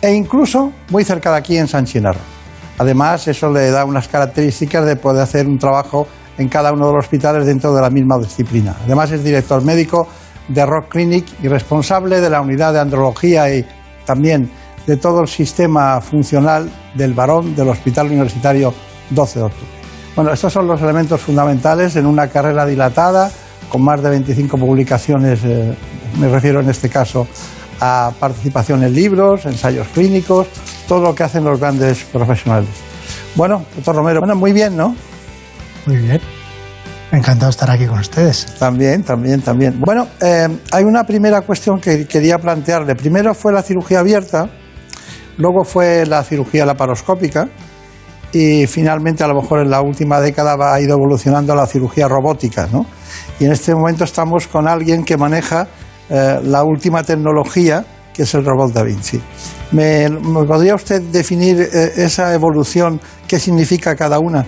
e 0.00 0.12
incluso 0.12 0.72
muy 0.90 1.04
cerca 1.04 1.30
de 1.32 1.38
aquí 1.38 1.56
en 1.56 1.66
San 1.66 1.84
Chinarro. 1.84 2.20
Además, 2.78 3.26
eso 3.26 3.50
le 3.50 3.70
da 3.70 3.84
unas 3.84 4.08
características 4.08 4.86
de 4.86 4.96
poder 4.96 5.22
hacer 5.22 5.46
un 5.46 5.58
trabajo 5.58 6.06
en 6.38 6.48
cada 6.48 6.72
uno 6.72 6.86
de 6.86 6.92
los 6.94 7.04
hospitales 7.04 7.44
dentro 7.44 7.74
de 7.74 7.82
la 7.82 7.90
misma 7.90 8.18
disciplina. 8.18 8.76
Además, 8.84 9.10
es 9.10 9.24
director 9.24 9.62
médico 9.64 10.06
de 10.46 10.64
Rock 10.64 10.88
Clinic 10.90 11.26
y 11.42 11.48
responsable 11.48 12.20
de 12.20 12.30
la 12.30 12.40
unidad 12.40 12.72
de 12.72 12.80
andrología 12.80 13.52
y 13.54 13.66
también 14.06 14.48
de 14.86 14.96
todo 14.96 15.20
el 15.20 15.28
sistema 15.28 16.00
funcional 16.00 16.70
del 16.94 17.12
varón 17.12 17.54
del 17.54 17.68
Hospital 17.68 18.06
Universitario 18.06 18.72
12 19.10 19.38
de 19.38 19.44
octubre. 19.44 19.68
Bueno, 20.14 20.32
estos 20.32 20.52
son 20.52 20.66
los 20.66 20.80
elementos 20.80 21.20
fundamentales 21.20 21.96
en 21.96 22.06
una 22.06 22.28
carrera 22.28 22.64
dilatada, 22.64 23.30
con 23.68 23.82
más 23.82 24.02
de 24.02 24.10
25 24.10 24.56
publicaciones, 24.56 25.40
eh, 25.44 25.76
me 26.18 26.28
refiero 26.28 26.60
en 26.60 26.70
este 26.70 26.88
caso 26.88 27.26
a 27.80 28.12
participación 28.18 28.82
en 28.82 28.94
libros, 28.94 29.46
ensayos 29.46 29.88
clínicos, 29.88 30.46
todo 30.86 31.00
lo 31.00 31.14
que 31.14 31.24
hacen 31.24 31.44
los 31.44 31.58
grandes 31.58 32.04
profesionales. 32.04 32.68
Bueno, 33.34 33.64
doctor 33.76 33.96
Romero, 33.96 34.20
bueno, 34.20 34.34
muy 34.34 34.52
bien, 34.52 34.76
¿no? 34.76 34.94
Muy 35.86 35.96
bien. 35.96 36.20
Encantado 37.10 37.46
de 37.46 37.50
estar 37.50 37.70
aquí 37.70 37.86
con 37.86 38.00
ustedes. 38.00 38.46
También, 38.58 39.02
también, 39.02 39.40
también. 39.40 39.80
Bueno, 39.80 40.08
eh, 40.20 40.48
hay 40.72 40.84
una 40.84 41.04
primera 41.04 41.40
cuestión 41.40 41.80
que 41.80 42.06
quería 42.06 42.38
plantearle. 42.38 42.94
Primero 42.96 43.34
fue 43.34 43.52
la 43.52 43.62
cirugía 43.62 44.00
abierta, 44.00 44.50
luego 45.38 45.64
fue 45.64 46.04
la 46.04 46.22
cirugía 46.22 46.66
laparoscópica 46.66 47.48
y 48.32 48.66
finalmente 48.66 49.24
a 49.24 49.28
lo 49.28 49.40
mejor 49.40 49.60
en 49.60 49.70
la 49.70 49.80
última 49.80 50.20
década 50.20 50.56
ha 50.74 50.80
ido 50.80 50.96
evolucionando 50.96 51.54
la 51.54 51.66
cirugía 51.66 52.08
robótica, 52.08 52.68
¿no? 52.70 52.84
Y 53.40 53.46
en 53.46 53.52
este 53.52 53.74
momento 53.74 54.04
estamos 54.04 54.46
con 54.46 54.68
alguien 54.68 55.04
que 55.04 55.16
maneja 55.16 55.66
eh, 56.10 56.40
la 56.44 56.64
última 56.64 57.02
tecnología, 57.02 57.84
que 58.12 58.22
es 58.22 58.34
el 58.34 58.44
robot 58.44 58.72
Da 58.72 58.82
Vinci. 58.82 59.20
¿Me, 59.72 60.10
podría 60.10 60.74
usted 60.74 61.02
definir 61.02 61.60
eh, 61.60 61.92
esa 61.96 62.34
evolución? 62.34 63.00
¿Qué 63.26 63.38
significa 63.38 63.94
cada 63.94 64.18
una? 64.18 64.46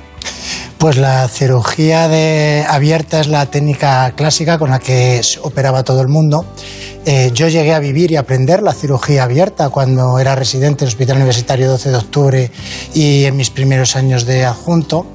Pues 0.78 0.96
la 0.96 1.28
cirugía 1.28 2.08
de 2.08 2.64
abierta 2.66 3.20
es 3.20 3.28
la 3.28 3.44
técnica 3.46 4.12
clásica 4.16 4.58
con 4.58 4.70
la 4.70 4.78
que 4.78 5.20
operaba 5.42 5.82
todo 5.82 6.00
el 6.00 6.08
mundo. 6.08 6.46
Eh, 7.04 7.30
yo 7.34 7.48
llegué 7.48 7.74
a 7.74 7.78
vivir 7.78 8.10
y 8.12 8.16
aprender 8.16 8.62
la 8.62 8.72
cirugía 8.72 9.24
abierta 9.24 9.68
cuando 9.68 10.18
era 10.18 10.34
residente 10.34 10.84
en 10.84 10.88
el 10.88 10.94
Hospital 10.94 11.16
Universitario 11.16 11.68
12 11.70 11.90
de 11.90 11.96
Octubre 11.96 12.50
y 12.94 13.24
en 13.24 13.36
mis 13.36 13.50
primeros 13.50 13.94
años 13.94 14.24
de 14.24 14.46
adjunto. 14.46 15.06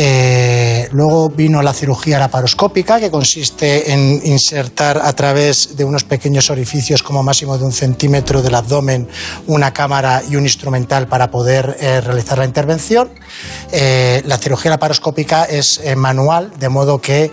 Eh, 0.00 0.88
luego 0.92 1.28
vino 1.28 1.60
la 1.60 1.72
cirugía 1.72 2.20
laparoscópica, 2.20 3.00
que 3.00 3.10
consiste 3.10 3.92
en 3.92 4.20
insertar 4.24 5.00
a 5.02 5.12
través 5.12 5.76
de 5.76 5.82
unos 5.84 6.04
pequeños 6.04 6.50
orificios 6.50 7.02
como 7.02 7.24
máximo 7.24 7.58
de 7.58 7.64
un 7.64 7.72
centímetro 7.72 8.40
del 8.40 8.54
abdomen 8.54 9.08
una 9.48 9.72
cámara 9.72 10.22
y 10.30 10.36
un 10.36 10.44
instrumental 10.44 11.08
para 11.08 11.32
poder 11.32 11.78
eh, 11.80 12.00
realizar 12.00 12.38
la 12.38 12.44
intervención. 12.44 13.10
Eh, 13.72 14.22
la 14.24 14.38
cirugía 14.38 14.70
laparoscópica 14.70 15.46
es 15.46 15.80
manual, 15.96 16.52
de 16.60 16.68
modo 16.68 17.00
que 17.00 17.32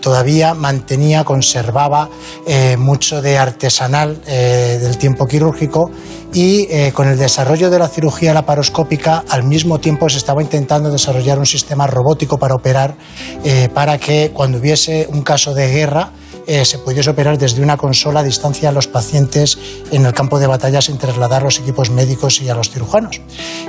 todavía 0.00 0.54
mantenía, 0.54 1.24
conservaba 1.24 2.08
mucho 2.78 3.20
de 3.20 3.36
artesanal 3.36 4.20
del 4.24 4.96
tiempo 4.96 5.26
quirúrgico 5.26 5.90
y 6.32 6.68
eh, 6.70 6.92
con 6.94 7.08
el 7.08 7.18
desarrollo 7.18 7.70
de 7.70 7.78
la 7.78 7.88
cirugía 7.88 8.32
laparoscópica 8.32 9.24
al 9.28 9.42
mismo 9.42 9.80
tiempo 9.80 10.08
se 10.08 10.18
estaba 10.18 10.42
intentando 10.42 10.90
desarrollar 10.90 11.38
un 11.38 11.46
sistema 11.46 11.86
robótico 11.86 12.38
para 12.38 12.54
operar 12.54 12.94
eh, 13.44 13.68
para 13.72 13.98
que 13.98 14.30
cuando 14.32 14.58
hubiese 14.58 15.08
un 15.10 15.22
caso 15.22 15.54
de 15.54 15.68
guerra 15.72 16.10
eh, 16.50 16.64
se 16.64 16.78
pudiese 16.78 17.10
operar 17.10 17.38
desde 17.38 17.62
una 17.62 17.76
consola 17.76 18.20
a 18.20 18.22
distancia 18.24 18.70
a 18.70 18.72
los 18.72 18.88
pacientes 18.88 19.56
en 19.92 20.04
el 20.04 20.12
campo 20.12 20.40
de 20.40 20.48
batalla 20.48 20.82
sin 20.82 20.98
trasladar 20.98 21.44
los 21.44 21.60
equipos 21.60 21.90
médicos 21.90 22.42
y 22.42 22.48
a 22.48 22.56
los 22.56 22.70
cirujanos. 22.70 23.20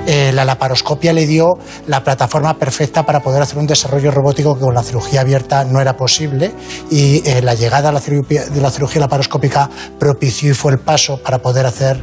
Eh, 0.04 0.32
la 0.34 0.44
laparoscopia 0.44 1.12
le 1.12 1.24
dio 1.28 1.58
la 1.86 2.02
plataforma 2.02 2.58
perfecta 2.58 3.06
para 3.06 3.22
poder 3.22 3.40
hacer 3.40 3.58
un 3.58 3.68
desarrollo 3.68 4.10
robótico 4.10 4.56
que 4.56 4.62
con 4.62 4.74
la 4.74 4.82
cirugía 4.82 5.20
abierta 5.20 5.64
no 5.64 5.80
era 5.80 5.96
posible 5.96 6.52
y 6.90 7.22
eh, 7.24 7.40
la 7.40 7.54
llegada 7.54 7.92
de 7.92 8.60
la 8.60 8.70
cirugía 8.72 9.00
laparoscópica 9.00 9.70
propició 10.00 10.50
y 10.50 10.54
fue 10.54 10.72
el 10.72 10.80
paso 10.80 11.22
para 11.22 11.40
poder 11.40 11.66
hacer 11.66 12.00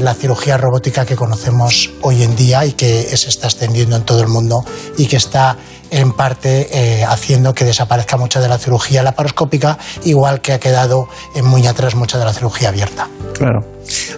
la 0.00 0.14
cirugía 0.14 0.56
robótica 0.56 1.04
que 1.04 1.16
conocemos 1.16 1.90
hoy 2.02 2.22
en 2.22 2.36
día 2.36 2.64
y 2.64 2.74
que 2.74 3.02
se 3.16 3.28
está 3.28 3.48
extendiendo 3.48 3.96
en 3.96 4.04
todo 4.04 4.20
el 4.20 4.28
mundo 4.28 4.64
y 4.96 5.06
que 5.06 5.16
está 5.16 5.56
en 5.90 6.12
parte 6.12 6.68
eh, 6.72 7.04
haciendo 7.04 7.54
que 7.54 7.64
desaparezca 7.64 8.16
mucha 8.16 8.40
de 8.40 8.48
la 8.48 8.58
cirugía 8.58 9.02
laparoscópica, 9.02 9.78
igual 10.04 10.40
que 10.40 10.52
ha 10.52 10.60
quedado 10.60 11.08
eh, 11.34 11.42
muy 11.42 11.66
atrás 11.66 11.94
mucha 11.94 12.18
de 12.18 12.24
la 12.24 12.32
cirugía 12.32 12.68
abierta. 12.68 13.08
Claro. 13.34 13.64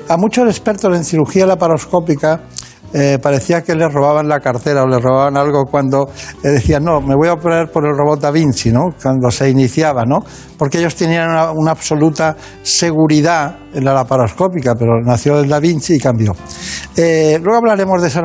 A 0.08 0.16
muchos 0.16 0.48
expertos 0.48 0.94
en 0.96 1.04
cirugía 1.04 1.46
laparoscópica 1.46 2.42
eh, 2.92 3.18
parecía 3.20 3.62
que 3.62 3.74
les 3.74 3.92
robaban 3.92 4.28
la 4.28 4.40
cartera 4.40 4.82
o 4.82 4.86
les 4.86 5.02
robaban 5.02 5.36
algo 5.36 5.64
cuando 5.64 6.08
eh, 6.42 6.48
decían, 6.48 6.84
no, 6.84 7.00
me 7.00 7.14
voy 7.14 7.28
a 7.28 7.34
operar 7.34 7.70
por 7.70 7.84
el 7.84 7.96
robot 7.96 8.20
Da 8.20 8.30
Vinci, 8.30 8.70
¿no? 8.70 8.94
Cuando 9.00 9.30
se 9.30 9.50
iniciaba, 9.50 10.04
¿no? 10.04 10.20
Porque 10.58 10.78
ellos 10.78 10.94
tenían 10.94 11.28
una, 11.54 11.70
absoluta 11.70 12.36
seguridad 12.62 13.56
en 13.74 13.84
la 13.84 13.92
laparoscópica, 13.92 14.74
pero 14.74 15.00
nació 15.02 15.40
el 15.40 15.48
Da 15.48 15.58
Vinci 15.58 15.94
y 15.94 15.98
cambió. 15.98 16.32
Eh, 16.96 17.38
luego 17.42 17.58
hablaremos 17.58 18.00
de 18.00 18.08
esas 18.08 18.24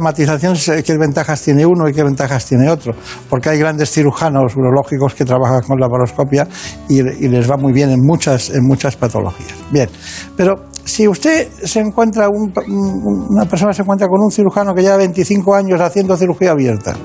qué 0.86 0.98
ventajas 0.98 1.42
tiene 1.42 1.66
uno 1.66 1.90
y 1.90 1.94
qué 1.94 2.04
ventajas 2.04 2.46
tiene 2.46 2.70
otro, 2.70 2.94
porque 3.30 3.50
hay 3.50 3.60
grandes 3.60 3.92
cirujanos 3.92 4.56
urológicos 4.56 5.14
que 5.14 5.26
trabajan 5.26 5.62
con 5.62 5.80
laparoscopia 5.80 6.48
y, 6.88 7.00
y 7.00 7.28
les 7.28 7.50
va 7.50 7.58
muy 7.58 7.74
bien 7.74 7.90
en 7.90 8.00
muchas, 8.02 8.50
en 8.52 8.66
muchas 8.66 8.96
patologías. 8.96 9.56
Bien, 9.72 9.90
pero 10.38 10.71
si 10.86 11.08
usted 11.08 11.48
se 11.64 11.80
encuentra, 11.80 12.30
un- 12.30 12.54
un- 12.68 13.28
una 13.30 13.46
persona 13.46 13.74
se 13.74 13.82
encuentra 13.84 14.08
con 14.08 14.22
un 14.22 14.32
cirujano 14.32 14.74
que 14.74 14.82
lleva 14.82 14.98
25 14.98 15.56
años 15.56 15.80
haciendo 15.82 16.16
cirugía 16.18 16.52
abierta 16.52 16.96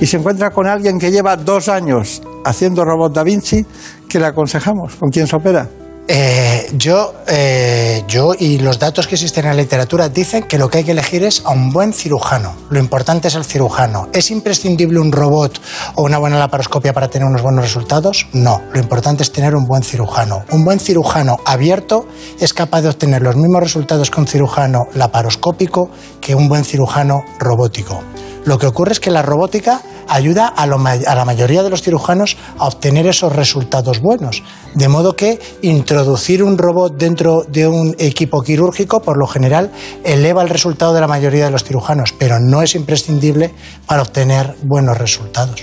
y 0.00 0.06
se 0.06 0.16
encuentra 0.16 0.50
con 0.50 0.66
alguien 0.66 0.98
que 0.98 1.10
lleva 1.10 1.36
dos 1.36 1.68
años 1.68 2.22
haciendo 2.44 2.84
robot 2.84 3.12
Da 3.14 3.22
Vinci, 3.22 3.64
¿qué 4.08 4.18
le 4.18 4.26
aconsejamos? 4.26 4.96
¿Con 4.96 5.10
quién 5.10 5.26
se 5.26 5.36
opera? 5.36 5.68
Eh, 6.12 6.68
yo, 6.72 7.14
eh, 7.28 8.02
yo 8.08 8.32
y 8.36 8.58
los 8.58 8.80
datos 8.80 9.06
que 9.06 9.14
existen 9.14 9.44
en 9.44 9.52
la 9.52 9.62
literatura 9.62 10.08
dicen 10.08 10.42
que 10.42 10.58
lo 10.58 10.68
que 10.68 10.78
hay 10.78 10.84
que 10.84 10.90
elegir 10.90 11.22
es 11.22 11.40
a 11.44 11.50
un 11.50 11.70
buen 11.70 11.92
cirujano. 11.92 12.56
Lo 12.68 12.80
importante 12.80 13.28
es 13.28 13.36
el 13.36 13.44
cirujano. 13.44 14.08
¿Es 14.12 14.32
imprescindible 14.32 14.98
un 14.98 15.12
robot 15.12 15.60
o 15.94 16.02
una 16.02 16.18
buena 16.18 16.40
laparoscopia 16.40 16.92
para 16.92 17.06
tener 17.06 17.28
unos 17.28 17.42
buenos 17.42 17.62
resultados? 17.62 18.26
No. 18.32 18.60
Lo 18.72 18.80
importante 18.80 19.22
es 19.22 19.30
tener 19.30 19.54
un 19.54 19.66
buen 19.66 19.84
cirujano. 19.84 20.42
Un 20.50 20.64
buen 20.64 20.80
cirujano 20.80 21.36
abierto 21.44 22.08
es 22.40 22.52
capaz 22.52 22.82
de 22.82 22.88
obtener 22.88 23.22
los 23.22 23.36
mismos 23.36 23.62
resultados 23.62 24.10
que 24.10 24.18
un 24.18 24.26
cirujano 24.26 24.86
laparoscópico 24.94 25.90
que 26.20 26.34
un 26.34 26.48
buen 26.48 26.64
cirujano 26.64 27.22
robótico. 27.38 28.02
Lo 28.44 28.58
que 28.58 28.66
ocurre 28.66 28.92
es 28.92 29.00
que 29.00 29.10
la 29.10 29.22
robótica 29.22 29.80
ayuda 30.10 30.48
a, 30.48 30.66
lo 30.66 30.76
a 30.76 31.14
la 31.14 31.24
mayoría 31.24 31.62
de 31.62 31.70
los 31.70 31.82
cirujanos 31.82 32.36
a 32.58 32.66
obtener 32.66 33.06
esos 33.06 33.34
resultados 33.34 34.00
buenos. 34.00 34.42
De 34.74 34.88
modo 34.88 35.14
que 35.14 35.38
introducir 35.62 36.42
un 36.42 36.58
robot 36.58 36.96
dentro 36.96 37.44
de 37.48 37.66
un 37.66 37.94
equipo 37.98 38.42
quirúrgico, 38.42 39.00
por 39.00 39.16
lo 39.16 39.26
general, 39.26 39.70
eleva 40.04 40.42
el 40.42 40.48
resultado 40.48 40.92
de 40.92 41.00
la 41.00 41.06
mayoría 41.06 41.46
de 41.46 41.50
los 41.50 41.64
cirujanos, 41.64 42.12
pero 42.18 42.38
no 42.40 42.62
es 42.62 42.74
imprescindible 42.74 43.52
para 43.86 44.02
obtener 44.02 44.56
buenos 44.62 44.98
resultados. 44.98 45.62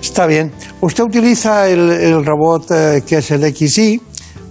Está 0.00 0.26
bien. 0.26 0.52
Usted 0.80 1.04
utiliza 1.04 1.68
el, 1.68 2.24
robot 2.24 2.70
eh, 2.70 3.02
que 3.06 3.18
es 3.18 3.30
el 3.30 3.42
XI, 3.54 4.00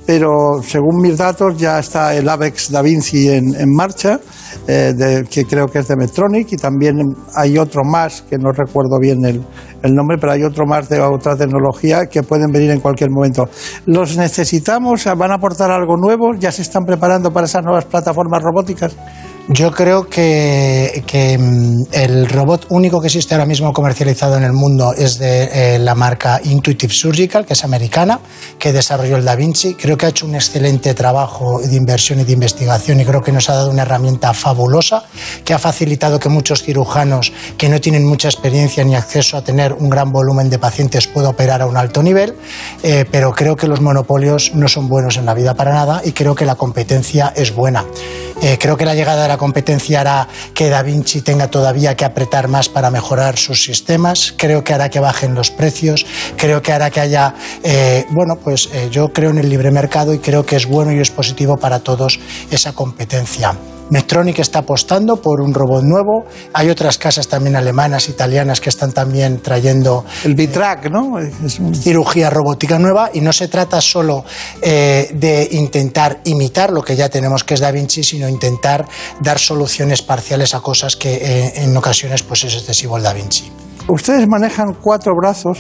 pero 0.05 0.61
según 0.61 1.01
mis 1.01 1.17
datos 1.17 1.57
ya 1.57 1.79
está 1.79 2.15
el 2.15 2.27
Avex 2.27 2.71
Da 2.71 2.81
Vinci 2.81 3.29
en 3.29 3.73
marcha, 3.73 4.19
eh, 4.67 4.93
de- 4.95 5.23
que 5.29 5.45
creo 5.45 5.67
que 5.67 5.79
es 5.79 5.87
de 5.87 5.95
Medtronic, 5.95 6.51
y 6.53 6.55
también 6.57 6.95
hay 7.35 7.57
otro 7.57 7.81
más, 7.83 8.21
que 8.21 8.37
no 8.37 8.51
recuerdo 8.51 8.97
bien 8.99 9.23
el, 9.25 9.41
el 9.81 9.93
nombre, 9.93 10.17
pero 10.19 10.31
hay 10.33 10.43
otro 10.43 10.65
más 10.65 10.89
de 10.89 10.99
otra 11.01 11.35
tecnología 11.35 12.05
que 12.07 12.23
pueden 12.23 12.51
venir 12.51 12.71
en 12.71 12.79
cualquier 12.79 13.09
momento. 13.11 13.47
¿Los 13.85 14.17
necesitamos? 14.17 15.05
¿Van 15.17 15.31
a 15.31 15.35
aportar 15.35 15.71
algo 15.71 15.97
nuevo? 15.97 16.33
¿Ya 16.37 16.51
se 16.51 16.61
están 16.61 16.83
preparando 16.85 17.31
para 17.31 17.45
esas 17.45 17.63
nuevas 17.63 17.85
plataformas 17.85 18.41
robóticas? 18.41 18.95
Yo 19.49 19.71
creo 19.73 20.07
que, 20.07 21.03
que, 21.05 21.37
mm, 21.37 21.87
el 21.91 22.29
robot 22.29 22.67
único 22.69 23.01
que 23.01 23.07
existe 23.07 23.33
ahora 23.33 23.45
mismo 23.45 23.73
comercializado 23.73 24.37
en 24.37 24.43
el 24.45 24.53
mundo 24.53 24.93
es 24.93 25.19
de 25.19 25.75
eh, 25.75 25.79
la 25.79 25.95
marca 25.95 26.39
Intuitive 26.45 26.93
Surgical, 26.93 27.45
que 27.45 27.51
es 27.51 27.63
americana, 27.65 28.21
que 28.57 28.71
desarrolló 28.71 29.17
el 29.17 29.25
Da 29.25 29.35
Vinci. 29.35 29.73
Creo 29.73 29.97
que 29.97 30.05
ha 30.05 30.09
hecho 30.09 30.25
un 30.25 30.35
excelente 30.35 30.93
trabajo 30.93 31.59
de 31.59 31.75
inversión 31.75 32.21
y 32.21 32.23
de 32.23 32.31
investigación 32.31 33.01
y 33.01 33.05
creo 33.05 33.21
que 33.21 33.33
nos 33.33 33.49
ha 33.49 33.55
dado 33.55 33.69
una 33.69 33.81
herramienta 33.81 34.33
fabulosa 34.33 35.03
que 35.43 35.53
ha 35.53 35.59
facilitado 35.59 36.21
que 36.21 36.29
muchos 36.29 36.63
cirujanos 36.63 37.33
que 37.57 37.67
no 37.67 37.81
tienen 37.81 38.05
mucha 38.05 38.29
experiencia 38.29 38.85
ni 38.85 38.95
acceso 38.95 39.35
a 39.35 39.43
tener 39.43 39.73
un 39.73 39.89
gran 39.89 40.13
volumen 40.13 40.49
de 40.49 40.57
pacientes 40.57 41.05
puedan 41.07 41.31
operar 41.31 41.61
a 41.61 41.65
un 41.65 41.75
alto 41.75 42.01
nivel, 42.01 42.33
eh, 42.81 43.03
pero 43.11 43.33
creo 43.33 43.57
que 43.57 43.67
los 43.67 43.81
monopolios 43.81 44.55
no 44.55 44.69
son 44.69 44.87
buenos 44.87 45.17
en 45.17 45.25
la 45.25 45.33
vida 45.33 45.53
para 45.53 45.73
nada 45.73 46.01
y 46.05 46.13
creo 46.13 46.33
que 46.33 46.45
la 46.45 46.55
competencia 46.55 47.33
es 47.35 47.53
buena. 47.53 47.83
Eh, 48.41 48.57
creo 48.59 48.75
que 48.75 48.85
la 48.85 48.93
llegada 48.93 49.23
de 49.23 49.29
la 49.33 49.37
competencia 49.37 50.01
hará 50.01 50.27
que 50.53 50.69
Da 50.69 50.83
Vinci 50.83 51.21
tenga 51.21 51.49
todavía 51.49 51.97
que 51.97 52.05
apretar 52.05 52.47
más 52.47 52.69
para 52.69 52.91
mejorar 52.91 53.35
sus 53.35 53.63
sistemas. 53.63 54.31
Creo 54.37 54.63
que 54.63 54.75
hará 54.75 54.89
que 54.89 54.99
bajen 54.99 55.33
los 55.33 55.49
precios. 55.49 56.05
Creo 56.37 56.61
que 56.61 56.71
hará 56.71 56.91
que 56.91 56.99
haya, 56.99 57.33
eh, 57.63 58.05
bueno, 58.11 58.35
pues 58.35 58.69
eh, 58.71 58.89
yo 58.91 59.11
creo 59.11 59.31
en 59.31 59.39
el 59.39 59.49
libre 59.49 59.71
mercado 59.71 60.13
y 60.13 60.19
creo 60.19 60.45
que 60.45 60.55
es 60.55 60.67
bueno 60.67 60.91
y 60.91 60.99
es 60.99 61.09
positivo 61.09 61.57
para 61.57 61.79
todos 61.79 62.19
esa 62.51 62.73
competencia. 62.73 63.55
Medtronic 63.89 64.39
está 64.39 64.59
apostando 64.59 65.17
por 65.17 65.41
un 65.41 65.53
robot 65.53 65.83
nuevo. 65.83 66.25
Hay 66.53 66.69
otras 66.69 66.97
casas 66.97 67.27
también 67.27 67.55
alemanas, 67.55 68.09
italianas 68.09 68.59
que 68.59 68.69
están 68.69 68.91
también 68.91 69.39
trayendo 69.41 70.05
el 70.23 70.35
Bitrack, 70.35 70.89
¿no? 70.89 71.17
cirugía 71.73 72.29
robótica 72.29 72.79
nueva 72.79 73.11
y 73.13 73.21
no 73.21 73.33
se 73.33 73.47
trata 73.47 73.81
solo 73.81 74.23
eh, 74.61 75.11
de 75.13 75.47
intentar 75.51 76.21
imitar 76.23 76.71
lo 76.71 76.81
que 76.81 76.95
ya 76.95 77.09
tenemos 77.09 77.43
que 77.43 77.53
es 77.53 77.59
Da 77.59 77.71
Vinci, 77.71 78.03
sino 78.03 78.27
intentar 78.27 78.85
dar 79.23 79.39
soluciones 79.39 80.01
parciales 80.01 80.53
a 80.53 80.59
cosas 80.59 80.95
que 80.95 81.13
eh, 81.15 81.53
en 81.63 81.75
ocasiones 81.77 82.23
pues 82.23 82.43
es 82.43 82.53
excesivo 82.55 82.97
el 82.97 83.03
Da 83.03 83.13
Vinci. 83.13 83.51
Ustedes 83.87 84.27
manejan 84.27 84.75
cuatro 84.81 85.13
brazos 85.19 85.59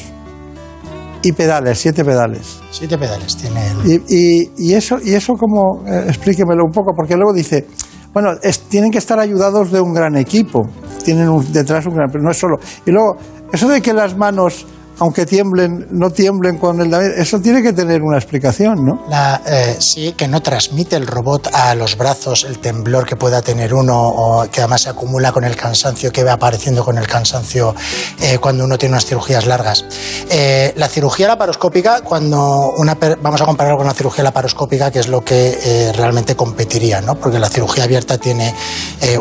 y 1.21 1.31
pedales, 1.31 1.79
siete 1.79 2.03
pedales. 2.03 2.59
Siete 2.71 2.97
pedales 2.97 3.35
tiene 3.37 3.67
el... 3.67 3.77
Y, 3.91 4.03
y- 4.09 4.51
y 4.57 4.73
eso, 4.73 4.97
y 5.03 5.13
eso 5.13 5.33
como, 5.33 5.85
eh, 5.87 6.05
explíquemelo 6.07 6.63
un 6.65 6.71
poco, 6.71 6.91
porque 6.95 7.15
luego 7.15 7.33
dice, 7.33 7.65
bueno, 8.13 8.31
es- 8.41 8.59
tienen 8.69 8.91
que 8.91 8.97
estar 8.97 9.19
ayudados 9.19 9.71
de 9.71 9.79
un 9.79 9.93
gran 9.93 10.17
equipo, 10.17 10.61
tienen 11.03 11.29
un- 11.29 11.51
detrás 11.53 11.85
un 11.85 11.95
gran, 11.95 12.09
pero 12.11 12.23
no 12.23 12.31
es 12.31 12.37
solo. 12.37 12.57
Y 12.85 12.91
luego, 12.91 13.15
eso 13.53 13.67
de 13.69 13.81
que 13.81 13.93
las 13.93 14.17
manos 14.17 14.65
aunque 14.99 15.25
tiemblen, 15.25 15.87
no 15.91 16.11
tiemblen 16.11 16.57
con 16.57 16.79
el 16.79 16.93
Eso 16.93 17.39
tiene 17.39 17.61
que 17.61 17.73
tener 17.73 18.01
una 18.01 18.17
explicación, 18.17 18.85
¿no? 18.85 19.01
Eh, 19.45 19.75
sí, 19.79 20.13
que 20.13 20.27
no 20.27 20.41
transmite 20.41 20.95
el 20.95 21.07
robot 21.07 21.49
a 21.53 21.73
los 21.75 21.97
brazos 21.97 22.43
el 22.43 22.59
temblor 22.59 23.05
que 23.05 23.15
pueda 23.15 23.41
tener 23.41 23.73
uno 23.73 23.95
o 23.97 24.49
que 24.49 24.61
además 24.61 24.81
se 24.81 24.89
acumula 24.89 25.31
con 25.31 25.43
el 25.43 25.55
cansancio 25.55 26.11
que 26.11 26.23
va 26.23 26.33
apareciendo 26.33 26.83
con 26.83 26.97
el 26.97 27.07
cansancio 27.07 27.75
eh, 28.21 28.37
cuando 28.39 28.65
uno 28.65 28.77
tiene 28.77 28.93
unas 28.93 29.05
cirugías 29.05 29.45
largas. 29.45 29.85
Eh, 30.29 30.73
la 30.75 30.87
cirugía 30.87 31.27
laparoscópica, 31.27 32.01
cuando 32.01 32.73
una 32.77 32.97
vamos 33.21 33.41
a 33.41 33.45
compararlo 33.45 33.77
con 33.77 33.87
la 33.87 33.93
cirugía 33.93 34.23
laparoscópica, 34.23 34.91
que 34.91 34.99
es 34.99 35.07
lo 35.07 35.21
que 35.21 35.91
realmente 35.95 36.35
competiría, 36.35 37.01
¿no? 37.01 37.15
Porque 37.15 37.39
la 37.39 37.49
cirugía 37.49 37.85
abierta 37.85 38.17
tiene 38.17 38.53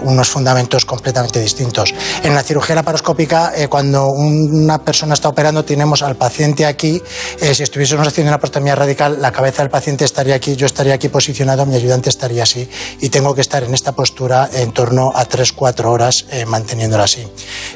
unos 0.02 0.28
fundamentos 0.28 0.84
completamente 0.84 1.40
distintos. 1.40 1.94
En 2.22 2.34
la 2.34 2.42
cirugía 2.42 2.74
laparoscópica, 2.74 3.52
cuando 3.68 4.08
una 4.08 4.78
persona 4.78 5.14
está 5.14 5.28
operando 5.28 5.61
tenemos 5.64 6.02
al 6.02 6.16
paciente 6.16 6.66
aquí, 6.66 7.02
eh, 7.40 7.54
si 7.54 7.62
estuviésemos 7.62 8.06
haciendo 8.06 8.30
una 8.30 8.38
prostomía 8.38 8.74
radical, 8.74 9.20
la 9.20 9.32
cabeza 9.32 9.62
del 9.62 9.70
paciente 9.70 10.04
estaría 10.04 10.34
aquí, 10.34 10.56
yo 10.56 10.66
estaría 10.66 10.94
aquí 10.94 11.08
posicionado, 11.08 11.66
mi 11.66 11.76
ayudante 11.76 12.08
estaría 12.08 12.42
así 12.42 12.68
y 13.00 13.08
tengo 13.08 13.34
que 13.34 13.40
estar 13.40 13.62
en 13.62 13.74
esta 13.74 13.92
postura 13.92 14.48
en 14.52 14.72
torno 14.72 15.12
a 15.14 15.28
3-4 15.28 15.84
horas 15.84 16.26
eh, 16.30 16.44
manteniéndola 16.46 17.04
así. 17.04 17.26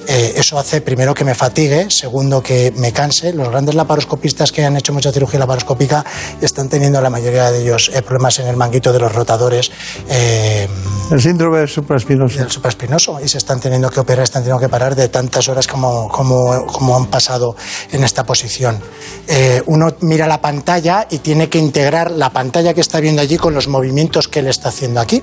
Eh, 0.07 0.35
eso 0.37 0.59
hace 0.59 0.81
primero 0.81 1.15
que 1.15 1.25
me 1.25 1.35
fatigue, 1.35 1.91
segundo 1.91 2.43
que 2.43 2.73
me 2.77 2.93
canse. 2.93 3.33
Los 3.33 3.49
grandes 3.49 3.75
laparoscopistas 3.75 4.53
que 4.53 4.65
han 4.65 4.77
hecho 4.77 4.93
mucha 4.93 5.13
cirugía 5.13 5.41
laparoscópica 5.41 6.05
están 6.41 6.69
teniendo 6.69 7.01
la 7.01 7.11
mayoría 7.11 7.51
de 7.51 7.63
ellos 7.63 7.91
problemas 8.05 8.39
en 8.39 8.49
el 8.49 8.57
manguito 8.57 8.93
de 8.93 8.99
los 8.99 9.15
rotadores. 9.15 9.71
el 10.09 11.21
síndrome 11.21 11.67
supraespinoso. 11.67 12.41
El 12.41 12.51
supraespinoso 12.51 13.19
y 13.23 13.29
se 13.29 13.39
están 13.39 13.61
teniendo 13.61 13.91
que 13.91 14.01
operar, 14.01 14.25
están 14.25 14.43
teniendo 14.43 14.61
que 14.61 14.69
parar 14.69 14.95
de 14.95 15.09
tantas 15.09 15.49
horas 15.49 15.67
como, 15.67 16.09
como, 16.09 16.67
como 16.67 16.97
han 16.97 17.07
pasado 17.07 17.57
en 17.93 18.05
esta 18.05 18.25
posición. 18.25 18.81
Eh, 19.29 19.63
uno 19.67 19.95
mira 20.01 20.27
la 20.27 20.41
pantalla 20.41 21.07
y 21.11 21.19
tiene 21.19 21.49
que 21.49 21.59
integrar 21.59 22.11
la 22.11 22.31
pantalla 22.31 22.75
que 22.75 22.81
está 22.81 23.01
viendo 23.01 23.23
allí 23.23 23.37
con 23.37 23.55
los 23.55 23.69
movimientos 23.69 24.29
que 24.29 24.41
él 24.41 24.49
está 24.49 24.69
haciendo 24.69 25.01
aquí. 25.01 25.23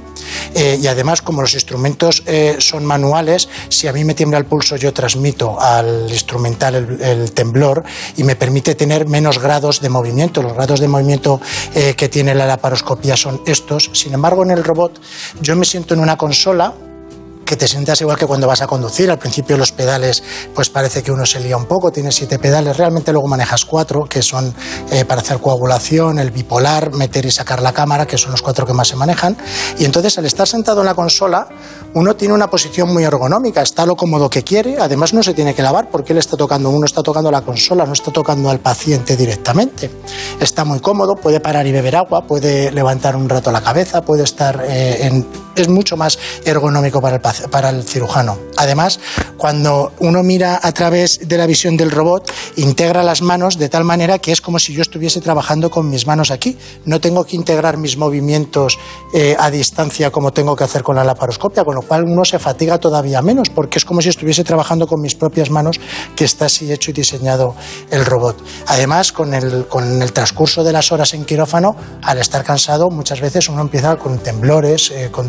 Eh, 0.56 0.80
y 0.82 0.88
además, 0.88 1.22
como 1.22 1.42
los 1.42 1.54
instrumentos 1.54 2.24
eh, 2.26 2.58
son 2.60 2.86
manuales, 2.86 3.48
si 3.70 3.88
a 3.88 3.94
mí 3.94 4.04
me 4.04 4.14
tiembla 4.14 4.38
el 4.38 4.46
pulso, 4.46 4.76
yo 4.76 4.94
transmito 4.94 5.60
al 5.60 6.08
instrumental 6.10 6.76
el, 7.02 7.32
temblor 7.32 7.84
y 8.18 8.24
me 8.24 8.36
permite 8.36 8.76
tener 8.76 9.08
menos 9.08 9.40
grados 9.40 9.82
de 9.82 9.90
movimiento. 9.90 10.42
Los 10.42 10.54
grados 10.54 10.80
de 10.80 10.88
movimiento 10.88 11.40
que 11.74 12.10
tiene 12.10 12.36
la 12.36 12.46
laparoscopía 12.46 13.16
son 13.16 13.42
estos. 13.46 13.90
Sin 13.94 14.14
embargo, 14.14 14.44
en 14.44 14.52
el 14.52 14.64
robot, 14.64 15.00
yo 15.42 15.56
me 15.56 15.66
siento 15.66 15.94
en 15.94 16.00
una 16.00 16.18
consola 16.18 16.74
que 17.46 17.56
te 17.56 17.68
sientas 17.68 18.00
igual 18.02 18.18
que 18.18 18.26
cuando 18.26 18.48
vas 18.48 18.62
a 18.62 18.68
conducir. 18.68 19.12
Al 19.12 19.20
principio 19.20 19.58
los 19.58 19.72
pedales, 19.72 20.24
pues 20.54 20.70
parece 20.70 21.04
que 21.04 21.12
uno 21.12 21.26
se 21.26 21.40
lía 21.40 21.58
un 21.58 21.66
poco, 21.66 21.92
tienes 21.92 22.16
siete 22.16 22.40
pedales, 22.40 22.78
realmente 22.78 23.12
luego 23.12 23.28
manejas 23.28 23.66
cuatro, 23.66 24.06
que 24.06 24.22
son 24.22 24.54
eh, 24.92 25.06
para 25.06 25.22
hacer 25.22 25.40
coagulación, 25.40 26.20
el 26.20 26.32
bipolar, 26.32 26.94
meter 26.94 27.26
y 27.26 27.32
sacar 27.32 27.62
la 27.62 27.74
cámara, 27.74 28.06
que 28.06 28.18
son 28.18 28.32
los 28.32 28.42
cuatro 28.42 28.66
que 28.66 28.74
más 28.74 28.88
se 28.88 28.96
manejan. 28.96 29.38
Y 29.78 29.86
entonces 29.86 30.18
al 30.18 30.26
estar 30.26 30.48
sentado 30.48 30.82
en 30.82 30.88
la 30.88 30.96
consola, 30.96 31.48
uno 31.94 32.16
tiene 32.16 32.34
una 32.34 32.50
posición 32.50 32.92
muy 32.92 33.04
ergonómica, 33.04 33.62
está 33.62 33.86
lo 33.86 33.96
cómodo 33.96 34.30
que 34.30 34.44
quiere, 34.44 34.78
además 34.80 35.14
no 35.14 35.24
se 35.24 35.34
tiene 35.34 35.54
que 35.54 35.62
lavar 35.62 35.90
porque 35.90 36.14
él 36.14 36.20
está 36.20 36.38
tocando, 36.38 36.70
uno 36.70 36.86
está 36.86 37.04
tocando 37.04 37.32
la 37.32 37.42
consola, 37.42 37.86
no 37.86 37.94
está 37.94 38.12
tocando 38.12 38.50
al 38.50 38.60
paciente 38.60 39.16
directamente. 39.16 39.92
Está 40.40 40.66
muy 40.66 40.80
cómodo, 40.80 41.16
puede 41.16 41.40
parar 41.40 41.68
y 41.68 41.72
beber 41.72 41.96
agua, 41.96 42.26
puede 42.26 42.72
levantar 42.72 43.16
un 43.16 43.30
rato 43.30 43.52
la 43.52 43.62
cabeza, 43.62 44.02
puede 44.02 44.24
estar 44.24 44.64
eh, 44.68 45.08
en... 45.08 45.43
es 45.56 45.68
mucho 45.68 45.98
más 45.98 46.20
ergonómico 46.46 47.02
para 47.02 47.18
el 47.18 47.22
para 47.50 47.70
el 47.70 47.84
cirujano. 47.84 48.38
Además, 48.58 49.00
cuando 49.38 49.92
uno 50.00 50.24
mira 50.24 50.60
a 50.62 50.72
través 50.72 51.28
de 51.28 51.38
la 51.38 51.46
visión 51.46 51.78
del 51.78 51.92
robot, 51.92 52.32
integra 52.56 53.04
las 53.04 53.22
manos 53.22 53.58
de 53.58 53.70
tal 53.70 53.84
manera 53.84 54.20
que 54.20 54.32
es 54.32 54.42
como 54.42 54.60
si 54.60 54.74
yo 54.74 54.82
estuviese 54.82 55.22
trabajando 55.22 55.70
con 55.70 55.90
mis 55.90 56.08
manos 56.08 56.32
aquí. 56.32 56.58
No 56.86 57.00
tengo 57.02 57.26
que 57.26 57.36
integrar 57.36 57.78
mis 57.78 57.98
movimientos 57.98 58.78
eh, 59.14 59.36
a 59.40 59.50
distancia 59.52 60.12
como 60.12 60.32
tengo 60.34 60.56
que 60.56 60.64
hacer 60.64 60.84
con 60.84 60.96
la 60.96 61.04
laparoscopia, 61.04 61.64
con 61.64 61.76
lo 61.76 61.82
cual 61.82 62.04
uno 62.04 62.26
se 62.26 62.40
fatiga 62.40 62.78
todavía 62.78 63.22
menos, 63.22 63.50
porque 63.50 63.78
es 63.78 63.86
como 63.86 64.02
si 64.02 64.10
estuviese 64.10 64.44
trabajando 64.44 64.88
con 64.88 65.02
mis 65.02 65.16
propias 65.16 65.50
manos, 65.50 65.80
que 66.16 66.26
está 66.26 66.46
así 66.46 66.72
hecho 66.72 66.92
y 66.92 66.94
diseñado 66.94 67.56
el 67.92 68.06
robot. 68.06 68.42
Además, 68.68 69.12
con 69.12 69.34
el, 69.34 69.68
con 69.68 70.02
el 70.02 70.14
transcurso 70.14 70.64
de 70.64 70.72
las 70.72 70.92
horas 70.92 71.14
en 71.14 71.26
quirófano, 71.26 71.76
al 72.02 72.18
estar 72.18 72.44
cansado, 72.44 72.90
muchas 72.90 73.22
veces 73.22 73.50
uno 73.50 73.62
empieza 73.62 73.98
con 73.98 74.20
temblores, 74.20 74.92
eh, 74.92 75.10
con 75.12 75.28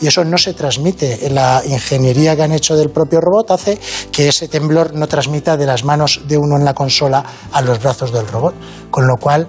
y 0.00 0.06
eso 0.06 0.24
no 0.24 0.38
se 0.38 0.54
transmite 0.54 1.28
la 1.30 1.62
ingeniería 1.66 2.36
que 2.36 2.42
han 2.42 2.52
hecho 2.52 2.76
del 2.76 2.90
propio 2.90 3.20
robot 3.20 3.50
hace 3.50 3.78
que 4.12 4.28
ese 4.28 4.48
temblor 4.48 4.94
no 4.94 5.06
transmita 5.06 5.56
de 5.56 5.66
las 5.66 5.84
manos 5.84 6.22
de 6.26 6.36
uno 6.36 6.56
en 6.56 6.64
la 6.64 6.74
consola 6.74 7.24
a 7.52 7.62
los 7.62 7.80
brazos 7.80 8.12
del 8.12 8.26
robot. 8.26 8.54
Con 8.90 9.06
lo 9.06 9.16
cual, 9.16 9.48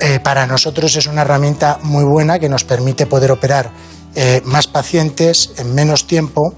eh, 0.00 0.20
para 0.22 0.46
nosotros 0.46 0.96
es 0.96 1.06
una 1.06 1.22
herramienta 1.22 1.78
muy 1.82 2.04
buena 2.04 2.38
que 2.38 2.48
nos 2.48 2.64
permite 2.64 3.06
poder 3.06 3.30
operar 3.30 3.70
eh, 4.14 4.42
más 4.44 4.66
pacientes 4.66 5.52
en 5.58 5.74
menos 5.74 6.06
tiempo 6.06 6.54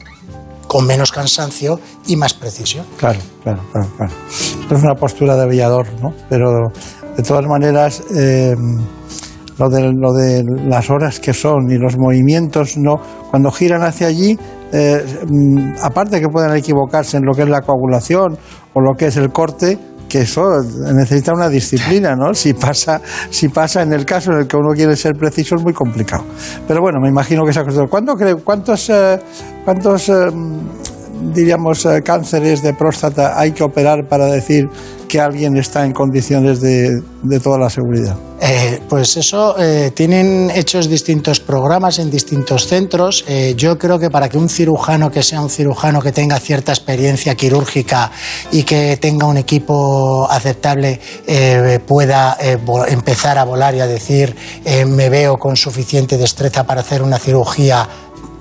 con 0.66 0.86
menos 0.86 1.12
cansancio 1.12 1.78
y 2.06 2.16
más 2.16 2.32
precisión. 2.32 2.86
Claro, 2.96 3.18
claro, 3.42 3.62
claro. 3.72 3.88
claro. 3.96 4.12
Es 4.70 4.82
una 4.82 4.94
postura 4.94 5.36
de 5.36 5.42
aviador, 5.42 5.86
¿no? 6.00 6.14
Pero 6.30 6.72
de 7.16 7.22
todas 7.22 7.44
maneras, 7.44 8.02
eh, 8.16 8.54
lo 9.58 9.68
de, 9.68 9.92
lo 9.92 10.12
de 10.12 10.44
las 10.66 10.90
horas 10.90 11.20
que 11.20 11.32
son 11.32 11.70
y 11.70 11.78
los 11.78 11.98
movimientos, 11.98 12.76
no, 12.76 12.96
cuando 13.30 13.50
giran 13.50 13.82
hacia 13.82 14.06
allí, 14.08 14.38
eh, 14.72 15.04
mm, 15.28 15.74
aparte 15.82 16.20
que 16.20 16.28
puedan 16.28 16.56
equivocarse 16.56 17.18
en 17.18 17.24
lo 17.24 17.34
que 17.34 17.42
es 17.42 17.48
la 17.48 17.60
coagulación 17.60 18.38
o 18.72 18.80
lo 18.80 18.94
que 18.96 19.06
es 19.06 19.16
el 19.16 19.30
corte, 19.30 19.78
que 20.08 20.22
eso 20.22 20.42
necesita 20.94 21.32
una 21.32 21.48
disciplina, 21.48 22.14
¿no? 22.14 22.34
Si 22.34 22.52
pasa, 22.52 23.00
si 23.30 23.48
pasa 23.48 23.82
en 23.82 23.94
el 23.94 24.04
caso 24.04 24.32
en 24.32 24.40
el 24.40 24.46
que 24.46 24.58
uno 24.58 24.74
quiere 24.74 24.94
ser 24.94 25.14
preciso 25.14 25.56
es 25.56 25.62
muy 25.62 25.72
complicado. 25.72 26.24
Pero 26.68 26.82
bueno, 26.82 27.00
me 27.00 27.08
imagino 27.08 27.44
que 27.44 27.52
cosa. 27.52 27.86
¿Cuánto 27.88 28.14
¿Cuántos, 28.44 28.90
eh, 28.90 29.18
cuántos 29.64 30.10
eh, 30.10 30.30
diríamos, 31.32 31.86
cánceres 32.04 32.62
de 32.62 32.74
próstata 32.74 33.38
hay 33.38 33.52
que 33.52 33.62
operar 33.62 34.08
para 34.08 34.26
decir 34.26 34.68
que 35.12 35.20
alguien 35.20 35.58
está 35.58 35.84
en 35.84 35.92
condiciones 35.92 36.62
de, 36.62 37.02
toda 37.42 37.58
la 37.58 37.68
seguridad? 37.68 38.16
Eh, 38.40 38.80
pues 38.88 39.18
eso, 39.18 39.56
eh, 39.58 39.92
tienen 39.94 40.50
hechos 40.54 40.88
distintos 40.88 41.38
programas 41.38 41.98
en 41.98 42.10
distintos 42.10 42.66
centros. 42.66 43.22
Eh, 43.28 43.52
yo 43.54 43.76
creo 43.76 43.98
que 43.98 44.08
para 44.08 44.30
que 44.30 44.38
un 44.38 44.48
cirujano 44.48 45.10
que 45.10 45.22
sea 45.22 45.42
un 45.42 45.50
cirujano 45.50 46.00
que 46.00 46.12
tenga 46.12 46.40
cierta 46.40 46.72
experiencia 46.72 47.34
quirúrgica 47.34 48.10
y 48.52 48.62
que 48.62 48.96
tenga 48.96 49.26
un 49.26 49.36
equipo 49.36 50.26
aceptable 50.30 50.98
pueda 51.86 52.38
empezar 52.88 53.36
a 53.36 53.44
volar 53.44 53.74
y 53.74 53.80
a 53.80 53.86
decir 53.86 54.34
me 54.86 55.10
veo 55.10 55.36
con 55.36 55.56
suficiente 55.56 56.16
destreza 56.16 56.64
para 56.64 56.80
hacer 56.80 57.02
una 57.02 57.18
cirugía 57.18 57.86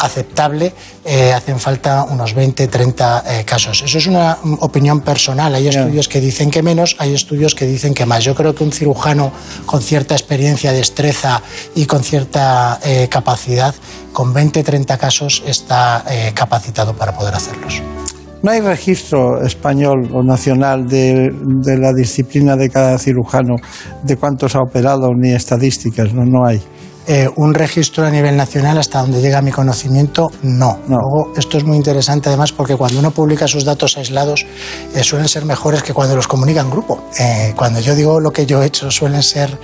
aceptable, 0.02 0.74
eh, 1.06 1.32
hacen 1.34 1.60
falta 1.60 2.04
unos 2.04 2.34
20, 2.34 2.68
30 2.68 3.24
eh, 3.26 3.46
casos. 3.46 3.84
Eso 3.84 3.98
es 3.98 4.08
una 4.08 4.38
opinión 4.60 5.02
personal. 5.02 5.54
Hay 5.56 5.68
estudios 5.68 6.08
que 6.08 6.20
dicen 6.20 6.50
que 6.50 6.64
menos, 6.64 6.96
hay 7.00 7.14
estudios 7.14 7.56
que 7.56 7.66
dicen 7.66 7.94
que 7.94 8.06
más. 8.06 8.24
Yo 8.24 8.36
creo 8.36 8.54
que 8.54 8.64
un 8.64 8.72
cirujano 8.72 9.32
con 9.66 9.82
cierta 9.82 10.16
experiencia, 10.16 10.74
destreza 10.74 11.42
y 11.76 11.86
con 11.86 12.04
cierta 12.04 12.80
eh, 12.84 13.08
capacidad, 13.10 13.74
con 14.12 14.34
20, 14.34 14.64
30 14.64 14.98
casos 14.98 15.44
está 15.46 16.04
capacitado 16.34 16.94
para 16.94 17.14
poder 17.14 17.34
hacerlos. 17.34 17.82
No 18.44 18.52
hay 18.52 18.60
registro 18.60 19.42
español 19.44 20.10
o 20.14 20.24
nacional 20.24 20.88
de, 20.88 21.30
de, 21.42 21.78
la 21.78 21.94
disciplina 21.94 22.56
de 22.56 22.70
cada 22.70 22.98
cirujano, 22.98 23.56
de 24.04 24.18
cuántos 24.18 24.56
ha 24.56 24.62
operado, 24.62 25.10
ni 25.16 25.32
estadísticas, 25.32 26.14
no, 26.14 26.26
no 26.26 26.46
hay. 26.46 26.60
Eh, 27.08 27.28
un 27.36 27.54
registro 27.54 28.06
a 28.06 28.12
nivel 28.12 28.38
nacional, 28.38 28.78
hasta 28.78 29.02
donde 29.02 29.22
llega 29.22 29.42
mi 29.42 29.52
conocimiento, 29.52 30.32
no. 30.44 30.80
Luego, 30.88 31.34
esto 31.36 31.58
es 31.58 31.64
muy 31.64 31.78
interesante 31.78 32.30
además 32.30 32.52
porque 32.52 32.76
cuando 32.76 33.00
uno 33.00 33.12
publica 33.12 33.48
sus 33.48 33.66
datos 33.66 33.98
aislados 33.98 34.46
eh, 34.94 35.04
suelen 35.04 35.28
ser 35.28 35.46
mejores 35.46 35.82
que 35.82 35.94
cuando 35.94 36.16
los 36.16 36.28
comunica 36.28 36.62
en 36.62 36.70
grupo. 36.70 37.04
Eh, 37.20 37.54
cuando 37.56 37.80
yo 37.80 37.96
digo 37.96 38.20
lo 38.20 38.32
que 38.32 38.46
yo 38.46 38.62
he 38.62 38.68
hecho 38.68 38.92
suelen 38.92 39.24
ser 39.24 39.58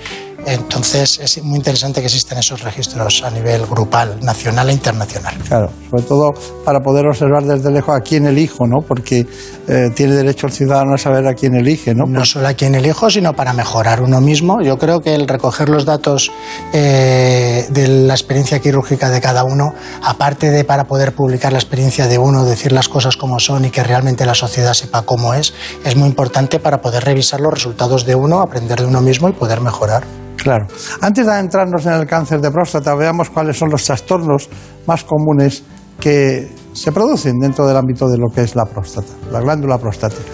entonces 0.46 1.18
es 1.20 1.42
muy 1.42 1.58
interesante 1.58 2.00
que 2.00 2.06
existan 2.06 2.38
esos 2.38 2.62
registros 2.62 3.22
a 3.22 3.30
nivel 3.30 3.66
grupal, 3.66 4.18
nacional 4.22 4.70
e 4.70 4.72
internacional. 4.72 5.36
Claro, 5.46 5.70
sobre 5.90 6.02
todo 6.04 6.32
para 6.64 6.80
poder 6.80 7.06
observar 7.06 7.44
desde 7.44 7.70
lejos 7.70 7.94
a 7.94 8.00
quién 8.00 8.26
elijo, 8.26 8.66
¿no? 8.66 8.80
Porque 8.80 9.26
eh, 9.68 9.90
tiene 9.94 10.14
derecho 10.14 10.46
el 10.46 10.52
ciudadano 10.52 10.94
a 10.94 10.98
saber 10.98 11.26
a 11.26 11.34
quién 11.34 11.54
elige, 11.54 11.94
¿no? 11.94 12.06
No 12.06 12.24
solo 12.24 12.48
a 12.48 12.54
quién 12.54 12.74
elijo, 12.74 13.10
sino 13.10 13.34
para 13.34 13.52
mejorar 13.52 14.00
uno 14.00 14.20
mismo. 14.20 14.62
Yo 14.62 14.78
creo 14.78 15.00
que 15.00 15.14
el 15.14 15.28
recoger 15.28 15.68
los 15.68 15.84
datos 15.84 16.32
eh, 16.72 17.66
de 17.68 17.88
la 17.88 18.14
experiencia 18.14 18.60
quirúrgica 18.60 19.10
de 19.10 19.20
cada 19.20 19.44
uno, 19.44 19.74
aparte 20.02 20.50
de 20.50 20.64
para 20.64 20.84
poder 20.84 21.14
publicar 21.14 21.52
la 21.52 21.58
experiencia 21.58 22.06
de 22.06 22.16
uno, 22.16 22.44
decir 22.44 22.72
las 22.72 22.88
cosas 22.88 23.18
como 23.18 23.38
son 23.40 23.66
y 23.66 23.70
que 23.70 23.84
realmente 23.84 24.24
la 24.24 24.34
sociedad 24.34 24.72
sepa 24.72 25.02
cómo 25.02 25.34
es, 25.34 25.52
es 25.84 25.96
muy 25.96 26.08
importante 26.08 26.60
para 26.60 26.80
poder 26.80 27.04
revisar 27.04 27.40
los 27.40 27.52
resultados 27.52 28.06
de 28.06 28.14
uno, 28.14 28.40
aprender 28.40 28.80
de 28.80 28.86
uno 28.86 29.02
mismo 29.02 29.28
y 29.28 29.32
poder 29.32 29.60
mejorar. 29.60 30.04
Claro. 30.38 30.66
Antes 31.02 31.26
de 31.26 31.32
adentrarnos 31.32 31.84
en 31.84 31.92
el 31.92 32.06
cáncer 32.06 32.40
de 32.40 32.50
próstata, 32.50 32.94
veamos 32.94 33.28
cuáles 33.28 33.58
son 33.58 33.68
los 33.70 33.84
trastornos 33.84 34.48
más 34.86 35.04
comunes 35.04 35.62
que 36.00 36.48
se 36.78 36.92
producen 36.92 37.38
dentro 37.38 37.66
del 37.66 37.76
ámbito 37.76 38.08
de 38.08 38.18
lo 38.18 38.28
que 38.28 38.42
es 38.42 38.54
la 38.54 38.64
próstata, 38.64 39.12
la 39.32 39.40
glándula 39.40 39.78
prostática. 39.78 40.30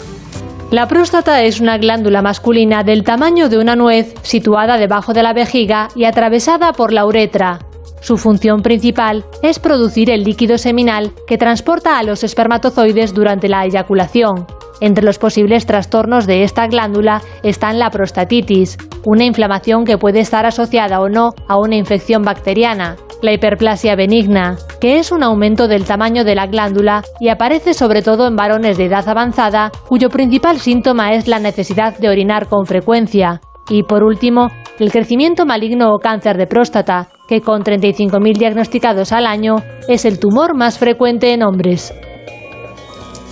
La 0.70 0.86
próstata 0.86 1.42
es 1.42 1.60
una 1.60 1.78
glándula 1.78 2.20
masculina 2.20 2.82
del 2.82 3.04
tamaño 3.04 3.48
de 3.48 3.58
una 3.58 3.76
nuez 3.76 4.14
situada 4.22 4.76
debajo 4.76 5.12
de 5.12 5.22
la 5.22 5.32
vejiga 5.32 5.88
y 5.94 6.04
atravesada 6.04 6.72
por 6.72 6.92
la 6.92 7.06
uretra. 7.06 7.60
Su 8.00 8.18
función 8.18 8.60
principal 8.60 9.24
es 9.42 9.58
producir 9.58 10.10
el 10.10 10.24
líquido 10.24 10.58
seminal 10.58 11.12
que 11.26 11.38
transporta 11.38 11.98
a 11.98 12.02
los 12.02 12.24
espermatozoides 12.24 13.14
durante 13.14 13.48
la 13.48 13.64
eyaculación. 13.64 14.46
Entre 14.84 15.02
los 15.02 15.18
posibles 15.18 15.64
trastornos 15.64 16.26
de 16.26 16.42
esta 16.42 16.66
glándula 16.66 17.22
están 17.42 17.78
la 17.78 17.88
prostatitis, 17.88 18.76
una 19.06 19.24
inflamación 19.24 19.86
que 19.86 19.96
puede 19.96 20.20
estar 20.20 20.44
asociada 20.44 21.00
o 21.00 21.08
no 21.08 21.30
a 21.48 21.58
una 21.58 21.76
infección 21.76 22.20
bacteriana, 22.22 22.96
la 23.22 23.32
hiperplasia 23.32 23.96
benigna, 23.96 24.58
que 24.82 24.98
es 24.98 25.10
un 25.10 25.22
aumento 25.22 25.68
del 25.68 25.86
tamaño 25.86 26.22
de 26.22 26.34
la 26.34 26.48
glándula 26.48 27.02
y 27.18 27.30
aparece 27.30 27.72
sobre 27.72 28.02
todo 28.02 28.26
en 28.26 28.36
varones 28.36 28.76
de 28.76 28.84
edad 28.84 29.08
avanzada, 29.08 29.72
cuyo 29.88 30.10
principal 30.10 30.60
síntoma 30.60 31.14
es 31.14 31.28
la 31.28 31.38
necesidad 31.38 31.96
de 31.96 32.10
orinar 32.10 32.46
con 32.46 32.66
frecuencia. 32.66 33.40
Y 33.70 33.84
por 33.84 34.04
último, 34.04 34.50
el 34.78 34.92
crecimiento 34.92 35.46
maligno 35.46 35.94
o 35.94 35.98
cáncer 35.98 36.36
de 36.36 36.46
próstata, 36.46 37.08
que 37.26 37.40
con 37.40 37.62
35.000 37.62 38.36
diagnosticados 38.36 39.12
al 39.12 39.24
año 39.24 39.56
es 39.88 40.04
el 40.04 40.18
tumor 40.18 40.54
más 40.54 40.78
frecuente 40.78 41.32
en 41.32 41.42
hombres. 41.42 41.94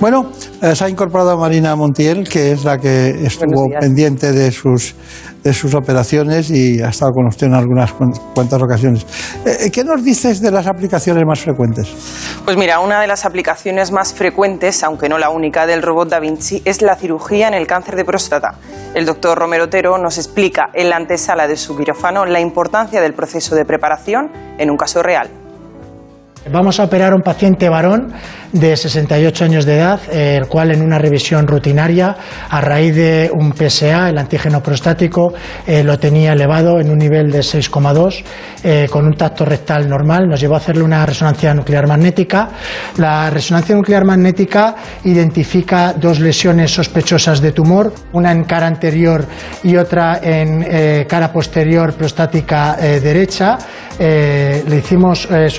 Bueno, 0.03 0.33
eh, 0.61 0.75
se 0.75 0.85
ha 0.85 0.89
incorporado 0.89 1.39
Marina 1.39 1.77
Montiel, 1.77 2.29
que 2.29 2.51
es 2.51 2.65
la 2.65 2.77
que 2.77 3.25
estuvo 3.25 3.69
pendiente 3.79 4.33
de 4.33 4.51
sus, 4.51 4.97
de 5.45 5.53
sus 5.53 5.75
operaciones 5.77 6.51
y 6.51 6.83
ha 6.83 6.89
estado 6.89 7.13
con 7.13 7.29
usted 7.29 7.47
en 7.47 7.55
algunas 7.55 7.93
cuan- 7.93 8.11
cuantas 8.35 8.61
ocasiones. 8.61 9.07
Eh, 9.47 9.71
¿Qué 9.71 9.85
nos 9.85 10.03
dices 10.03 10.41
de 10.41 10.51
las 10.51 10.67
aplicaciones 10.67 11.23
más 11.25 11.39
frecuentes? 11.39 11.87
Pues 12.45 12.57
mira, 12.57 12.81
una 12.81 13.01
de 13.01 13.07
las 13.07 13.25
aplicaciones 13.25 13.93
más 13.93 14.13
frecuentes, 14.13 14.83
aunque 14.83 15.09
no 15.09 15.19
la 15.19 15.31
única, 15.31 15.67
del 15.67 15.83
robot 15.83 16.09
Da 16.09 16.19
Vinci 16.19 16.61
es 16.65 16.83
la 16.83 16.97
cirugía 16.97 17.47
en 17.47 17.55
el 17.55 17.69
cáncer 17.69 17.95
de 17.95 18.05
próstata. 18.05 18.57
El 18.97 19.07
doctor 19.07 19.39
Romero 19.39 19.67
Otero 19.67 19.99
nos 19.99 20.19
explica 20.19 20.71
en 20.75 20.91
la 20.91 20.97
antesala 20.97 21.47
de 21.47 21.57
su 21.57 21.77
quirófano 21.77 22.25
la 22.25 22.41
importancia 22.41 23.01
del 23.01 23.15
proceso 23.15 23.55
de 23.55 23.65
preparación 23.65 24.33
en 24.59 24.69
un 24.69 24.77
caso 24.77 25.01
real. 25.01 25.31
Vamos 26.51 26.81
a 26.81 26.85
operar 26.85 27.13
a 27.13 27.15
un 27.15 27.23
paciente 27.23 27.69
varón 27.69 28.13
de 28.53 28.77
68 28.77 29.45
años 29.45 29.65
de 29.65 29.77
edad, 29.77 30.01
el 30.11 30.49
cual 30.49 30.73
en 30.73 30.83
una 30.83 30.99
revisión 30.99 31.47
rutinaria, 31.47 32.17
a 32.51 32.61
raíz 32.61 32.97
de 32.97 33.31
un 33.33 33.55
PSA, 33.55 34.11
el 34.11 34.19
antígeno 34.19 34.61
prostático, 34.61 35.33
eh, 35.67 35.85
lo 35.85 35.99
tenía 36.01 36.33
elevado 36.33 36.81
en 36.81 36.91
un 36.91 36.99
nivel 36.99 37.31
de 37.31 37.43
6,2, 37.43 38.25
eh, 38.65 38.89
con 38.91 39.07
un 39.07 39.15
tacto 39.15 39.45
rectal 39.45 39.89
normal. 39.89 40.29
Nos 40.29 40.41
llevó 40.41 40.55
a 40.55 40.59
hacerle 40.59 40.83
una 40.83 41.07
resonancia 41.07 41.55
nuclear 41.55 41.87
magnética. 41.87 42.51
La 42.97 43.31
resonancia 43.31 43.77
nuclear 43.77 44.05
magnética 44.05 44.75
identifica 45.05 45.95
dos 45.95 46.19
lesiones 46.19 46.73
sospechosas 46.73 47.41
de 47.41 47.53
tumor, 47.53 47.95
una 48.13 48.33
en 48.33 48.43
cara 48.45 48.67
anterior 48.67 49.25
y 49.63 49.77
otra 49.77 50.19
en 50.21 50.67
eh, 50.69 51.07
cara 51.09 51.33
posterior 51.33 51.95
prostática 51.95 52.77
derecha. 52.77 53.59
Le 53.99 54.79
hicimos 54.79 55.29
eh, 55.31 55.51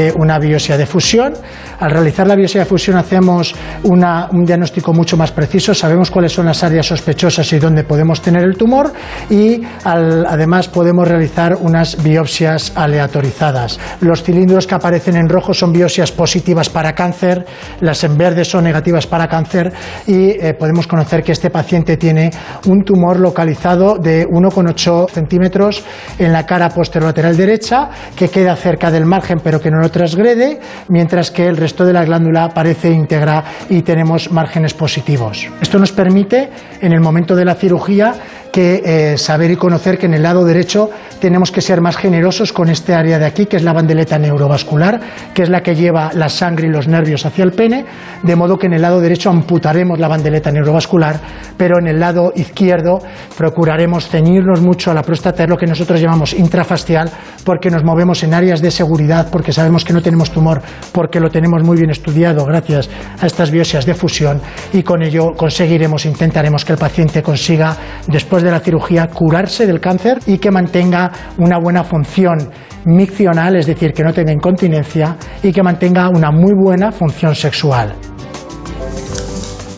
subsecuentemente 0.00 0.12
una 0.16 0.38
biopsia 0.38 0.76
de 0.76 0.86
fusión. 0.86 1.34
Al 1.78 1.90
realizar 1.90 2.26
la 2.26 2.34
biopsia 2.36 2.60
de 2.60 2.66
fusión 2.66 2.96
hacemos 2.96 3.54
una- 3.84 4.28
un 4.32 4.44
diagnóstico 4.44 4.92
mucho 4.92 5.16
más 5.16 5.32
preciso, 5.32 5.74
sabemos 5.74 6.10
cuáles 6.10 6.32
son 6.32 6.46
las 6.46 6.62
áreas 6.62 6.86
sospechosas 6.86 7.50
y 7.52 7.58
dónde 7.58 7.84
podemos 7.84 8.20
tener 8.20 8.44
el 8.44 8.56
tumor 8.56 8.92
y 9.30 9.62
al- 9.84 10.26
además 10.26 10.68
podemos 10.68 11.08
realizar 11.08 11.56
unas 11.60 12.02
biopsias 12.02 12.72
aleatorizadas. 12.76 13.78
Los 14.00 14.22
cilindros 14.22 14.66
que 14.66 14.74
aparecen 14.74 15.16
en 15.16 15.28
rojo 15.28 15.54
son 15.54 15.72
biopsias 15.72 16.12
positivas 16.12 16.68
para 16.68 16.94
cáncer, 16.94 17.44
las 17.80 18.02
en 18.04 18.16
verde 18.16 18.44
son 18.44 18.64
negativas 18.64 19.06
para 19.06 19.26
cáncer 19.28 19.72
y 20.06 20.30
eh, 20.30 20.54
podemos 20.58 20.86
conocer 20.86 21.22
que 21.22 21.32
este 21.32 21.50
paciente 21.50 21.96
tiene 21.96 22.30
un 22.66 22.82
tumor 22.84 23.18
localizado 23.18 23.96
de 23.98 24.26
1,8 24.26 25.08
centímetros 25.10 25.82
en 26.18 26.32
la 26.32 26.44
cara 26.46 26.68
posterolateral 26.68 27.36
derecha 27.36 27.88
que 28.16 28.28
queda 28.28 28.54
cerca 28.56 28.90
del 28.90 29.04
margen 29.06 29.40
pero 29.42 29.60
que 29.60 29.70
no 29.70 29.78
lo 29.80 29.89
transgrede, 29.90 30.60
mientras 30.88 31.30
que 31.30 31.46
el 31.46 31.56
resto 31.56 31.84
de 31.84 31.92
la 31.92 32.04
glándula 32.04 32.50
parece 32.50 32.90
íntegra 32.90 33.44
y 33.68 33.82
tenemos 33.82 34.30
márgenes 34.30 34.74
positivos. 34.74 35.48
Esto 35.60 35.78
nos 35.78 35.92
permite, 35.92 36.50
en 36.80 36.92
el 36.92 37.00
momento 37.00 37.34
de 37.34 37.44
la 37.44 37.54
cirugía, 37.54 38.14
que 38.52 38.82
eh, 38.84 39.18
saber 39.18 39.50
y 39.50 39.56
conocer 39.56 39.98
que 39.98 40.06
en 40.06 40.14
el 40.14 40.22
lado 40.22 40.44
derecho 40.44 40.90
tenemos 41.20 41.50
que 41.50 41.60
ser 41.60 41.80
más 41.80 41.96
generosos 41.96 42.52
con 42.52 42.68
este 42.68 42.94
área 42.94 43.18
de 43.18 43.26
aquí, 43.26 43.46
que 43.46 43.56
es 43.56 43.62
la 43.62 43.72
bandeleta 43.72 44.18
neurovascular, 44.18 45.00
que 45.34 45.42
es 45.42 45.48
la 45.48 45.62
que 45.62 45.74
lleva 45.74 46.10
la 46.14 46.28
sangre 46.28 46.66
y 46.66 46.70
los 46.70 46.88
nervios 46.88 47.26
hacia 47.26 47.44
el 47.44 47.52
pene, 47.52 47.84
de 48.22 48.36
modo 48.36 48.58
que 48.58 48.66
en 48.66 48.72
el 48.72 48.82
lado 48.82 49.00
derecho 49.00 49.30
amputaremos 49.30 49.98
la 49.98 50.08
bandeleta 50.08 50.50
neurovascular, 50.50 51.20
pero 51.56 51.78
en 51.78 51.88
el 51.88 52.00
lado 52.00 52.32
izquierdo 52.34 53.00
procuraremos 53.36 54.08
ceñirnos 54.08 54.60
mucho 54.60 54.90
a 54.90 54.94
la 54.94 55.02
próstata, 55.02 55.44
es 55.44 55.48
lo 55.48 55.56
que 55.56 55.66
nosotros 55.66 56.00
llamamos 56.00 56.32
intrafascial, 56.32 57.10
porque 57.44 57.70
nos 57.70 57.84
movemos 57.84 58.22
en 58.22 58.34
áreas 58.34 58.60
de 58.60 58.70
seguridad, 58.70 59.28
porque 59.30 59.52
sabemos 59.52 59.84
que 59.84 59.92
no 59.92 60.02
tenemos 60.02 60.30
tumor, 60.30 60.62
porque 60.92 61.20
lo 61.20 61.30
tenemos 61.30 61.62
muy 61.62 61.76
bien 61.76 61.90
estudiado 61.90 62.44
gracias 62.44 62.88
a 63.20 63.26
estas 63.26 63.50
biopsias 63.50 63.86
de 63.86 63.94
fusión 63.94 64.40
y 64.72 64.82
con 64.82 65.02
ello 65.02 65.32
conseguiremos, 65.36 66.06
intentaremos 66.06 66.64
que 66.64 66.72
el 66.72 66.78
paciente 66.78 67.22
consiga, 67.22 67.76
después 68.06 68.39
de 68.42 68.50
la 68.50 68.60
cirugía, 68.60 69.08
curarse 69.08 69.66
del 69.66 69.80
cáncer 69.80 70.18
y 70.26 70.38
que 70.38 70.50
mantenga 70.50 71.10
una 71.38 71.58
buena 71.58 71.84
función 71.84 72.50
miccional, 72.84 73.56
es 73.56 73.66
decir, 73.66 73.92
que 73.92 74.02
no 74.02 74.12
tenga 74.12 74.32
incontinencia 74.32 75.16
y 75.42 75.52
que 75.52 75.62
mantenga 75.62 76.08
una 76.08 76.30
muy 76.30 76.52
buena 76.54 76.92
función 76.92 77.34
sexual. 77.34 77.94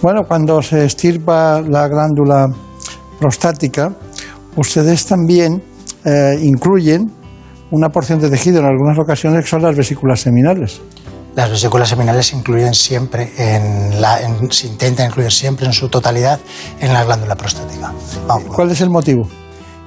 Bueno, 0.03 0.23
cuando 0.27 0.61
se 0.63 0.85
estirpa 0.85 1.61
la 1.61 1.87
glándula 1.89 2.49
prostática, 3.21 3.93
ustedes 4.57 5.07
también 5.07 5.63
eh, 6.05 6.39
incluyen 6.43 7.11
una 7.71 7.89
porción 7.89 8.19
de 8.19 8.29
tejido 8.29 8.61
en 8.61 8.67
algunas 8.67 8.99
ocasiones 8.99 9.45
que 9.45 9.51
son 9.51 9.63
las 9.63 9.77
vesículas 9.77 10.21
seminales. 10.21 10.81
Las 11.35 11.51
vesículas 11.51 11.89
seminales 11.89 12.27
se 12.27 12.37
incluyen 12.37 12.75
siempre, 12.75 13.33
en 13.39 14.01
la, 14.01 14.21
en- 14.21 14.53
se 14.53 14.67
intenta 14.67 15.05
incluir 15.05 15.33
siempre 15.33 15.67
en 15.67 15.73
su 15.73 15.89
totalidad 15.89 16.39
en 16.81 16.93
la 16.93 17.05
glándula 17.05 17.37
prostática. 17.37 17.93
¿Cuál 18.55 18.71
es 18.71 18.81
el 18.83 18.91
motivo? 18.91 19.27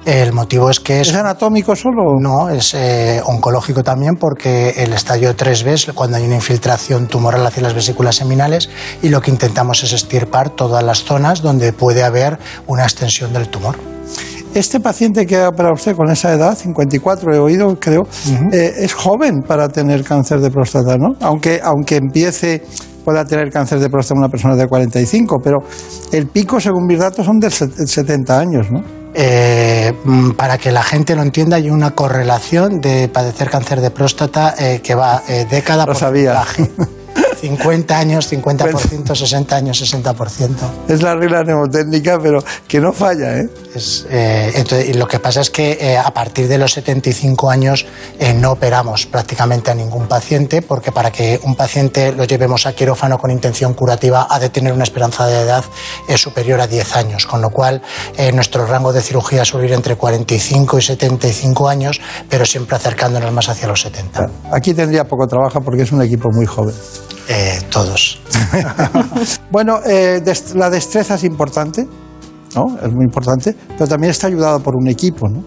El 0.04 0.32
motivo 0.32 0.70
es 0.70 0.78
que 0.78 1.00
es... 1.00 1.08
¿Es 1.08 1.14
anatómico 1.16 1.74
solo? 1.74 2.18
No, 2.20 2.48
es 2.48 2.74
eh, 2.74 3.20
oncológico 3.24 3.82
también 3.82 4.14
porque 4.16 4.70
el 4.76 4.92
estadio 4.92 5.36
3B 5.36 5.66
es 5.72 5.86
cuando 5.94 6.16
hay 6.16 6.24
una 6.24 6.36
infiltración 6.36 7.08
tumoral 7.08 7.44
hacia 7.44 7.62
las 7.64 7.74
vesículas 7.74 8.14
seminales 8.16 8.68
y 9.02 9.08
lo 9.08 9.20
que 9.20 9.32
intentamos 9.32 9.82
es 9.82 9.92
estirpar 9.92 10.50
todas 10.50 10.84
las 10.84 11.02
zonas 11.02 11.42
donde 11.42 11.72
puede 11.72 12.04
haber 12.04 12.38
una 12.68 12.84
extensión 12.84 13.32
del 13.32 13.48
tumor. 13.48 13.76
Este 14.56 14.80
paciente 14.80 15.26
que 15.26 15.36
ha 15.36 15.50
operado 15.50 15.74
usted 15.74 15.94
con 15.94 16.10
esa 16.10 16.32
edad, 16.32 16.56
54 16.56 17.34
he 17.34 17.38
oído, 17.38 17.78
creo, 17.78 18.04
eh, 18.50 18.72
es 18.78 18.94
joven 18.94 19.42
para 19.46 19.68
tener 19.68 20.02
cáncer 20.02 20.40
de 20.40 20.50
próstata, 20.50 20.96
¿no? 20.96 21.08
Aunque, 21.20 21.60
aunque 21.62 21.96
empiece, 21.96 22.62
pueda 23.04 23.26
tener 23.26 23.50
cáncer 23.50 23.80
de 23.80 23.90
próstata 23.90 24.18
una 24.18 24.30
persona 24.30 24.56
de 24.56 24.66
45, 24.66 25.36
pero 25.44 25.58
el 26.10 26.28
pico, 26.28 26.58
según 26.58 26.86
mis 26.86 26.98
datos, 26.98 27.26
son 27.26 27.38
de 27.38 27.50
70 27.50 28.38
años, 28.38 28.70
¿no? 28.70 28.80
Eh, 29.12 29.92
mm, 30.04 30.30
para 30.30 30.56
que 30.56 30.72
la 30.72 30.82
gente 30.82 31.14
lo 31.14 31.20
entienda, 31.20 31.56
hay 31.56 31.68
una 31.68 31.90
correlación 31.90 32.80
de 32.80 33.08
padecer 33.08 33.50
cáncer 33.50 33.82
de 33.82 33.90
próstata 33.90 34.54
eh, 34.58 34.80
que 34.82 34.94
va 34.94 35.22
eh, 35.28 35.46
década 35.50 35.84
por 35.84 35.98
porcentaje. 35.98 36.70
50 37.40 37.98
años, 37.98 38.32
50%, 38.32 39.14
60 39.14 39.56
años, 39.56 39.82
60%. 39.82 40.50
Es 40.88 41.02
la 41.02 41.14
regla 41.14 41.42
mnemotécnica, 41.42 42.18
pero 42.20 42.42
que 42.66 42.80
no 42.80 42.92
falla, 42.92 43.38
¿eh? 43.38 43.48
Es, 43.74 44.06
eh, 44.10 44.52
entonces, 44.54 44.88
y 44.88 44.94
lo 44.94 45.06
que 45.06 45.18
pasa 45.18 45.40
es 45.40 45.50
que 45.50 45.78
eh, 45.80 45.98
a 45.98 46.12
partir 46.12 46.48
de 46.48 46.58
los 46.58 46.72
75 46.72 47.50
años 47.50 47.86
eh, 48.18 48.32
no 48.32 48.52
operamos 48.52 49.06
prácticamente 49.06 49.70
a 49.70 49.74
ningún 49.74 50.08
paciente, 50.08 50.62
porque 50.62 50.92
para 50.92 51.10
que 51.10 51.38
un 51.42 51.54
paciente 51.54 52.12
lo 52.12 52.24
llevemos 52.24 52.66
a 52.66 52.72
quirófano 52.72 53.18
con 53.18 53.30
intención 53.30 53.74
curativa 53.74 54.26
ha 54.30 54.38
de 54.38 54.48
tener 54.48 54.72
una 54.72 54.84
esperanza 54.84 55.26
de 55.26 55.40
edad 55.40 55.64
superior 56.16 56.60
a 56.60 56.66
10 56.66 56.96
años, 56.96 57.26
con 57.26 57.42
lo 57.42 57.50
cual 57.50 57.82
nuestro 58.32 58.66
rango 58.66 58.92
de 58.92 59.02
cirugía 59.02 59.44
suele 59.44 59.66
ir 59.66 59.72
entre 59.72 59.96
45 59.96 60.78
y 60.78 60.82
75 60.82 61.68
años, 61.68 62.00
pero 62.28 62.46
siempre 62.46 62.76
acercándonos 62.76 63.32
más 63.32 63.48
hacia 63.48 63.68
los 63.68 63.80
70. 63.82 64.30
Aquí 64.52 64.74
tendría 64.74 65.04
poco 65.04 65.26
trabajo 65.26 65.60
porque 65.60 65.82
es 65.82 65.92
un 65.92 66.02
equipo 66.02 66.28
muy 66.32 66.46
joven. 66.46 66.74
Eh, 67.28 67.60
todos. 67.70 68.20
Bueno, 69.50 69.80
eh, 69.86 70.20
la 70.54 70.68
destreza 70.68 71.14
es 71.14 71.24
importante, 71.24 71.86
¿no? 72.54 72.78
Es 72.82 72.92
muy 72.92 73.04
importante, 73.04 73.56
pero 73.76 73.88
también 73.88 74.10
está 74.10 74.26
ayudado 74.26 74.60
por 74.60 74.76
un 74.76 74.88
equipo, 74.88 75.28
¿no? 75.28 75.42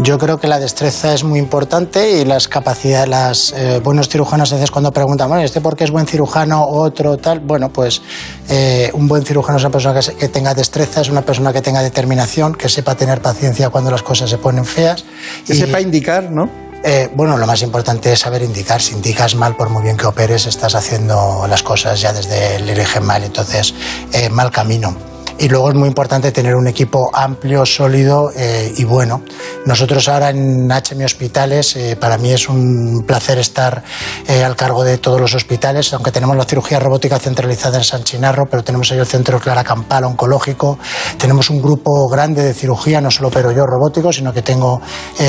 Yo 0.00 0.16
creo 0.18 0.38
que 0.38 0.46
la 0.46 0.60
destreza 0.60 1.12
es 1.12 1.24
muy 1.24 1.40
importante 1.40 2.20
y 2.20 2.24
las 2.24 2.46
capacidades, 2.46 3.08
los 3.08 3.82
buenos 3.82 4.08
cirujanos 4.08 4.52
a 4.52 4.54
veces 4.54 4.70
cuando 4.70 4.92
preguntan, 4.92 5.28
bueno, 5.28 5.42
¿este 5.42 5.60
por 5.60 5.74
qué 5.76 5.84
es 5.84 5.90
buen 5.90 6.06
cirujano 6.06 6.62
otro 6.68 7.16
tal? 7.16 7.40
Bueno, 7.40 7.70
pues 7.70 8.00
eh, 8.48 8.90
un 8.94 9.08
buen 9.08 9.24
cirujano 9.24 9.56
es 9.58 9.64
una 9.64 9.72
persona 9.72 9.98
que, 9.98 10.28
tenga 10.28 10.54
destreza, 10.54 11.00
es 11.00 11.08
una 11.08 11.22
persona 11.22 11.52
que 11.52 11.62
tenga 11.62 11.82
determinación, 11.82 12.54
que 12.54 12.68
sepa 12.68 12.94
tener 12.94 13.20
paciencia 13.20 13.70
cuando 13.70 13.90
las 13.90 14.02
cosas 14.02 14.30
se 14.30 14.38
ponen 14.38 14.64
feas. 14.64 15.04
Que 15.44 15.54
sepa 15.54 15.80
indicar, 15.80 16.30
¿no? 16.30 16.67
Eh, 16.84 17.10
bueno, 17.14 17.36
lo 17.36 17.46
más 17.46 17.62
importante 17.62 18.12
es 18.12 18.20
saber 18.20 18.42
indicar. 18.42 18.80
Si 18.80 18.94
indicas 18.94 19.34
mal, 19.34 19.56
por 19.56 19.68
muy 19.68 19.82
bien 19.82 19.96
que 19.96 20.06
operes, 20.06 20.46
estás 20.46 20.74
haciendo 20.74 21.46
las 21.48 21.62
cosas 21.62 22.00
ya 22.00 22.12
desde 22.12 22.56
el 22.56 22.70
origen 22.70 23.04
mal, 23.04 23.24
entonces 23.24 23.74
eh, 24.12 24.30
mal 24.30 24.50
camino. 24.50 24.96
Y 25.38 25.48
luego 25.48 25.68
es 25.68 25.74
muy 25.76 25.88
importante 25.88 26.32
tener 26.32 26.56
un 26.56 26.66
equipo 26.66 27.10
amplio, 27.14 27.64
sólido 27.64 28.30
eh, 28.36 28.72
y 28.76 28.84
bueno. 28.84 29.22
Nosotros 29.66 30.08
ahora 30.08 30.30
en 30.30 30.68
HM 30.68 31.04
Hospitales, 31.04 31.76
eh, 31.76 31.96
para 31.96 32.18
mí 32.18 32.32
es 32.32 32.48
un 32.48 33.04
placer 33.06 33.38
estar 33.38 33.84
eh, 34.26 34.42
al 34.42 34.56
cargo 34.56 34.82
de 34.82 34.98
todos 34.98 35.20
los 35.20 35.34
hospitales, 35.34 35.92
aunque 35.92 36.10
tenemos 36.10 36.36
la 36.36 36.44
cirugía 36.44 36.80
robótica 36.80 37.18
centralizada 37.18 37.78
en 37.78 37.84
San 37.84 38.02
Chinarro, 38.02 38.46
pero 38.50 38.64
tenemos 38.64 38.90
ahí 38.90 38.98
el 38.98 39.06
centro 39.06 39.38
Clara 39.38 39.62
Campal 39.62 40.04
oncológico, 40.04 40.78
tenemos 41.18 41.50
un 41.50 41.62
grupo 41.62 42.08
grande 42.08 42.42
de 42.42 42.54
cirugía, 42.54 43.00
no 43.00 43.10
solo 43.10 43.30
pero 43.30 43.52
yo 43.52 43.64
robótico, 43.64 44.12
sino 44.12 44.32
que 44.32 44.42
tengo 44.42 44.80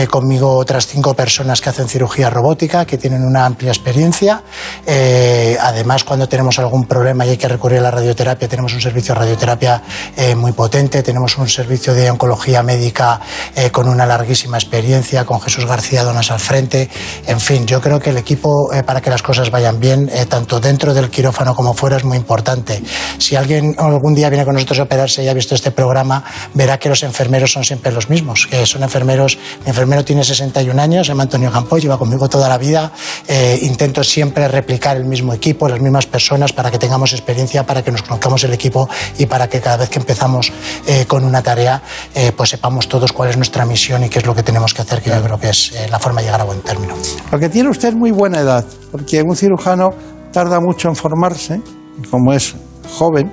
conmigo 0.10 0.56
otras 0.56 0.88
cinco 0.88 1.14
personas 1.14 1.62
que 1.62 1.70
hacen 1.70 1.88
cirugía 1.88 2.30
robótica, 2.30 2.86
que 2.86 2.98
tienen 2.98 3.24
una 3.24 3.46
amplia 3.46 3.72
experiencia. 3.72 4.42
Además, 5.62 6.04
cuando 6.04 6.28
tenemos 6.28 6.58
algún 6.60 6.86
problema 6.86 7.26
y 7.26 7.32
hay 7.32 7.38
que 7.38 7.48
recurrir 7.48 7.80
a 7.80 7.84
la 7.84 7.92
radioterapia, 7.92 8.48
tenemos 8.48 8.74
un 8.74 8.82
servicio 8.82 9.14
de 9.14 9.20
radioterapia 9.20 9.82
eh, 10.18 10.36
muy 10.36 10.52
potente, 10.52 11.04
tenemos 11.04 11.38
un 11.38 11.48
servicio 11.48 11.94
de 11.94 12.10
oncología 12.12 12.64
médica 12.64 13.20
eh, 13.56 13.72
con 13.72 13.88
una 13.88 14.06
larguísima 14.06 14.58
experiencia, 14.58 15.26
con 15.26 15.42
Jesús 15.42 15.66
García 15.66 16.04
Donas 16.04 16.32
al 16.32 16.40
frente. 16.40 16.90
En 17.28 17.40
fin, 17.40 17.66
yo 17.66 17.82
creo 17.82 18.00
que 18.00 18.10
el 18.12 18.18
equipo, 18.18 18.74
eh, 18.74 18.84
para 18.84 19.02
que 19.02 19.10
las 19.10 19.22
cosas 19.22 19.52
vayan 19.52 19.80
bien, 19.80 20.10
eh, 20.14 20.26
tanto 20.26 20.60
dentro 20.60 20.94
del 20.94 21.10
quirófano 21.10 21.56
como 21.56 21.74
fuera, 21.74 21.98
es 21.98 22.04
muy 22.04 22.18
importante. 22.18 22.82
Si 23.18 23.36
alguien 23.36 23.76
algún 23.78 24.16
día 24.16 24.30
viene 24.30 24.46
con 24.46 24.54
nosotros 24.54 24.80
a 24.80 24.84
operarse 24.84 25.24
y 25.24 25.28
ha 25.28 25.34
visto 25.34 25.56
este 25.56 25.72
programa, 25.72 26.24
verá 26.54 26.78
que 26.78 26.90
los 26.90 27.04
enfermeros 27.04 27.52
son 27.52 27.64
siempre 27.64 27.92
los 27.92 28.10
mismos, 28.10 28.48
son 28.66 28.84
enfermeros. 28.84 29.38
Mi 29.64 29.70
enfermero 29.70 30.04
tiene 30.06 30.24
61 30.24 30.82
años, 30.82 31.08
se 31.08 31.12
llama 31.12 31.24
Antonio 31.24 31.52
Campoy, 31.52 31.82
lleva 31.82 31.98
conmigo 31.98 32.30
toda 32.30 32.48
la 32.50 32.58
vida. 32.58 32.92
Eh, 33.28 33.60
intento 33.64 34.04
siempre 34.04 34.48
replicar 34.48 34.98
el 34.98 35.06
mismo 35.06 35.34
equipo, 35.34 35.68
las 35.68 35.80
mismas 35.80 36.06
personas, 36.06 36.54
para 36.54 36.72
que 36.72 36.78
tengamos 36.78 37.14
experiencia, 37.14 37.66
para 37.66 37.84
que 37.84 37.92
nos 37.92 38.04
conozcamos 38.04 38.44
el 38.44 38.54
equipo 38.54 38.90
y 39.18 39.26
para 39.26 39.48
que 39.48 39.60
cada 39.60 39.78
vez 39.78 39.89
que 39.90 40.00
empezamos 40.00 40.52
eh, 40.88 41.06
con 41.08 41.24
una 41.24 41.42
tarea, 41.42 41.82
eh, 42.16 42.32
pues 42.36 42.50
sepamos 42.50 42.88
todos 42.88 43.12
cuál 43.12 43.30
es 43.30 43.36
nuestra 43.38 43.66
misión 43.66 44.04
y 44.04 44.10
qué 44.10 44.20
es 44.20 44.26
lo 44.26 44.34
que 44.36 44.44
tenemos 44.44 44.74
que 44.74 44.82
hacer, 44.82 45.02
que 45.02 45.10
yo 45.10 45.22
creo 45.22 45.40
que 45.40 45.50
es 45.50 45.72
eh, 45.74 45.88
la 45.90 46.00
forma 46.00 46.22
de 46.22 46.28
llegar 46.28 46.42
a 46.42 46.46
buen 46.46 46.62
término. 46.62 46.96
Lo 47.32 47.40
que 47.40 47.50
tiene 47.50 47.70
usted 47.70 47.90
es 47.90 47.96
muy 47.96 48.12
buena 48.12 48.40
edad, 48.40 48.66
porque 48.92 49.22
un 49.22 49.36
cirujano 49.36 49.90
tarda 50.32 50.60
mucho 50.60 50.88
en 50.90 50.96
formarse, 50.96 51.62
y 52.02 52.08
como 52.08 52.34
es 52.34 52.56
joven, 52.98 53.32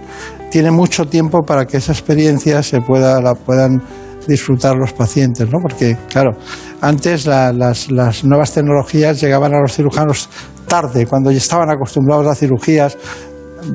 tiene 0.51 0.71
mucho 0.71 1.05
tiempo 1.07 1.43
para 1.43 1.67
que 1.67 1.77
esa 1.77 1.93
experiencia 1.93 2.63
se 2.63 2.81
pueda, 2.81 3.21
la 3.21 3.35
puedan 3.35 3.83
disfrutar 4.27 4.75
los 4.77 4.93
pacientes, 4.93 5.47
¿no? 5.51 5.59
Porque, 5.63 5.97
claro, 6.09 6.33
antes 6.81 7.27
la- 7.27 7.53
las, 7.53 7.91
las 7.91 8.25
nuevas 8.25 8.53
tecnologías 8.53 9.21
llegaban 9.21 9.55
a 9.55 9.61
los 9.61 9.73
cirujanos 9.75 10.29
tarde, 10.67 11.07
cuando 11.07 11.31
ya 11.31 11.39
estaban 11.39 11.71
acostumbrados 11.71 12.27
a 12.27 12.35
cirugías, 12.35 12.97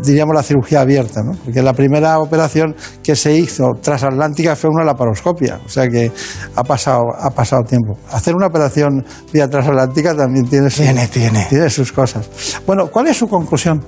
diríamos 0.04 0.36
la 0.36 0.44
cirugía 0.44 0.82
abierta, 0.82 1.22
¿no? 1.24 1.32
Porque 1.44 1.62
la 1.62 1.74
primera 1.74 2.20
operación 2.20 2.76
que 3.04 3.16
se 3.16 3.34
hizo 3.38 3.72
transatlántica 3.82 4.56
fue 4.56 4.70
una 4.70 4.84
laparoscopia, 4.84 5.60
o 5.66 5.70
sea 5.70 5.88
que 5.88 6.12
ha 6.56 6.64
pasado, 6.64 7.04
ha 7.20 7.30
pasado 7.32 7.64
tiempo. 7.64 7.98
Hacer 8.12 8.36
una 8.36 8.48
operación 8.48 9.06
vía 9.34 9.48
transatlántica 9.48 10.16
también 10.16 10.46
tiene, 10.48 10.70
sus- 10.70 10.86
tiene. 11.12 11.46
tiene 11.50 11.70
sus 11.70 11.92
cosas. 11.92 12.30
Bueno, 12.66 12.88
¿cuál 12.88 13.08
es 13.08 13.18
su 13.18 13.28
conclusión? 13.28 13.84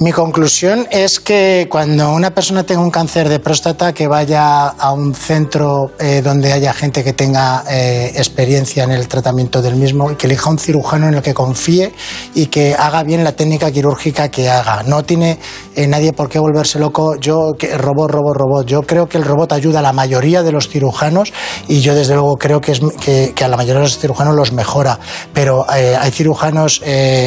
Mi 0.00 0.12
conclusión 0.12 0.86
es 0.92 1.18
que 1.18 1.66
cuando 1.68 2.12
una 2.12 2.30
persona 2.30 2.62
tenga 2.62 2.82
un 2.82 2.90
cáncer 2.90 3.28
de 3.28 3.40
próstata, 3.40 3.92
que 3.92 4.06
vaya 4.06 4.68
a 4.68 4.92
un 4.92 5.12
centro 5.12 5.90
eh, 5.98 6.22
donde 6.22 6.52
haya 6.52 6.72
gente 6.72 7.02
que 7.02 7.14
tenga 7.14 7.64
eh, 7.68 8.12
experiencia 8.14 8.84
en 8.84 8.92
el 8.92 9.08
tratamiento 9.08 9.60
del 9.60 9.74
mismo 9.74 10.12
y 10.12 10.14
que 10.14 10.28
elija 10.28 10.50
un 10.50 10.58
cirujano 10.60 11.08
en 11.08 11.14
el 11.14 11.22
que 11.22 11.34
confíe 11.34 11.92
y 12.32 12.46
que 12.46 12.76
haga 12.78 13.02
bien 13.02 13.24
la 13.24 13.32
técnica 13.32 13.72
quirúrgica 13.72 14.28
que 14.28 14.48
haga. 14.48 14.84
No 14.84 15.02
tiene 15.02 15.40
eh, 15.74 15.88
nadie 15.88 16.12
por 16.12 16.28
qué 16.28 16.38
volverse 16.38 16.78
loco. 16.78 17.16
Yo, 17.16 17.56
robot, 17.76 18.08
robot, 18.08 18.36
robot. 18.36 18.66
Yo 18.66 18.82
creo 18.82 19.08
que 19.08 19.18
el 19.18 19.24
robot 19.24 19.52
ayuda 19.52 19.80
a 19.80 19.82
la 19.82 19.92
mayoría 19.92 20.44
de 20.44 20.52
los 20.52 20.68
cirujanos 20.68 21.32
y 21.66 21.80
yo 21.80 21.96
desde 21.96 22.14
luego 22.14 22.36
creo 22.36 22.60
que, 22.60 22.70
es, 22.70 22.80
que, 23.00 23.34
a 23.44 23.48
la 23.48 23.56
mayoría 23.56 23.80
de 23.80 23.88
los 23.88 23.98
cirujanos 23.98 24.36
los 24.36 24.52
mejora. 24.52 25.00
Pero 25.34 25.68
hay 25.68 26.12
cirujanos, 26.12 26.82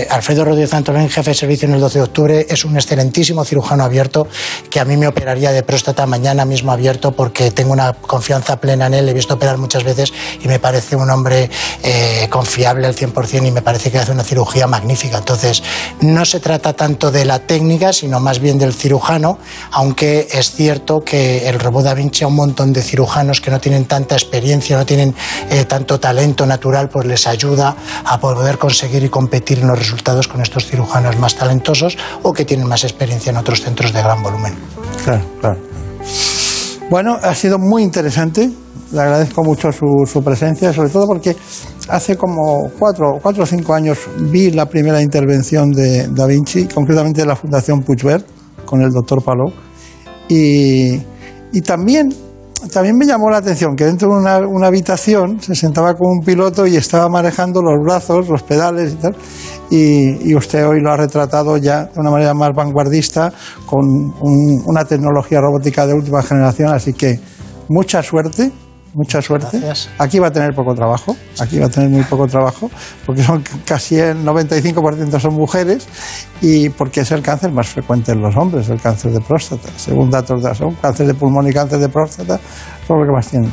Alfredo 0.10 0.46
Rodríguez 0.46 0.74
Antolín, 0.74 1.10
jefe 1.10 1.32
de 1.32 1.36
servicio 1.36 1.68
en 1.68 1.74
el 1.74 1.82
12 1.82 2.00
de 2.00 2.04
octubre, 2.04 2.46
es 2.48 2.61
un 2.66 2.76
excelentísimo 2.76 3.44
cirujano 3.46 3.84
abierto 3.84 4.28
que 4.70 4.80
a 4.80 4.86
mí 4.86 4.98
me 4.98 5.08
operaría 5.08 5.52
de 5.52 5.64
próstata 5.64 6.06
mañana 6.06 6.46
mismo 6.46 6.72
abierto 6.72 7.12
porque 7.12 7.52
tengo 7.52 7.74
una 7.74 7.94
confianza 7.94 8.58
plena 8.60 8.88
en 8.88 8.94
él, 8.94 9.10
he 9.10 9.14
visto 9.14 9.36
operar 9.36 9.58
muchas 9.58 9.84
veces 9.84 10.14
y 10.42 10.48
me 10.48 10.60
parece 10.60 10.96
un 10.96 11.10
hombre 11.10 11.50
eh, 11.84 12.28
confiable 12.30 12.88
al 12.88 12.96
100% 12.96 13.48
y 13.48 13.52
me 13.52 13.62
parece 13.62 13.92
que 13.92 14.00
hace 14.00 14.12
una 14.12 14.24
cirugía 14.24 14.68
magnífica. 14.68 15.18
Entonces, 15.18 15.64
no 16.02 16.26
se 16.26 16.40
trata 16.40 16.74
tanto 16.74 17.12
de 17.12 17.26
la 17.26 17.40
técnica, 17.40 17.94
sino 17.94 18.20
más 18.20 18.40
bien 18.40 18.58
del 18.58 18.74
cirujano, 18.74 19.38
aunque 19.72 20.28
es 20.32 20.52
cierto 20.52 21.04
que 21.04 21.50
el 21.50 21.60
robot 21.60 21.86
Da 21.86 21.94
Vinci 21.94 22.24
a 22.24 22.28
un 22.28 22.36
montón 22.36 22.74
de 22.74 22.82
cirujanos 22.82 23.42
que 23.42 23.52
no 23.52 23.60
tienen 23.60 23.86
tanta 23.86 24.16
experiencia, 24.16 24.78
no 24.78 24.86
tienen 24.86 25.16
eh, 25.50 25.66
tanto 25.66 26.00
talento 26.00 26.46
natural, 26.46 26.90
pues 26.90 27.06
les 27.06 27.28
ayuda 27.28 27.76
a 28.06 28.20
poder 28.20 28.58
conseguir 28.58 29.04
y 29.04 29.10
competir 29.10 29.60
en 29.60 29.68
los 29.68 29.80
resultados 29.80 30.28
con 30.28 30.42
estos 30.42 30.68
cirujanos 30.68 31.18
más 31.18 31.36
talentosos 31.36 31.98
o 32.24 32.34
que 32.34 32.46
tienen 32.52 32.68
más 32.68 32.84
experiencia 32.84 33.30
en 33.30 33.38
otros 33.38 33.62
centros 33.62 33.94
de 33.94 34.02
gran 34.02 34.22
volumen. 34.22 34.54
Claro, 35.06 35.24
claro. 35.40 35.58
Bueno, 36.90 37.18
ha 37.24 37.34
sido 37.34 37.58
muy 37.58 37.82
interesante. 37.82 38.50
Le 38.92 39.00
agradezco 39.00 39.42
mucho 39.42 39.70
su, 39.72 40.22
presencia, 40.22 40.74
sobre 40.74 40.90
todo 40.90 41.08
porque 41.08 41.34
hace 41.88 42.18
como 42.18 42.70
cuatro, 42.78 43.20
cuatro 43.22 43.44
o 43.44 43.46
cinco 43.46 43.74
años 43.74 44.00
vi 44.30 44.52
la 44.52 44.66
primera 44.66 45.02
intervención 45.02 45.72
de 45.72 46.10
Da 46.10 46.26
Vinci, 46.26 46.66
concretamente 46.66 47.22
de 47.22 47.28
la 47.28 47.38
Fundación 47.38 47.84
Puigvert, 47.84 48.26
con 48.66 48.82
el 48.82 48.92
doctor 48.92 49.24
Palou. 49.24 49.54
Y 50.28 51.00
también, 51.66 52.14
también 52.72 52.98
me 52.98 53.06
llamó 53.06 53.30
la 53.30 53.38
atención 53.38 53.76
que 53.76 53.86
dentro 53.86 54.10
de 54.10 54.16
una, 54.48 54.68
habitación 54.68 55.42
se 55.42 55.56
sentaba 55.56 55.94
con 55.96 56.10
un 56.20 56.26
piloto 56.26 56.68
y 56.68 56.76
estaba 56.76 57.10
manejando 57.10 57.62
los 57.62 57.80
brazos, 57.84 58.28
los 58.30 58.44
pedales 58.44 58.94
y 58.94 58.96
tal. 58.96 59.16
Y, 59.70 60.30
y 60.30 60.36
usted 60.36 60.68
hoy 60.68 60.82
lo 60.82 60.92
ha 60.92 60.98
retratado 60.98 61.58
ya 61.58 61.86
de 61.86 62.00
una 62.00 62.12
manera 62.12 62.34
más 62.34 62.52
vanguardista, 62.56 63.32
con 63.66 63.80
un- 64.22 64.62
una 64.66 64.86
tecnología 64.86 65.40
robótica 65.42 65.88
de 65.88 65.94
última 65.94 66.22
generación. 66.22 66.74
Así 66.74 66.94
que 66.94 67.20
mucha 67.70 68.04
suerte. 68.04 68.52
Mucha 68.94 69.22
suerte. 69.22 69.62
Aquí 69.98 70.20
va 70.20 70.28
a 70.28 70.32
tener 70.32 70.54
poco 70.54 70.76
trabajo, 70.76 71.16
aquí 71.40 71.60
va 71.60 71.68
a 71.68 71.70
tener 71.70 71.90
muy 71.90 72.04
poco 72.04 72.28
trabajo, 72.28 72.70
porque 73.06 73.24
son 73.24 73.44
casi 73.66 73.98
el 73.98 74.26
95% 74.26 75.20
son 75.20 75.34
mujeres 75.34 75.88
y 76.42 76.70
porque 76.70 77.02
es 77.02 77.12
el 77.12 77.22
cáncer 77.22 77.52
más 77.52 77.68
frecuente 77.68 78.12
en 78.12 78.22
los 78.22 78.36
hombres, 78.36 78.70
el 78.70 78.82
cáncer 78.82 79.12
de 79.12 79.22
próstata. 79.22 79.70
Según 79.78 80.10
datos 80.10 80.42
de 80.44 80.50
la 80.50 80.56
SOM, 80.56 80.76
cáncer 80.76 81.08
de 81.08 81.14
pulmón 81.14 81.48
y 81.48 81.54
cáncer 81.54 81.80
de 81.80 81.90
próstata 81.90 82.40
son 82.88 83.00
los 83.00 83.08
que 83.08 83.14
más 83.14 83.28
tienen. 83.28 83.52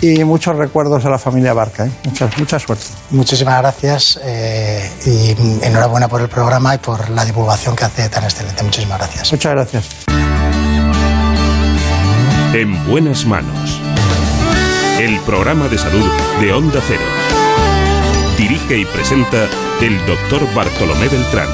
Y 0.00 0.24
muchos 0.24 0.56
recuerdos 0.56 1.04
a 1.04 1.10
la 1.10 1.18
familia 1.18 1.52
Barca, 1.52 1.86
¿eh? 1.86 1.90
mucha, 2.04 2.28
mucha 2.36 2.58
suerte. 2.58 2.86
Muchísimas 3.10 3.60
gracias 3.60 4.18
eh, 4.24 4.90
y 5.06 5.64
enhorabuena 5.64 6.08
por 6.08 6.20
el 6.20 6.28
programa 6.28 6.74
y 6.74 6.78
por 6.78 7.08
la 7.10 7.24
divulgación 7.24 7.76
que 7.76 7.84
hace 7.84 8.08
tan 8.08 8.24
excelente. 8.24 8.64
Muchísimas 8.64 8.98
gracias. 8.98 9.30
Muchas 9.30 9.52
gracias. 9.52 9.88
En 12.52 12.86
buenas 12.90 13.24
manos. 13.24 13.81
El 14.98 15.18
programa 15.20 15.68
de 15.68 15.78
salud 15.78 16.04
de 16.40 16.52
Onda 16.52 16.80
Cero. 16.86 17.02
Dirige 18.36 18.78
y 18.78 18.84
presenta 18.84 19.48
el 19.80 19.98
doctor 20.06 20.42
Bartolomé 20.54 21.08
Beltrán. 21.08 21.48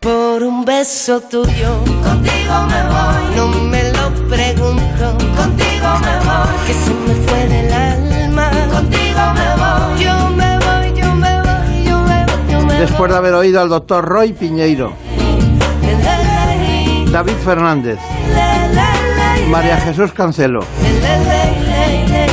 Por 0.00 0.42
un 0.42 0.64
beso 0.64 1.20
tuyo, 1.20 1.78
contigo 2.02 2.54
me 2.68 2.82
voy. 2.88 3.36
No 3.36 3.48
me 3.48 3.92
lo 3.92 4.10
pregunto, 4.28 5.16
contigo 5.36 5.88
me 6.00 6.16
voy. 6.24 6.66
Que 6.66 6.74
se 6.74 6.94
me 6.94 7.14
fue 7.26 7.46
del 7.48 7.72
alma, 7.72 8.50
contigo 8.72 9.20
me 9.34 9.48
voy. 9.56 10.04
Yo 10.04 10.28
me 10.30 10.58
voy, 10.58 11.00
yo 11.00 11.14
me 11.14 11.40
voy, 11.40 11.84
yo 11.84 11.98
me 12.00 12.24
voy, 12.26 12.52
yo 12.52 12.60
me 12.66 12.74
Después 12.80 13.10
de 13.10 13.16
haber 13.16 13.34
oído 13.34 13.60
al 13.60 13.68
doctor 13.68 14.04
Roy 14.04 14.32
Piñeiro, 14.32 14.92
David 17.10 17.36
Fernández, 17.44 17.98
María 19.50 19.76
Jesús 19.78 20.12
Cancelo 20.12 20.60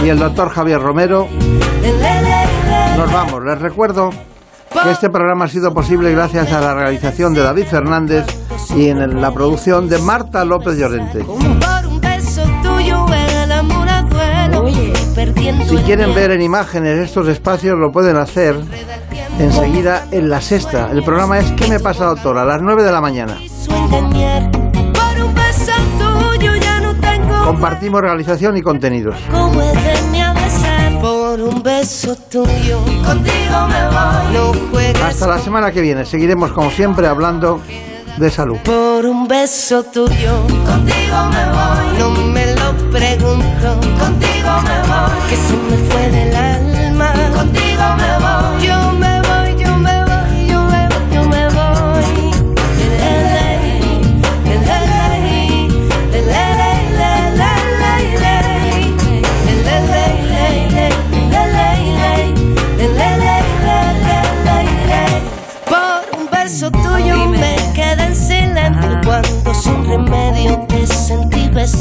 y 0.03 0.09
el 0.09 0.19
doctor 0.19 0.49
Javier 0.49 0.81
Romero, 0.81 1.27
nos 2.97 3.11
vamos. 3.11 3.43
Les 3.43 3.59
recuerdo 3.59 4.09
que 4.83 4.91
este 4.91 5.09
programa 5.09 5.45
ha 5.45 5.47
sido 5.47 5.73
posible 5.73 6.11
gracias 6.11 6.51
a 6.51 6.61
la 6.61 6.73
realización 6.73 7.33
de 7.33 7.41
David 7.41 7.65
Fernández 7.65 8.25
y 8.75 8.88
en 8.88 9.21
la 9.21 9.31
producción 9.31 9.89
de 9.89 9.99
Marta 9.99 10.43
López 10.45 10.77
Llorente. 10.77 11.25
Si 15.67 15.77
quieren 15.77 16.15
ver 16.15 16.31
en 16.31 16.41
imágenes 16.41 16.97
estos 16.99 17.27
espacios, 17.27 17.77
lo 17.77 17.91
pueden 17.91 18.17
hacer 18.17 18.55
enseguida 19.39 20.07
en 20.11 20.29
la 20.29 20.41
sexta. 20.41 20.89
El 20.91 21.03
programa 21.03 21.39
es 21.39 21.51
¿Qué 21.51 21.67
me 21.67 21.79
pasa, 21.79 22.05
doctor? 22.05 22.38
A 22.38 22.45
las 22.45 22.61
9 22.61 22.83
de 22.83 22.91
la 22.91 23.01
mañana. 23.01 23.38
Compartimos 27.43 28.01
realización 28.01 28.57
y 28.57 28.61
contenidos. 28.61 29.15
como 29.31 29.61
es 29.61 29.73
de 29.73 30.01
mi 30.11 30.22
abrazar. 30.22 30.99
Por 31.01 31.41
un 31.41 31.63
beso 31.63 32.15
tuyo, 32.30 32.80
contigo 33.05 33.68
me 33.68 33.88
voy. 33.88 34.34
No 34.34 34.51
juegues 34.72 35.01
Hasta 35.01 35.27
la 35.27 35.39
semana 35.39 35.72
que 35.72 35.81
viene. 35.81 36.05
Seguiremos, 36.05 36.51
como 36.51 36.69
siempre, 36.69 37.07
hablando 37.07 37.59
de 38.18 38.30
salud. 38.30 38.57
Por 38.63 39.05
un 39.05 39.27
beso 39.27 39.84
tuyo, 39.84 40.41
contigo 40.65 41.18
me 41.31 41.45
voy. 41.51 41.97
No 41.99 42.09
me 42.27 42.55
lo 42.55 42.73
pregunto, 42.91 43.80
contigo 43.99 44.51
me 44.63 44.77
voy. 44.88 45.30
Que 45.30 45.35
se 45.35 45.53
me 45.57 45.77
fue 45.89 46.09
del 46.11 46.35
alma, 46.35 47.13
contigo 47.35 47.84
me 47.97 48.18
voy. 48.26 48.68
Yo 48.68 48.91
me 48.93 49.10